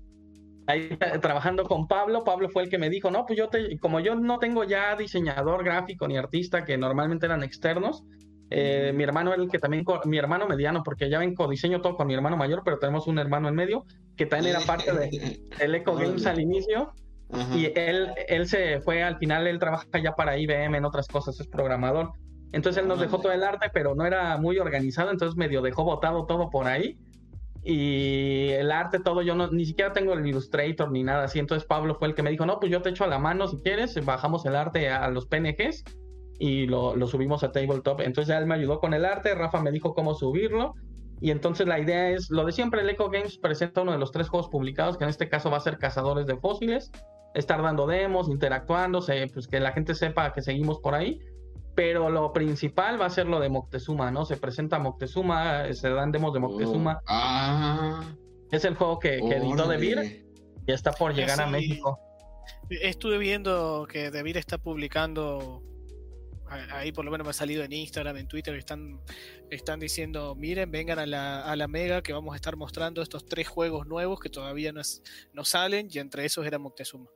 ahí 0.66 0.89
eh, 1.01 1.18
trabajando 1.20 1.64
con 1.64 1.87
Pablo, 1.87 2.24
Pablo 2.24 2.49
fue 2.49 2.64
el 2.64 2.70
que 2.70 2.78
me 2.78 2.91
dijo, 2.91 3.11
no, 3.11 3.26
pues 3.26 3.39
yo 3.39 3.49
te, 3.49 3.78
como 3.78 4.01
yo 4.01 4.14
no 4.14 4.39
tengo 4.39 4.64
ya 4.64 4.97
diseñador 4.97 5.64
gráfico 5.64 6.07
ni 6.09 6.16
artista, 6.16 6.64
que 6.64 6.76
normalmente 6.76 7.26
eran 7.26 7.43
externos, 7.43 8.05
eh, 8.51 8.93
mi 8.95 9.03
hermano 9.03 9.34
el 9.34 9.49
que 9.49 9.59
también, 9.59 9.84
mi 10.05 10.18
hermano 10.18 10.47
mediano, 10.47 10.82
porque 10.84 11.11
ya 11.11 11.18
ven 11.18 11.34
codiseño 11.34 11.80
todo 11.80 11.97
con 11.97 12.07
mi 12.07 12.14
hermano 12.14 12.37
mayor, 12.37 12.62
pero 12.64 12.78
tenemos 12.78 13.07
un 13.07 13.18
hermano 13.18 13.49
en 13.49 13.55
medio, 13.55 13.84
que 14.16 14.26
también 14.26 14.55
era 14.55 14.64
parte 14.66 14.93
de, 14.93 15.41
del 15.59 15.74
Eco 15.74 15.95
Games 15.95 16.26
al 16.26 16.41
inicio, 16.41 16.93
Ajá. 17.32 17.56
y 17.56 17.72
él, 17.74 18.10
él 18.28 18.46
se 18.46 18.80
fue, 18.80 19.02
al 19.02 19.18
final 19.18 19.46
él 19.46 19.58
trabaja 19.58 19.86
ya 20.02 20.14
para 20.14 20.38
IBM 20.38 20.76
en 20.76 20.84
otras 20.84 21.08
cosas, 21.08 21.38
es 21.40 21.48
programador. 21.48 22.12
Entonces 22.52 22.82
él 22.82 22.88
nos 22.88 23.00
dejó 23.00 23.18
todo 23.18 23.32
el 23.32 23.42
arte, 23.42 23.68
pero 23.72 23.94
no 23.94 24.06
era 24.06 24.36
muy 24.38 24.58
organizado, 24.58 25.10
entonces 25.10 25.36
medio 25.36 25.62
dejó 25.62 25.84
botado 25.84 26.26
todo 26.26 26.50
por 26.50 26.66
ahí. 26.66 26.96
Y 27.62 28.50
el 28.50 28.70
arte, 28.70 29.00
todo, 29.00 29.22
yo 29.22 29.34
no, 29.34 29.50
ni 29.50 29.66
siquiera 29.66 29.92
tengo 29.92 30.12
el 30.12 30.24
Illustrator 30.24 30.90
ni 30.92 31.02
nada 31.02 31.24
así. 31.24 31.40
Entonces 31.40 31.66
Pablo 31.66 31.96
fue 31.96 32.08
el 32.08 32.14
que 32.14 32.22
me 32.22 32.30
dijo, 32.30 32.46
no, 32.46 32.60
pues 32.60 32.70
yo 32.70 32.80
te 32.80 32.90
echo 32.90 33.02
a 33.02 33.08
la 33.08 33.18
mano 33.18 33.48
si 33.48 33.56
quieres, 33.58 34.02
bajamos 34.04 34.46
el 34.46 34.54
arte 34.54 34.88
a 34.88 35.10
los 35.10 35.26
PNGs 35.26 35.84
y 36.38 36.66
lo, 36.66 36.94
lo 36.94 37.08
subimos 37.08 37.42
a 37.42 37.50
Tabletop. 37.50 38.00
Entonces 38.02 38.28
ya 38.28 38.38
él 38.38 38.46
me 38.46 38.54
ayudó 38.54 38.78
con 38.78 38.94
el 38.94 39.04
arte, 39.04 39.34
Rafa 39.34 39.60
me 39.60 39.72
dijo 39.72 39.94
cómo 39.94 40.14
subirlo. 40.14 40.74
Y 41.20 41.30
entonces 41.30 41.66
la 41.66 41.78
idea 41.78 42.10
es, 42.10 42.30
lo 42.30 42.44
de 42.44 42.52
siempre, 42.52 42.82
el 42.82 42.90
Eco 42.90 43.10
Games 43.10 43.38
presenta 43.38 43.82
uno 43.82 43.92
de 43.92 43.98
los 43.98 44.12
tres 44.12 44.28
juegos 44.28 44.48
publicados, 44.48 44.98
que 44.98 45.04
en 45.04 45.10
este 45.10 45.28
caso 45.28 45.50
va 45.50 45.56
a 45.56 45.60
ser 45.60 45.78
Cazadores 45.78 46.26
de 46.26 46.36
Fósiles, 46.36 46.90
estar 47.34 47.62
dando 47.62 47.86
demos, 47.86 48.28
interactuando, 48.28 49.00
pues 49.32 49.46
que 49.46 49.60
la 49.60 49.72
gente 49.72 49.94
sepa 49.94 50.32
que 50.32 50.42
seguimos 50.42 50.78
por 50.80 50.94
ahí. 50.94 51.20
Pero 51.74 52.08
lo 52.08 52.32
principal 52.32 53.00
va 53.00 53.06
a 53.06 53.10
ser 53.10 53.26
lo 53.26 53.38
de 53.38 53.50
Moctezuma, 53.50 54.10
¿no? 54.10 54.24
Se 54.24 54.38
presenta 54.38 54.78
Moctezuma, 54.78 55.72
se 55.74 55.90
dan 55.90 56.10
demos 56.10 56.32
de 56.32 56.40
Moctezuma. 56.40 57.00
Oh. 57.02 57.06
Ah, 57.08 58.04
Es 58.50 58.64
el 58.64 58.76
juego 58.76 58.98
que, 58.98 59.18
que 59.18 59.36
editó. 59.36 59.68
Devir 59.68 60.26
y 60.66 60.72
está 60.72 60.92
por 60.92 61.14
llegar 61.14 61.40
a. 61.40 61.46
México. 61.46 62.00
Estuve 62.70 63.18
viendo 63.18 63.86
que 63.90 64.10
David 64.10 64.36
está 64.36 64.58
publicando, 64.58 65.62
ahí 66.49 66.92
por 66.92 67.05
lo 67.05 67.11
menos 67.11 67.24
me 67.24 67.30
ha 67.30 67.34
salido 67.34 67.62
en 67.64 67.72
Instagram, 67.72 68.16
en 68.16 68.28
Twitter, 68.28 68.55
están, 68.55 69.01
están 69.51 69.80
diciendo, 69.80 70.34
miren, 70.34 70.70
vengan 70.70 70.99
a 70.99 71.07
la, 71.07 71.42
a 71.44 71.57
la 71.57 71.68
Mega 71.68 72.03
que 72.03 72.12
vamos 72.12 72.32
a 72.32 72.36
estar 72.36 72.57
mostrando 72.57 73.03
estos 73.03 73.26
tres 73.26 73.49
juegos 73.49 73.86
nuevos 73.86 74.20
que 74.20 74.28
todavía 74.28 74.72
no, 74.72 74.80
es- 74.80 75.03
no 75.32 75.44
salen 75.44 75.88
y 75.90 75.99
entre 75.99 76.24
esos 76.24 76.47
era 76.47 76.59
Moctezuma. 76.59 77.07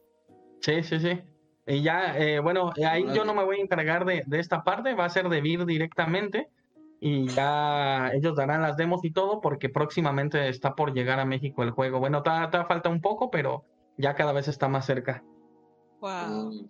Sí, 0.61 0.83
sí, 0.83 0.99
sí. 1.01 1.21
Y 1.67 1.83
ya, 1.83 2.19
eh, 2.19 2.41
bueno, 2.41 2.73
ahí 2.85 3.05
yo 3.15 3.25
no 3.25 3.35
me 3.35 3.45
voy 3.45 3.59
a 3.59 3.63
encargar 3.63 4.05
de, 4.05 4.25
de 4.27 4.41
esta 4.41 4.65
parte, 4.65 4.95
va 4.95 5.05
a 5.05 5.11
ser 5.11 5.29
de 5.29 5.41
Vir 5.41 5.65
directamente 5.67 6.49
y 7.01 7.29
ya 7.29 8.11
ellos 8.13 8.35
darán 8.35 8.61
las 8.63 8.77
demos 8.77 9.05
y 9.05 9.11
todo 9.13 9.41
porque 9.41 9.69
próximamente 9.69 10.49
está 10.49 10.75
por 10.75 10.93
llegar 10.93 11.21
a 11.21 11.25
México 11.25 11.63
el 11.63 11.71
juego. 11.71 11.99
Bueno, 12.01 12.23
todavía 12.23 12.65
falta 12.67 12.89
un 12.89 13.01
poco, 13.01 13.31
pero 13.31 13.65
ya 13.97 14.15
cada 14.15 14.33
vez 14.33 14.49
está 14.49 14.69
más 14.69 14.85
cerca. 14.87 15.23
Wow. 16.01 16.69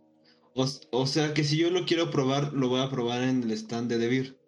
O, 0.55 0.67
o 0.93 1.07
sea 1.07 1.35
que 1.35 1.45
si 1.45 1.59
yo 1.59 1.71
lo 1.71 1.85
quiero 1.85 2.11
probar, 2.11 2.53
lo 2.53 2.69
voy 2.69 2.81
a 2.81 2.91
probar 2.91 3.23
en 3.23 3.43
el 3.43 3.51
stand 3.53 3.91
de 3.91 3.99
Devir. 3.99 4.39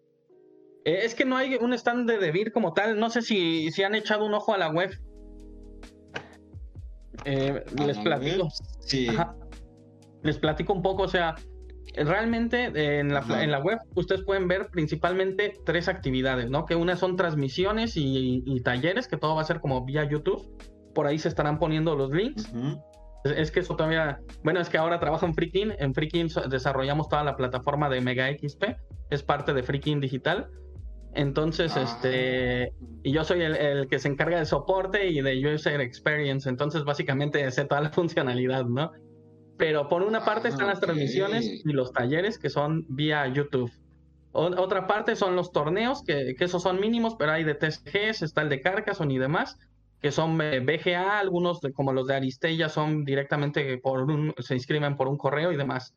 Eh, 0.85 1.01
es 1.05 1.15
que 1.15 1.25
no 1.25 1.37
hay 1.37 1.55
un 1.57 1.73
stand 1.75 2.11
de 2.11 2.19
Devir 2.19 2.53
como 2.53 2.73
tal, 2.73 2.99
no 2.99 3.09
sé 3.11 3.23
si, 3.23 3.71
si 3.71 3.83
han 3.83 3.95
echado 3.95 4.27
un 4.27 4.35
ojo 4.35 4.53
a 4.53 4.59
la 4.59 4.71
web. 4.71 4.91
Eh, 7.25 7.65
¿A 7.79 7.85
les 7.85 7.97
la 7.99 8.03
platico. 8.03 8.45
web? 8.45 8.53
Sí. 8.81 9.09
Ajá. 9.09 9.37
Les 10.23 10.39
platico 10.39 10.73
un 10.73 10.83
poco, 10.83 11.03
o 11.03 11.09
sea, 11.09 11.35
realmente 11.95 12.73
eh, 12.75 13.01
en 13.01 13.13
la, 13.13 13.25
en 13.43 13.51
la 13.51 13.61
web 13.61 13.79
ustedes 13.95 14.23
pueden 14.23 14.49
ver 14.49 14.69
principalmente 14.71 15.55
tres 15.65 15.89
actividades, 15.89 16.49
¿no? 16.51 16.65
Que 16.65 16.75
una 16.77 16.97
son 16.97 17.17
transmisiones 17.17 17.97
y, 17.97 18.43
y 18.47 18.61
talleres, 18.61 19.09
que 19.09 19.17
todo 19.17 19.35
va 19.35 19.43
a 19.43 19.45
ser 19.45 19.61
como 19.61 19.85
vía 19.85 20.09
YouTube. 20.09 20.49
Por 20.95 21.07
ahí 21.07 21.19
se 21.19 21.29
estarán 21.29 21.59
poniendo 21.59 21.97
los 21.97 22.11
links. 22.11 22.51
Es 23.25 23.51
que 23.51 23.61
eso 23.61 23.77
todavía, 23.77 24.21
bueno, 24.43 24.61
es 24.61 24.69
que 24.69 24.79
ahora 24.79 24.99
trabajo 25.01 25.27
en 25.27 25.35
Freakin. 25.35 25.75
En 25.79 25.95
Freakin 25.95 26.29
desarrollamos 26.49 27.09
toda 27.09 27.25
la 27.25 27.37
plataforma 27.37 27.89
de 27.89 28.01
Mega 28.01 28.29
XP, 28.29 28.77
es 29.11 29.23
parte 29.23 29.53
de 29.55 29.63
Freakin 29.63 30.01
Digital. 30.01 30.49
Entonces, 31.15 31.77
Ah. 31.77 31.83
este, 31.83 32.73
y 33.03 33.13
yo 33.13 33.23
soy 33.25 33.43
el, 33.43 33.55
el 33.57 33.89
que 33.89 33.99
se 33.99 34.09
encarga 34.09 34.39
de 34.39 34.47
soporte 34.47 35.09
y 35.09 35.21
de 35.21 35.55
user 35.55 35.81
experience, 35.81 36.49
entonces 36.49 36.85
básicamente 36.85 37.51
sé 37.51 37.65
toda 37.67 37.81
la 37.83 37.91
funcionalidad, 37.93 38.65
¿no? 38.65 38.93
Pero 39.59 39.89
por 39.89 40.03
una 40.03 40.25
parte 40.25 40.49
están 40.49 40.67
Ah, 40.69 40.71
las 40.71 40.81
transmisiones 40.81 41.45
ok. 41.47 41.67
y 41.71 41.73
los 41.73 41.93
talleres 41.93 42.39
que 42.39 42.49
son 42.49 42.87
vía 42.89 43.27
YouTube. 43.29 43.71
O- 44.33 44.47
otra 44.61 44.87
parte 44.87 45.15
son 45.15 45.37
los 45.37 45.53
torneos, 45.53 46.03
que, 46.03 46.35
que 46.37 46.45
esos 46.45 46.63
son 46.63 46.81
mínimos, 46.81 47.15
pero 47.19 47.33
hay 47.33 47.45
de 47.45 47.55
TCGs, 47.55 48.23
está 48.23 48.41
el 48.41 48.49
de 48.49 48.63
Carcassonne 48.63 49.13
y 49.13 49.19
demás, 49.19 49.59
que 50.03 50.11
son 50.11 50.41
eh, 50.41 50.59
BGA, 50.59 51.21
algunos 51.21 51.61
como 51.75 51.93
los 51.93 52.09
de 52.09 52.17
Aristella 52.17 52.69
son 52.69 53.05
directamente 53.05 53.79
por 53.79 54.01
un, 54.03 54.35
se 54.39 54.55
inscriben 54.55 54.97
por 54.97 55.07
un 55.07 55.17
correo 55.17 55.53
y 55.53 55.57
demás. 55.57 55.95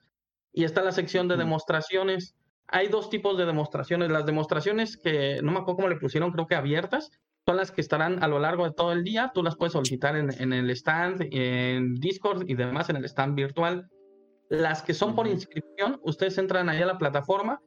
Y 0.53 0.63
está 0.63 0.83
la 0.83 0.91
sección 0.91 1.27
de 1.27 1.37
demostraciones. 1.37 2.35
Hay 2.67 2.87
dos 2.87 3.09
tipos 3.09 3.35
de 3.35 3.45
demostraciones. 3.45 4.11
Las 4.11 4.27
demostraciones 4.27 4.95
que 4.95 5.41
no 5.41 5.51
me 5.51 5.59
acuerdo 5.59 5.77
cómo 5.77 5.89
le 5.89 5.97
pusieron, 5.97 6.31
creo 6.31 6.45
que 6.45 6.55
abiertas, 6.55 7.09
son 7.47 7.57
las 7.57 7.71
que 7.71 7.81
estarán 7.81 8.23
a 8.23 8.27
lo 8.27 8.39
largo 8.39 8.65
de 8.65 8.73
todo 8.73 8.91
el 8.91 9.03
día. 9.03 9.31
Tú 9.33 9.41
las 9.41 9.55
puedes 9.55 9.73
solicitar 9.73 10.15
en, 10.15 10.29
en 10.39 10.53
el 10.53 10.69
stand, 10.69 11.27
en 11.31 11.95
Discord 11.95 12.47
y 12.47 12.53
demás, 12.53 12.89
en 12.89 12.97
el 12.97 13.05
stand 13.05 13.35
virtual. 13.35 13.89
Las 14.49 14.83
que 14.83 14.93
son 14.93 15.15
por 15.15 15.27
inscripción, 15.27 15.99
ustedes 16.03 16.37
entran 16.37 16.69
ahí 16.69 16.81
a 16.81 16.85
la 16.85 16.99
plataforma, 16.99 17.59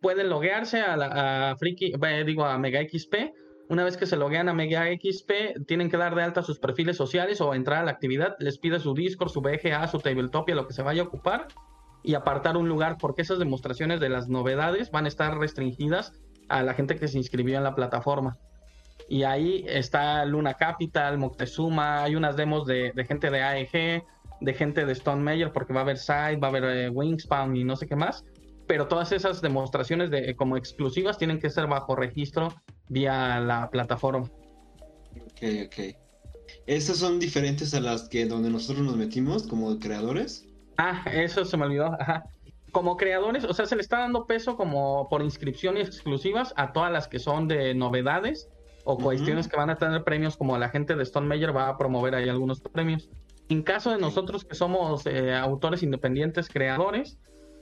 pueden 0.00 0.28
loguearse 0.30 0.80
a, 0.80 0.96
la, 0.96 1.50
a 1.50 1.56
Friki, 1.56 1.92
eh, 2.00 2.24
digo 2.24 2.44
a 2.44 2.56
Mega 2.58 2.80
XP. 2.80 3.32
Una 3.70 3.84
vez 3.84 3.96
que 3.96 4.06
se 4.06 4.16
loguean 4.16 4.48
a 4.48 4.52
Mega 4.52 4.86
XP, 4.86 5.64
tienen 5.64 5.88
que 5.88 5.96
dar 5.96 6.16
de 6.16 6.24
alta 6.24 6.42
sus 6.42 6.58
perfiles 6.58 6.96
sociales 6.96 7.40
o 7.40 7.54
entrar 7.54 7.78
a 7.78 7.84
la 7.84 7.92
actividad. 7.92 8.34
Les 8.40 8.58
pide 8.58 8.80
su 8.80 8.94
Discord, 8.94 9.30
su 9.30 9.42
BGA, 9.42 9.86
su 9.86 10.00
Tabletopia, 10.00 10.56
lo 10.56 10.66
que 10.66 10.74
se 10.74 10.82
vaya 10.82 11.02
a 11.02 11.04
ocupar 11.04 11.46
y 12.02 12.14
apartar 12.14 12.56
un 12.56 12.68
lugar 12.68 12.96
porque 12.98 13.22
esas 13.22 13.38
demostraciones 13.38 14.00
de 14.00 14.08
las 14.08 14.28
novedades 14.28 14.90
van 14.90 15.04
a 15.04 15.08
estar 15.08 15.38
restringidas 15.38 16.12
a 16.48 16.64
la 16.64 16.74
gente 16.74 16.96
que 16.96 17.06
se 17.06 17.18
inscribió 17.18 17.58
en 17.58 17.62
la 17.62 17.76
plataforma. 17.76 18.38
Y 19.08 19.22
ahí 19.22 19.64
está 19.68 20.24
Luna 20.24 20.54
Capital, 20.54 21.18
Moctezuma, 21.18 22.02
hay 22.02 22.16
unas 22.16 22.34
demos 22.34 22.66
de, 22.66 22.92
gente 23.06 23.30
de 23.30 23.40
AEG, 23.40 24.02
de 24.40 24.52
gente 24.54 24.84
de 24.84 24.92
Stone 24.94 25.22
Major, 25.22 25.52
porque 25.52 25.72
va 25.72 25.80
a 25.80 25.84
haber 25.84 25.98
Side, 25.98 26.38
va 26.38 26.48
a 26.48 26.50
haber 26.50 26.64
eh, 26.64 26.88
Wingspan 26.90 27.56
y 27.56 27.62
no 27.62 27.76
sé 27.76 27.86
qué 27.86 27.94
más. 27.94 28.24
Pero 28.66 28.88
todas 28.88 29.12
esas 29.12 29.40
demostraciones 29.40 30.10
de, 30.10 30.34
como 30.34 30.56
exclusivas 30.56 31.18
tienen 31.18 31.38
que 31.38 31.50
ser 31.50 31.68
bajo 31.68 31.94
registro 31.94 32.52
vía 32.90 33.40
la 33.40 33.70
plataforma. 33.70 34.28
Ok, 35.16 35.42
ok. 35.66 35.96
¿Estas 36.66 36.98
son 36.98 37.18
diferentes 37.18 37.72
a 37.74 37.80
las 37.80 38.08
que 38.08 38.26
donde 38.26 38.50
nosotros 38.50 38.84
nos 38.84 38.96
metimos 38.96 39.46
como 39.46 39.78
creadores? 39.78 40.46
Ah, 40.76 41.02
eso 41.12 41.44
se 41.44 41.56
me 41.56 41.64
olvidó. 41.64 41.96
Ajá. 41.98 42.24
Como 42.72 42.96
creadores, 42.96 43.44
o 43.44 43.52
sea, 43.54 43.66
se 43.66 43.74
le 43.74 43.82
está 43.82 44.00
dando 44.00 44.26
peso 44.26 44.56
como 44.56 45.08
por 45.08 45.22
inscripciones 45.22 45.88
exclusivas 45.88 46.52
a 46.56 46.72
todas 46.72 46.92
las 46.92 47.08
que 47.08 47.18
son 47.18 47.48
de 47.48 47.74
novedades 47.74 48.48
o 48.84 48.96
cuestiones 48.96 49.48
que 49.48 49.56
van 49.56 49.70
a 49.70 49.76
tener 49.76 50.04
premios, 50.04 50.36
como 50.36 50.56
la 50.56 50.68
gente 50.68 50.94
de 50.94 51.02
Stone 51.02 51.26
Major 51.26 51.56
va 51.56 51.68
a 51.68 51.76
promover 51.76 52.14
ahí 52.14 52.28
algunos 52.28 52.60
premios. 52.60 53.08
En 53.48 53.62
caso 53.62 53.90
de 53.90 53.98
nosotros 53.98 54.44
que 54.44 54.54
somos 54.54 55.06
eh, 55.06 55.34
autores 55.34 55.82
independientes, 55.82 56.48
creadores, 56.48 57.18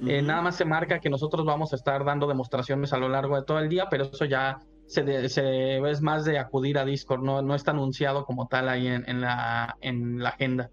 eh, 0.07 0.23
nada 0.23 0.43
más 0.43 0.57
se 0.57 0.65
marca 0.65 1.01
que 1.01 1.11
nosotros 1.11 1.45
vamos 1.45 1.73
a 1.73 1.77
estar 1.77 2.05
dando 2.05 2.29
demostraciones 2.29 2.93
a 2.93 2.99
lo 2.99 3.09
largo 3.09 3.37
de 3.37 3.43
todo 3.43 3.59
el 3.59 3.69
día, 3.69 3.89
pero 3.91 4.05
eso 4.05 4.27
ya 4.27 4.61
se, 4.89 5.05
de- 5.05 5.28
se 5.31 5.78
es 5.90 6.01
más 6.02 6.24
de 6.27 6.39
acudir 6.39 6.78
a 6.78 6.85
Discord, 6.86 7.23
no, 7.23 7.43
no 7.43 7.55
está 7.55 7.73
anunciado 7.73 8.24
como 8.27 8.48
tal 8.48 8.69
ahí 8.69 8.89
en, 8.89 9.09
en 9.09 9.20
la, 9.23 9.77
en 9.81 10.19
la 10.20 10.31
agenda, 10.31 10.73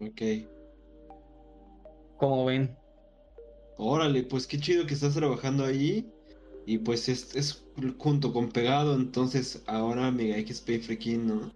Ok. 0.00 0.22
como 2.16 2.46
ven. 2.46 2.76
Órale, 3.76 4.22
pues 4.24 4.46
qué 4.46 4.58
chido 4.60 4.86
que 4.86 4.94
estás 4.94 5.14
trabajando 5.14 5.64
ahí. 5.64 6.06
Y 6.66 6.78
pues 6.78 7.08
es, 7.08 7.34
es 7.34 7.64
junto 7.98 8.32
con 8.32 8.50
Pegado, 8.52 8.94
entonces 8.94 9.62
ahora 9.66 10.12
Mega 10.12 10.36
XP 10.38 10.80
Freaking, 10.80 11.26
¿no? 11.26 11.52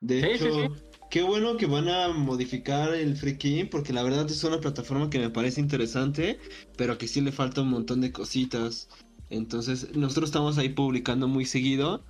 De 0.00 0.20
Sí, 0.20 0.38
sí, 0.38 0.50
hecho, 0.50 0.70
qué 1.10 1.22
bueno 1.22 1.56
que 1.56 1.66
van 1.66 1.88
a 1.88 2.08
modificar 2.10 2.94
el 2.94 3.16
Freaking, 3.16 3.68
porque 3.70 3.92
la 3.92 4.02
verdad 4.04 4.26
es 4.30 4.44
una 4.44 4.60
plataforma 4.60 5.10
que 5.10 5.18
me 5.20 5.30
parece 5.30 5.60
interesante, 5.60 6.38
pero 6.76 6.98
que 6.98 7.08
sí 7.08 7.20
le 7.20 7.32
falta 7.32 7.62
un 7.62 7.70
montón 7.70 8.00
de 8.00 8.12
cositas. 8.12 8.88
Entonces, 9.30 9.94
nosotros 9.96 10.28
estamos 10.30 10.58
ahí 10.58 10.68
publicando 10.68 11.28
muy 11.28 11.44
seguido, 11.44 12.04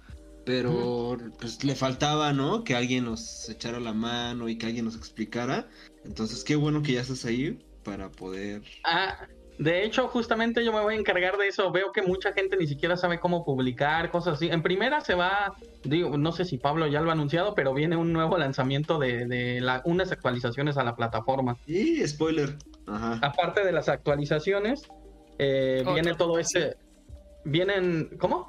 pero 0.44 1.16
pues 1.38 1.64
le 1.64 1.74
faltaba, 1.74 2.32
¿no? 2.32 2.64
Que 2.64 2.74
alguien 2.74 3.04
nos 3.04 3.48
echara 3.48 3.80
la 3.80 3.92
mano 3.92 4.48
y 4.48 4.58
que 4.58 4.66
alguien 4.66 4.84
nos 4.84 4.96
explicara. 4.96 5.68
Entonces, 6.04 6.44
qué 6.44 6.56
bueno 6.56 6.82
que 6.82 6.92
ya 6.92 7.00
estás 7.00 7.24
ahí 7.24 7.58
para 7.82 8.10
poder 8.10 8.62
Ah, 8.84 9.26
de 9.58 9.84
hecho, 9.84 10.08
justamente 10.08 10.64
yo 10.64 10.72
me 10.72 10.80
voy 10.80 10.94
a 10.94 10.98
encargar 10.98 11.36
de 11.38 11.46
eso. 11.48 11.70
Veo 11.70 11.92
que 11.92 12.02
mucha 12.02 12.32
gente 12.32 12.56
ni 12.56 12.66
siquiera 12.66 12.96
sabe 12.96 13.20
cómo 13.20 13.44
publicar, 13.44 14.10
cosas 14.10 14.34
así. 14.34 14.48
En 14.48 14.62
primera 14.62 15.00
se 15.00 15.14
va, 15.14 15.54
digo, 15.84 16.18
no 16.18 16.32
sé 16.32 16.44
si 16.44 16.58
Pablo 16.58 16.88
ya 16.88 17.00
lo 17.00 17.10
ha 17.10 17.12
anunciado, 17.12 17.54
pero 17.54 17.72
viene 17.72 17.96
un 17.96 18.12
nuevo 18.12 18.36
lanzamiento 18.36 18.98
de, 18.98 19.26
de 19.26 19.60
la- 19.60 19.80
unas 19.84 20.10
actualizaciones 20.10 20.76
a 20.76 20.82
la 20.82 20.96
plataforma. 20.96 21.56
Y 21.66 22.06
spoiler. 22.06 22.56
Ajá. 22.86 23.20
Aparte 23.22 23.64
de 23.64 23.70
las 23.72 23.88
actualizaciones, 23.88 24.82
eh, 25.38 25.84
viene 25.94 26.14
todo 26.14 26.38
este... 26.38 26.76
Vienen, 27.44 28.10
¿cómo? 28.18 28.48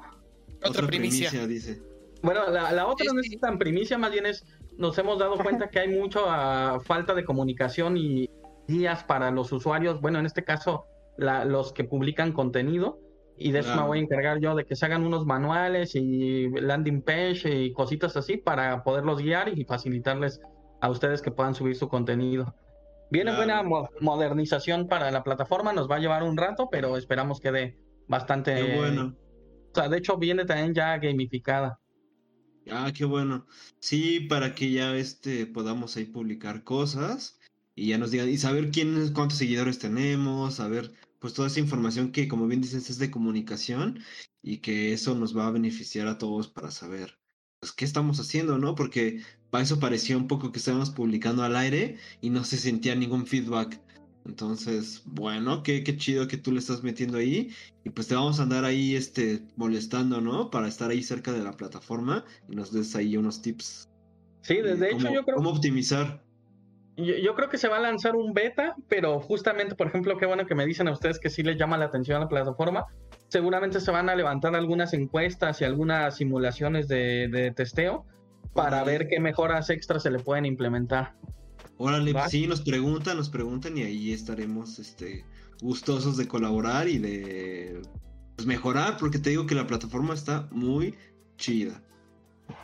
Otra, 0.64 0.86
primicia. 0.86 1.46
dice. 1.46 1.82
Bueno, 2.22 2.48
la, 2.50 2.72
la 2.72 2.86
otra 2.86 3.06
no 3.12 3.20
es 3.20 3.40
tan 3.40 3.58
primicia, 3.58 3.98
más 3.98 4.10
bien 4.10 4.26
es, 4.26 4.44
nos 4.78 4.96
hemos 4.98 5.18
dado 5.18 5.36
cuenta 5.36 5.68
que 5.68 5.78
hay 5.80 5.88
mucha 5.88 6.80
falta 6.80 7.14
de 7.14 7.24
comunicación 7.24 7.96
y 7.96 8.30
guías 8.66 9.04
para 9.04 9.30
los 9.30 9.52
usuarios, 9.52 10.00
bueno, 10.00 10.18
en 10.18 10.26
este 10.26 10.42
caso, 10.44 10.86
la- 11.18 11.44
los 11.44 11.72
que 11.72 11.84
publican 11.84 12.32
contenido, 12.32 12.98
y 13.38 13.52
de 13.52 13.58
eso 13.60 13.68
Claro. 13.68 13.82
me 13.82 13.88
voy 13.88 13.98
a 13.98 14.02
encargar 14.02 14.38
yo, 14.40 14.54
de 14.54 14.64
que 14.64 14.74
se 14.76 14.86
hagan 14.86 15.04
unos 15.04 15.26
manuales 15.26 15.94
y 15.94 16.48
landing 16.48 17.02
page 17.02 17.54
y 17.54 17.72
cositas 17.74 18.16
así 18.16 18.38
para 18.38 18.82
poderlos 18.82 19.18
guiar 19.20 19.50
y 19.56 19.64
facilitarles 19.64 20.40
a 20.80 20.88
ustedes 20.90 21.20
que 21.20 21.30
puedan 21.30 21.54
subir 21.54 21.76
su 21.76 21.88
contenido. 21.88 22.54
Viene 23.10 23.30
Claro. 23.32 23.36
buena 23.44 23.62
mo- 23.62 23.88
modernización 24.00 24.88
para 24.88 25.10
la 25.10 25.22
plataforma, 25.22 25.72
nos 25.74 25.88
va 25.88 25.96
a 25.96 25.98
llevar 26.00 26.22
un 26.22 26.36
rato, 26.36 26.68
pero 26.72 26.96
esperamos 26.96 27.38
que 27.40 27.52
dé 27.52 27.78
bastante... 28.08 28.54
Qué 28.54 28.76
bueno. 28.76 29.16
O 29.72 29.74
sea, 29.74 29.88
de 29.88 29.98
hecho 29.98 30.16
viene 30.16 30.44
también 30.44 30.74
ya 30.74 30.96
gamificada. 30.98 31.78
Ah, 32.70 32.92
qué 32.94 33.04
bueno. 33.04 33.46
Sí, 33.78 34.20
para 34.20 34.54
que 34.54 34.70
ya 34.70 34.96
este 34.96 35.46
podamos 35.46 35.96
ahí 35.96 36.04
publicar 36.04 36.64
cosas 36.64 37.38
y 37.74 37.88
ya 37.88 37.98
nos 37.98 38.10
digan 38.10 38.28
y 38.28 38.38
saber 38.38 38.70
quién, 38.70 39.12
cuántos 39.12 39.38
seguidores 39.38 39.78
tenemos, 39.78 40.54
saber 40.54 40.92
pues 41.20 41.34
toda 41.34 41.48
esa 41.48 41.60
información 41.60 42.12
que 42.12 42.28
como 42.28 42.46
bien 42.46 42.60
dices 42.60 42.90
es 42.90 42.98
de 42.98 43.10
comunicación 43.10 44.00
y 44.42 44.58
que 44.58 44.92
eso 44.92 45.14
nos 45.14 45.36
va 45.36 45.46
a 45.46 45.50
beneficiar 45.50 46.08
a 46.08 46.18
todos 46.18 46.48
para 46.48 46.70
saber 46.70 47.18
pues 47.60 47.72
qué 47.72 47.84
estamos 47.84 48.20
haciendo, 48.20 48.58
¿no? 48.58 48.74
Porque 48.74 49.22
para 49.50 49.64
eso 49.64 49.78
parecía 49.78 50.16
un 50.16 50.26
poco 50.26 50.52
que 50.52 50.58
estábamos 50.58 50.90
publicando 50.90 51.42
al 51.42 51.56
aire 51.56 51.98
y 52.20 52.30
no 52.30 52.44
se 52.44 52.58
sentía 52.58 52.94
ningún 52.94 53.26
feedback. 53.26 53.80
Entonces, 54.26 55.02
bueno, 55.06 55.62
qué, 55.62 55.84
qué 55.84 55.96
chido 55.96 56.26
que 56.28 56.36
tú 56.36 56.52
le 56.52 56.58
estás 56.58 56.82
metiendo 56.82 57.18
ahí 57.18 57.50
y 57.84 57.90
pues 57.90 58.08
te 58.08 58.14
vamos 58.14 58.40
a 58.40 58.42
andar 58.42 58.64
ahí 58.64 58.96
este 58.96 59.42
molestando, 59.56 60.20
¿no? 60.20 60.50
Para 60.50 60.68
estar 60.68 60.90
ahí 60.90 61.02
cerca 61.02 61.32
de 61.32 61.44
la 61.44 61.52
plataforma 61.52 62.24
y 62.48 62.56
nos 62.56 62.72
des 62.72 62.94
ahí 62.96 63.16
unos 63.16 63.40
tips. 63.42 63.88
Sí, 64.42 64.56
de, 64.56 64.76
de 64.76 64.76
de 64.76 64.90
hecho 64.90 65.10
yo 65.10 65.24
creo, 65.24 65.36
cómo 65.36 65.50
optimizar. 65.50 66.22
yo, 66.96 67.14
yo 67.16 67.34
creo 67.34 67.48
que 67.48 67.58
se 67.58 67.68
va 67.68 67.76
a 67.76 67.80
lanzar 67.80 68.16
un 68.16 68.32
beta, 68.32 68.74
pero 68.88 69.20
justamente, 69.20 69.74
por 69.74 69.88
ejemplo, 69.88 70.16
qué 70.18 70.26
bueno 70.26 70.46
que 70.46 70.54
me 70.54 70.66
dicen 70.66 70.88
a 70.88 70.92
ustedes 70.92 71.18
que 71.18 71.30
sí 71.30 71.42
les 71.42 71.56
llama 71.58 71.78
la 71.78 71.86
atención 71.86 72.16
a 72.16 72.20
la 72.20 72.28
plataforma. 72.28 72.86
Seguramente 73.28 73.80
se 73.80 73.90
van 73.90 74.08
a 74.08 74.16
levantar 74.16 74.54
algunas 74.54 74.92
encuestas 74.94 75.60
y 75.60 75.64
algunas 75.64 76.16
simulaciones 76.16 76.88
de, 76.88 77.28
de 77.28 77.50
testeo 77.52 78.06
para 78.54 78.82
ver 78.84 79.08
qué 79.08 79.20
mejoras 79.20 79.68
extras 79.70 80.02
se 80.02 80.10
le 80.10 80.18
pueden 80.18 80.46
implementar. 80.46 81.14
Órale, 81.78 82.12
Va. 82.12 82.20
pues 82.22 82.32
sí, 82.32 82.46
nos 82.46 82.60
preguntan, 82.62 83.16
nos 83.16 83.28
preguntan 83.28 83.76
y 83.76 83.82
ahí 83.82 84.12
estaremos 84.12 84.78
este 84.78 85.24
gustosos 85.60 86.16
de 86.16 86.26
colaborar 86.28 86.88
y 86.88 86.98
de 86.98 87.82
pues, 88.36 88.46
mejorar, 88.46 88.96
porque 88.98 89.18
te 89.18 89.30
digo 89.30 89.46
que 89.46 89.54
la 89.54 89.66
plataforma 89.66 90.14
está 90.14 90.48
muy 90.50 90.94
chida. 91.36 91.82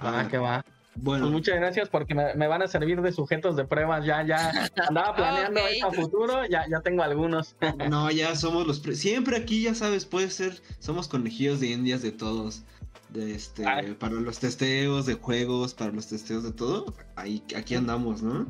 Ah, 0.00 0.22
Ah, 0.24 0.28
que 0.30 0.38
va. 0.38 0.64
Bueno, 0.94 1.24
Pues 1.24 1.32
muchas 1.32 1.56
gracias 1.56 1.88
porque 1.88 2.14
me, 2.14 2.34
me 2.34 2.46
van 2.48 2.60
a 2.60 2.68
servir 2.68 3.00
de 3.00 3.12
sujetos 3.12 3.56
de 3.56 3.64
pruebas. 3.64 4.04
Ya, 4.04 4.26
ya 4.26 4.50
andaba 4.88 5.14
planeando 5.16 5.60
Ok. 5.60 5.66
esto 5.72 5.86
a 5.86 5.92
futuro, 5.92 6.46
ya, 6.50 6.66
ya 6.70 6.80
tengo 6.80 7.02
algunos. 7.02 7.56
no, 7.90 8.10
ya 8.10 8.36
somos 8.36 8.66
los 8.66 8.78
pre- 8.80 8.94
siempre 8.94 9.36
aquí, 9.38 9.62
ya 9.62 9.74
sabes, 9.74 10.04
puede 10.04 10.28
ser, 10.30 10.60
somos 10.80 11.08
conejillos 11.08 11.60
de 11.60 11.68
indias 11.68 12.02
de 12.02 12.12
todos. 12.12 12.64
De 13.08 13.34
este, 13.34 13.66
Ay. 13.66 13.92
para 13.94 14.14
los 14.14 14.38
testeos 14.38 15.04
de 15.06 15.14
juegos, 15.14 15.74
para 15.74 15.92
los 15.92 16.06
testeos 16.08 16.44
de 16.44 16.52
todo, 16.52 16.94
ahí 17.16 17.42
aquí 17.56 17.74
andamos, 17.74 18.22
¿no? 18.22 18.46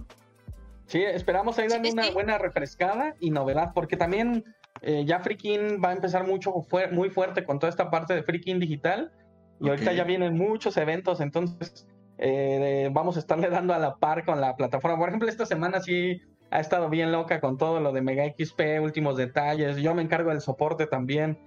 Sí, 0.92 1.02
esperamos 1.02 1.58
ahí 1.58 1.68
darle 1.68 1.86
Sí, 1.86 1.92
una 1.94 2.02
sí. 2.04 2.12
buena 2.12 2.36
refrescada 2.36 3.14
y 3.18 3.30
novedad, 3.30 3.70
porque 3.74 3.96
también 3.96 4.44
eh, 4.82 5.04
ya 5.06 5.20
Freaking 5.20 5.82
va 5.82 5.88
a 5.88 5.92
empezar 5.92 6.26
mucho 6.26 6.52
muy 6.90 7.08
fuerte 7.08 7.44
con 7.44 7.58
toda 7.58 7.70
esta 7.70 7.90
parte 7.90 8.14
de 8.14 8.22
Freaking 8.22 8.58
digital 8.60 9.10
y 9.58 9.70
ahorita 9.70 9.92
Ok. 9.92 9.96
ya 9.96 10.04
vienen 10.04 10.34
muchos 10.36 10.76
eventos, 10.76 11.22
entonces 11.22 11.88
eh, 12.18 12.90
vamos 12.92 13.16
a 13.16 13.20
estarle 13.20 13.48
dando 13.48 13.72
a 13.72 13.78
la 13.78 13.94
par 13.96 14.26
con 14.26 14.38
la 14.42 14.54
plataforma. 14.54 14.98
Por 14.98 15.08
ejemplo, 15.08 15.30
esta 15.30 15.46
semana 15.46 15.80
sí 15.80 16.20
ha 16.50 16.60
estado 16.60 16.90
bien 16.90 17.10
loca 17.10 17.40
con 17.40 17.56
todo 17.56 17.80
lo 17.80 17.92
de 17.92 18.02
Mega 18.02 18.24
XP, 18.26 18.80
últimos 18.82 19.16
detalles. 19.16 19.78
Yo 19.78 19.94
me 19.94 20.02
encargo 20.02 20.28
del 20.28 20.42
soporte 20.42 20.86
también, 20.86 21.38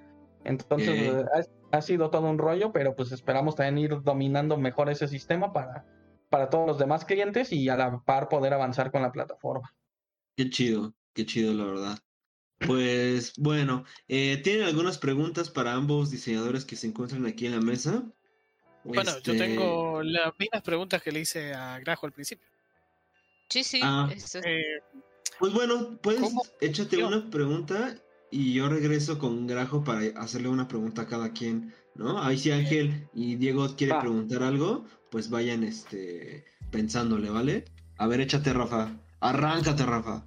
entonces 0.44 0.90
eh, 0.90 1.24
ha, 1.72 1.78
ha 1.78 1.82
sido 1.84 2.10
todo 2.10 2.28
un 2.28 2.40
rollo, 2.40 2.72
pero 2.72 2.96
pues 2.96 3.12
esperamos 3.12 3.56
también 3.56 3.78
ir 3.78 4.02
dominando 4.02 4.58
mejor 4.58 4.90
ese 4.90 5.08
sistema 5.08 5.54
para 5.54 5.86
para 6.36 6.50
todos 6.50 6.68
los 6.68 6.78
demás 6.78 7.06
clientes 7.06 7.54
y 7.54 7.70
a 7.70 7.78
la 7.78 7.98
par 8.04 8.28
poder 8.28 8.54
avanzar 8.54 8.92
con 8.92 9.02
la 9.02 9.10
plataforma. 9.10 9.74
Qué 10.36 10.50
chido, 10.50 10.94
qué 11.14 11.26
chido, 11.26 11.54
la 11.54 11.64
verdad. 11.64 12.00
Pues 12.60 13.38
bueno, 13.38 13.86
eh, 14.10 14.42
¿tienen 14.44 14.64
algunas 14.64 14.98
preguntas 14.98 15.50
para 15.50 15.72
ambos 15.72 16.12
diseñadores 16.12 16.66
que 16.66 16.76
se 16.76 16.88
encuentran 16.88 17.26
aquí 17.26 17.46
en 17.46 17.54
la 17.54 17.62
mesa? 17.62 18.04
Bueno, 18.84 19.12
yo 19.24 19.32
Este, 19.32 19.38
tengo 19.38 20.04
las 20.04 20.38
mismas 20.38 20.62
preguntas 20.62 21.02
que 21.02 21.14
le 21.14 21.22
hice 21.22 21.54
a 21.54 21.80
Grajo 21.80 22.06
al 22.06 22.12
principio. 22.12 22.46
Sí, 23.48 23.64
sí. 23.64 23.80
Ah. 23.82 24.10
eso- 24.14 24.40
Eh, 24.40 24.82
Pues 25.40 25.54
bueno, 25.54 25.98
puedes 26.02 26.20
¿Cómo? 26.20 26.44
échate 26.60 26.98
Yo. 26.98 27.08
una 27.08 27.30
pregunta 27.30 27.96
y 28.30 28.54
yo 28.54 28.68
regreso 28.68 29.18
con 29.20 29.48
Grajo 29.48 29.86
para 29.86 30.02
hacerle 30.20 30.50
una 30.50 30.68
pregunta 30.68 31.04
a 31.04 31.08
cada 31.08 31.32
quien, 31.32 31.74
¿no? 31.94 32.22
Ahí 32.22 32.38
si 32.38 32.52
Ángel 32.52 33.08
y 33.14 33.36
Diego 33.38 33.74
quieren 33.78 33.96
Va. 33.96 34.02
preguntar 34.02 34.44
algo, 34.44 34.86
pues 35.16 35.30
vayan 35.30 35.64
este 35.64 36.44
pensándole, 36.72 37.30
¿vale? 37.30 37.64
A 37.98 38.06
ver, 38.06 38.20
échate, 38.20 38.52
Rafa. 38.52 38.92
Arráncate, 39.22 39.86
Rafa. 39.86 40.26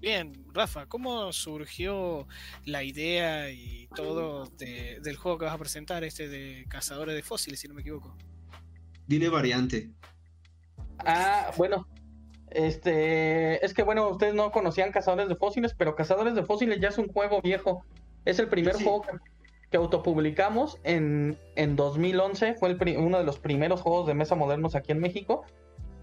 bien, 0.00 0.46
Rafa, 0.54 0.86
¿cómo 0.86 1.30
surgió 1.34 2.26
la 2.64 2.82
idea 2.82 3.50
y 3.50 3.88
todo 3.94 4.46
de- 4.56 5.00
del 5.02 5.16
juego 5.16 5.36
que 5.36 5.44
vas 5.44 5.52
a 5.54 5.58
presentar, 5.58 6.02
este 6.02 6.28
de 6.28 6.64
Cazadores 6.70 7.14
de 7.14 7.22
Fósiles, 7.22 7.60
si 7.60 7.68
no 7.68 7.74
me 7.74 7.82
equivoco? 7.82 8.16
Dile 9.06 9.28
variante. 9.28 9.90
Ah, 11.00 11.52
bueno. 11.58 11.86
Este, 12.48 13.62
es 13.62 13.74
que 13.74 13.82
bueno, 13.82 14.08
ustedes 14.08 14.32
no 14.32 14.50
conocían 14.50 14.92
Cazadores 14.92 15.28
de 15.28 15.36
Fósiles, 15.36 15.74
pero 15.76 15.94
Cazadores 15.94 16.34
de 16.34 16.42
Fósiles 16.42 16.80
ya 16.80 16.88
es 16.88 16.96
un 16.96 17.08
juego 17.08 17.42
viejo. 17.42 17.84
Es 18.24 18.38
el 18.38 18.48
primer 18.48 18.76
Sí. 18.76 18.84
juego 18.84 19.02
que, 19.02 19.10
que 19.72 19.78
autopublicamos 19.78 20.78
en, 20.84 21.36
en 21.56 21.74
2011. 21.74 22.54
Fue 22.54 22.68
el 22.68 22.98
uno 22.98 23.18
de 23.18 23.24
los 23.24 23.38
primeros 23.40 23.80
juegos 23.80 24.06
de 24.06 24.14
mesa 24.14 24.36
modernos 24.36 24.76
aquí 24.76 24.92
en 24.92 25.00
México. 25.00 25.44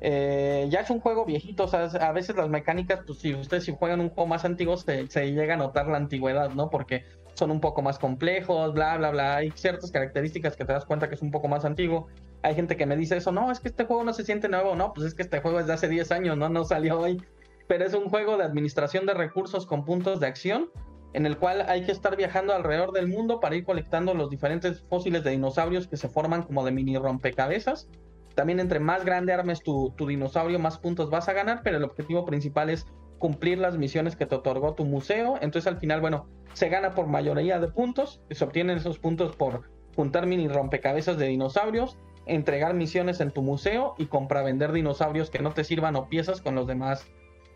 Eh, 0.02 0.68
ya 0.70 0.80
es 0.80 0.90
un 0.90 1.00
juego 1.02 1.26
viejito, 1.26 1.66
o 1.66 1.68
sea, 1.68 1.84
a 1.84 2.12
veces 2.14 2.36
las 2.36 2.50
mecánicas, 2.50 3.02
pues 3.06 3.20
si 3.20 3.34
ustedes 3.36 3.66
si 3.66 3.76
juegan 3.76 4.00
un 4.00 4.10
juego 4.10 4.28
más 4.28 4.46
antiguo, 4.46 4.78
se, 4.78 5.08
se 5.08 5.32
llega 5.34 5.54
a 5.54 5.58
notar 5.58 5.88
la 5.88 5.98
antigüedad, 5.98 6.52
¿no? 6.52 6.70
Porque 6.70 7.04
son 7.34 7.52
un 7.52 7.60
poco 7.60 7.82
más 7.82 8.00
complejos, 8.00 8.74
bla, 8.74 8.98
bla, 8.98 9.12
bla. 9.12 9.36
Hay 9.38 9.52
ciertas 9.52 9.92
características 9.92 10.56
que 10.56 10.66
te 10.66 10.74
das 10.74 10.86
cuenta 10.86 11.08
que 11.08 11.16
es 11.16 11.22
un 11.22 11.32
poco 11.32 11.48
más 11.48 11.64
antiguo. 11.64 12.08
Hay 12.42 12.56
gente 12.56 12.76
que 12.76 12.86
me 12.86 12.96
dice 12.98 13.18
eso, 13.18 13.32
no, 13.32 13.52
es 13.52 13.60
que 13.60 13.68
este 13.68 13.86
juego 13.86 14.04
no 14.04 14.14
se 14.14 14.24
siente 14.24 14.50
nuevo, 14.50 14.76
no, 14.76 14.94
pues 14.94 15.08
es 15.08 15.14
que 15.14 15.22
este 15.22 15.42
juego 15.42 15.60
es 15.60 15.68
de 15.68 15.74
hace 15.74 15.88
10 15.90 16.12
años, 16.12 16.38
no, 16.38 16.50
no 16.50 16.64
salió 16.64 17.00
hoy. 17.00 17.22
Pero 17.68 17.86
es 17.86 17.94
un 17.94 18.10
juego 18.10 18.38
de 18.38 18.46
administración 18.46 19.06
de 19.06 19.14
recursos 19.14 19.68
con 19.68 19.86
puntos 19.86 20.20
de 20.20 20.28
acción, 20.28 20.70
en 21.14 21.26
el 21.26 21.38
cual 21.38 21.66
hay 21.68 21.84
que 21.84 21.92
estar 21.92 22.16
viajando 22.16 22.54
alrededor 22.54 22.92
del 22.92 23.08
mundo 23.08 23.40
para 23.40 23.56
ir 23.56 23.64
colectando 23.64 24.14
los 24.14 24.30
diferentes 24.30 24.84
fósiles 24.90 25.24
de 25.24 25.32
dinosaurios 25.32 25.88
que 25.88 25.98
se 25.98 26.10
forman 26.10 26.44
como 26.44 26.64
de 26.64 26.72
mini 26.72 26.98
rompecabezas. 26.98 27.90
También 28.36 28.60
entre 28.60 28.80
más 28.80 29.04
grande 29.06 29.34
armes 29.34 29.62
tu, 29.62 29.94
dinosaurio, 29.98 30.60
más 30.60 30.78
puntos 30.78 31.10
vas 31.10 31.28
a 31.28 31.34
ganar, 31.34 31.62
pero 31.64 31.78
el 31.78 31.84
objetivo 31.84 32.26
principal 32.26 32.70
es 32.70 32.86
cumplir 33.18 33.58
las 33.58 33.78
misiones 33.78 34.16
que 34.16 34.26
te 34.26 34.36
otorgó 34.36 34.76
tu 34.76 34.86
museo. 34.86 35.38
Entonces 35.42 35.68
al 35.68 35.80
final, 35.80 36.00
bueno, 36.00 36.28
se 36.54 36.70
gana 36.70 36.94
por 36.94 37.08
mayoría 37.08 37.60
de 37.60 37.68
puntos, 37.68 38.22
se 38.30 38.44
obtienen 38.44 38.78
esos 38.78 39.00
puntos 39.00 39.36
por 39.36 39.70
juntar 39.96 40.28
mini 40.28 40.48
rompecabezas 40.48 41.18
de 41.18 41.28
dinosaurios, 41.28 41.98
entregar 42.28 42.76
misiones 42.76 43.20
en 43.20 43.32
tu 43.32 43.42
museo 43.42 43.96
y 43.98 44.06
compra-vender 44.06 44.72
dinosaurios 44.72 45.32
que 45.32 45.40
no 45.40 45.52
te 45.52 45.64
sirvan 45.64 45.96
o 45.96 46.08
piezas 46.08 46.42
con 46.42 46.56
los 46.56 46.68
demás 46.68 47.08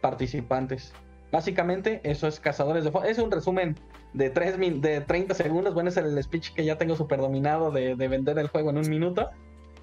participantes. 0.01 0.93
Básicamente, 1.33 1.99
eso 2.03 2.27
es 2.27 2.39
Cazadores 2.39 2.83
de 2.83 2.91
Fo- 2.91 3.03
Es 3.05 3.17
un 3.17 3.31
resumen 3.31 3.75
de, 4.13 4.29
de 4.29 5.01
30 5.01 5.33
segundos. 5.33 5.73
Bueno, 5.73 5.89
es 5.89 5.97
el 5.97 6.21
speech 6.23 6.53
que 6.53 6.63
ya 6.63 6.77
tengo 6.77 6.95
super 6.95 7.19
dominado 7.19 7.71
de, 7.71 7.95
de 7.95 8.07
vender 8.07 8.37
el 8.37 8.49
juego 8.49 8.69
en 8.69 8.77
un 8.77 8.87
minuto. 8.87 9.31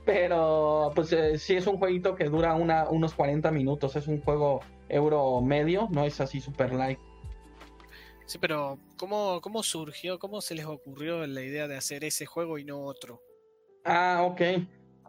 Pero, 0.04 0.92
pues 0.94 1.12
eh, 1.12 1.38
sí 1.38 1.56
es 1.56 1.66
un 1.66 1.78
jueguito 1.78 2.14
que 2.14 2.26
dura 2.26 2.54
una, 2.54 2.88
unos 2.88 3.14
40 3.14 3.50
minutos. 3.50 3.96
Es 3.96 4.06
un 4.06 4.20
juego 4.22 4.60
euro 4.88 5.40
medio, 5.40 5.88
no 5.90 6.04
es 6.04 6.20
así 6.20 6.40
super 6.40 6.72
light. 6.72 7.00
Sí, 8.26 8.38
pero 8.38 8.78
¿cómo, 8.96 9.40
¿cómo 9.40 9.64
surgió, 9.64 10.20
cómo 10.20 10.40
se 10.42 10.54
les 10.54 10.66
ocurrió 10.66 11.26
la 11.26 11.42
idea 11.42 11.66
de 11.66 11.76
hacer 11.76 12.04
ese 12.04 12.26
juego 12.26 12.58
y 12.58 12.64
no 12.64 12.78
otro? 12.84 13.20
Ah, 13.84 14.20
ok. 14.22 14.40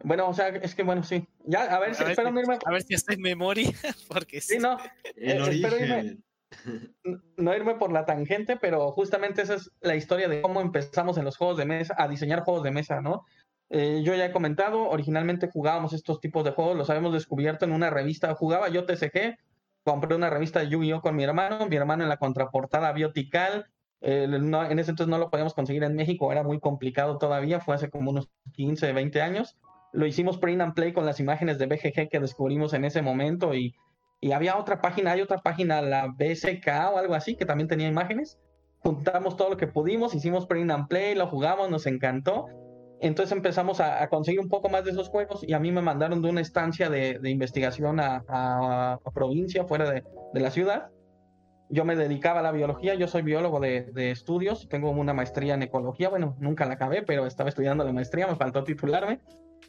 Bueno, 0.04 0.28
o 0.28 0.34
sea, 0.34 0.48
es 0.48 0.74
que 0.74 0.82
bueno, 0.82 1.04
sí. 1.04 1.24
Ya, 1.46 1.66
a 1.66 1.80
ver, 1.80 1.94
si, 1.94 2.02
A 2.02 2.06
ver, 2.08 2.12
espero 2.14 2.32
si, 2.34 2.40
irme. 2.40 2.58
a 2.66 2.72
ver 2.72 2.82
si 2.82 2.96
haces 2.96 3.20
memoria, 3.20 3.70
porque 4.08 4.42
Sí, 4.42 4.56
sí. 4.56 4.60
no, 4.60 4.76
El 5.16 5.38
Eh, 5.48 5.50
espero 5.52 5.78
irme-. 5.78 6.18
No 7.38 7.56
irme 7.56 7.76
por 7.76 7.92
la 7.92 8.06
tangente, 8.06 8.58
pero 8.58 8.92
justamente 8.92 9.42
esa 9.42 9.56
es 9.56 9.72
la 9.82 9.96
historia 9.96 10.28
de 10.28 10.42
cómo 10.42 10.62
empezamos 10.62 11.18
en 11.18 11.26
los 11.26 11.38
juegos 11.38 11.58
de 11.58 11.66
mesa, 11.66 11.96
a 11.98 12.08
diseñar 12.08 12.44
juegos 12.44 12.64
de 12.64 12.72
mesa, 12.72 13.02
¿no? 13.02 13.26
Eh, 13.70 14.02
yo 14.04 14.14
ya 14.16 14.26
he 14.26 14.32
comentado, 14.32 14.90
originalmente 14.90 15.50
jugábamos 15.50 15.94
estos 15.94 16.20
tipos 16.20 16.44
de 16.44 16.52
juegos, 16.52 16.76
los 16.76 16.90
habíamos 16.90 17.14
descubierto 17.14 17.64
en 17.64 17.72
una 17.72 17.90
revista, 17.90 18.34
jugaba 18.36 18.68
yo 18.70 18.86
TCG, 18.86 19.38
compré 19.84 20.16
una 20.16 20.30
revista 20.30 20.60
de 20.60 20.68
Yu-Gi-Oh 20.68 21.02
con 21.02 21.16
mi 21.16 21.24
hermano, 21.24 21.68
mi 21.68 21.78
hermano 21.78 22.04
en 22.04 22.10
la 22.10 22.18
contraportada 22.18 22.92
Biotical, 22.92 23.68
en 24.02 24.80
ese 24.80 24.92
entonces 24.92 25.08
no 25.08 25.20
lo 25.20 25.30
podíamos 25.30 25.54
conseguir 25.54 25.84
en 25.84 25.96
México, 25.96 26.32
era 26.32 26.44
muy 26.44 26.60
complicado 26.60 27.18
todavía, 27.18 27.60
fue 27.60 27.76
hace 27.76 27.90
como 27.90 28.10
unos 28.10 28.30
15, 28.54 28.94
20 28.94 29.22
años. 29.22 29.58
Lo 29.94 30.06
hicimos 30.06 30.38
print 30.38 30.62
and 30.62 30.74
play 30.74 30.92
con 30.92 31.06
las 31.06 31.20
imágenes 31.20 31.60
de 31.60 31.68
BGG 31.68 32.10
que 32.10 32.20
descubrimos 32.20 32.74
en 32.74 32.86
ese 32.86 33.02
momento 33.02 33.54
y, 33.54 33.76
y 34.22 34.32
había 34.34 34.58
otra 34.58 34.80
página, 34.82 35.12
hay 35.14 35.22
otra 35.22 35.40
página, 35.40 35.82
la 35.82 36.08
BSK 36.08 36.68
o 36.94 36.98
algo 37.00 37.16
así, 37.16 37.36
que 37.36 37.46
también 37.46 37.68
tenía 37.68 37.88
imágenes. 37.88 38.40
Juntamos 38.80 39.36
todo 39.36 39.50
lo 39.50 39.58
que 39.58 39.68
pudimos, 39.68 40.14
hicimos 40.14 40.46
print 40.46 40.72
and 40.72 40.88
play, 40.88 41.16
lo 41.16 41.28
jugamos, 41.28 41.70
nos 41.72 41.88
encantó. 41.88 42.46
Entonces 43.00 43.36
empezamos 43.36 43.80
a, 43.80 44.08
conseguir 44.10 44.40
un 44.40 44.48
poco 44.48 44.70
más 44.70 44.86
de 44.86 44.92
esos 44.92 45.10
juegos 45.10 45.44
y 45.46 45.54
a 45.54 45.60
mí 45.60 45.72
me 45.72 45.82
mandaron 45.82 46.22
de 46.22 46.30
una 46.30 46.42
estancia 46.42 46.88
de, 46.90 47.18
de 47.20 47.30
investigación 47.32 48.00
a, 48.00 48.24
a- 48.28 49.00
a 49.04 49.12
provincia, 49.12 49.66
fuera 49.66 49.90
de, 49.90 50.04
de 50.34 50.40
la 50.40 50.52
ciudad. 50.52 50.90
Yo 51.70 51.84
me 51.84 51.96
dedicaba 51.96 52.42
a 52.42 52.44
la 52.44 52.52
biología, 52.52 52.94
yo 52.96 53.08
soy 53.08 53.24
biólogo 53.24 53.60
de, 53.60 53.90
de 53.94 54.12
estudios, 54.12 54.68
tengo 54.70 54.92
una 54.92 55.14
maestría 55.14 55.56
en 55.56 55.64
ecología, 55.64 56.10
bueno, 56.10 56.36
nunca 56.40 56.66
la 56.66 56.74
acabé, 56.74 57.02
pero 57.02 57.26
estaba 57.26 57.50
estudiando 57.50 57.84
la 57.84 57.94
maestría, 57.94 58.28
me 58.28 58.36
faltó 58.36 58.64
titularme. 58.64 59.20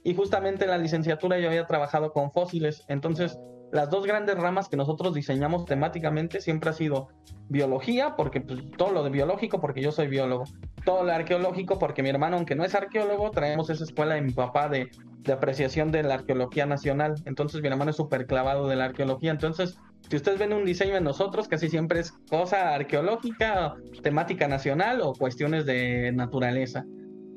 Y 0.04 0.14
justamente 0.14 0.64
en 0.64 0.70
la 0.70 0.78
licenciatura 0.78 1.38
yo 1.38 1.48
había 1.48 1.66
trabajado 1.66 2.12
con 2.12 2.32
fósiles, 2.32 2.84
entonces 2.88 3.38
las 3.72 3.88
dos 3.88 4.06
grandes 4.06 4.36
ramas 4.36 4.68
que 4.68 4.76
nosotros 4.76 5.14
diseñamos 5.14 5.64
temáticamente 5.64 6.40
siempre 6.40 6.70
ha 6.70 6.74
sido 6.74 7.08
biología, 7.48 8.16
porque 8.16 8.42
pues, 8.42 8.60
todo 8.76 8.92
lo 8.92 9.02
de 9.02 9.10
biológico, 9.10 9.60
porque 9.60 9.80
yo 9.80 9.90
soy 9.90 10.08
biólogo, 10.08 10.44
todo 10.84 11.04
lo 11.04 11.12
arqueológico, 11.12 11.78
porque 11.78 12.02
mi 12.02 12.10
hermano, 12.10 12.36
aunque 12.36 12.54
no 12.54 12.64
es 12.64 12.74
arqueólogo, 12.74 13.30
traemos 13.30 13.70
esa 13.70 13.84
escuela 13.84 14.14
de 14.14 14.22
mi 14.22 14.32
papá 14.32 14.68
de, 14.68 14.90
de 15.20 15.32
apreciación 15.32 15.90
de 15.90 16.02
la 16.02 16.14
arqueología 16.14 16.66
nacional, 16.66 17.14
entonces 17.24 17.62
mi 17.62 17.68
hermano 17.68 17.90
es 17.90 17.96
súper 17.96 18.26
clavado 18.26 18.68
de 18.68 18.76
la 18.76 18.84
arqueología, 18.84 19.30
entonces 19.30 19.78
si 20.10 20.16
ustedes 20.16 20.38
ven 20.38 20.52
un 20.52 20.66
diseño 20.66 20.96
en 20.96 21.04
nosotros, 21.04 21.48
casi 21.48 21.70
siempre 21.70 22.00
es 22.00 22.12
cosa 22.28 22.74
arqueológica, 22.74 23.74
temática 24.02 24.48
nacional 24.48 25.00
o 25.00 25.14
cuestiones 25.14 25.64
de 25.64 26.12
naturaleza. 26.12 26.84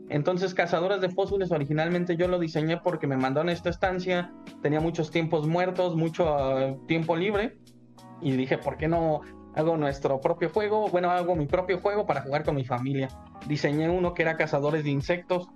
Entonces, 0.09 0.53
Cazadores 0.53 1.01
de 1.01 1.09
Fósiles 1.09 1.51
originalmente 1.51 2.15
yo 2.15 2.27
lo 2.27 2.37
diseñé 2.39 2.77
porque 2.77 3.07
me 3.07 3.17
mandaron 3.17 3.49
a 3.49 3.53
esta 3.53 3.69
estancia, 3.69 4.31
tenía 4.61 4.79
muchos 4.79 5.09
tiempos 5.11 5.47
muertos, 5.47 5.95
mucho 5.95 6.59
eh, 6.59 6.77
tiempo 6.87 7.15
libre 7.15 7.57
y 8.21 8.31
dije, 8.33 8.57
¿por 8.57 8.77
qué 8.77 8.87
no 8.87 9.21
hago 9.55 9.77
nuestro 9.77 10.21
propio 10.21 10.49
juego? 10.49 10.87
Bueno, 10.89 11.09
hago 11.09 11.35
mi 11.35 11.47
propio 11.47 11.79
juego 11.79 12.05
para 12.05 12.21
jugar 12.21 12.43
con 12.43 12.55
mi 12.55 12.65
familia. 12.65 13.07
Diseñé 13.47 13.89
uno 13.89 14.13
que 14.13 14.21
era 14.21 14.37
Cazadores 14.37 14.83
de 14.83 14.91
Insectos, 14.91 15.47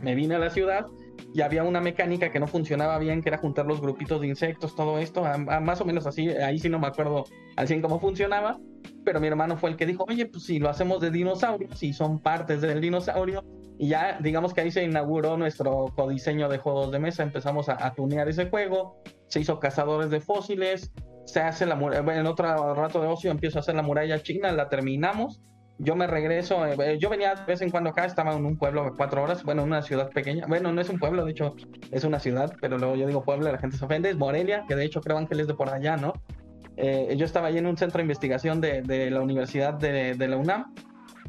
me 0.00 0.14
vine 0.14 0.36
a 0.36 0.38
la 0.38 0.50
ciudad 0.50 0.86
y 1.34 1.42
había 1.42 1.62
una 1.62 1.80
mecánica 1.80 2.30
que 2.30 2.40
no 2.40 2.46
funcionaba 2.46 2.98
bien, 2.98 3.20
que 3.22 3.28
era 3.28 3.38
juntar 3.38 3.66
los 3.66 3.80
grupitos 3.82 4.20
de 4.22 4.28
insectos, 4.28 4.74
todo 4.74 4.98
esto, 4.98 5.24
a- 5.26 5.34
a 5.34 5.60
más 5.60 5.80
o 5.80 5.84
menos 5.84 6.06
así, 6.06 6.28
ahí 6.30 6.58
sí 6.58 6.68
no 6.70 6.78
me 6.78 6.86
acuerdo 6.86 7.24
al 7.56 7.68
100 7.68 7.82
cómo 7.82 8.00
funcionaba, 8.00 8.58
pero 9.04 9.20
mi 9.20 9.26
hermano 9.28 9.56
fue 9.58 9.70
el 9.70 9.76
que 9.76 9.84
dijo, 9.86 10.04
oye, 10.08 10.24
pues 10.26 10.44
si 10.44 10.58
lo 10.58 10.70
hacemos 10.70 11.00
de 11.02 11.10
dinosaurios, 11.10 11.78
si 11.78 11.92
son 11.92 12.18
partes 12.20 12.62
del 12.62 12.80
dinosaurio, 12.80 13.44
y 13.80 13.88
ya 13.88 14.18
digamos 14.20 14.52
que 14.52 14.60
ahí 14.60 14.70
se 14.70 14.84
inauguró 14.84 15.38
nuestro 15.38 15.86
codiseño 15.96 16.50
de 16.50 16.58
juegos 16.58 16.92
de 16.92 16.98
mesa, 16.98 17.22
empezamos 17.22 17.70
a, 17.70 17.86
a 17.86 17.94
tunear 17.94 18.28
ese 18.28 18.50
juego, 18.50 19.02
se 19.26 19.40
hizo 19.40 19.58
cazadores 19.58 20.10
de 20.10 20.20
fósiles, 20.20 20.92
se 21.24 21.40
hace 21.40 21.64
la 21.64 21.76
muralla, 21.76 22.20
en 22.20 22.26
otro 22.26 22.74
rato 22.74 23.00
de 23.00 23.08
ocio 23.08 23.30
empiezo 23.30 23.58
a 23.58 23.60
hacer 23.60 23.74
la 23.74 23.82
muralla 23.82 24.22
china, 24.22 24.52
la 24.52 24.68
terminamos, 24.68 25.40
yo 25.78 25.96
me 25.96 26.06
regreso, 26.06 26.66
eh, 26.66 26.98
yo 27.00 27.08
venía 27.08 27.34
de 27.34 27.44
vez 27.46 27.62
en 27.62 27.70
cuando 27.70 27.88
acá, 27.88 28.04
estaba 28.04 28.34
en 28.34 28.44
un 28.44 28.58
pueblo 28.58 28.84
de 28.84 28.90
cuatro 28.94 29.22
horas, 29.22 29.42
bueno, 29.44 29.62
en 29.62 29.68
una 29.68 29.80
ciudad 29.80 30.10
pequeña, 30.10 30.44
bueno, 30.46 30.70
no 30.74 30.82
es 30.82 30.90
un 30.90 30.98
pueblo, 30.98 31.24
de 31.24 31.30
hecho 31.30 31.56
es 31.90 32.04
una 32.04 32.20
ciudad, 32.20 32.52
pero 32.60 32.76
luego 32.76 32.96
yo 32.96 33.06
digo 33.06 33.24
pueblo, 33.24 33.50
la 33.50 33.56
gente 33.56 33.78
se 33.78 33.84
ofende, 33.86 34.10
es 34.10 34.16
Morelia, 34.18 34.66
que 34.68 34.76
de 34.76 34.84
hecho 34.84 35.00
creo 35.00 35.16
Ángel 35.16 35.40
es 35.40 35.46
de 35.46 35.54
por 35.54 35.70
allá, 35.70 35.96
¿no? 35.96 36.12
Eh, 36.76 37.14
yo 37.16 37.24
estaba 37.24 37.48
ahí 37.48 37.56
en 37.56 37.66
un 37.66 37.78
centro 37.78 37.96
de 37.96 38.02
investigación 38.02 38.60
de, 38.60 38.82
de 38.82 39.10
la 39.10 39.22
Universidad 39.22 39.72
de, 39.72 40.14
de 40.16 40.28
la 40.28 40.36
UNAM, 40.36 40.74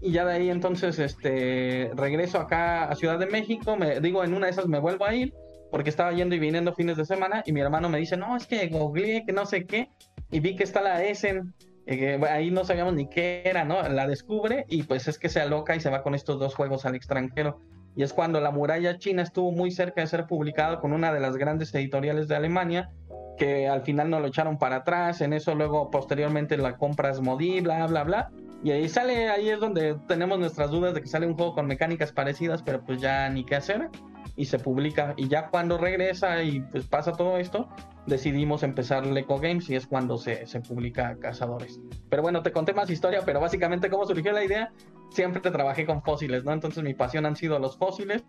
y 0.01 0.11
ya 0.11 0.25
de 0.25 0.33
ahí 0.33 0.49
entonces 0.49 0.99
este 0.99 1.91
regreso 1.95 2.39
acá 2.39 2.85
a 2.85 2.95
Ciudad 2.95 3.19
de 3.19 3.27
México, 3.27 3.77
me 3.77 3.99
digo 3.99 4.23
en 4.23 4.33
una 4.33 4.47
de 4.47 4.51
esas 4.51 4.67
me 4.67 4.79
vuelvo 4.79 5.05
a 5.05 5.13
ir 5.13 5.33
porque 5.69 5.89
estaba 5.89 6.11
yendo 6.11 6.35
y 6.35 6.39
viniendo 6.39 6.73
fines 6.73 6.97
de 6.97 7.05
semana 7.05 7.43
y 7.45 7.53
mi 7.53 7.61
hermano 7.61 7.87
me 7.87 7.97
dice, 7.97 8.17
"No, 8.17 8.35
es 8.35 8.45
que 8.45 8.67
googleé 8.67 9.25
que 9.25 9.31
no 9.31 9.45
sé 9.45 9.65
qué" 9.65 9.89
y 10.31 10.39
vi 10.39 10.55
que 10.55 10.63
está 10.63 10.81
la 10.81 11.03
Essen 11.03 11.53
eh, 11.87 12.19
ahí 12.29 12.51
no 12.51 12.63
sabíamos 12.63 12.93
ni 12.93 13.07
qué 13.07 13.41
era, 13.43 13.65
¿no? 13.65 13.81
La 13.89 14.07
descubre 14.07 14.65
y 14.69 14.83
pues 14.83 15.07
es 15.07 15.17
que 15.17 15.29
se 15.29 15.41
aloca 15.41 15.75
y 15.75 15.79
se 15.79 15.89
va 15.89 16.03
con 16.03 16.15
estos 16.15 16.39
dos 16.39 16.55
juegos 16.55 16.85
al 16.85 16.95
extranjero. 16.95 17.59
Y 17.95 18.03
es 18.03 18.13
cuando 18.13 18.39
La 18.39 18.51
Muralla 18.51 18.97
China 18.97 19.23
estuvo 19.23 19.51
muy 19.51 19.71
cerca 19.71 20.01
de 20.01 20.07
ser 20.07 20.25
publicado 20.25 20.79
con 20.79 20.93
una 20.93 21.11
de 21.11 21.19
las 21.19 21.35
grandes 21.35 21.73
editoriales 21.75 22.27
de 22.27 22.35
Alemania, 22.35 22.89
que 23.37 23.67
al 23.67 23.81
final 23.81 24.09
no 24.09 24.19
lo 24.19 24.27
echaron 24.27 24.57
para 24.57 24.77
atrás, 24.77 25.19
en 25.21 25.33
eso 25.33 25.55
luego 25.55 25.89
posteriormente 25.89 26.55
la 26.57 26.77
compras 26.77 27.19
Modi, 27.19 27.59
bla, 27.59 27.85
bla, 27.87 28.03
bla. 28.03 28.31
Y 28.63 28.71
ahí 28.71 28.87
sale, 28.87 29.29
ahí 29.29 29.49
es 29.49 29.59
donde 29.59 29.95
tenemos 30.07 30.37
nuestras 30.37 30.69
dudas 30.69 30.93
de 30.93 31.01
que 31.01 31.07
sale 31.07 31.25
un 31.25 31.35
juego 31.35 31.55
con 31.55 31.65
mecánicas 31.65 32.11
parecidas, 32.11 32.61
pero 32.61 32.83
pues 32.83 33.01
ya 33.01 33.27
ni 33.29 33.43
qué 33.43 33.55
hacer. 33.55 33.89
Y 34.35 34.45
se 34.45 34.59
publica. 34.59 35.13
Y 35.17 35.27
ya 35.27 35.49
cuando 35.49 35.77
regresa 35.77 36.41
y 36.43 36.61
pues 36.61 36.85
pasa 36.85 37.11
todo 37.11 37.37
esto, 37.37 37.67
decidimos 38.05 38.63
empezar 38.63 39.05
Leco 39.05 39.39
Games 39.39 39.69
y 39.69 39.75
es 39.75 39.87
cuando 39.87 40.17
se, 40.17 40.45
se 40.45 40.61
publica 40.61 41.17
Cazadores. 41.19 41.79
Pero 42.09 42.21
bueno, 42.21 42.41
te 42.41 42.51
conté 42.51 42.73
más 42.73 42.89
historia, 42.89 43.21
pero 43.25 43.39
básicamente 43.39 43.89
cómo 43.89 44.05
surgió 44.05 44.31
la 44.31 44.43
idea, 44.43 44.71
siempre 45.09 45.41
te 45.41 45.51
trabajé 45.51 45.85
con 45.85 46.01
fósiles, 46.03 46.43
¿no? 46.43 46.53
Entonces 46.53 46.83
mi 46.83 46.93
pasión 46.93 47.25
han 47.25 47.35
sido 47.35 47.59
los 47.59 47.77
fósiles 47.77 48.23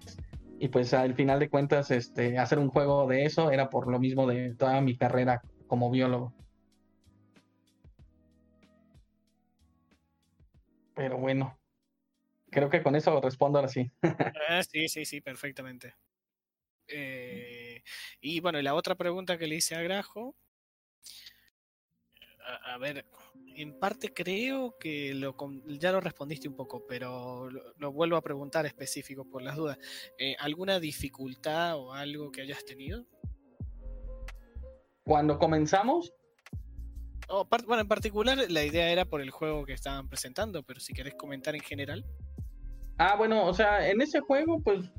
y 0.59 0.69
pues 0.69 0.95
al 0.95 1.15
final 1.15 1.41
de 1.41 1.49
cuentas 1.49 1.91
este, 1.91 2.39
hacer 2.39 2.59
un 2.61 2.69
juego 2.69 3.09
de 3.09 3.25
eso 3.25 3.51
era 3.51 3.69
por 3.69 3.91
lo 3.91 3.99
mismo 3.99 4.27
de 4.27 4.55
toda 4.55 4.81
mi 4.81 4.97
carrera 4.97 5.43
como 5.67 5.91
biólogo. 5.91 6.33
Pero 10.95 11.19
bueno, 11.19 11.59
creo 12.51 12.71
que 12.71 12.83
con 12.83 12.97
eso 12.97 13.21
respondo 13.21 13.59
ahora 13.59 13.69
sí. 13.69 13.91
Ah, 14.49 14.63
sí, 14.63 14.89
sí, 14.89 15.05
sí, 15.05 15.21
perfectamente. 15.21 15.95
Eh, 16.89 17.83
y 18.21 18.41
bueno, 18.41 18.61
la 18.61 18.75
otra 18.75 18.95
pregunta 18.95 19.39
que 19.39 19.47
le 19.47 19.57
hice 19.57 19.75
a 19.75 19.83
Grajo. 19.83 20.37
A, 22.45 22.75
a 22.75 22.79
ver, 22.79 23.07
en 23.57 23.79
parte 23.79 24.13
creo 24.13 24.77
que 24.79 25.15
lo, 25.15 25.37
ya 25.67 25.93
lo 25.93 26.01
respondiste 26.01 26.49
un 26.49 26.57
poco, 26.57 26.87
pero 26.87 27.49
lo, 27.51 27.75
lo 27.77 27.93
vuelvo 27.93 28.17
a 28.17 28.23
preguntar 28.23 28.67
específico 28.67 29.25
por 29.29 29.43
las 29.43 29.57
dudas. 29.57 29.79
Eh, 30.19 30.37
¿Alguna 30.39 30.81
dificultad 30.81 31.77
o 31.77 31.95
algo 31.95 32.33
que 32.33 32.43
hayas 32.43 32.65
tenido? 32.65 33.07
Cuando 35.05 35.39
comenzamos, 35.39 36.13
Bueno, 37.67 37.81
en 37.81 37.89
particular 37.89 38.39
la 38.49 38.65
idea 38.65 38.91
era 38.91 39.07
por 39.07 39.23
el 39.23 39.31
juego 39.31 39.65
que 39.65 39.73
estaban 39.73 40.09
presentando, 40.09 40.63
pero 40.63 40.81
si 40.81 40.93
querés 40.93 41.15
comentar 41.15 41.55
en 41.55 41.63
general. 41.63 42.05
Ah, 42.99 43.17
bueno, 43.17 43.47
o 43.47 43.55
sea, 43.55 43.89
en 43.89 44.03
ese 44.03 44.21
juego, 44.21 44.61
pues, 44.61 44.91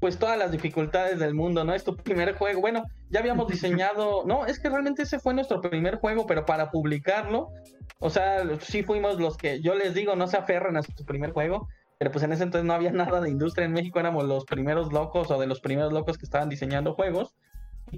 pues 0.00 0.18
todas 0.18 0.38
las 0.38 0.50
dificultades 0.50 1.18
del 1.18 1.34
mundo, 1.34 1.64
¿no? 1.64 1.74
Es 1.74 1.84
tu 1.84 1.94
primer 1.94 2.34
juego. 2.34 2.62
Bueno, 2.62 2.84
ya 3.10 3.20
habíamos 3.20 3.46
diseñado. 3.52 4.24
No, 4.24 4.46
es 4.46 4.58
que 4.58 4.70
realmente 4.70 5.02
ese 5.02 5.18
fue 5.18 5.34
nuestro 5.34 5.60
primer 5.60 5.96
juego, 5.96 6.26
pero 6.26 6.46
para 6.46 6.70
publicarlo, 6.70 7.50
o 7.98 8.08
sea, 8.08 8.42
sí 8.60 8.82
fuimos 8.82 9.20
los 9.20 9.36
que, 9.36 9.60
yo 9.60 9.74
les 9.74 9.94
digo, 9.94 10.16
no 10.16 10.26
se 10.28 10.38
aferran 10.38 10.78
a 10.78 10.82
su 10.82 11.04
primer 11.04 11.32
juego, 11.32 11.68
pero 11.98 12.10
pues 12.10 12.24
en 12.24 12.32
ese 12.32 12.44
entonces 12.44 12.66
no 12.66 12.72
había 12.72 12.90
nada 12.92 13.20
de 13.20 13.28
industria 13.28 13.66
en 13.66 13.72
México, 13.74 14.00
éramos 14.00 14.24
los 14.24 14.46
primeros 14.46 14.92
locos 14.92 15.30
o 15.30 15.38
de 15.38 15.46
los 15.46 15.60
primeros 15.60 15.92
locos 15.92 16.16
que 16.16 16.24
estaban 16.24 16.48
diseñando 16.48 16.94
juegos. 16.94 17.34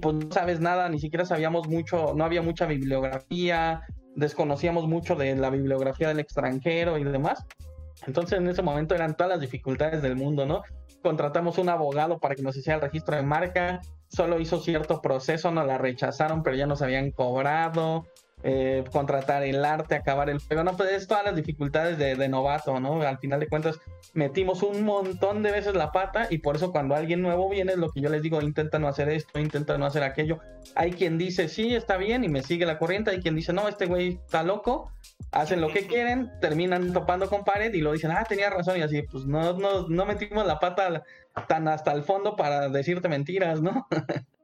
Pues 0.01 0.15
no 0.15 0.31
sabes 0.31 0.59
nada, 0.59 0.89
ni 0.89 0.99
siquiera 0.99 1.25
sabíamos 1.25 1.67
mucho, 1.67 2.13
no 2.15 2.25
había 2.25 2.41
mucha 2.41 2.65
bibliografía, 2.65 3.81
desconocíamos 4.15 4.87
mucho 4.87 5.15
de 5.15 5.35
la 5.35 5.49
bibliografía 5.49 6.09
del 6.09 6.19
extranjero 6.19 6.97
y 6.97 7.03
demás. 7.03 7.45
Entonces 8.05 8.39
en 8.39 8.47
ese 8.47 8.61
momento 8.61 8.93
eran 8.95 9.15
todas 9.15 9.31
las 9.31 9.41
dificultades 9.41 10.01
del 10.01 10.15
mundo, 10.15 10.45
¿no? 10.45 10.63
Contratamos 11.01 11.57
un 11.57 11.69
abogado 11.69 12.19
para 12.19 12.35
que 12.35 12.41
nos 12.41 12.57
hiciera 12.57 12.75
el 12.75 12.81
registro 12.81 13.15
de 13.15 13.23
marca, 13.23 13.81
solo 14.07 14.39
hizo 14.39 14.59
cierto 14.59 15.01
proceso, 15.01 15.51
nos 15.51 15.65
la 15.65 15.77
rechazaron, 15.77 16.43
pero 16.43 16.55
ya 16.55 16.67
nos 16.67 16.81
habían 16.81 17.11
cobrado, 17.11 18.05
eh, 18.47 18.83
contratar 18.91 19.41
el 19.41 19.65
arte, 19.65 19.95
acabar 19.95 20.29
el 20.29 20.37
juego, 20.37 20.63
no, 20.63 20.77
pues 20.77 20.91
es 20.91 21.07
todas 21.07 21.25
las 21.25 21.35
dificultades 21.35 21.97
de, 21.97 22.15
de 22.15 22.29
novato, 22.29 22.79
¿no? 22.79 23.01
Al 23.01 23.17
final 23.17 23.39
de 23.39 23.47
cuentas 23.47 23.79
metimos 24.13 24.61
un 24.61 24.83
montón 24.83 25.41
de 25.41 25.51
veces 25.51 25.73
la 25.73 25.91
pata 25.91 26.27
y 26.29 26.37
por 26.37 26.55
eso 26.55 26.71
cuando 26.71 26.93
alguien 26.93 27.23
nuevo 27.23 27.49
viene 27.49 27.71
es 27.71 27.79
lo 27.79 27.89
que 27.89 28.01
yo 28.01 28.09
les 28.09 28.21
digo, 28.21 28.39
intenta 28.43 28.77
no 28.77 28.87
hacer 28.87 29.09
esto, 29.09 29.39
intenta 29.39 29.79
no 29.79 29.87
hacer 29.87 30.03
aquello. 30.03 30.41
Hay 30.75 30.91
quien 30.91 31.17
dice, 31.17 31.49
sí, 31.49 31.73
está 31.73 31.97
bien 31.97 32.23
y 32.23 32.29
me 32.29 32.43
sigue 32.43 32.67
la 32.67 32.77
corriente, 32.77 33.09
hay 33.09 33.19
quien 33.19 33.35
dice, 33.35 33.51
no, 33.51 33.67
este 33.67 33.87
güey 33.87 34.19
está 34.23 34.43
loco, 34.43 34.91
hacen 35.31 35.59
lo 35.59 35.69
que 35.69 35.87
quieren, 35.87 36.29
terminan 36.39 36.93
topando 36.93 37.27
con 37.27 37.43
pared 37.45 37.73
y 37.73 37.81
lo 37.81 37.93
dicen, 37.93 38.11
ah, 38.11 38.25
tenía 38.29 38.51
razón 38.51 38.77
y 38.77 38.83
así, 38.83 39.01
pues 39.01 39.25
no, 39.25 39.57
no, 39.57 39.87
no 39.87 40.05
metimos 40.05 40.45
la 40.45 40.59
pata 40.59 41.01
tan 41.47 41.67
hasta 41.67 41.93
el 41.93 42.03
fondo 42.03 42.35
para 42.35 42.69
decirte 42.69 43.09
mentiras, 43.09 43.59
¿no? 43.59 43.87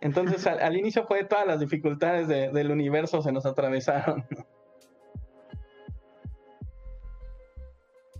Entonces 0.00 0.46
al, 0.46 0.60
al 0.60 0.76
inicio 0.76 1.04
fue 1.06 1.24
todas 1.24 1.46
las 1.46 1.58
dificultades 1.60 2.28
de- 2.28 2.50
del 2.50 2.70
universo 2.70 3.20
se 3.22 3.32
nos 3.32 3.44
atravesaron. 3.46 4.24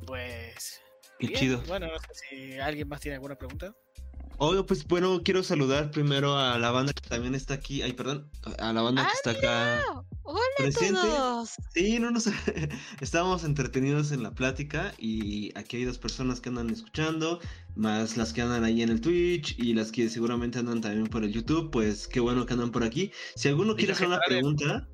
Pues. 0.07 0.81
Qué 1.19 1.27
bien. 1.29 1.39
chido. 1.41 1.63
Bueno, 1.67 1.89
no 1.89 1.99
sé 1.99 2.15
si 2.15 2.59
alguien 2.59 2.89
más 2.89 3.01
tiene 3.01 3.17
alguna 3.17 3.35
pregunta. 3.37 3.75
Oiga, 4.41 4.65
pues 4.65 4.87
bueno, 4.87 5.21
quiero 5.25 5.43
saludar 5.43 5.91
primero 5.91 6.39
a 6.39 6.59
la 6.61 6.71
banda 6.71 6.93
que 6.93 7.09
también 7.09 7.35
está 7.35 7.55
aquí. 7.55 7.83
Ay, 7.83 7.93
perdón. 7.93 8.31
A 8.59 8.73
la 8.73 8.83
banda 8.83 9.05
que 9.05 9.13
está 9.13 9.31
acá 9.33 9.81
Ah, 9.81 10.03
Hola 10.23 10.41
presente. 10.57 10.97
a 11.01 11.03
todos. 11.03 11.51
Sí, 11.75 11.99
no 11.99 12.13
nos 12.13 12.27
estábamos 13.01 13.43
entretenidos 13.43 14.13
en 14.13 14.23
la 14.23 14.31
plática 14.33 14.95
y 14.97 15.51
aquí 15.59 15.79
hay 15.79 15.85
dos 15.85 15.99
personas 15.99 16.41
que 16.41 16.51
andan 16.51 16.71
escuchando, 16.71 17.41
más 17.75 18.17
las 18.17 18.33
que 18.33 18.43
andan 18.43 18.63
ahí 18.63 18.83
en 18.83 18.91
el 18.91 19.01
Twitch 19.01 19.59
y 19.59 19.75
las 19.75 19.91
que 19.91 20.09
seguramente 20.09 20.61
andan 20.61 20.81
también 20.83 21.09
por 21.09 21.25
el 21.25 21.33
YouTube, 21.33 21.73
pues 21.73 22.07
qué 22.07 22.21
bueno 22.21 22.47
que 22.47 22.53
andan 22.53 22.71
por 22.71 22.85
aquí. 22.85 23.11
Si 23.35 23.49
alguno 23.49 23.75
quiere 23.75 23.93
hacer 23.95 24.07
una 24.07 24.21
pregunta 24.25 24.87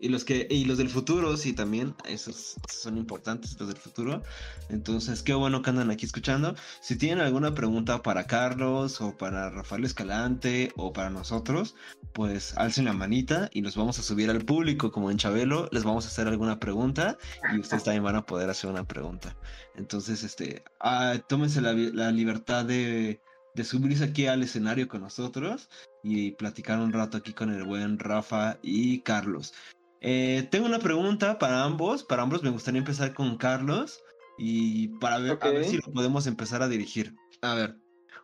y 0.00 0.08
los 0.08 0.24
que 0.24 0.46
y 0.50 0.64
los 0.64 0.78
del 0.78 0.88
futuro, 0.88 1.36
sí 1.36 1.52
también, 1.52 1.94
esos 2.06 2.56
son 2.68 2.96
importantes 2.96 3.58
los 3.58 3.68
del 3.68 3.76
futuro. 3.76 4.22
Entonces, 4.68 5.22
qué 5.22 5.34
bueno 5.34 5.62
que 5.62 5.70
andan 5.70 5.90
aquí 5.90 6.06
escuchando. 6.06 6.54
Si 6.80 6.96
tienen 6.96 7.20
alguna 7.20 7.54
pregunta 7.54 8.02
para 8.02 8.26
Carlos 8.26 9.00
o 9.00 9.16
para 9.16 9.50
Rafael 9.50 9.84
Escalante 9.84 10.72
o 10.76 10.92
para 10.92 11.10
nosotros, 11.10 11.74
pues 12.12 12.56
alcen 12.56 12.86
la 12.86 12.92
manita 12.92 13.48
y 13.52 13.62
nos 13.62 13.76
vamos 13.76 13.98
a 13.98 14.02
subir 14.02 14.30
al 14.30 14.44
público 14.44 14.92
como 14.92 15.10
en 15.10 15.18
Chabelo, 15.18 15.68
les 15.72 15.84
vamos 15.84 16.04
a 16.04 16.08
hacer 16.08 16.28
alguna 16.28 16.58
pregunta 16.58 17.16
y 17.54 17.60
ustedes 17.60 17.84
también 17.84 18.04
van 18.04 18.16
a 18.16 18.26
poder 18.26 18.50
hacer 18.50 18.70
una 18.70 18.84
pregunta. 18.84 19.36
Entonces, 19.76 20.22
este, 20.22 20.62
ah, 20.80 21.16
tómense 21.28 21.60
la, 21.60 21.72
la 21.72 22.10
libertad 22.10 22.64
de, 22.64 23.20
de 23.54 23.64
subirse 23.64 24.04
aquí 24.04 24.26
al 24.26 24.42
escenario 24.42 24.88
con 24.88 25.00
nosotros 25.00 25.68
y 26.02 26.32
platicar 26.32 26.78
un 26.78 26.92
rato 26.92 27.16
aquí 27.18 27.32
con 27.32 27.52
el 27.52 27.64
buen 27.64 27.98
Rafa 27.98 28.58
y 28.62 29.00
Carlos. 29.00 29.52
Eh, 30.00 30.46
tengo 30.50 30.66
una 30.66 30.78
pregunta 30.78 31.38
para 31.38 31.64
ambos, 31.64 32.04
para 32.04 32.22
ambos 32.22 32.42
me 32.42 32.50
gustaría 32.50 32.78
empezar 32.78 33.14
con 33.14 33.36
Carlos 33.36 34.00
y 34.38 34.88
para 34.98 35.18
ver, 35.18 35.38
a 35.40 35.50
ver 35.50 35.64
si 35.64 35.76
lo 35.76 35.92
podemos 35.92 36.26
empezar 36.26 36.62
a 36.62 36.68
dirigir. 36.68 37.16
A 37.42 37.54
ver, 37.54 37.76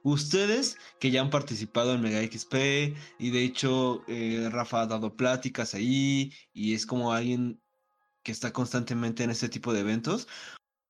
ustedes 0.02 0.78
que 1.00 1.10
ya 1.10 1.20
han 1.20 1.30
participado 1.30 1.94
en 1.94 2.00
Mega 2.00 2.22
XP 2.22 2.94
y 3.18 3.30
de 3.30 3.44
hecho 3.44 4.02
eh, 4.06 4.48
Rafa 4.52 4.82
ha 4.82 4.86
dado 4.86 5.16
pláticas 5.16 5.74
ahí 5.74 6.32
y 6.52 6.74
es 6.74 6.86
como 6.86 7.12
alguien 7.12 7.60
que 8.22 8.32
está 8.32 8.52
constantemente 8.52 9.24
en 9.24 9.30
este 9.30 9.48
tipo 9.48 9.72
de 9.72 9.80
eventos. 9.80 10.28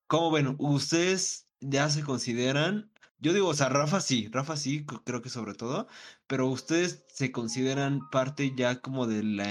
¿Cómo 0.06 0.30
ven? 0.30 0.54
¿Ustedes 0.58 1.48
ya 1.60 1.88
se 1.88 2.02
consideran? 2.02 2.92
Yo 3.18 3.32
digo, 3.32 3.48
o 3.48 3.54
sea, 3.54 3.70
Rafa 3.70 4.00
sí, 4.00 4.28
Rafa 4.30 4.56
sí, 4.56 4.84
creo 5.04 5.22
que 5.22 5.30
sobre 5.30 5.54
todo, 5.54 5.88
pero 6.26 6.46
ustedes 6.48 7.04
se 7.08 7.32
consideran 7.32 8.10
parte 8.10 8.52
ya 8.54 8.80
como 8.80 9.06
de 9.06 9.22
la, 9.22 9.46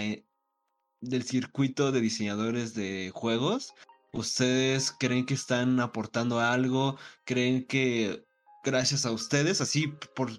del 1.04 1.24
circuito 1.24 1.92
de 1.92 2.02
diseñadores 2.02 2.74
de 2.74 3.12
juegos. 3.14 3.74
¿Ustedes 4.12 4.94
creen 5.00 5.26
que 5.26 5.34
están 5.34 5.80
aportando 5.80 6.40
algo? 6.40 6.98
¿Creen 7.26 7.66
que 7.66 8.26
gracias 8.64 9.06
a 9.06 9.12
ustedes, 9.12 9.62
así 9.62 9.94
por 10.16 10.32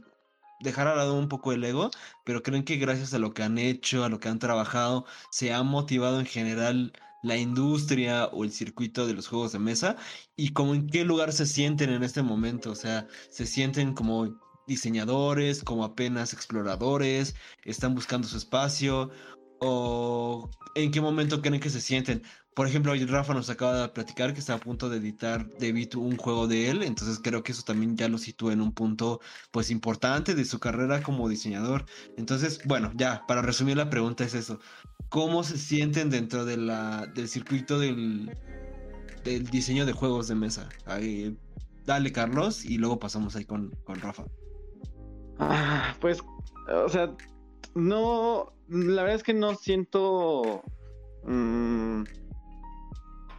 dejar 0.60 0.86
a 0.86 0.96
lado 0.96 1.14
un 1.14 1.28
poco 1.28 1.52
el 1.52 1.64
ego, 1.64 1.90
pero 2.24 2.42
creen 2.42 2.64
que 2.64 2.76
gracias 2.76 3.12
a 3.14 3.18
lo 3.18 3.34
que 3.34 3.42
han 3.42 3.58
hecho, 3.58 4.04
a 4.04 4.08
lo 4.08 4.18
que 4.18 4.28
han 4.28 4.38
trabajado, 4.38 5.04
se 5.30 5.52
ha 5.52 5.62
motivado 5.62 6.20
en 6.20 6.26
general 6.26 6.92
la 7.22 7.36
industria 7.36 8.26
o 8.26 8.44
el 8.44 8.52
circuito 8.52 9.06
de 9.06 9.14
los 9.14 9.28
juegos 9.28 9.52
de 9.52 9.58
mesa? 9.58 9.96
¿Y 10.36 10.52
como 10.52 10.74
en 10.74 10.86
qué 10.88 11.04
lugar 11.04 11.32
se 11.32 11.46
sienten 11.46 11.90
en 11.90 12.02
este 12.02 12.22
momento? 12.22 12.70
O 12.70 12.74
sea, 12.74 13.06
¿se 13.30 13.46
sienten 13.46 13.94
como 13.94 14.38
diseñadores, 14.66 15.62
como 15.62 15.84
apenas 15.84 16.32
exploradores, 16.32 17.34
están 17.64 17.94
buscando 17.94 18.28
su 18.28 18.36
espacio? 18.36 19.10
¿O 19.60 20.50
en 20.74 20.90
qué 20.90 21.00
momento 21.00 21.40
creen 21.40 21.60
que 21.60 21.70
se 21.70 21.80
sienten? 21.80 22.22
Por 22.54 22.68
ejemplo, 22.68 22.92
Rafa 23.08 23.34
nos 23.34 23.50
acaba 23.50 23.82
de 23.82 23.88
platicar 23.88 24.32
que 24.32 24.38
está 24.38 24.54
a 24.54 24.58
punto 24.58 24.88
de 24.88 24.98
editar 24.98 25.48
de 25.58 25.88
un 25.96 26.16
juego 26.16 26.46
de 26.46 26.70
él, 26.70 26.84
entonces 26.84 27.18
creo 27.20 27.42
que 27.42 27.50
eso 27.50 27.62
también 27.62 27.96
ya 27.96 28.08
lo 28.08 28.16
sitúa 28.16 28.52
en 28.52 28.60
un 28.60 28.72
punto 28.72 29.20
pues 29.50 29.70
importante 29.70 30.36
de 30.36 30.44
su 30.44 30.60
carrera 30.60 31.02
como 31.02 31.28
diseñador. 31.28 31.84
Entonces, 32.16 32.60
bueno, 32.64 32.92
ya, 32.94 33.24
para 33.26 33.42
resumir 33.42 33.76
la 33.76 33.90
pregunta 33.90 34.22
es 34.22 34.34
eso. 34.34 34.60
¿Cómo 35.08 35.42
se 35.42 35.58
sienten 35.58 36.10
dentro 36.10 36.44
de 36.44 36.56
la, 36.56 37.06
del 37.06 37.28
circuito 37.28 37.80
del, 37.80 38.30
del 39.24 39.46
diseño 39.46 39.84
de 39.84 39.92
juegos 39.92 40.28
de 40.28 40.36
mesa? 40.36 40.68
Dale, 41.84 42.12
Carlos, 42.12 42.64
y 42.64 42.78
luego 42.78 42.98
pasamos 43.00 43.34
ahí 43.34 43.44
con, 43.44 43.70
con 43.84 44.00
Rafa. 44.00 44.24
Ah, 45.38 45.94
pues, 46.00 46.18
o 46.72 46.88
sea, 46.88 47.14
no, 47.74 48.52
la 48.68 49.02
verdad 49.02 49.16
es 49.16 49.22
que 49.22 49.34
no 49.34 49.54
siento, 49.54 50.62
mm, 51.24 52.02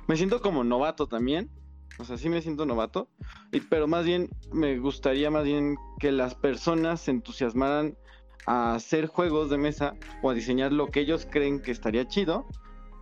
me 0.07 0.15
siento 0.17 0.41
como 0.41 0.63
novato 0.63 1.07
también, 1.07 1.49
o 1.97 2.03
sea, 2.05 2.17
sí 2.17 2.29
me 2.29 2.41
siento 2.41 2.65
novato, 2.65 3.07
y, 3.51 3.61
pero 3.61 3.87
más 3.87 4.05
bien 4.05 4.29
me 4.51 4.77
gustaría 4.79 5.31
más 5.31 5.43
bien 5.45 5.77
que 5.99 6.11
las 6.11 6.35
personas 6.35 7.01
se 7.01 7.11
entusiasmaran 7.11 7.97
a 8.45 8.75
hacer 8.75 9.07
juegos 9.07 9.49
de 9.49 9.57
mesa 9.57 9.95
o 10.21 10.29
a 10.29 10.33
diseñar 10.33 10.71
lo 10.71 10.91
que 10.91 10.99
ellos 11.01 11.27
creen 11.29 11.61
que 11.61 11.71
estaría 11.71 12.07
chido 12.07 12.45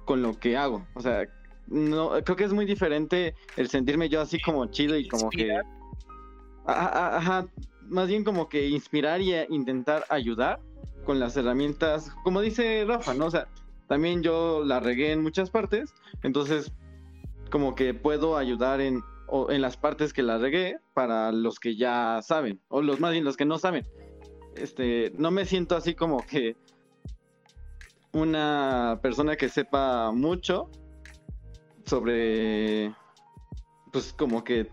con 0.05 0.21
lo 0.21 0.39
que 0.39 0.57
hago, 0.57 0.85
o 0.95 1.01
sea, 1.01 1.25
no, 1.67 2.11
creo 2.23 2.35
que 2.35 2.43
es 2.43 2.53
muy 2.53 2.65
diferente 2.65 3.35
el 3.55 3.69
sentirme 3.69 4.09
yo 4.09 4.21
así 4.21 4.39
como 4.39 4.65
chido 4.67 4.97
y 4.97 5.07
como 5.07 5.29
que... 5.29 5.51
Ajá, 6.65 7.17
ajá, 7.17 7.47
más 7.89 8.07
bien 8.07 8.23
como 8.23 8.47
que 8.47 8.67
inspirar 8.67 9.21
y 9.21 9.33
a- 9.33 9.45
intentar 9.49 10.05
ayudar 10.09 10.59
con 11.03 11.19
las 11.19 11.35
herramientas, 11.37 12.11
como 12.23 12.41
dice 12.41 12.85
Rafa, 12.87 13.13
¿no? 13.13 13.27
O 13.27 13.31
sea, 13.31 13.47
también 13.87 14.23
yo 14.23 14.63
la 14.63 14.79
regué 14.79 15.11
en 15.11 15.21
muchas 15.21 15.49
partes, 15.49 15.93
entonces 16.23 16.71
como 17.51 17.75
que 17.75 17.93
puedo 17.93 18.37
ayudar 18.37 18.81
en, 18.81 19.03
o 19.27 19.51
en 19.51 19.61
las 19.61 19.77
partes 19.77 20.13
que 20.13 20.23
la 20.23 20.37
regué 20.37 20.77
para 20.93 21.31
los 21.31 21.59
que 21.59 21.75
ya 21.75 22.21
saben, 22.23 22.59
o 22.69 22.81
los 22.81 22.99
más 22.99 23.11
bien 23.11 23.23
los 23.23 23.37
que 23.37 23.45
no 23.45 23.57
saben. 23.57 23.85
Este, 24.55 25.11
no 25.17 25.31
me 25.31 25.45
siento 25.45 25.75
así 25.75 25.95
como 25.95 26.25
que 26.25 26.55
una 28.13 28.99
persona 29.01 29.35
que 29.35 29.49
sepa 29.49 30.11
mucho 30.11 30.69
sobre, 31.85 32.93
pues 33.91 34.13
como 34.13 34.43
que 34.43 34.69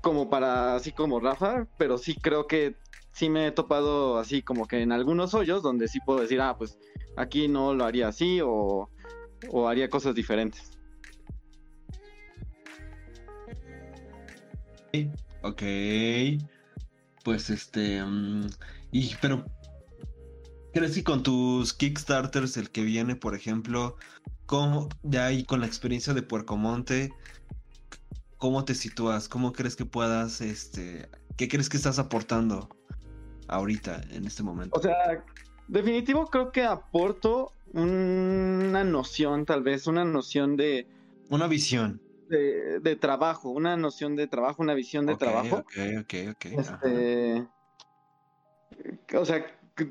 como 0.00 0.30
para 0.30 0.76
así 0.76 0.92
como 0.92 1.20
Rafa, 1.20 1.66
pero 1.76 1.98
sí 1.98 2.14
creo 2.14 2.46
que 2.46 2.76
sí 3.12 3.28
me 3.28 3.46
he 3.48 3.52
topado 3.52 4.18
así 4.18 4.42
como 4.42 4.66
que 4.66 4.82
en 4.82 4.92
algunos 4.92 5.34
hoyos 5.34 5.62
donde 5.62 5.88
sí 5.88 5.98
puedo 6.04 6.20
decir, 6.20 6.40
ah, 6.40 6.56
pues 6.56 6.78
aquí 7.16 7.48
no 7.48 7.74
lo 7.74 7.84
haría 7.84 8.08
así 8.08 8.40
o, 8.42 8.88
haría 9.68 9.88
cosas 9.88 10.14
diferentes. 10.14 10.70
Ok. 15.42 15.62
Pues 17.24 17.50
este. 17.50 18.04
mm, 18.04 18.48
y 18.92 19.14
pero. 19.20 19.44
¿Crees 20.72 20.94
que 20.94 21.02
con 21.02 21.24
tus 21.24 21.74
Kickstarters, 21.74 22.56
el 22.56 22.70
que 22.70 22.82
viene, 22.84 23.16
por 23.16 23.34
ejemplo, 23.34 23.96
cómo, 24.46 24.88
ya 25.02 25.26
ahí 25.26 25.44
con 25.44 25.58
la 25.60 25.66
experiencia 25.66 26.14
de 26.14 26.22
Puercomonte, 26.22 27.12
cómo 28.38 28.64
te 28.64 28.76
sitúas? 28.76 29.28
¿Cómo 29.28 29.52
crees 29.52 29.74
que 29.74 29.84
puedas, 29.84 30.40
este, 30.40 31.08
qué 31.36 31.48
crees 31.48 31.68
que 31.68 31.76
estás 31.76 31.98
aportando 31.98 32.68
ahorita, 33.50 34.00
en 34.10 34.26
este 34.26 34.42
momento? 34.42 34.78
O 34.78 34.82
sea, 34.82 35.24
definitivo 35.68 36.26
creo 36.26 36.50
que 36.52 36.64
aporto 36.64 37.52
una 37.72 38.84
noción, 38.84 39.44
tal 39.46 39.62
vez, 39.62 39.86
una 39.86 40.04
noción 40.04 40.56
de, 40.56 40.86
Una 41.28 41.46
visión. 41.46 42.00
de, 42.28 42.80
de 42.80 42.96
trabajo, 42.96 43.50
una 43.50 43.76
noción 43.76 44.16
de 44.16 44.26
trabajo, 44.26 44.62
una 44.62 44.74
visión 44.74 45.06
de 45.06 45.16
trabajo. 45.16 45.56
Ok, 45.58 45.72
ok, 46.00 46.14
ok. 46.30 46.44
Este, 46.46 47.46
o 49.16 49.24
sea, 49.24 49.44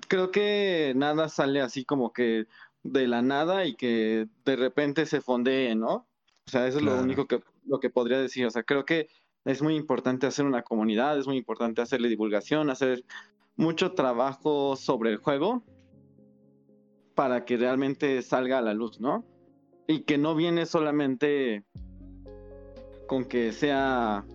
creo 0.08 0.32
que 0.32 0.94
nada 0.96 1.30
sale 1.30 1.62
así 1.62 1.86
como 1.86 2.12
que 2.12 2.46
de 2.84 3.08
la 3.08 3.22
nada 3.22 3.66
y 3.66 3.76
que 3.76 4.28
de 4.46 4.56
repente 4.56 5.06
se 5.06 5.22
fondee, 5.22 5.76
¿no? 5.76 6.08
O 6.48 6.52
sea, 6.52 6.68
eso 6.68 6.80
es 6.80 6.84
lo 6.84 7.00
único 7.00 7.28
que, 7.28 7.42
lo 7.66 7.80
que 7.80 7.90
podría 7.90 8.20
decir. 8.20 8.46
O 8.46 8.50
sea, 8.50 8.64
creo 8.64 8.86
que 8.86 9.08
es 9.46 9.62
muy 9.62 9.76
importante 9.76 10.28
hacer 10.28 10.46
una 10.46 10.64
comunidad, 10.64 11.18
es 11.18 11.28
muy 11.28 11.38
importante 11.38 11.82
hacerle 11.82 12.10
divulgación, 12.10 12.70
hacer 12.70 13.04
mucho 13.60 13.92
trabajo 13.92 14.78
sobre 14.78 15.12
el 15.12 15.18
juego 15.18 15.64
para 17.14 17.44
que 17.44 17.58
realmente 17.58 18.22
salga 18.22 18.58
a 18.58 18.62
la 18.62 18.74
luz, 18.74 19.02
¿no? 19.02 19.26
Y 19.86 20.04
que 20.04 20.18
no 20.18 20.34
viene 20.34 20.66
solamente 20.66 21.66
con 23.06 23.26
que 23.26 23.52
sea 23.52 24.26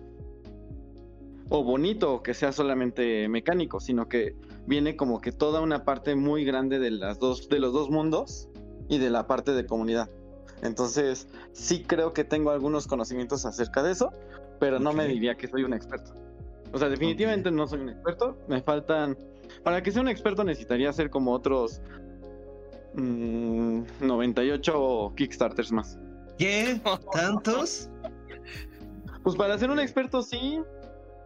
o 1.49 1.63
bonito 1.63 2.13
o 2.13 2.21
que 2.21 2.35
sea 2.35 2.51
solamente 2.51 3.27
mecánico, 3.27 3.79
sino 3.79 4.07
que 4.07 4.35
viene 4.67 4.95
como 4.95 5.21
que 5.21 5.31
toda 5.31 5.59
una 5.59 5.85
parte 5.85 6.15
muy 6.15 6.45
grande 6.45 6.77
de 6.77 6.91
las 6.91 7.17
dos 7.17 7.49
de 7.49 7.57
los 7.57 7.73
dos 7.73 7.89
mundos 7.89 8.47
y 8.89 8.99
de 8.99 9.09
la 9.09 9.25
parte 9.25 9.53
de 9.53 9.65
comunidad. 9.65 10.07
Entonces, 10.61 11.27
sí 11.51 11.83
creo 11.83 12.13
que 12.13 12.25
tengo 12.25 12.51
algunos 12.51 12.85
conocimientos 12.85 13.47
acerca 13.47 13.81
de 13.81 13.93
eso, 13.93 14.11
pero 14.59 14.79
no 14.79 14.93
me 14.93 15.07
diría 15.07 15.33
que 15.33 15.47
soy 15.47 15.63
un 15.63 15.73
experto. 15.73 16.24
O 16.75 16.77
sea, 16.77 16.89
definitivamente 16.89 17.49
no 17.51 17.65
soy 17.67 17.79
un 17.79 17.89
experto, 17.89 18.37
me 18.49 18.61
faltan 18.61 19.17
para 19.63 19.81
que 19.81 19.91
sea 19.91 20.01
un 20.01 20.09
experto 20.09 20.43
necesitaría 20.43 20.89
hacer 20.89 21.09
como 21.09 21.31
otros 21.31 21.81
mm, 22.95 23.83
98 24.01 25.13
Kickstarters 25.15 25.71
más. 25.71 25.97
¿Qué? 26.37 26.81
¿Tantos? 27.13 27.89
Pues 29.23 29.37
para 29.37 29.57
ser 29.57 29.69
un 29.69 29.79
experto 29.79 30.21
sí. 30.21 30.59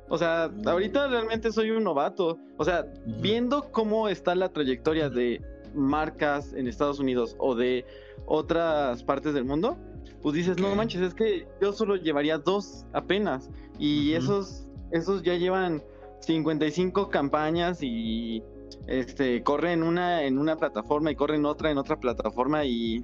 O 0.07 0.19
sea, 0.19 0.51
ahorita 0.65 1.07
realmente 1.07 1.51
soy 1.51 1.71
un 1.71 1.83
novato. 1.83 2.37
O 2.57 2.63
sea, 2.63 2.85
viendo 3.19 3.71
cómo 3.71 4.07
está 4.07 4.35
la 4.35 4.49
trayectoria 4.49 5.09
de 5.09 5.41
marcas 5.73 6.53
en 6.53 6.67
Estados 6.67 6.99
Unidos 6.99 7.35
o 7.39 7.55
de 7.55 7.87
otras 8.27 9.03
partes 9.03 9.33
del 9.33 9.45
mundo, 9.45 9.77
pues 10.21 10.35
dices, 10.35 10.59
no 10.59 10.75
manches, 10.75 11.01
es 11.01 11.15
que 11.15 11.47
yo 11.59 11.73
solo 11.73 11.95
llevaría 11.95 12.37
dos 12.37 12.85
apenas. 12.93 13.49
Y 13.79 14.13
esos, 14.13 14.68
esos 14.91 15.23
ya 15.23 15.35
llevan 15.35 15.81
55 16.21 17.09
campañas 17.09 17.79
y 17.81 18.43
este 18.87 19.43
corren 19.43 19.83
una 19.83 20.23
en 20.23 20.37
una 20.37 20.55
plataforma 20.57 21.11
y 21.11 21.15
corren 21.15 21.45
otra 21.45 21.71
en 21.71 21.77
otra 21.77 21.99
plataforma 21.99 22.65
y, 22.65 23.03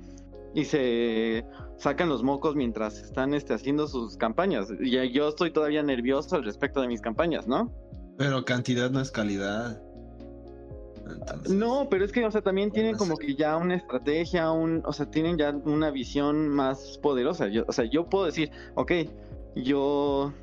y 0.54 0.66
se 0.66 1.46
sacan 1.78 2.10
los 2.10 2.24
mocos 2.24 2.56
mientras 2.56 2.98
están 2.98 3.34
este, 3.34 3.54
haciendo 3.54 3.88
sus 3.88 4.18
campañas. 4.18 4.68
Y 4.80 5.12
yo 5.12 5.30
estoy 5.30 5.52
todavía 5.52 5.84
nervioso 5.84 6.36
al 6.36 6.46
respecto 6.46 6.82
de 6.82 6.88
mis 6.88 7.02
campañas, 7.02 7.48
¿no? 7.48 7.72
Pero 8.18 8.46
cantidad 8.46 8.90
no 8.90 9.02
es 9.02 9.12
calidad. 9.12 9.82
Entonces, 11.08 11.54
No, 11.54 11.88
pero 11.90 12.06
es 12.06 12.12
que, 12.12 12.26
o 12.26 12.32
sea, 12.32 12.42
también 12.42 12.72
tienen 12.72 12.96
como 12.96 13.18
que 13.18 13.36
ya 13.36 13.58
una 13.58 13.76
estrategia, 13.76 14.52
un, 14.52 14.82
o 14.86 14.94
sea, 14.94 15.06
tienen 15.10 15.38
ya 15.38 15.52
una 15.52 15.92
visión 15.92 16.48
más 16.50 16.98
poderosa. 17.00 17.48
Yo, 17.48 17.66
o 17.68 17.72
sea, 17.72 17.86
yo 17.86 18.10
puedo 18.10 18.26
decir, 18.26 18.50
ok, 18.76 18.92
yo 19.56 20.34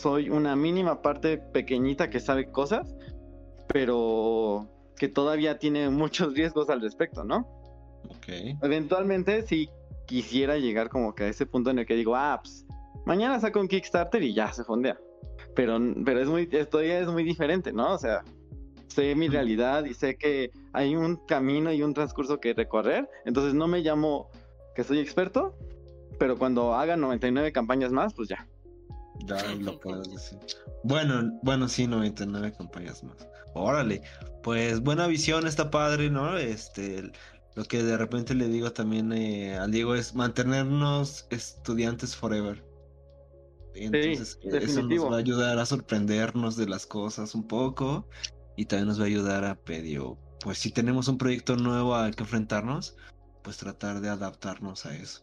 soy 0.00 0.30
una 0.30 0.56
mínima 0.56 1.02
parte 1.02 1.36
pequeñita 1.38 2.08
que 2.08 2.20
sabe 2.20 2.50
cosas, 2.50 2.94
pero 3.68 4.66
que 4.96 5.08
todavía 5.08 5.58
tiene 5.58 5.90
muchos 5.90 6.34
riesgos 6.34 6.70
al 6.70 6.80
respecto, 6.80 7.22
¿no? 7.22 7.46
Ok. 8.08 8.28
Eventualmente 8.62 9.42
sí 9.46 9.68
quisiera 10.06 10.56
llegar 10.56 10.88
como 10.88 11.14
que 11.14 11.24
a 11.24 11.28
ese 11.28 11.46
punto 11.46 11.70
en 11.70 11.80
el 11.80 11.86
que 11.86 11.94
digo, 11.94 12.16
ah, 12.16 12.40
pues, 12.42 12.66
mañana 13.04 13.38
saco 13.40 13.60
un 13.60 13.68
Kickstarter 13.68 14.22
y 14.22 14.34
ya 14.34 14.52
se 14.52 14.64
fondea. 14.64 14.98
Pero, 15.54 15.78
pero 16.04 16.20
es 16.20 16.28
muy, 16.28 16.48
esto 16.50 16.82
ya 16.82 16.98
es 16.98 17.08
muy 17.08 17.22
diferente, 17.22 17.72
¿no? 17.72 17.92
O 17.92 17.98
sea, 17.98 18.24
sé 18.88 19.14
mi 19.14 19.28
realidad 19.28 19.84
y 19.84 19.94
sé 19.94 20.16
que 20.16 20.50
hay 20.72 20.96
un 20.96 21.16
camino 21.26 21.72
y 21.72 21.82
un 21.82 21.92
transcurso 21.92 22.40
que 22.40 22.54
recorrer. 22.54 23.08
Entonces 23.24 23.54
no 23.54 23.68
me 23.68 23.80
llamo 23.80 24.30
que 24.74 24.82
soy 24.82 24.98
experto, 24.98 25.54
pero 26.18 26.36
cuando 26.36 26.74
haga 26.74 26.96
99 26.96 27.52
campañas 27.52 27.92
más, 27.92 28.14
pues 28.14 28.28
ya. 28.28 28.46
Ya 29.26 29.54
lo 29.60 29.78
puedes 29.80 30.10
decir. 30.10 30.38
Bueno, 30.84 31.38
bueno, 31.42 31.68
sí, 31.68 31.86
99 31.86 32.52
campañas 32.56 33.02
más. 33.04 33.28
Órale, 33.54 34.02
pues 34.42 34.80
buena 34.80 35.06
visión, 35.06 35.46
está 35.46 35.70
padre, 35.70 36.10
¿no? 36.10 36.36
Este, 36.38 37.10
lo 37.54 37.64
que 37.64 37.82
de 37.82 37.96
repente 37.96 38.34
le 38.34 38.48
digo 38.48 38.72
también 38.72 39.12
eh, 39.12 39.56
al 39.56 39.70
Diego 39.70 39.94
es 39.94 40.14
mantenernos 40.14 41.26
estudiantes 41.30 42.14
forever. 42.14 42.64
Entonces, 43.74 44.38
eh, 44.42 44.58
eso 44.62 44.82
nos 44.82 45.12
va 45.12 45.16
a 45.16 45.18
ayudar 45.18 45.58
a 45.58 45.66
sorprendernos 45.66 46.56
de 46.56 46.68
las 46.68 46.86
cosas 46.86 47.34
un 47.34 47.46
poco 47.46 48.08
y 48.56 48.66
también 48.66 48.88
nos 48.88 49.00
va 49.00 49.04
a 49.04 49.06
ayudar 49.06 49.44
a 49.44 49.54
pedir, 49.56 50.02
pues 50.40 50.58
si 50.58 50.70
tenemos 50.70 51.08
un 51.08 51.18
proyecto 51.18 51.56
nuevo 51.56 51.94
al 51.94 52.14
que 52.14 52.22
enfrentarnos, 52.22 52.96
pues 53.42 53.56
tratar 53.58 54.00
de 54.00 54.08
adaptarnos 54.08 54.86
a 54.86 54.94
eso. 54.94 55.22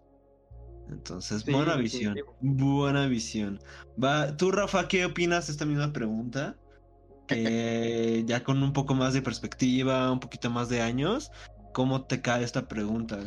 Entonces, 0.89 1.43
Sí, 1.43 1.51
buena 1.51 1.75
visión, 1.75 2.17
buena 2.39 3.07
visión. 3.07 3.59
Va, 4.01 4.35
tú, 4.37 4.51
Rafa, 4.51 4.87
¿qué 4.87 5.05
opinas 5.05 5.47
de 5.47 5.53
esta 5.53 5.65
misma 5.65 5.91
pregunta? 5.91 6.55
Ya 8.25 8.43
con 8.43 8.63
un 8.63 8.73
poco 8.73 8.95
más 8.95 9.13
de 9.13 9.21
perspectiva, 9.21 10.11
un 10.11 10.19
poquito 10.19 10.49
más 10.49 10.69
de 10.69 10.81
años, 10.81 11.31
¿cómo 11.73 12.05
te 12.05 12.21
cae 12.21 12.43
esta 12.43 12.67
pregunta? 12.67 13.17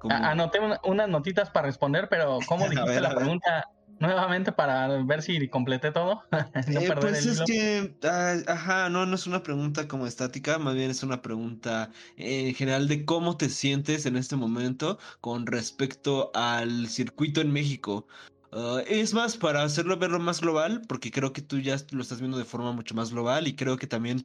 ¿Cómo- 0.00 0.14
Anoté 0.14 0.60
una- 0.60 0.80
unas 0.84 1.08
notitas 1.08 1.50
para 1.50 1.66
responder, 1.66 2.08
pero 2.10 2.38
¿cómo 2.46 2.64
dijiste 2.70 2.90
ver, 2.90 3.02
la 3.02 3.14
pregunta 3.14 3.64
nuevamente 4.00 4.52
para 4.52 4.88
ver 5.02 5.22
si 5.22 5.48
completé 5.48 5.92
todo? 5.92 6.22
no 6.68 6.80
Eh, 6.80 6.90
pues 7.00 7.26
es 7.26 7.40
que, 7.42 7.96
ah, 8.04 8.36
ajá, 8.46 8.88
no, 8.88 9.06
no 9.06 9.14
es 9.14 9.26
una 9.26 9.42
pregunta 9.42 9.88
como 9.88 10.06
estática, 10.06 10.58
más 10.58 10.74
bien 10.74 10.90
es 10.90 11.02
una 11.02 11.22
pregunta 11.22 11.90
eh, 12.16 12.48
en 12.48 12.54
general 12.54 12.88
de 12.88 13.04
cómo 13.04 13.36
te 13.36 13.48
sientes 13.48 14.06
en 14.06 14.16
este 14.16 14.36
momento 14.36 14.98
con 15.20 15.46
respecto 15.46 16.30
al 16.34 16.88
circuito 16.88 17.40
en 17.40 17.52
México. 17.52 18.06
Ah, 18.52 18.82
es 18.86 19.14
más, 19.14 19.36
para 19.36 19.62
hacerlo 19.62 19.98
verlo 19.98 20.18
más 20.18 20.40
global, 20.40 20.82
porque 20.88 21.10
creo 21.10 21.32
que 21.32 21.42
tú 21.42 21.58
ya 21.58 21.76
lo 21.90 22.02
estás 22.02 22.20
viendo 22.20 22.38
de 22.38 22.44
forma 22.44 22.72
mucho 22.72 22.94
más 22.94 23.10
global 23.10 23.46
y 23.46 23.54
creo 23.56 23.76
que 23.76 23.86
también 23.86 24.24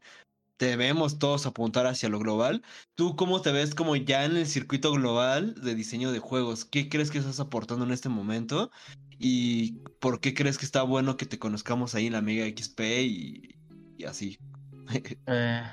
debemos 0.59 1.19
todos 1.19 1.45
apuntar 1.45 1.87
hacia 1.87 2.09
lo 2.09 2.19
global. 2.19 2.63
¿Tú 2.95 3.15
cómo 3.15 3.41
te 3.41 3.51
ves 3.51 3.75
como 3.75 3.95
ya 3.95 4.25
en 4.25 4.37
el 4.37 4.47
circuito 4.47 4.91
global 4.91 5.55
de 5.55 5.75
diseño 5.75 6.11
de 6.11 6.19
juegos? 6.19 6.65
¿Qué 6.65 6.89
crees 6.89 7.11
que 7.11 7.19
estás 7.19 7.39
aportando 7.39 7.85
en 7.85 7.91
este 7.91 8.09
momento? 8.09 8.71
¿Y 9.19 9.79
por 9.99 10.19
qué 10.19 10.33
crees 10.33 10.57
que 10.57 10.65
está 10.65 10.83
bueno 10.83 11.17
que 11.17 11.25
te 11.25 11.39
conozcamos 11.39 11.95
ahí 11.95 12.07
en 12.07 12.13
la 12.13 12.21
Mega 12.21 12.45
XP 12.45 12.79
y, 13.03 13.55
y 13.97 14.03
así? 14.05 14.37
Eh, 15.27 15.63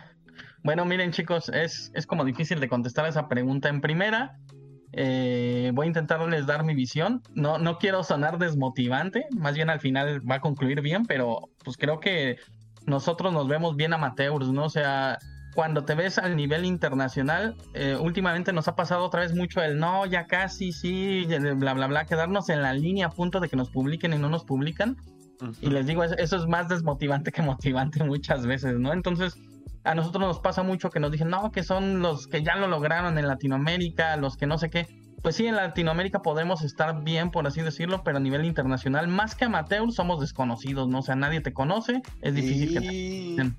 bueno, 0.62 0.84
miren 0.84 1.10
chicos, 1.10 1.48
es, 1.48 1.90
es 1.94 2.06
como 2.06 2.24
difícil 2.24 2.60
de 2.60 2.68
contestar 2.68 3.06
esa 3.06 3.28
pregunta 3.28 3.68
en 3.68 3.80
primera. 3.80 4.38
Eh, 4.92 5.70
voy 5.74 5.86
a 5.86 5.88
intentarles 5.88 6.46
dar 6.46 6.64
mi 6.64 6.74
visión. 6.74 7.22
No, 7.34 7.58
no 7.58 7.78
quiero 7.78 8.04
sonar 8.04 8.38
desmotivante, 8.38 9.26
más 9.36 9.54
bien 9.54 9.70
al 9.70 9.80
final 9.80 10.28
va 10.28 10.36
a 10.36 10.40
concluir 10.40 10.80
bien, 10.80 11.06
pero 11.06 11.48
pues 11.64 11.76
creo 11.76 12.00
que 12.00 12.36
nosotros 12.86 13.32
nos 13.32 13.46
vemos 13.48 13.76
bien 13.76 13.92
amateurs, 13.92 14.48
¿no? 14.48 14.64
O 14.64 14.70
sea, 14.70 15.18
cuando 15.54 15.84
te 15.84 15.94
ves 15.94 16.18
al 16.18 16.36
nivel 16.36 16.64
internacional, 16.64 17.56
eh, 17.74 17.96
últimamente 18.00 18.52
nos 18.52 18.68
ha 18.68 18.76
pasado 18.76 19.04
otra 19.04 19.20
vez 19.20 19.34
mucho 19.34 19.62
el 19.62 19.78
no, 19.78 20.06
ya 20.06 20.26
casi, 20.26 20.72
sí, 20.72 21.26
bla, 21.56 21.74
bla, 21.74 21.86
bla, 21.86 22.04
quedarnos 22.04 22.48
en 22.48 22.62
la 22.62 22.72
línea 22.72 23.06
a 23.06 23.10
punto 23.10 23.40
de 23.40 23.48
que 23.48 23.56
nos 23.56 23.70
publiquen 23.70 24.12
y 24.12 24.18
no 24.18 24.28
nos 24.28 24.44
publican. 24.44 24.96
Y 25.60 25.70
les 25.70 25.86
digo, 25.86 26.04
es- 26.04 26.12
eso 26.18 26.36
es 26.36 26.46
más 26.46 26.68
desmotivante 26.68 27.32
que 27.32 27.42
motivante 27.42 28.02
muchas 28.04 28.46
veces, 28.46 28.78
¿no? 28.78 28.92
Entonces, 28.92 29.36
a 29.84 29.94
nosotros 29.94 30.22
nos 30.22 30.38
pasa 30.40 30.62
mucho 30.62 30.90
que 30.90 31.00
nos 31.00 31.10
dicen, 31.10 31.30
no, 31.30 31.50
que 31.50 31.62
son 31.62 32.00
los 32.00 32.26
que 32.26 32.42
ya 32.42 32.56
lo 32.56 32.66
lograron 32.68 33.16
en 33.18 33.26
Latinoamérica, 33.26 34.16
los 34.16 34.36
que 34.36 34.46
no 34.46 34.58
sé 34.58 34.68
qué. 34.70 34.86
Pues 35.22 35.36
sí, 35.36 35.46
en 35.46 35.56
Latinoamérica 35.56 36.22
podemos 36.22 36.62
estar 36.62 37.02
bien, 37.02 37.30
por 37.30 37.46
así 37.46 37.60
decirlo, 37.60 38.02
pero 38.02 38.16
a 38.16 38.20
nivel 38.20 38.44
internacional, 38.44 39.06
más 39.08 39.34
que 39.34 39.44
amateur, 39.44 39.92
somos 39.92 40.20
desconocidos, 40.20 40.88
¿no? 40.88 41.00
O 41.00 41.02
sea, 41.02 41.14
nadie 41.14 41.40
te 41.40 41.52
conoce, 41.52 42.02
es 42.22 42.34
difícil 42.34 42.72
que 42.72 42.80
te. 42.80 43.52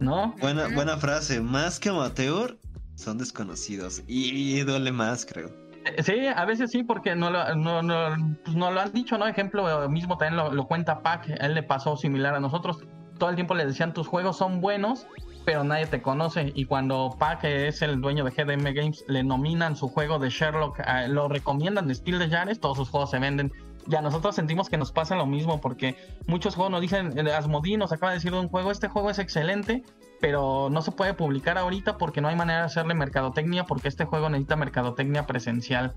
¿no? 0.00 0.34
Buena, 0.40 0.68
buena 0.68 0.96
frase. 0.96 1.40
Más 1.40 1.78
que 1.78 1.90
amateur, 1.90 2.58
son 2.96 3.18
desconocidos. 3.18 4.02
Y, 4.06 4.60
duele 4.62 4.92
más, 4.92 5.24
creo. 5.24 5.48
Eh, 5.84 6.02
Sí, 6.02 6.26
a 6.26 6.44
veces 6.44 6.70
sí, 6.72 6.82
porque 6.82 7.14
no 7.14 7.30
lo, 7.30 7.54
no, 7.54 7.82
no, 7.82 8.36
pues 8.44 8.56
no 8.56 8.70
lo 8.70 8.80
han 8.80 8.92
dicho, 8.92 9.16
¿no? 9.16 9.26
Ejemplo 9.26 9.84
eh, 9.84 9.88
mismo 9.88 10.18
también 10.18 10.36
lo, 10.36 10.52
lo 10.52 10.66
cuenta 10.66 11.02
Pac, 11.02 11.30
a 11.30 11.46
él 11.46 11.54
le 11.54 11.62
pasó 11.62 11.96
similar 11.96 12.34
a 12.34 12.40
nosotros. 12.40 12.78
Todo 13.18 13.30
el 13.30 13.36
tiempo 13.36 13.54
le 13.54 13.64
decían 13.64 13.94
tus 13.94 14.08
juegos 14.08 14.36
son 14.36 14.60
buenos, 14.60 15.06
pero 15.46 15.64
nadie 15.64 15.86
te 15.86 16.02
conoce. 16.02 16.52
Y 16.54 16.66
cuando 16.66 17.16
Pac, 17.18 17.40
que 17.42 17.68
es 17.68 17.80
el 17.80 18.00
dueño 18.02 18.24
de 18.24 18.32
GDM 18.32 18.74
Games, 18.74 19.04
le 19.08 19.22
nominan 19.22 19.76
su 19.76 19.88
juego 19.88 20.18
de 20.18 20.28
Sherlock, 20.28 20.80
eh, 20.80 21.08
lo 21.08 21.28
recomiendan 21.28 21.86
de 21.86 21.94
Spiel 21.94 22.18
de 22.18 22.28
Jahres, 22.28 22.60
todos 22.60 22.76
sus 22.76 22.90
juegos 22.90 23.10
se 23.12 23.18
venden. 23.20 23.52
Y 23.88 23.94
a 23.94 24.02
nosotros 24.02 24.34
sentimos 24.34 24.68
que 24.68 24.76
nos 24.76 24.90
pasa 24.90 25.14
lo 25.14 25.24
mismo, 25.26 25.60
porque 25.60 25.94
muchos 26.26 26.56
juegos 26.56 26.72
nos 26.72 26.80
dicen, 26.80 27.16
eh, 27.16 27.32
Asmodee 27.32 27.76
nos 27.76 27.92
acaba 27.92 28.10
de 28.10 28.18
decir 28.18 28.32
de 28.32 28.40
un 28.40 28.48
juego, 28.48 28.72
este 28.72 28.88
juego 28.88 29.08
es 29.08 29.20
excelente, 29.20 29.84
pero 30.20 30.68
no 30.70 30.82
se 30.82 30.90
puede 30.90 31.14
publicar 31.14 31.56
ahorita 31.56 31.96
porque 31.96 32.20
no 32.20 32.26
hay 32.26 32.34
manera 32.34 32.58
de 32.60 32.64
hacerle 32.66 32.94
mercadotecnia, 32.94 33.64
porque 33.64 33.86
este 33.86 34.04
juego 34.04 34.28
necesita 34.28 34.56
mercadotecnia 34.56 35.26
presencial. 35.26 35.94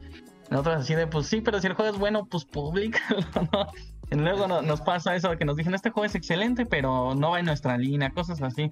Nosotros 0.52 0.78
así 0.82 0.94
de, 0.94 1.08
pues 1.08 1.26
sí, 1.26 1.42
pero 1.42 1.60
si 1.60 1.66
el 1.68 1.74
juego 1.74 1.92
es 1.92 2.00
bueno, 2.00 2.26
pues 2.26 2.46
públicalo, 2.46 3.22
¿no? 3.52 3.66
Y 4.12 4.16
luego 4.16 4.48
no- 4.48 4.62
nos 4.62 4.82
pasa 4.82 5.16
eso 5.16 5.36
que 5.38 5.46
nos 5.46 5.56
dicen, 5.56 5.74
este 5.74 5.90
juego 5.90 6.06
es 6.06 6.14
excelente, 6.16 6.68
pero 6.68 7.16
no 7.16 7.32
va 7.32 7.40
en 7.40 7.46
nuestra 7.46 7.78
línea, 7.78 8.12
cosas 8.12 8.42
así. 8.44 8.70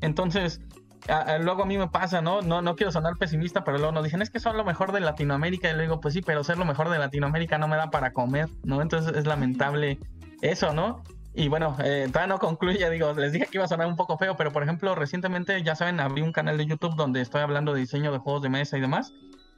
Entonces, 0.00 0.60
a- 1.08 1.20
a- 1.20 1.38
luego 1.38 1.62
a 1.62 1.66
mí 1.66 1.78
me 1.78 1.88
pasa, 1.88 2.20
¿no? 2.20 2.42
¿no? 2.42 2.62
No 2.62 2.76
quiero 2.76 2.92
sonar 2.92 3.16
pesimista, 3.18 3.64
pero 3.64 3.78
luego 3.78 3.92
nos 3.92 4.04
dicen, 4.04 4.22
es 4.22 4.30
que 4.30 4.40
son 4.40 4.56
lo 4.56 4.64
mejor 4.64 4.92
de 4.92 5.00
Latinoamérica. 5.00 5.70
Y 5.70 5.74
le 5.74 5.82
digo, 5.82 6.00
pues 6.00 6.14
sí, 6.14 6.22
pero 6.22 6.44
ser 6.44 6.58
lo 6.58 6.64
mejor 6.64 6.88
de 6.90 6.98
Latinoamérica 6.98 7.58
no 7.58 7.68
me 7.68 7.76
da 7.76 7.90
para 7.90 8.12
comer, 8.12 8.48
¿no? 8.64 8.82
Entonces 8.82 9.14
es 9.16 9.26
lamentable 9.26 9.98
eso, 10.42 10.72
¿no? 10.72 11.02
Y 11.32 11.48
bueno, 11.48 11.76
eh, 11.84 12.06
todavía 12.08 12.34
no 12.34 12.38
concluye, 12.40 12.90
digo, 12.90 13.12
les 13.14 13.32
dije 13.32 13.46
que 13.46 13.58
iba 13.58 13.64
a 13.64 13.68
sonar 13.68 13.86
un 13.86 13.94
poco 13.96 14.18
feo, 14.18 14.36
pero 14.36 14.50
por 14.50 14.62
ejemplo, 14.64 14.94
recientemente, 14.96 15.62
ya 15.62 15.76
saben, 15.76 16.00
abrí 16.00 16.22
un 16.22 16.32
canal 16.32 16.58
de 16.58 16.66
YouTube 16.66 16.96
donde 16.96 17.20
estoy 17.20 17.40
hablando 17.40 17.72
de 17.72 17.80
diseño 17.80 18.10
de 18.10 18.18
juegos 18.18 18.42
de 18.42 18.48
mesa 18.48 18.76
y 18.76 18.80
demás. 18.80 19.12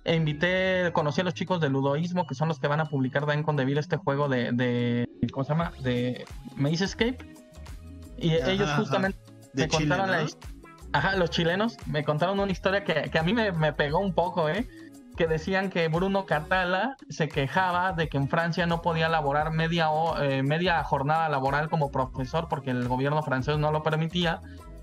E 0.05 0.15
invité, 0.17 0.91
conocí 0.93 1.21
a 1.21 1.25
los 1.25 1.33
chicos 1.33 1.61
de 1.61 1.71
Ludoísmo, 1.71 2.27
que 2.27 2.35
son 2.35 2.49
los 2.49 2.59
que 2.59 2.67
van 2.67 2.81
a 2.81 2.87
publicar 2.87 3.23
también 3.23 3.43
con 3.43 3.57
Devil 3.57 3.79
este 3.79 3.97
juego 3.97 4.29
de, 4.29 4.51
de 4.53 5.09
¿cómo 5.33 5.45
se 5.45 5.53
llama? 5.53 5.73
De 5.83 6.25
Maze 6.57 6.85
Escape. 6.85 7.19
Y 8.19 8.37
Ajá, 8.37 8.51
ellos 8.51 8.71
justamente 8.77 9.19
De 9.55 9.65
me 9.65 9.69
Chile, 9.69 9.89
contaron 9.89 10.11
la 10.11 10.19
¿no? 10.19 10.25
his- 10.25 10.39
Ajá, 10.95 11.17
los 11.17 11.31
chilenos 11.31 11.77
me 11.87 12.05
contaron 12.05 12.39
una 12.39 12.53
historia 12.53 12.85
que, 12.85 13.11
que 13.11 13.19
a 13.19 13.23
mí 13.23 13.33
me, 13.33 13.51
me 13.53 13.73
pegó 13.73 13.99
un 13.99 14.15
poco, 14.15 14.49
¿eh? 14.51 14.69
Que 15.17 15.27
decían 15.27 15.71
que 15.71 15.89
Bruno 15.89 16.27
Catala 16.27 16.97
se 17.09 17.29
quejaba 17.29 17.93
de 17.93 18.09
que 18.09 18.19
en 18.19 18.29
Francia 18.29 18.67
no 18.67 18.83
podía 18.83 19.09
laborar 19.09 19.53
media, 19.53 19.89
eh, 20.21 20.43
media 20.43 20.83
jornada 20.85 21.29
laboral 21.31 21.71
como 21.71 21.91
profesor 21.91 22.47
porque 22.49 22.71
el 22.71 22.89
gobierno 22.89 23.23
francés 23.23 23.57
no 23.59 23.73
lo 23.73 23.83
permitía. 23.83 24.41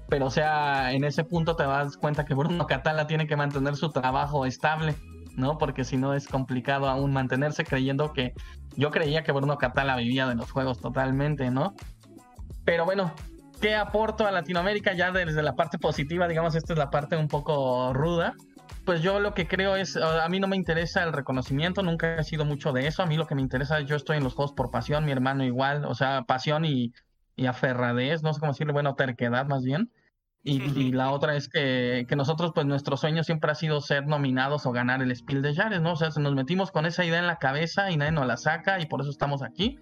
Pero, 0.07 0.25
o 0.25 0.31
sea, 0.31 0.91
en 0.93 1.03
ese 1.03 1.23
punto 1.23 1.55
te 1.55 1.63
das 1.63 1.95
cuenta 1.95 2.25
que 2.25 2.33
Bruno 2.33 2.65
Catala 2.65 3.05
tiene 3.05 3.27
que 3.27 3.35
mantener 3.35 3.75
su 3.75 3.91
trabajo 3.91 4.47
estable, 4.47 4.95
¿no? 5.35 5.59
Porque 5.59 5.83
si 5.83 5.97
no 5.97 6.15
es 6.15 6.27
complicado 6.27 6.89
aún 6.89 7.13
mantenerse 7.13 7.63
creyendo 7.63 8.13
que. 8.13 8.33
Yo 8.75 8.89
creía 8.91 9.23
que 9.23 9.31
Bruno 9.31 9.57
Catala 9.59 9.95
vivía 9.97 10.25
de 10.27 10.33
los 10.35 10.51
juegos 10.51 10.79
totalmente, 10.79 11.51
¿no? 11.51 11.75
Pero 12.65 12.85
bueno, 12.85 13.11
¿qué 13.59 13.75
aporto 13.75 14.25
a 14.25 14.31
Latinoamérica 14.31 14.93
ya 14.93 15.11
desde 15.11 15.43
la 15.43 15.55
parte 15.55 15.77
positiva? 15.77 16.27
Digamos, 16.27 16.55
esta 16.55 16.73
es 16.73 16.79
la 16.79 16.89
parte 16.89 17.17
un 17.17 17.27
poco 17.27 17.93
ruda. 17.93 18.35
Pues 18.85 19.01
yo 19.01 19.19
lo 19.19 19.33
que 19.33 19.47
creo 19.47 19.75
es, 19.75 19.97
a 19.97 20.27
mí 20.29 20.39
no 20.39 20.47
me 20.47 20.55
interesa 20.55 21.03
el 21.03 21.13
reconocimiento, 21.13 21.83
nunca 21.83 22.15
he 22.15 22.23
sido 22.23 22.45
mucho 22.45 22.71
de 22.73 22.87
eso. 22.87 23.03
A 23.03 23.05
mí 23.05 23.17
lo 23.17 23.27
que 23.27 23.35
me 23.35 23.41
interesa, 23.41 23.81
yo 23.81 23.95
estoy 23.95 24.17
en 24.17 24.23
los 24.23 24.33
juegos 24.33 24.53
por 24.53 24.71
pasión, 24.71 25.05
mi 25.05 25.11
hermano 25.11 25.43
igual, 25.43 25.85
o 25.85 25.93
sea, 25.95 26.23
pasión 26.23 26.65
y, 26.65 26.93
y 27.35 27.45
aferradez, 27.45 28.23
no 28.23 28.33
sé 28.33 28.39
cómo 28.39 28.53
decirle, 28.53 28.73
bueno, 28.73 28.95
terquedad 28.95 29.45
más 29.45 29.63
bien. 29.63 29.91
Y, 30.41 30.61
y 30.79 30.91
la 30.93 31.11
otra 31.11 31.35
es 31.35 31.49
que, 31.49 32.05
que 32.07 32.15
nosotros, 32.15 32.51
pues 32.55 32.65
nuestro 32.65 32.95
sueño 32.95 33.23
siempre 33.23 33.51
ha 33.51 33.55
sido 33.55 33.81
ser 33.81 34.07
nominados 34.07 34.65
o 34.65 34.71
ganar 34.71 35.01
el 35.01 35.13
Spiel 35.13 35.41
de 35.41 35.53
Jahres, 35.53 35.81
¿no? 35.81 35.93
O 35.93 35.95
sea, 35.97 36.11
se 36.11 36.21
nos 36.21 36.33
metimos 36.33 36.71
con 36.71 36.85
esa 36.85 37.03
idea 37.03 37.19
en 37.19 37.27
la 37.27 37.39
cabeza 37.39 37.91
y 37.91 37.97
nadie 37.97 38.13
nos 38.13 38.25
la 38.25 38.37
saca 38.37 38.79
y 38.79 38.85
por 38.85 39.01
eso 39.01 39.09
estamos 39.09 39.43
aquí 39.43 39.77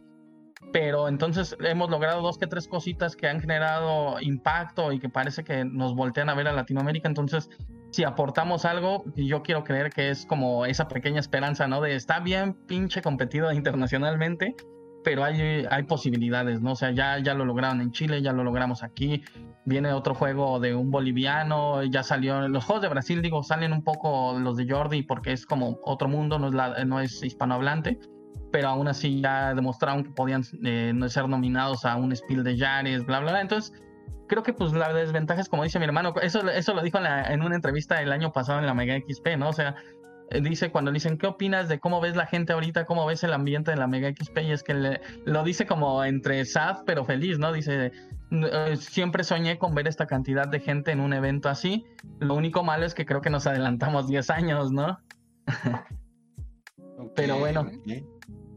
pero 0.72 1.08
entonces 1.08 1.56
hemos 1.60 1.90
logrado 1.90 2.22
dos 2.22 2.38
que 2.38 2.48
tres 2.48 2.68
cositas 2.68 3.16
que 3.16 3.28
han 3.28 3.40
generado 3.40 4.20
impacto 4.22 4.92
y 4.92 5.00
que 5.00 5.10
parece 5.10 5.44
que 5.44 5.66
nos 5.66 5.96
voltean 5.96 6.30
a 6.30 6.36
ver 6.36 6.48
a 6.48 6.54
Latinoamérica. 6.54 7.08
Entonces, 7.08 7.50
si 7.92 8.04
aportamos 8.04 8.66
algo, 8.66 9.06
yo 9.16 9.44
quiero 9.44 9.64
creer 9.64 9.92
que 9.92 10.10
es 10.10 10.26
como 10.26 10.66
esa 10.66 10.88
pequeña 10.88 11.20
esperanza, 11.20 11.68
¿no? 11.68 11.82
De 11.82 11.96
está 11.96 12.20
bien 12.20 12.54
pinche 12.68 13.02
competido 13.02 13.52
internacionalmente, 13.54 14.56
pero 15.04 15.24
hay, 15.24 15.66
hay 15.70 15.84
posibilidades, 15.84 16.62
¿no? 16.62 16.74
O 16.74 16.76
sea, 16.76 16.92
ya, 16.92 17.20
ya 17.20 17.34
lo 17.34 17.46
lograron 17.46 17.80
en 17.80 17.92
Chile, 17.92 18.22
ya 18.22 18.34
lo 18.34 18.44
logramos 18.44 18.84
aquí. 18.84 19.24
Viene 19.64 19.94
otro 19.94 20.16
juego 20.16 20.60
de 20.60 20.76
un 20.76 20.92
boliviano, 20.92 21.84
ya 21.84 22.04
salió. 22.04 22.48
Los 22.50 22.66
juegos 22.66 22.82
de 22.82 22.90
Brasil, 22.90 23.22
digo, 23.22 23.44
salen 23.44 23.74
un 23.74 23.84
poco 23.84 24.38
los 24.40 24.58
de 24.58 24.68
Jordi 24.70 25.04
porque 25.04 25.32
es 25.32 25.46
como 25.46 25.80
otro 25.84 26.10
mundo, 26.10 26.40
no 26.40 26.48
es, 26.48 26.54
la, 26.54 26.84
no 26.84 27.00
es 27.00 27.24
hispanohablante 27.24 28.00
pero 28.58 28.70
aún 28.70 28.88
así 28.88 29.22
ya 29.22 29.54
demostraron 29.54 30.04
que 30.04 30.10
podían 30.10 30.42
eh, 30.64 30.92
ser 31.10 31.30
nominados 31.30 31.86
a 31.86 31.96
un 31.96 32.12
Spiel 32.16 32.44
de 32.44 32.58
Jares, 32.58 33.06
bla, 33.06 33.20
bla, 33.20 33.30
bla. 33.34 33.42
Entonces, 33.42 33.72
creo 34.28 34.42
que 34.42 34.52
pues 34.52 34.74
la 34.74 34.92
desventaja 34.94 35.40
es 35.42 35.48
como 35.48 35.62
dice 35.62 35.78
mi 35.78 35.86
hermano, 35.86 36.16
eso, 36.24 36.40
eso 36.50 36.74
lo 36.74 36.82
dijo 36.82 36.98
en, 36.98 37.04
la- 37.04 37.32
en 37.32 37.44
una 37.44 37.54
entrevista 37.54 38.02
el 38.02 38.12
año 38.12 38.32
pasado 38.32 38.58
en 38.58 38.66
la 38.66 38.74
Mega 38.74 38.96
XP, 38.98 39.38
¿no? 39.38 39.50
O 39.50 39.54
sea, 39.54 39.76
eh, 40.32 40.42
dice 40.42 40.72
cuando 40.72 40.90
le 40.90 40.96
dicen, 40.96 41.20
¿qué 41.20 41.28
opinas 41.28 41.70
de 41.70 41.78
cómo 41.80 42.02
ves 42.02 42.16
la 42.16 42.26
gente 42.26 42.52
ahorita, 42.54 42.86
cómo 42.86 43.06
ves 43.06 43.24
el 43.24 43.32
ambiente 43.32 43.70
de 43.70 43.78
la 43.78 43.86
Mega 43.86 44.10
XP? 44.10 44.40
Y 44.42 44.52
es 44.54 44.64
que 44.64 44.74
le- 44.74 45.02
lo 45.26 45.44
dice 45.44 45.68
como 45.68 46.04
entre 46.04 46.44
sad 46.46 46.78
pero 46.84 47.06
feliz, 47.06 47.38
¿no? 47.38 47.54
Dice, 47.54 47.92
"Eh, 48.32 48.76
siempre 48.80 49.24
soñé 49.24 49.60
con 49.60 49.76
ver 49.76 49.88
esta 49.88 50.08
cantidad 50.08 50.48
de 50.48 50.62
gente 50.62 50.92
en 50.92 51.00
un 51.00 51.14
evento 51.14 51.48
así. 51.48 51.86
Lo 52.20 52.34
único 52.34 52.64
malo 52.64 52.88
es 52.88 52.96
que 52.96 53.06
creo 53.06 53.22
que 53.22 53.30
nos 53.30 53.46
adelantamos 53.46 54.08
10 54.08 54.32
años, 54.32 54.72
¿no? 54.72 54.98
Pero 57.16 57.38
bueno. 57.38 57.62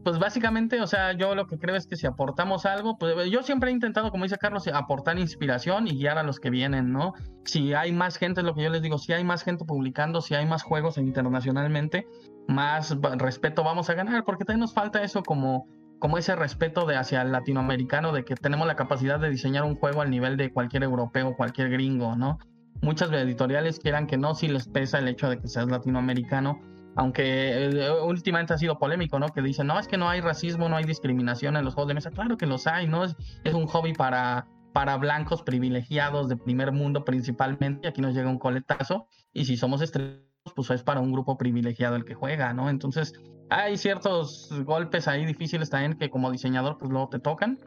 Pues 0.03 0.17
básicamente, 0.17 0.81
o 0.81 0.87
sea, 0.87 1.13
yo 1.13 1.35
lo 1.35 1.45
que 1.45 1.59
creo 1.59 1.75
es 1.75 1.85
que 1.85 1.95
si 1.95 2.07
aportamos 2.07 2.65
algo, 2.65 2.97
pues 2.97 3.29
yo 3.29 3.43
siempre 3.43 3.69
he 3.69 3.73
intentado, 3.73 4.09
como 4.09 4.23
dice 4.23 4.37
Carlos, 4.39 4.67
aportar 4.67 5.19
inspiración 5.19 5.87
y 5.87 5.91
guiar 5.91 6.17
a 6.17 6.23
los 6.23 6.39
que 6.39 6.49
vienen, 6.49 6.91
¿no? 6.91 7.13
Si 7.45 7.73
hay 7.75 7.91
más 7.91 8.17
gente, 8.17 8.41
es 8.41 8.45
lo 8.45 8.55
que 8.55 8.63
yo 8.63 8.69
les 8.69 8.81
digo, 8.81 8.97
si 8.97 9.13
hay 9.13 9.23
más 9.23 9.43
gente 9.43 9.63
publicando, 9.63 10.21
si 10.21 10.33
hay 10.33 10.47
más 10.47 10.63
juegos 10.63 10.97
internacionalmente, 10.97 12.07
más 12.47 12.97
respeto 13.17 13.63
vamos 13.63 13.91
a 13.91 13.93
ganar, 13.93 14.23
porque 14.23 14.43
también 14.43 14.61
nos 14.61 14.73
falta 14.73 15.03
eso 15.03 15.21
como, 15.21 15.67
como 15.99 16.17
ese 16.17 16.35
respeto 16.35 16.87
de 16.87 16.95
hacia 16.95 17.21
el 17.21 17.31
latinoamericano, 17.31 18.11
de 18.11 18.25
que 18.25 18.33
tenemos 18.33 18.65
la 18.65 18.75
capacidad 18.75 19.19
de 19.19 19.29
diseñar 19.29 19.63
un 19.63 19.75
juego 19.75 20.01
al 20.01 20.09
nivel 20.09 20.35
de 20.35 20.51
cualquier 20.51 20.81
europeo, 20.81 21.35
cualquier 21.35 21.69
gringo, 21.69 22.15
¿no? 22.15 22.39
Muchas 22.81 23.11
editoriales 23.11 23.77
quieran 23.77 24.07
que 24.07 24.17
no, 24.17 24.33
si 24.33 24.47
les 24.47 24.67
pesa 24.67 24.97
el 24.97 25.07
hecho 25.07 25.29
de 25.29 25.39
que 25.39 25.47
seas 25.47 25.67
latinoamericano, 25.67 26.59
aunque 26.95 27.65
eh, 27.65 27.91
últimamente 28.03 28.53
ha 28.53 28.57
sido 28.57 28.77
polémico, 28.77 29.19
¿no? 29.19 29.29
Que 29.29 29.41
dicen, 29.41 29.67
no, 29.67 29.79
es 29.79 29.87
que 29.87 29.97
no 29.97 30.09
hay 30.09 30.21
racismo, 30.21 30.69
no 30.69 30.75
hay 30.75 30.83
discriminación 30.83 31.55
en 31.55 31.65
los 31.65 31.73
juegos 31.73 31.89
de 31.89 31.93
mesa. 31.95 32.11
Claro 32.11 32.37
que 32.37 32.45
los 32.45 32.67
hay, 32.67 32.87
¿no? 32.87 33.03
Es, 33.03 33.15
un 33.53 33.67
hobby 33.67 33.93
para, 33.93 34.47
para 34.73 34.97
blancos 34.97 35.41
privilegiados 35.43 36.29
de 36.29 36.37
primer 36.37 36.71
mundo 36.71 37.05
principalmente. 37.05 37.87
Aquí 37.87 38.01
nos 38.01 38.13
llega 38.13 38.29
un 38.29 38.39
coletazo. 38.39 39.07
Y 39.33 39.45
si 39.45 39.57
somos 39.57 39.81
estrellas, 39.81 40.19
pues 40.55 40.69
es 40.71 40.83
para 40.83 40.99
un 40.99 41.11
grupo 41.11 41.37
privilegiado 41.37 41.95
el 41.95 42.05
que 42.05 42.13
juega, 42.13 42.53
¿no? 42.53 42.69
Entonces, 42.69 43.13
hay 43.49 43.77
ciertos 43.77 44.49
golpes 44.65 45.07
ahí 45.07 45.25
difíciles 45.25 45.69
también 45.69 45.97
que 45.97 46.09
como 46.09 46.31
diseñador, 46.31 46.77
pues 46.77 46.89
luego 46.89 47.09
te 47.09 47.19
tocan. 47.19 47.59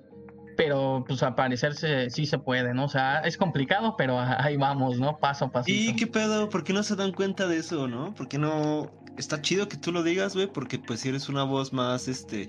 Pero 0.56 1.04
pues 1.06 1.22
al 1.22 1.34
parecer 1.34 1.74
se- 1.74 2.10
sí 2.10 2.26
se 2.26 2.38
puede, 2.38 2.74
¿no? 2.74 2.84
O 2.84 2.88
sea, 2.88 3.20
es 3.20 3.36
complicado, 3.36 3.94
pero 3.96 4.18
ahí 4.20 4.56
vamos, 4.56 4.98
¿no? 4.98 5.18
Paso 5.18 5.46
a 5.46 5.50
paso. 5.52 5.70
¿Y 5.70 5.94
qué 5.96 6.06
pedo? 6.06 6.48
¿Por 6.48 6.64
qué 6.64 6.72
no 6.72 6.82
se 6.82 6.96
dan 6.96 7.12
cuenta 7.12 7.46
de 7.48 7.58
eso, 7.58 7.88
no? 7.88 8.14
¿Por 8.14 8.28
qué 8.28 8.38
no? 8.38 8.90
Está 9.16 9.40
chido 9.42 9.68
que 9.68 9.76
tú 9.76 9.92
lo 9.92 10.02
digas, 10.02 10.34
güey, 10.34 10.46
porque 10.48 10.78
pues 10.78 11.00
si 11.00 11.08
eres 11.08 11.28
una 11.28 11.44
voz 11.44 11.72
más, 11.72 12.08
este, 12.08 12.48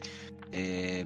eh, 0.52 1.06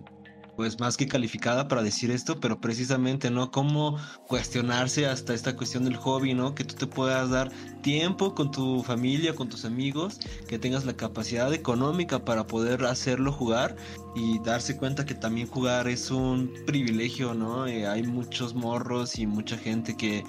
pues 0.60 0.78
más 0.78 0.98
que 0.98 1.08
calificada 1.08 1.70
para 1.70 1.82
decir 1.82 2.12
esto, 2.12 2.42
pero 2.42 2.60
precisamente, 2.60 3.32
¿no? 3.32 3.50
Cómo 3.50 3.98
cuestionarse 4.28 5.06
hasta 5.08 5.34
esta 5.34 5.56
cuestión 5.56 5.86
del 5.86 5.96
hobby, 5.96 6.34
¿no? 6.34 6.54
Que 6.54 6.66
tú 6.66 6.76
te 6.76 6.86
puedas 6.86 7.30
dar 7.30 7.50
tiempo 7.82 8.36
con 8.36 8.52
tu 8.52 8.84
familia, 8.84 9.34
con 9.34 9.48
tus 9.48 9.64
amigos, 9.64 10.20
que 10.50 10.60
tengas 10.60 10.84
la 10.84 10.98
capacidad 10.98 11.54
económica 11.54 12.26
para 12.26 12.46
poder 12.46 12.84
hacerlo 12.84 13.32
jugar 13.32 13.78
y 14.18 14.40
darse 14.40 14.76
cuenta 14.76 15.06
que 15.06 15.16
también 15.16 15.48
jugar 15.48 15.88
es 15.88 16.12
un 16.12 16.52
privilegio, 16.66 17.34
¿no? 17.34 17.66
Eh, 17.66 17.88
hay 17.88 18.04
muchos 18.04 18.54
morros 18.54 19.18
y 19.18 19.28
mucha 19.28 19.58
gente 19.58 19.96
que 19.96 20.26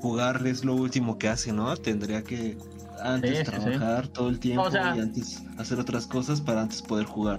jugar 0.00 0.44
es 0.44 0.64
lo 0.64 0.74
último 0.74 1.18
que 1.18 1.28
hace, 1.28 1.52
¿no? 1.52 1.76
Tendría 1.76 2.24
que 2.24 2.58
antes 3.00 3.30
Sí, 3.38 3.44
sí, 3.44 3.50
sí. 3.52 3.60
trabajar 3.60 4.08
todo 4.08 4.28
el 4.28 4.40
tiempo 4.40 4.62
O 4.62 4.70
sea- 4.72 4.96
y 4.96 4.98
antes 4.98 5.40
hacer 5.56 5.78
otras 5.78 6.08
cosas 6.08 6.40
para 6.40 6.62
antes 6.62 6.82
poder 6.82 7.06
jugar. 7.06 7.38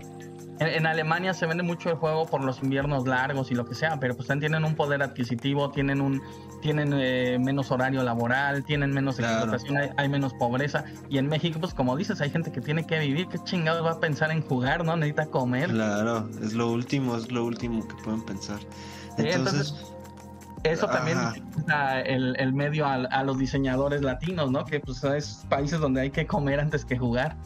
En, 0.60 0.68
en 0.68 0.86
Alemania 0.86 1.34
se 1.34 1.46
vende 1.46 1.64
mucho 1.64 1.90
el 1.90 1.96
juego 1.96 2.30
por 2.30 2.44
los 2.44 2.62
inviernos 2.62 3.08
largos 3.08 3.50
y 3.52 3.56
lo 3.56 3.66
que 3.66 3.76
sea, 3.76 4.00
pero 4.00 4.16
pues 4.16 4.28
tienen 4.28 4.64
un 4.66 4.76
poder 4.76 5.02
adquisitivo, 5.02 5.72
tienen 5.72 6.02
un 6.02 6.22
tienen 6.62 6.94
eh, 6.94 7.38
menos 7.40 7.72
horario 7.72 8.04
laboral, 8.04 8.64
tienen 8.66 8.92
menos 8.92 9.16
Claro. 9.16 9.36
explotación, 9.36 9.78
hay, 9.78 9.90
hay 9.96 10.10
menos 10.10 10.34
pobreza. 10.34 10.84
Y 11.10 11.18
en 11.18 11.28
México, 11.28 11.60
pues 11.60 11.74
como 11.74 11.96
dices, 11.96 12.20
hay 12.22 12.30
gente 12.30 12.52
que 12.52 12.62
tiene 12.62 12.86
que 12.86 13.00
vivir, 13.00 13.28
¿qué 13.28 13.40
chingados 13.44 13.86
va 13.86 13.92
a 13.92 14.00
pensar 14.00 14.32
en 14.32 14.42
jugar, 14.42 14.84
no? 14.84 14.96
Necesita 14.98 15.28
comer. 15.28 15.70
Claro, 15.70 16.30
es 16.42 16.54
lo 16.54 16.72
último, 16.72 17.16
es 17.16 17.32
lo 17.32 17.46
último 17.46 17.88
que 17.88 17.96
pueden 18.04 18.22
pensar. 18.24 18.60
Entonces, 19.18 19.36
entonces, 19.36 19.94
eso 20.64 20.88
también 20.88 21.18
el, 22.06 22.36
el 22.38 22.54
medio 22.54 22.86
a, 22.86 22.96
a 22.96 23.24
los 23.24 23.38
diseñadores 23.38 24.02
latinos, 24.02 24.52
¿no? 24.52 24.66
Que 24.66 24.80
pues 24.82 25.04
es 25.04 25.46
países 25.50 25.80
donde 25.80 26.02
hay 26.02 26.10
que 26.12 26.28
comer 26.28 26.60
antes 26.60 26.84
que 26.84 26.98
jugar. 26.98 27.38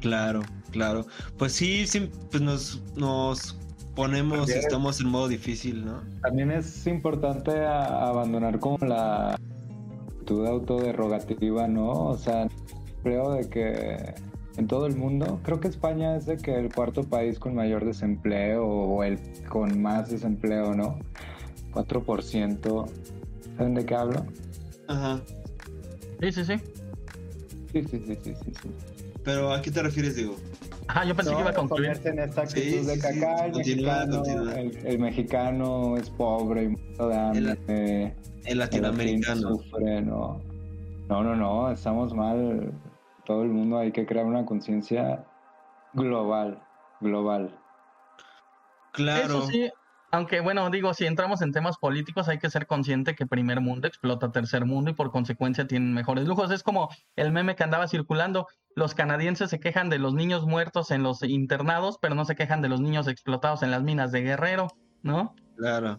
Claro, 0.00 0.42
claro. 0.72 1.06
Pues 1.38 1.52
sí, 1.52 1.86
sí, 1.86 2.10
pues 2.30 2.42
nos, 2.42 2.82
nos 2.96 3.56
ponemos, 3.94 4.38
Porque- 4.40 4.58
estamos 4.58 5.00
en 5.00 5.08
modo 5.08 5.28
difícil, 5.28 5.84
¿no? 5.84 6.02
También 6.22 6.50
es 6.50 6.86
importante 6.86 7.64
a- 7.64 8.08
abandonar 8.08 8.58
como 8.58 8.78
la 8.84 9.34
actitud 9.34 10.46
autoderrogativa, 10.46 11.68
¿no? 11.68 11.90
O 11.92 12.16
sea, 12.18 12.48
creo 13.02 13.32
de 13.32 13.48
que 13.48 14.14
en 14.56 14.66
todo 14.66 14.86
el 14.86 14.96
mundo, 14.96 15.40
creo 15.42 15.60
que 15.60 15.68
España 15.68 16.16
es 16.16 16.26
de 16.26 16.36
que 16.36 16.54
el 16.58 16.72
cuarto 16.74 17.02
país 17.04 17.38
con 17.38 17.54
mayor 17.54 17.84
desempleo 17.84 18.66
o 18.66 19.02
el 19.04 19.18
con 19.48 19.80
más 19.80 20.10
desempleo, 20.10 20.74
¿no? 20.74 20.98
4%. 21.72 22.86
¿Saben 23.56 23.74
de 23.74 23.84
qué 23.84 23.94
hablo? 23.94 24.26
Ajá. 24.88 25.20
Sí, 26.20 26.32
sí, 26.32 26.44
sí. 26.44 26.54
Sí, 27.72 27.82
sí, 27.90 28.04
sí, 28.06 28.18
sí, 28.22 28.34
sí. 28.44 28.52
sí. 28.62 28.68
Pero 29.24 29.52
¿a 29.52 29.62
qué 29.62 29.70
te 29.70 29.82
refieres, 29.82 30.16
Diego? 30.16 30.36
Ajá, 30.88 31.04
yo 31.04 31.14
pensé 31.14 31.30
No, 31.30 31.36
que 31.36 31.42
iba 31.42 31.50
a 31.50 31.54
concluir. 31.54 31.82
ponerse 31.84 32.08
en 32.08 32.18
esta 32.18 32.42
actitud 32.42 32.60
Sí, 32.62 32.86
de 32.86 32.94
sí, 32.94 33.00
que 33.00 33.12
sí. 33.12 33.18
acá 33.24 33.46
el, 33.46 33.52
Continúa, 33.52 33.92
mexicano, 34.06 34.16
continúa. 34.22 34.60
El, 34.60 34.86
el 34.86 34.98
mexicano 34.98 35.96
es 35.96 36.10
pobre 36.10 36.62
y 36.64 36.68
muerto 36.68 37.08
de 37.08 37.16
hambre. 37.16 37.52
El 37.68 38.12
el 38.46 38.58
latinoamericano. 38.58 39.34
latino 39.50 39.56
sufre, 39.62 40.02
no. 40.02 40.40
No, 41.08 41.22
no, 41.22 41.36
no, 41.36 41.70
estamos 41.70 42.14
mal. 42.14 42.72
Todo 43.24 43.42
el 43.42 43.50
mundo 43.50 43.78
hay 43.78 43.92
que 43.92 44.04
crear 44.06 44.26
una 44.26 44.44
conciencia 44.44 45.24
global, 45.94 46.60
global. 47.00 47.56
Claro. 48.92 49.38
Eso 49.38 49.46
sí, 49.46 49.70
aunque 50.12 50.40
bueno, 50.40 50.68
digo, 50.68 50.92
si 50.92 51.06
entramos 51.06 51.40
en 51.40 51.52
temas 51.52 51.78
políticos 51.78 52.28
hay 52.28 52.38
que 52.38 52.50
ser 52.50 52.66
consciente 52.66 53.14
que 53.14 53.26
primer 53.26 53.62
mundo 53.62 53.88
explota 53.88 54.30
tercer 54.30 54.66
mundo 54.66 54.90
y 54.90 54.94
por 54.94 55.10
consecuencia 55.10 55.66
tienen 55.66 55.94
mejores 55.94 56.28
lujos. 56.28 56.50
Es 56.50 56.62
como 56.62 56.90
el 57.16 57.32
meme 57.32 57.56
que 57.56 57.64
andaba 57.64 57.88
circulando. 57.88 58.46
Los 58.76 58.94
canadienses 58.94 59.48
se 59.48 59.58
quejan 59.58 59.88
de 59.88 59.98
los 59.98 60.12
niños 60.12 60.44
muertos 60.44 60.90
en 60.90 61.02
los 61.02 61.22
internados, 61.22 61.98
pero 62.00 62.14
no 62.14 62.26
se 62.26 62.36
quejan 62.36 62.60
de 62.60 62.68
los 62.68 62.82
niños 62.82 63.08
explotados 63.08 63.62
en 63.62 63.70
las 63.70 63.82
minas 63.82 64.12
de 64.12 64.20
Guerrero, 64.20 64.68
¿no? 65.02 65.34
Claro. 65.56 65.98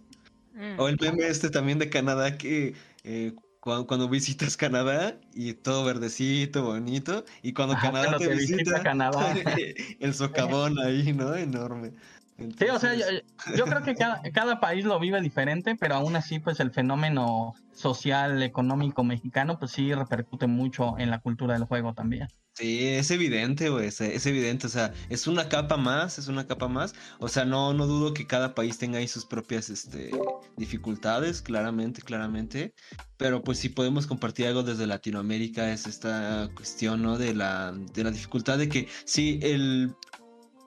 Mm. 0.53 0.79
O 0.79 0.87
el 0.87 0.97
meme 1.01 1.27
este 1.27 1.49
también 1.49 1.79
de 1.79 1.89
Canadá 1.89 2.37
que 2.37 2.75
eh, 3.03 3.33
cuando, 3.59 3.87
cuando 3.87 4.09
visitas 4.09 4.57
Canadá 4.57 5.17
y 5.33 5.53
todo 5.53 5.85
verdecito, 5.85 6.63
bonito, 6.63 7.25
y 7.41 7.53
cuando 7.53 7.73
Ajá, 7.73 7.91
Canadá 7.91 8.17
te 8.19 8.27
visita 8.27 8.57
visita, 8.57 8.83
Canadá. 8.83 9.33
el 9.99 10.13
socavón 10.13 10.77
ahí, 10.79 11.13
¿no? 11.13 11.33
Enorme. 11.33 11.93
Sí, 12.37 12.65
o 12.65 12.79
sea, 12.79 12.95
yo, 12.95 13.05
Entonces, 13.05 13.23
yo 13.55 13.65
creo 13.65 13.83
que 13.83 13.95
cada, 13.95 14.21
cada 14.33 14.59
país 14.59 14.85
lo 14.85 14.99
vive 14.99 15.21
diferente, 15.21 15.75
pero 15.75 15.95
aún 15.95 16.15
así, 16.15 16.39
pues 16.39 16.59
el 16.59 16.71
fenómeno 16.71 17.53
social, 17.73 18.41
económico 18.41 19.03
mexicano, 19.03 19.59
pues 19.59 19.71
sí 19.71 19.93
repercute 19.93 20.47
mucho 20.47 20.97
en 20.97 21.09
la 21.09 21.19
cultura 21.19 21.53
del 21.53 21.65
juego 21.65 21.93
también. 21.93 22.27
Sí, 22.55 22.85
es 22.85 23.09
evidente, 23.09 23.69
güey, 23.69 23.87
es, 23.87 23.99
es 23.99 24.27
evidente, 24.27 24.67
o 24.67 24.69
sea, 24.69 24.93
es 25.09 25.25
una 25.25 25.49
capa 25.49 25.75
más, 25.75 26.19
es 26.19 26.27
una 26.27 26.45
capa 26.45 26.67
más, 26.67 26.93
o 27.17 27.27
sea, 27.27 27.45
no, 27.45 27.73
no 27.73 27.87
dudo 27.87 28.13
que 28.13 28.27
cada 28.27 28.53
país 28.53 28.77
tenga 28.77 28.99
ahí 28.99 29.07
sus 29.07 29.25
propias, 29.25 29.71
este, 29.71 30.11
dificultades, 30.55 31.41
claramente, 31.41 32.03
claramente, 32.03 32.75
pero 33.17 33.43
pues 33.43 33.57
si 33.57 33.69
podemos 33.69 34.05
compartir 34.05 34.45
algo 34.45 34.61
desde 34.61 34.85
Latinoamérica 34.85 35.71
es 35.73 35.87
esta 35.87 36.47
cuestión, 36.53 37.01
¿no? 37.01 37.17
De 37.17 37.33
la, 37.33 37.71
de 37.71 38.03
la 38.03 38.11
dificultad 38.11 38.59
de 38.59 38.69
que, 38.69 38.87
sí, 39.03 39.39
el, 39.41 39.95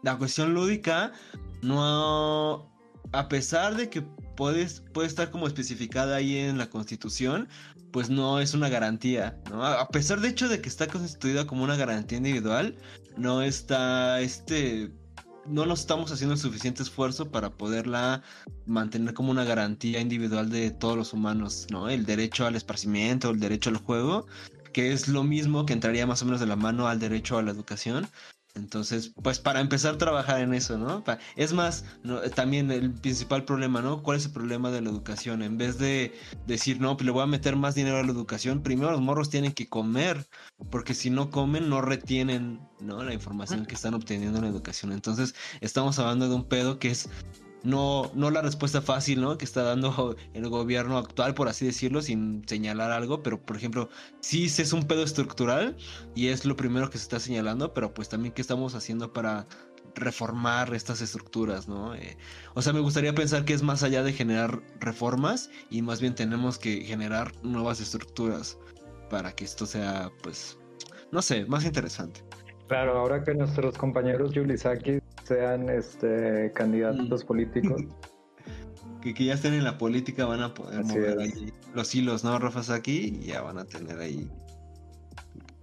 la 0.03 0.19
cuestión 0.19 0.55
lúdica, 0.55 1.13
no, 1.67 2.71
a 3.13 3.29
pesar 3.29 3.77
de 3.77 3.91
que 3.91 4.03
puedes, 4.37 4.83
puede 4.93 5.09
estar 5.09 5.31
como 5.31 5.47
especificada 5.47 6.17
ahí 6.17 6.39
en 6.39 6.59
la 6.59 6.71
constitución, 6.71 7.49
pues 7.91 8.09
no 8.11 8.41
es 8.41 8.55
una 8.55 8.69
garantía, 8.69 9.41
¿no? 9.51 9.65
A 9.65 9.89
pesar 9.89 10.21
de 10.21 10.29
hecho 10.29 10.49
de 10.49 10.61
que 10.61 10.69
está 10.69 10.87
constituida 10.87 11.47
como 11.47 11.65
una 11.65 11.77
garantía 11.77 12.19
individual, 12.19 12.77
no 13.17 13.43
está 13.43 14.21
este 14.21 14.93
no 15.47 15.65
nos 15.65 15.81
estamos 15.81 16.11
haciendo 16.11 16.35
el 16.35 16.41
suficiente 16.41 16.83
esfuerzo 16.83 17.31
para 17.31 17.51
poderla 17.51 18.23
mantener 18.67 19.15
como 19.15 19.31
una 19.31 19.45
garantía 19.45 20.01
individual 20.01 20.51
de 20.51 20.71
todos 20.71 20.97
los 20.97 21.13
humanos, 21.13 21.67
¿no? 21.71 21.89
El 21.89 22.05
derecho 22.05 22.47
al 22.47 22.57
esparcimiento, 22.57 23.31
el 23.31 23.41
derecho 23.41 23.71
al 23.71 23.77
juego, 23.77 24.27
que 24.73 24.93
es 24.93 25.09
lo 25.09 25.23
mismo 25.25 25.65
que 25.65 25.73
entraría 25.73 26.07
más 26.07 26.23
o 26.23 26.25
menos 26.27 26.41
de 26.41 26.47
la 26.47 26.57
mano 26.57 26.89
al 26.89 26.99
derecho 26.99 27.39
a 27.39 27.43
la 27.43 27.53
educación. 27.53 28.09
Entonces, 28.57 29.13
pues 29.23 29.39
para 29.39 29.61
empezar 29.61 29.95
a 29.95 29.99
trabajar 29.99 30.41
en 30.41 30.55
eso, 30.55 30.79
¿no? 30.79 31.05
Es 31.37 31.53
más, 31.53 31.85
no, 32.03 32.21
también 32.23 32.71
el 32.71 32.91
principal 32.93 33.45
problema, 33.45 33.83
¿no? 33.83 34.03
¿Cuál 34.03 34.17
es 34.17 34.27
el 34.27 34.33
problema 34.33 34.71
de 34.71 34.81
la 34.81 34.91
educación? 34.91 35.43
En 35.43 35.59
vez 35.59 35.79
de 35.79 36.15
decir, 36.47 36.81
no, 36.81 36.97
pues 36.97 37.05
le 37.05 37.13
voy 37.13 37.23
a 37.23 37.27
meter 37.27 37.55
más 37.55 37.75
dinero 37.75 37.99
a 37.99 38.03
la 38.03 38.11
educación, 38.11 38.63
primero 38.63 38.91
los 38.91 39.01
morros 39.01 39.31
tienen 39.31 39.53
que 39.53 39.69
comer, 39.69 40.27
porque 40.71 40.95
si 40.95 41.11
no 41.11 41.31
comen, 41.31 41.69
no 41.69 41.83
retienen, 41.83 42.61
¿no? 42.81 43.05
La 43.05 43.13
información 43.13 43.67
que 43.67 43.75
están 43.75 43.95
obteniendo 43.95 44.39
en 44.39 44.45
la 44.45 44.51
educación. 44.51 44.93
Entonces, 44.93 45.35
estamos 45.61 45.99
hablando 45.99 46.29
de 46.29 46.35
un 46.35 46.49
pedo 46.49 46.79
que 46.79 46.91
es 46.91 47.09
no, 47.67 48.13
no 48.15 48.31
la 48.31 48.43
respuesta 48.43 48.81
fácil, 48.81 49.21
¿no? 49.21 49.37
Que 49.37 49.45
está 49.45 49.63
dando 49.63 50.17
el 50.35 50.49
gobierno 50.49 50.99
actual, 50.99 51.35
por 51.35 51.49
así 51.49 51.67
decirlo, 51.67 52.01
sin 52.01 52.47
señalar 52.47 52.93
algo, 52.93 53.23
pero 53.25 53.45
por 53.45 53.57
ejemplo, 53.57 53.89
sí 54.21 54.45
es 54.47 54.73
un 54.73 54.85
pedo 54.85 55.03
estructural 55.03 55.77
y 56.15 56.29
es 56.29 56.45
lo 56.45 56.57
primero 56.57 56.91
que 56.91 56.99
se 56.99 57.03
está 57.03 57.19
señalando, 57.19 57.75
pero 57.75 57.93
pues 57.93 58.09
también 58.09 58.33
qué 58.33 58.41
estamos 58.41 58.77
haciendo 58.77 59.13
para 59.13 59.49
reformar 59.97 60.73
estas 60.75 61.01
estructuras, 61.01 61.67
¿no? 61.67 61.95
Eh, 61.97 62.17
o 62.55 62.63
sea, 62.63 62.73
me 62.73 62.81
gustaría 62.81 63.15
pensar 63.15 63.45
que 63.45 63.55
es 63.55 63.63
más 63.63 63.83
allá 63.83 64.05
de 64.05 64.13
generar 64.13 64.63
reformas 64.79 65.51
y 65.69 65.83
más 65.83 66.01
bien 66.01 66.15
tenemos 66.15 66.59
que 66.59 66.83
generar 66.83 67.33
nuevas 67.43 67.81
estructuras 67.81 68.59
para 69.11 69.35
que 69.35 69.45
esto 69.45 69.67
sea, 69.67 70.13
pues, 70.23 70.57
no 71.11 71.21
sé, 71.21 71.47
más 71.47 71.65
interesante. 71.65 72.26
Claro, 72.69 72.99
ahora 72.99 73.23
que 73.23 73.35
nuestros 73.35 73.77
compañeros 73.79 74.33
Yulisaki 74.33 74.99
sean 75.25 75.69
este 75.69 76.53
candidatos 76.55 77.25
políticos, 77.25 77.83
Que, 79.01 79.15
que 79.15 79.25
ya 79.25 79.35
estén 79.35 79.55
en 79.55 79.63
la 79.63 79.79
política 79.79 80.27
van 80.27 80.43
a 80.43 80.53
poder 80.53 80.81
Así 80.81 80.99
mover 80.99 81.21
ahí 81.21 81.53
los 81.75 81.95
hilos, 81.95 82.25
¿no, 82.25 82.41
Rafa 82.41 82.65
Saki? 82.65 83.21
Y 83.21 83.27
ya 83.27 83.41
van 83.41 83.59
a 83.59 83.65
tener 83.65 84.01
ahí 84.01 84.29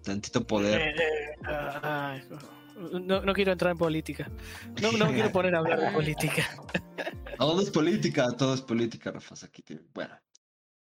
tantito 0.04 0.46
poder. 0.46 0.80
Eh, 0.82 0.96
eh, 0.98 1.36
ay, 1.82 2.24
no, 3.02 3.22
no 3.22 3.34
quiero 3.34 3.52
entrar 3.52 3.72
en 3.72 3.78
política. 3.78 4.30
No, 4.82 4.92
no 4.94 5.08
me 5.08 5.14
quiero 5.14 5.32
poner 5.34 5.56
a 5.56 5.60
hablar 5.60 5.80
de 5.80 5.92
política. 5.92 6.44
Todo 7.38 7.62
es 7.62 7.70
política, 7.70 8.32
todo 8.38 8.54
es 8.54 8.62
política, 8.62 9.12
Rafa 9.12 9.36
Saki. 9.36 9.64
Bueno, 9.94 10.16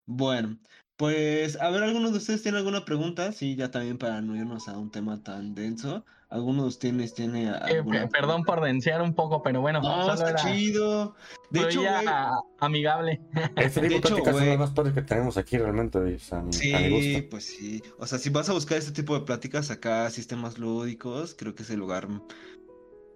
bueno, 0.06 0.58
pues 0.98 1.62
a 1.62 1.70
ver, 1.70 1.84
¿alguno 1.84 2.12
de 2.12 2.18
ustedes 2.18 2.42
tiene 2.44 2.58
alguna 2.58 2.84
pregunta? 2.84 3.32
Sí, 3.32 3.56
ya 3.56 3.70
también 3.72 3.98
para 3.98 4.20
no 4.22 4.36
irnos 4.36 4.68
a 4.68 4.78
un 4.78 4.90
tema 4.92 5.24
tan 5.24 5.54
denso. 5.56 6.04
¿Alguno 6.30 6.64
de 6.64 6.68
ustedes 6.70 7.14
tiene 7.14 7.46
Eh, 7.46 7.54
alguna 7.78 8.02
pe- 8.02 8.08
perdón 8.10 8.44
por 8.44 8.62
denciar 8.62 9.02
un 9.02 9.14
poco, 9.14 9.42
pero 9.44 9.62
bueno, 9.62 9.80
No, 9.82 10.02
solo 10.02 10.14
está 10.14 10.30
era 10.32 10.40
chido. 10.40 11.16
De 11.52 11.62
hecho, 11.62 11.82
ya 11.84 12.02
güey, 12.02 12.44
amigable. 12.60 13.22
Este 13.56 13.80
De 13.82 13.88
tipo 13.88 14.02
de 14.02 14.08
hecho, 14.08 14.08
pláticas 14.16 14.36
son 14.38 14.50
las 14.50 14.58
más 14.60 14.72
padres 14.72 14.94
que 14.94 15.02
tenemos 15.04 15.38
aquí 15.38 15.58
realmente, 15.58 15.98
o 16.00 16.20
sea, 16.20 16.40
a 16.40 16.42
mi- 16.44 16.50
a 16.50 16.80
mi 16.80 17.02
Sí, 17.02 17.14
gusto. 17.14 17.30
pues 17.30 17.46
sí. 17.46 17.82
O 17.98 18.06
sea, 18.08 18.18
si 18.20 18.30
vas 18.30 18.50
a 18.50 18.54
buscar 18.54 18.78
este 18.78 18.92
tipo 18.92 19.18
de 19.18 19.24
pláticas 19.26 19.72
acá, 19.72 20.10
sistemas 20.10 20.58
lúdicos, 20.58 21.34
creo 21.38 21.56
que 21.56 21.64
es 21.64 21.70
el 21.70 21.80
lugar. 21.80 22.08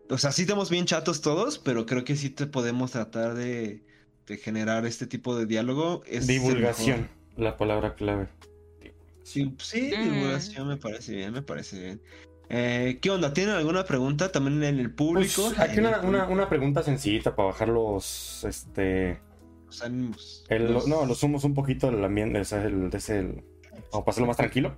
O 0.09 0.17
sea, 0.17 0.31
sí 0.31 0.43
estamos 0.43 0.69
bien 0.69 0.85
chatos 0.85 1.21
todos, 1.21 1.57
pero 1.59 1.85
creo 1.85 2.03
que 2.03 2.15
sí 2.15 2.29
te 2.29 2.45
podemos 2.45 2.91
tratar 2.91 3.33
de, 3.33 3.83
de 4.27 4.37
generar 4.37 4.85
este 4.85 5.07
tipo 5.07 5.35
de 5.35 5.45
diálogo. 5.45 6.03
Es 6.05 6.27
Divulgación, 6.27 7.01
mejor. 7.01 7.20
La 7.41 7.57
palabra 7.57 7.95
clave. 7.95 8.27
Sí, 9.23 9.53
sí, 9.59 9.91
Mm. 9.97 10.13
divulgación 10.13 10.67
me 10.67 10.77
parece 10.77 11.15
bien, 11.15 11.33
me 11.33 11.41
parece 11.41 11.79
bien. 11.79 12.01
Eh, 12.49 12.97
¿Qué 13.01 13.09
onda? 13.09 13.33
¿Tienen 13.33 13.55
alguna 13.55 13.85
pregunta 13.85 14.31
también 14.31 14.61
en 14.63 14.79
el 14.79 14.91
público? 14.93 15.43
Pues, 15.47 15.59
aquí 15.59 15.79
una, 15.79 15.89
el 15.89 15.95
una, 15.95 16.01
público, 16.01 16.31
una 16.33 16.49
pregunta 16.49 16.83
sencilla 16.83 17.33
para 17.35 17.47
bajar 17.47 17.69
los, 17.69 18.43
este, 18.43 19.19
los 19.67 19.81
ánimos. 19.81 20.43
el- 20.49 20.73
Los- 20.73 20.87
no, 20.87 21.05
los 21.05 21.23
humos 21.23 21.43
un 21.45 21.53
poquito 21.53 21.89
del 21.89 22.03
ambiente, 22.03 22.39
o 22.39 22.45
sea, 22.45 22.63
el, 22.63 22.89
de 22.89 22.97
ese, 22.97 23.19
el- 23.19 23.43
vamos 23.91 24.01
a 24.01 24.05
pasarlo 24.05 24.27
más 24.27 24.37
tranquilo. 24.37 24.75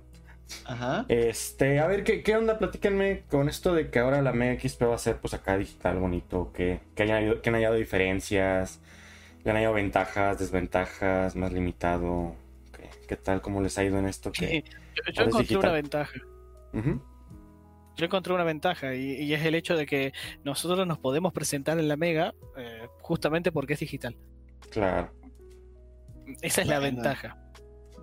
Ajá. 0.66 1.06
Este, 1.08 1.80
a 1.80 1.86
ver, 1.88 2.04
¿qué, 2.04 2.22
qué 2.22 2.36
onda? 2.36 2.58
Platíquenme 2.58 3.24
con 3.30 3.48
esto 3.48 3.74
de 3.74 3.90
que 3.90 3.98
ahora 3.98 4.22
la 4.22 4.32
Mega 4.32 4.60
XP 4.60 4.82
va 4.86 4.94
a 4.94 4.98
ser 4.98 5.16
pues 5.16 5.34
acá 5.34 5.56
digital, 5.56 5.98
bonito, 5.98 6.52
que, 6.52 6.80
que, 6.94 7.02
hayan, 7.02 7.16
habido- 7.16 7.42
que 7.42 7.48
han 7.48 7.56
hallado 7.56 7.74
diferencias, 7.74 8.78
que 9.42 9.50
han 9.50 9.56
hallado 9.56 9.74
ventajas, 9.74 10.38
desventajas, 10.38 11.34
más 11.34 11.52
limitado, 11.52 12.36
¿qué, 13.14 13.16
qué 13.16 13.22
tal? 13.22 13.40
¿Cómo 13.42 13.60
les 13.60 13.76
ha 13.78 13.84
ido 13.84 13.98
en 13.98 14.06
esto? 14.06 14.30
Sí, 14.34 14.46
Que, 14.46 14.64
yo, 15.12 15.22
encontré 15.24 15.40
digital. 15.42 15.58
una 15.64 15.72
ventaja. 15.72 16.12
Yo 17.96 18.06
encontré 18.06 18.32
una 18.34 18.44
ventaja 18.44 18.94
y, 18.94 19.22
y 19.22 19.34
es 19.34 19.44
el 19.44 19.54
hecho 19.54 19.76
de 19.76 19.86
que 19.86 20.12
nosotros 20.42 20.84
nos 20.86 20.98
podemos 20.98 21.32
presentar 21.32 21.78
en 21.78 21.86
la 21.86 21.96
Mega 21.96 22.34
eh, 22.56 22.88
justamente 23.00 23.52
porque 23.52 23.74
es 23.74 23.80
digital. 23.80 24.16
claro. 24.70 25.12
Esa 26.40 26.62
es 26.62 26.68
la 26.68 26.78
Bueno. 26.78 26.94
ventaja. 26.96 27.36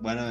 Bueno, 0.00 0.20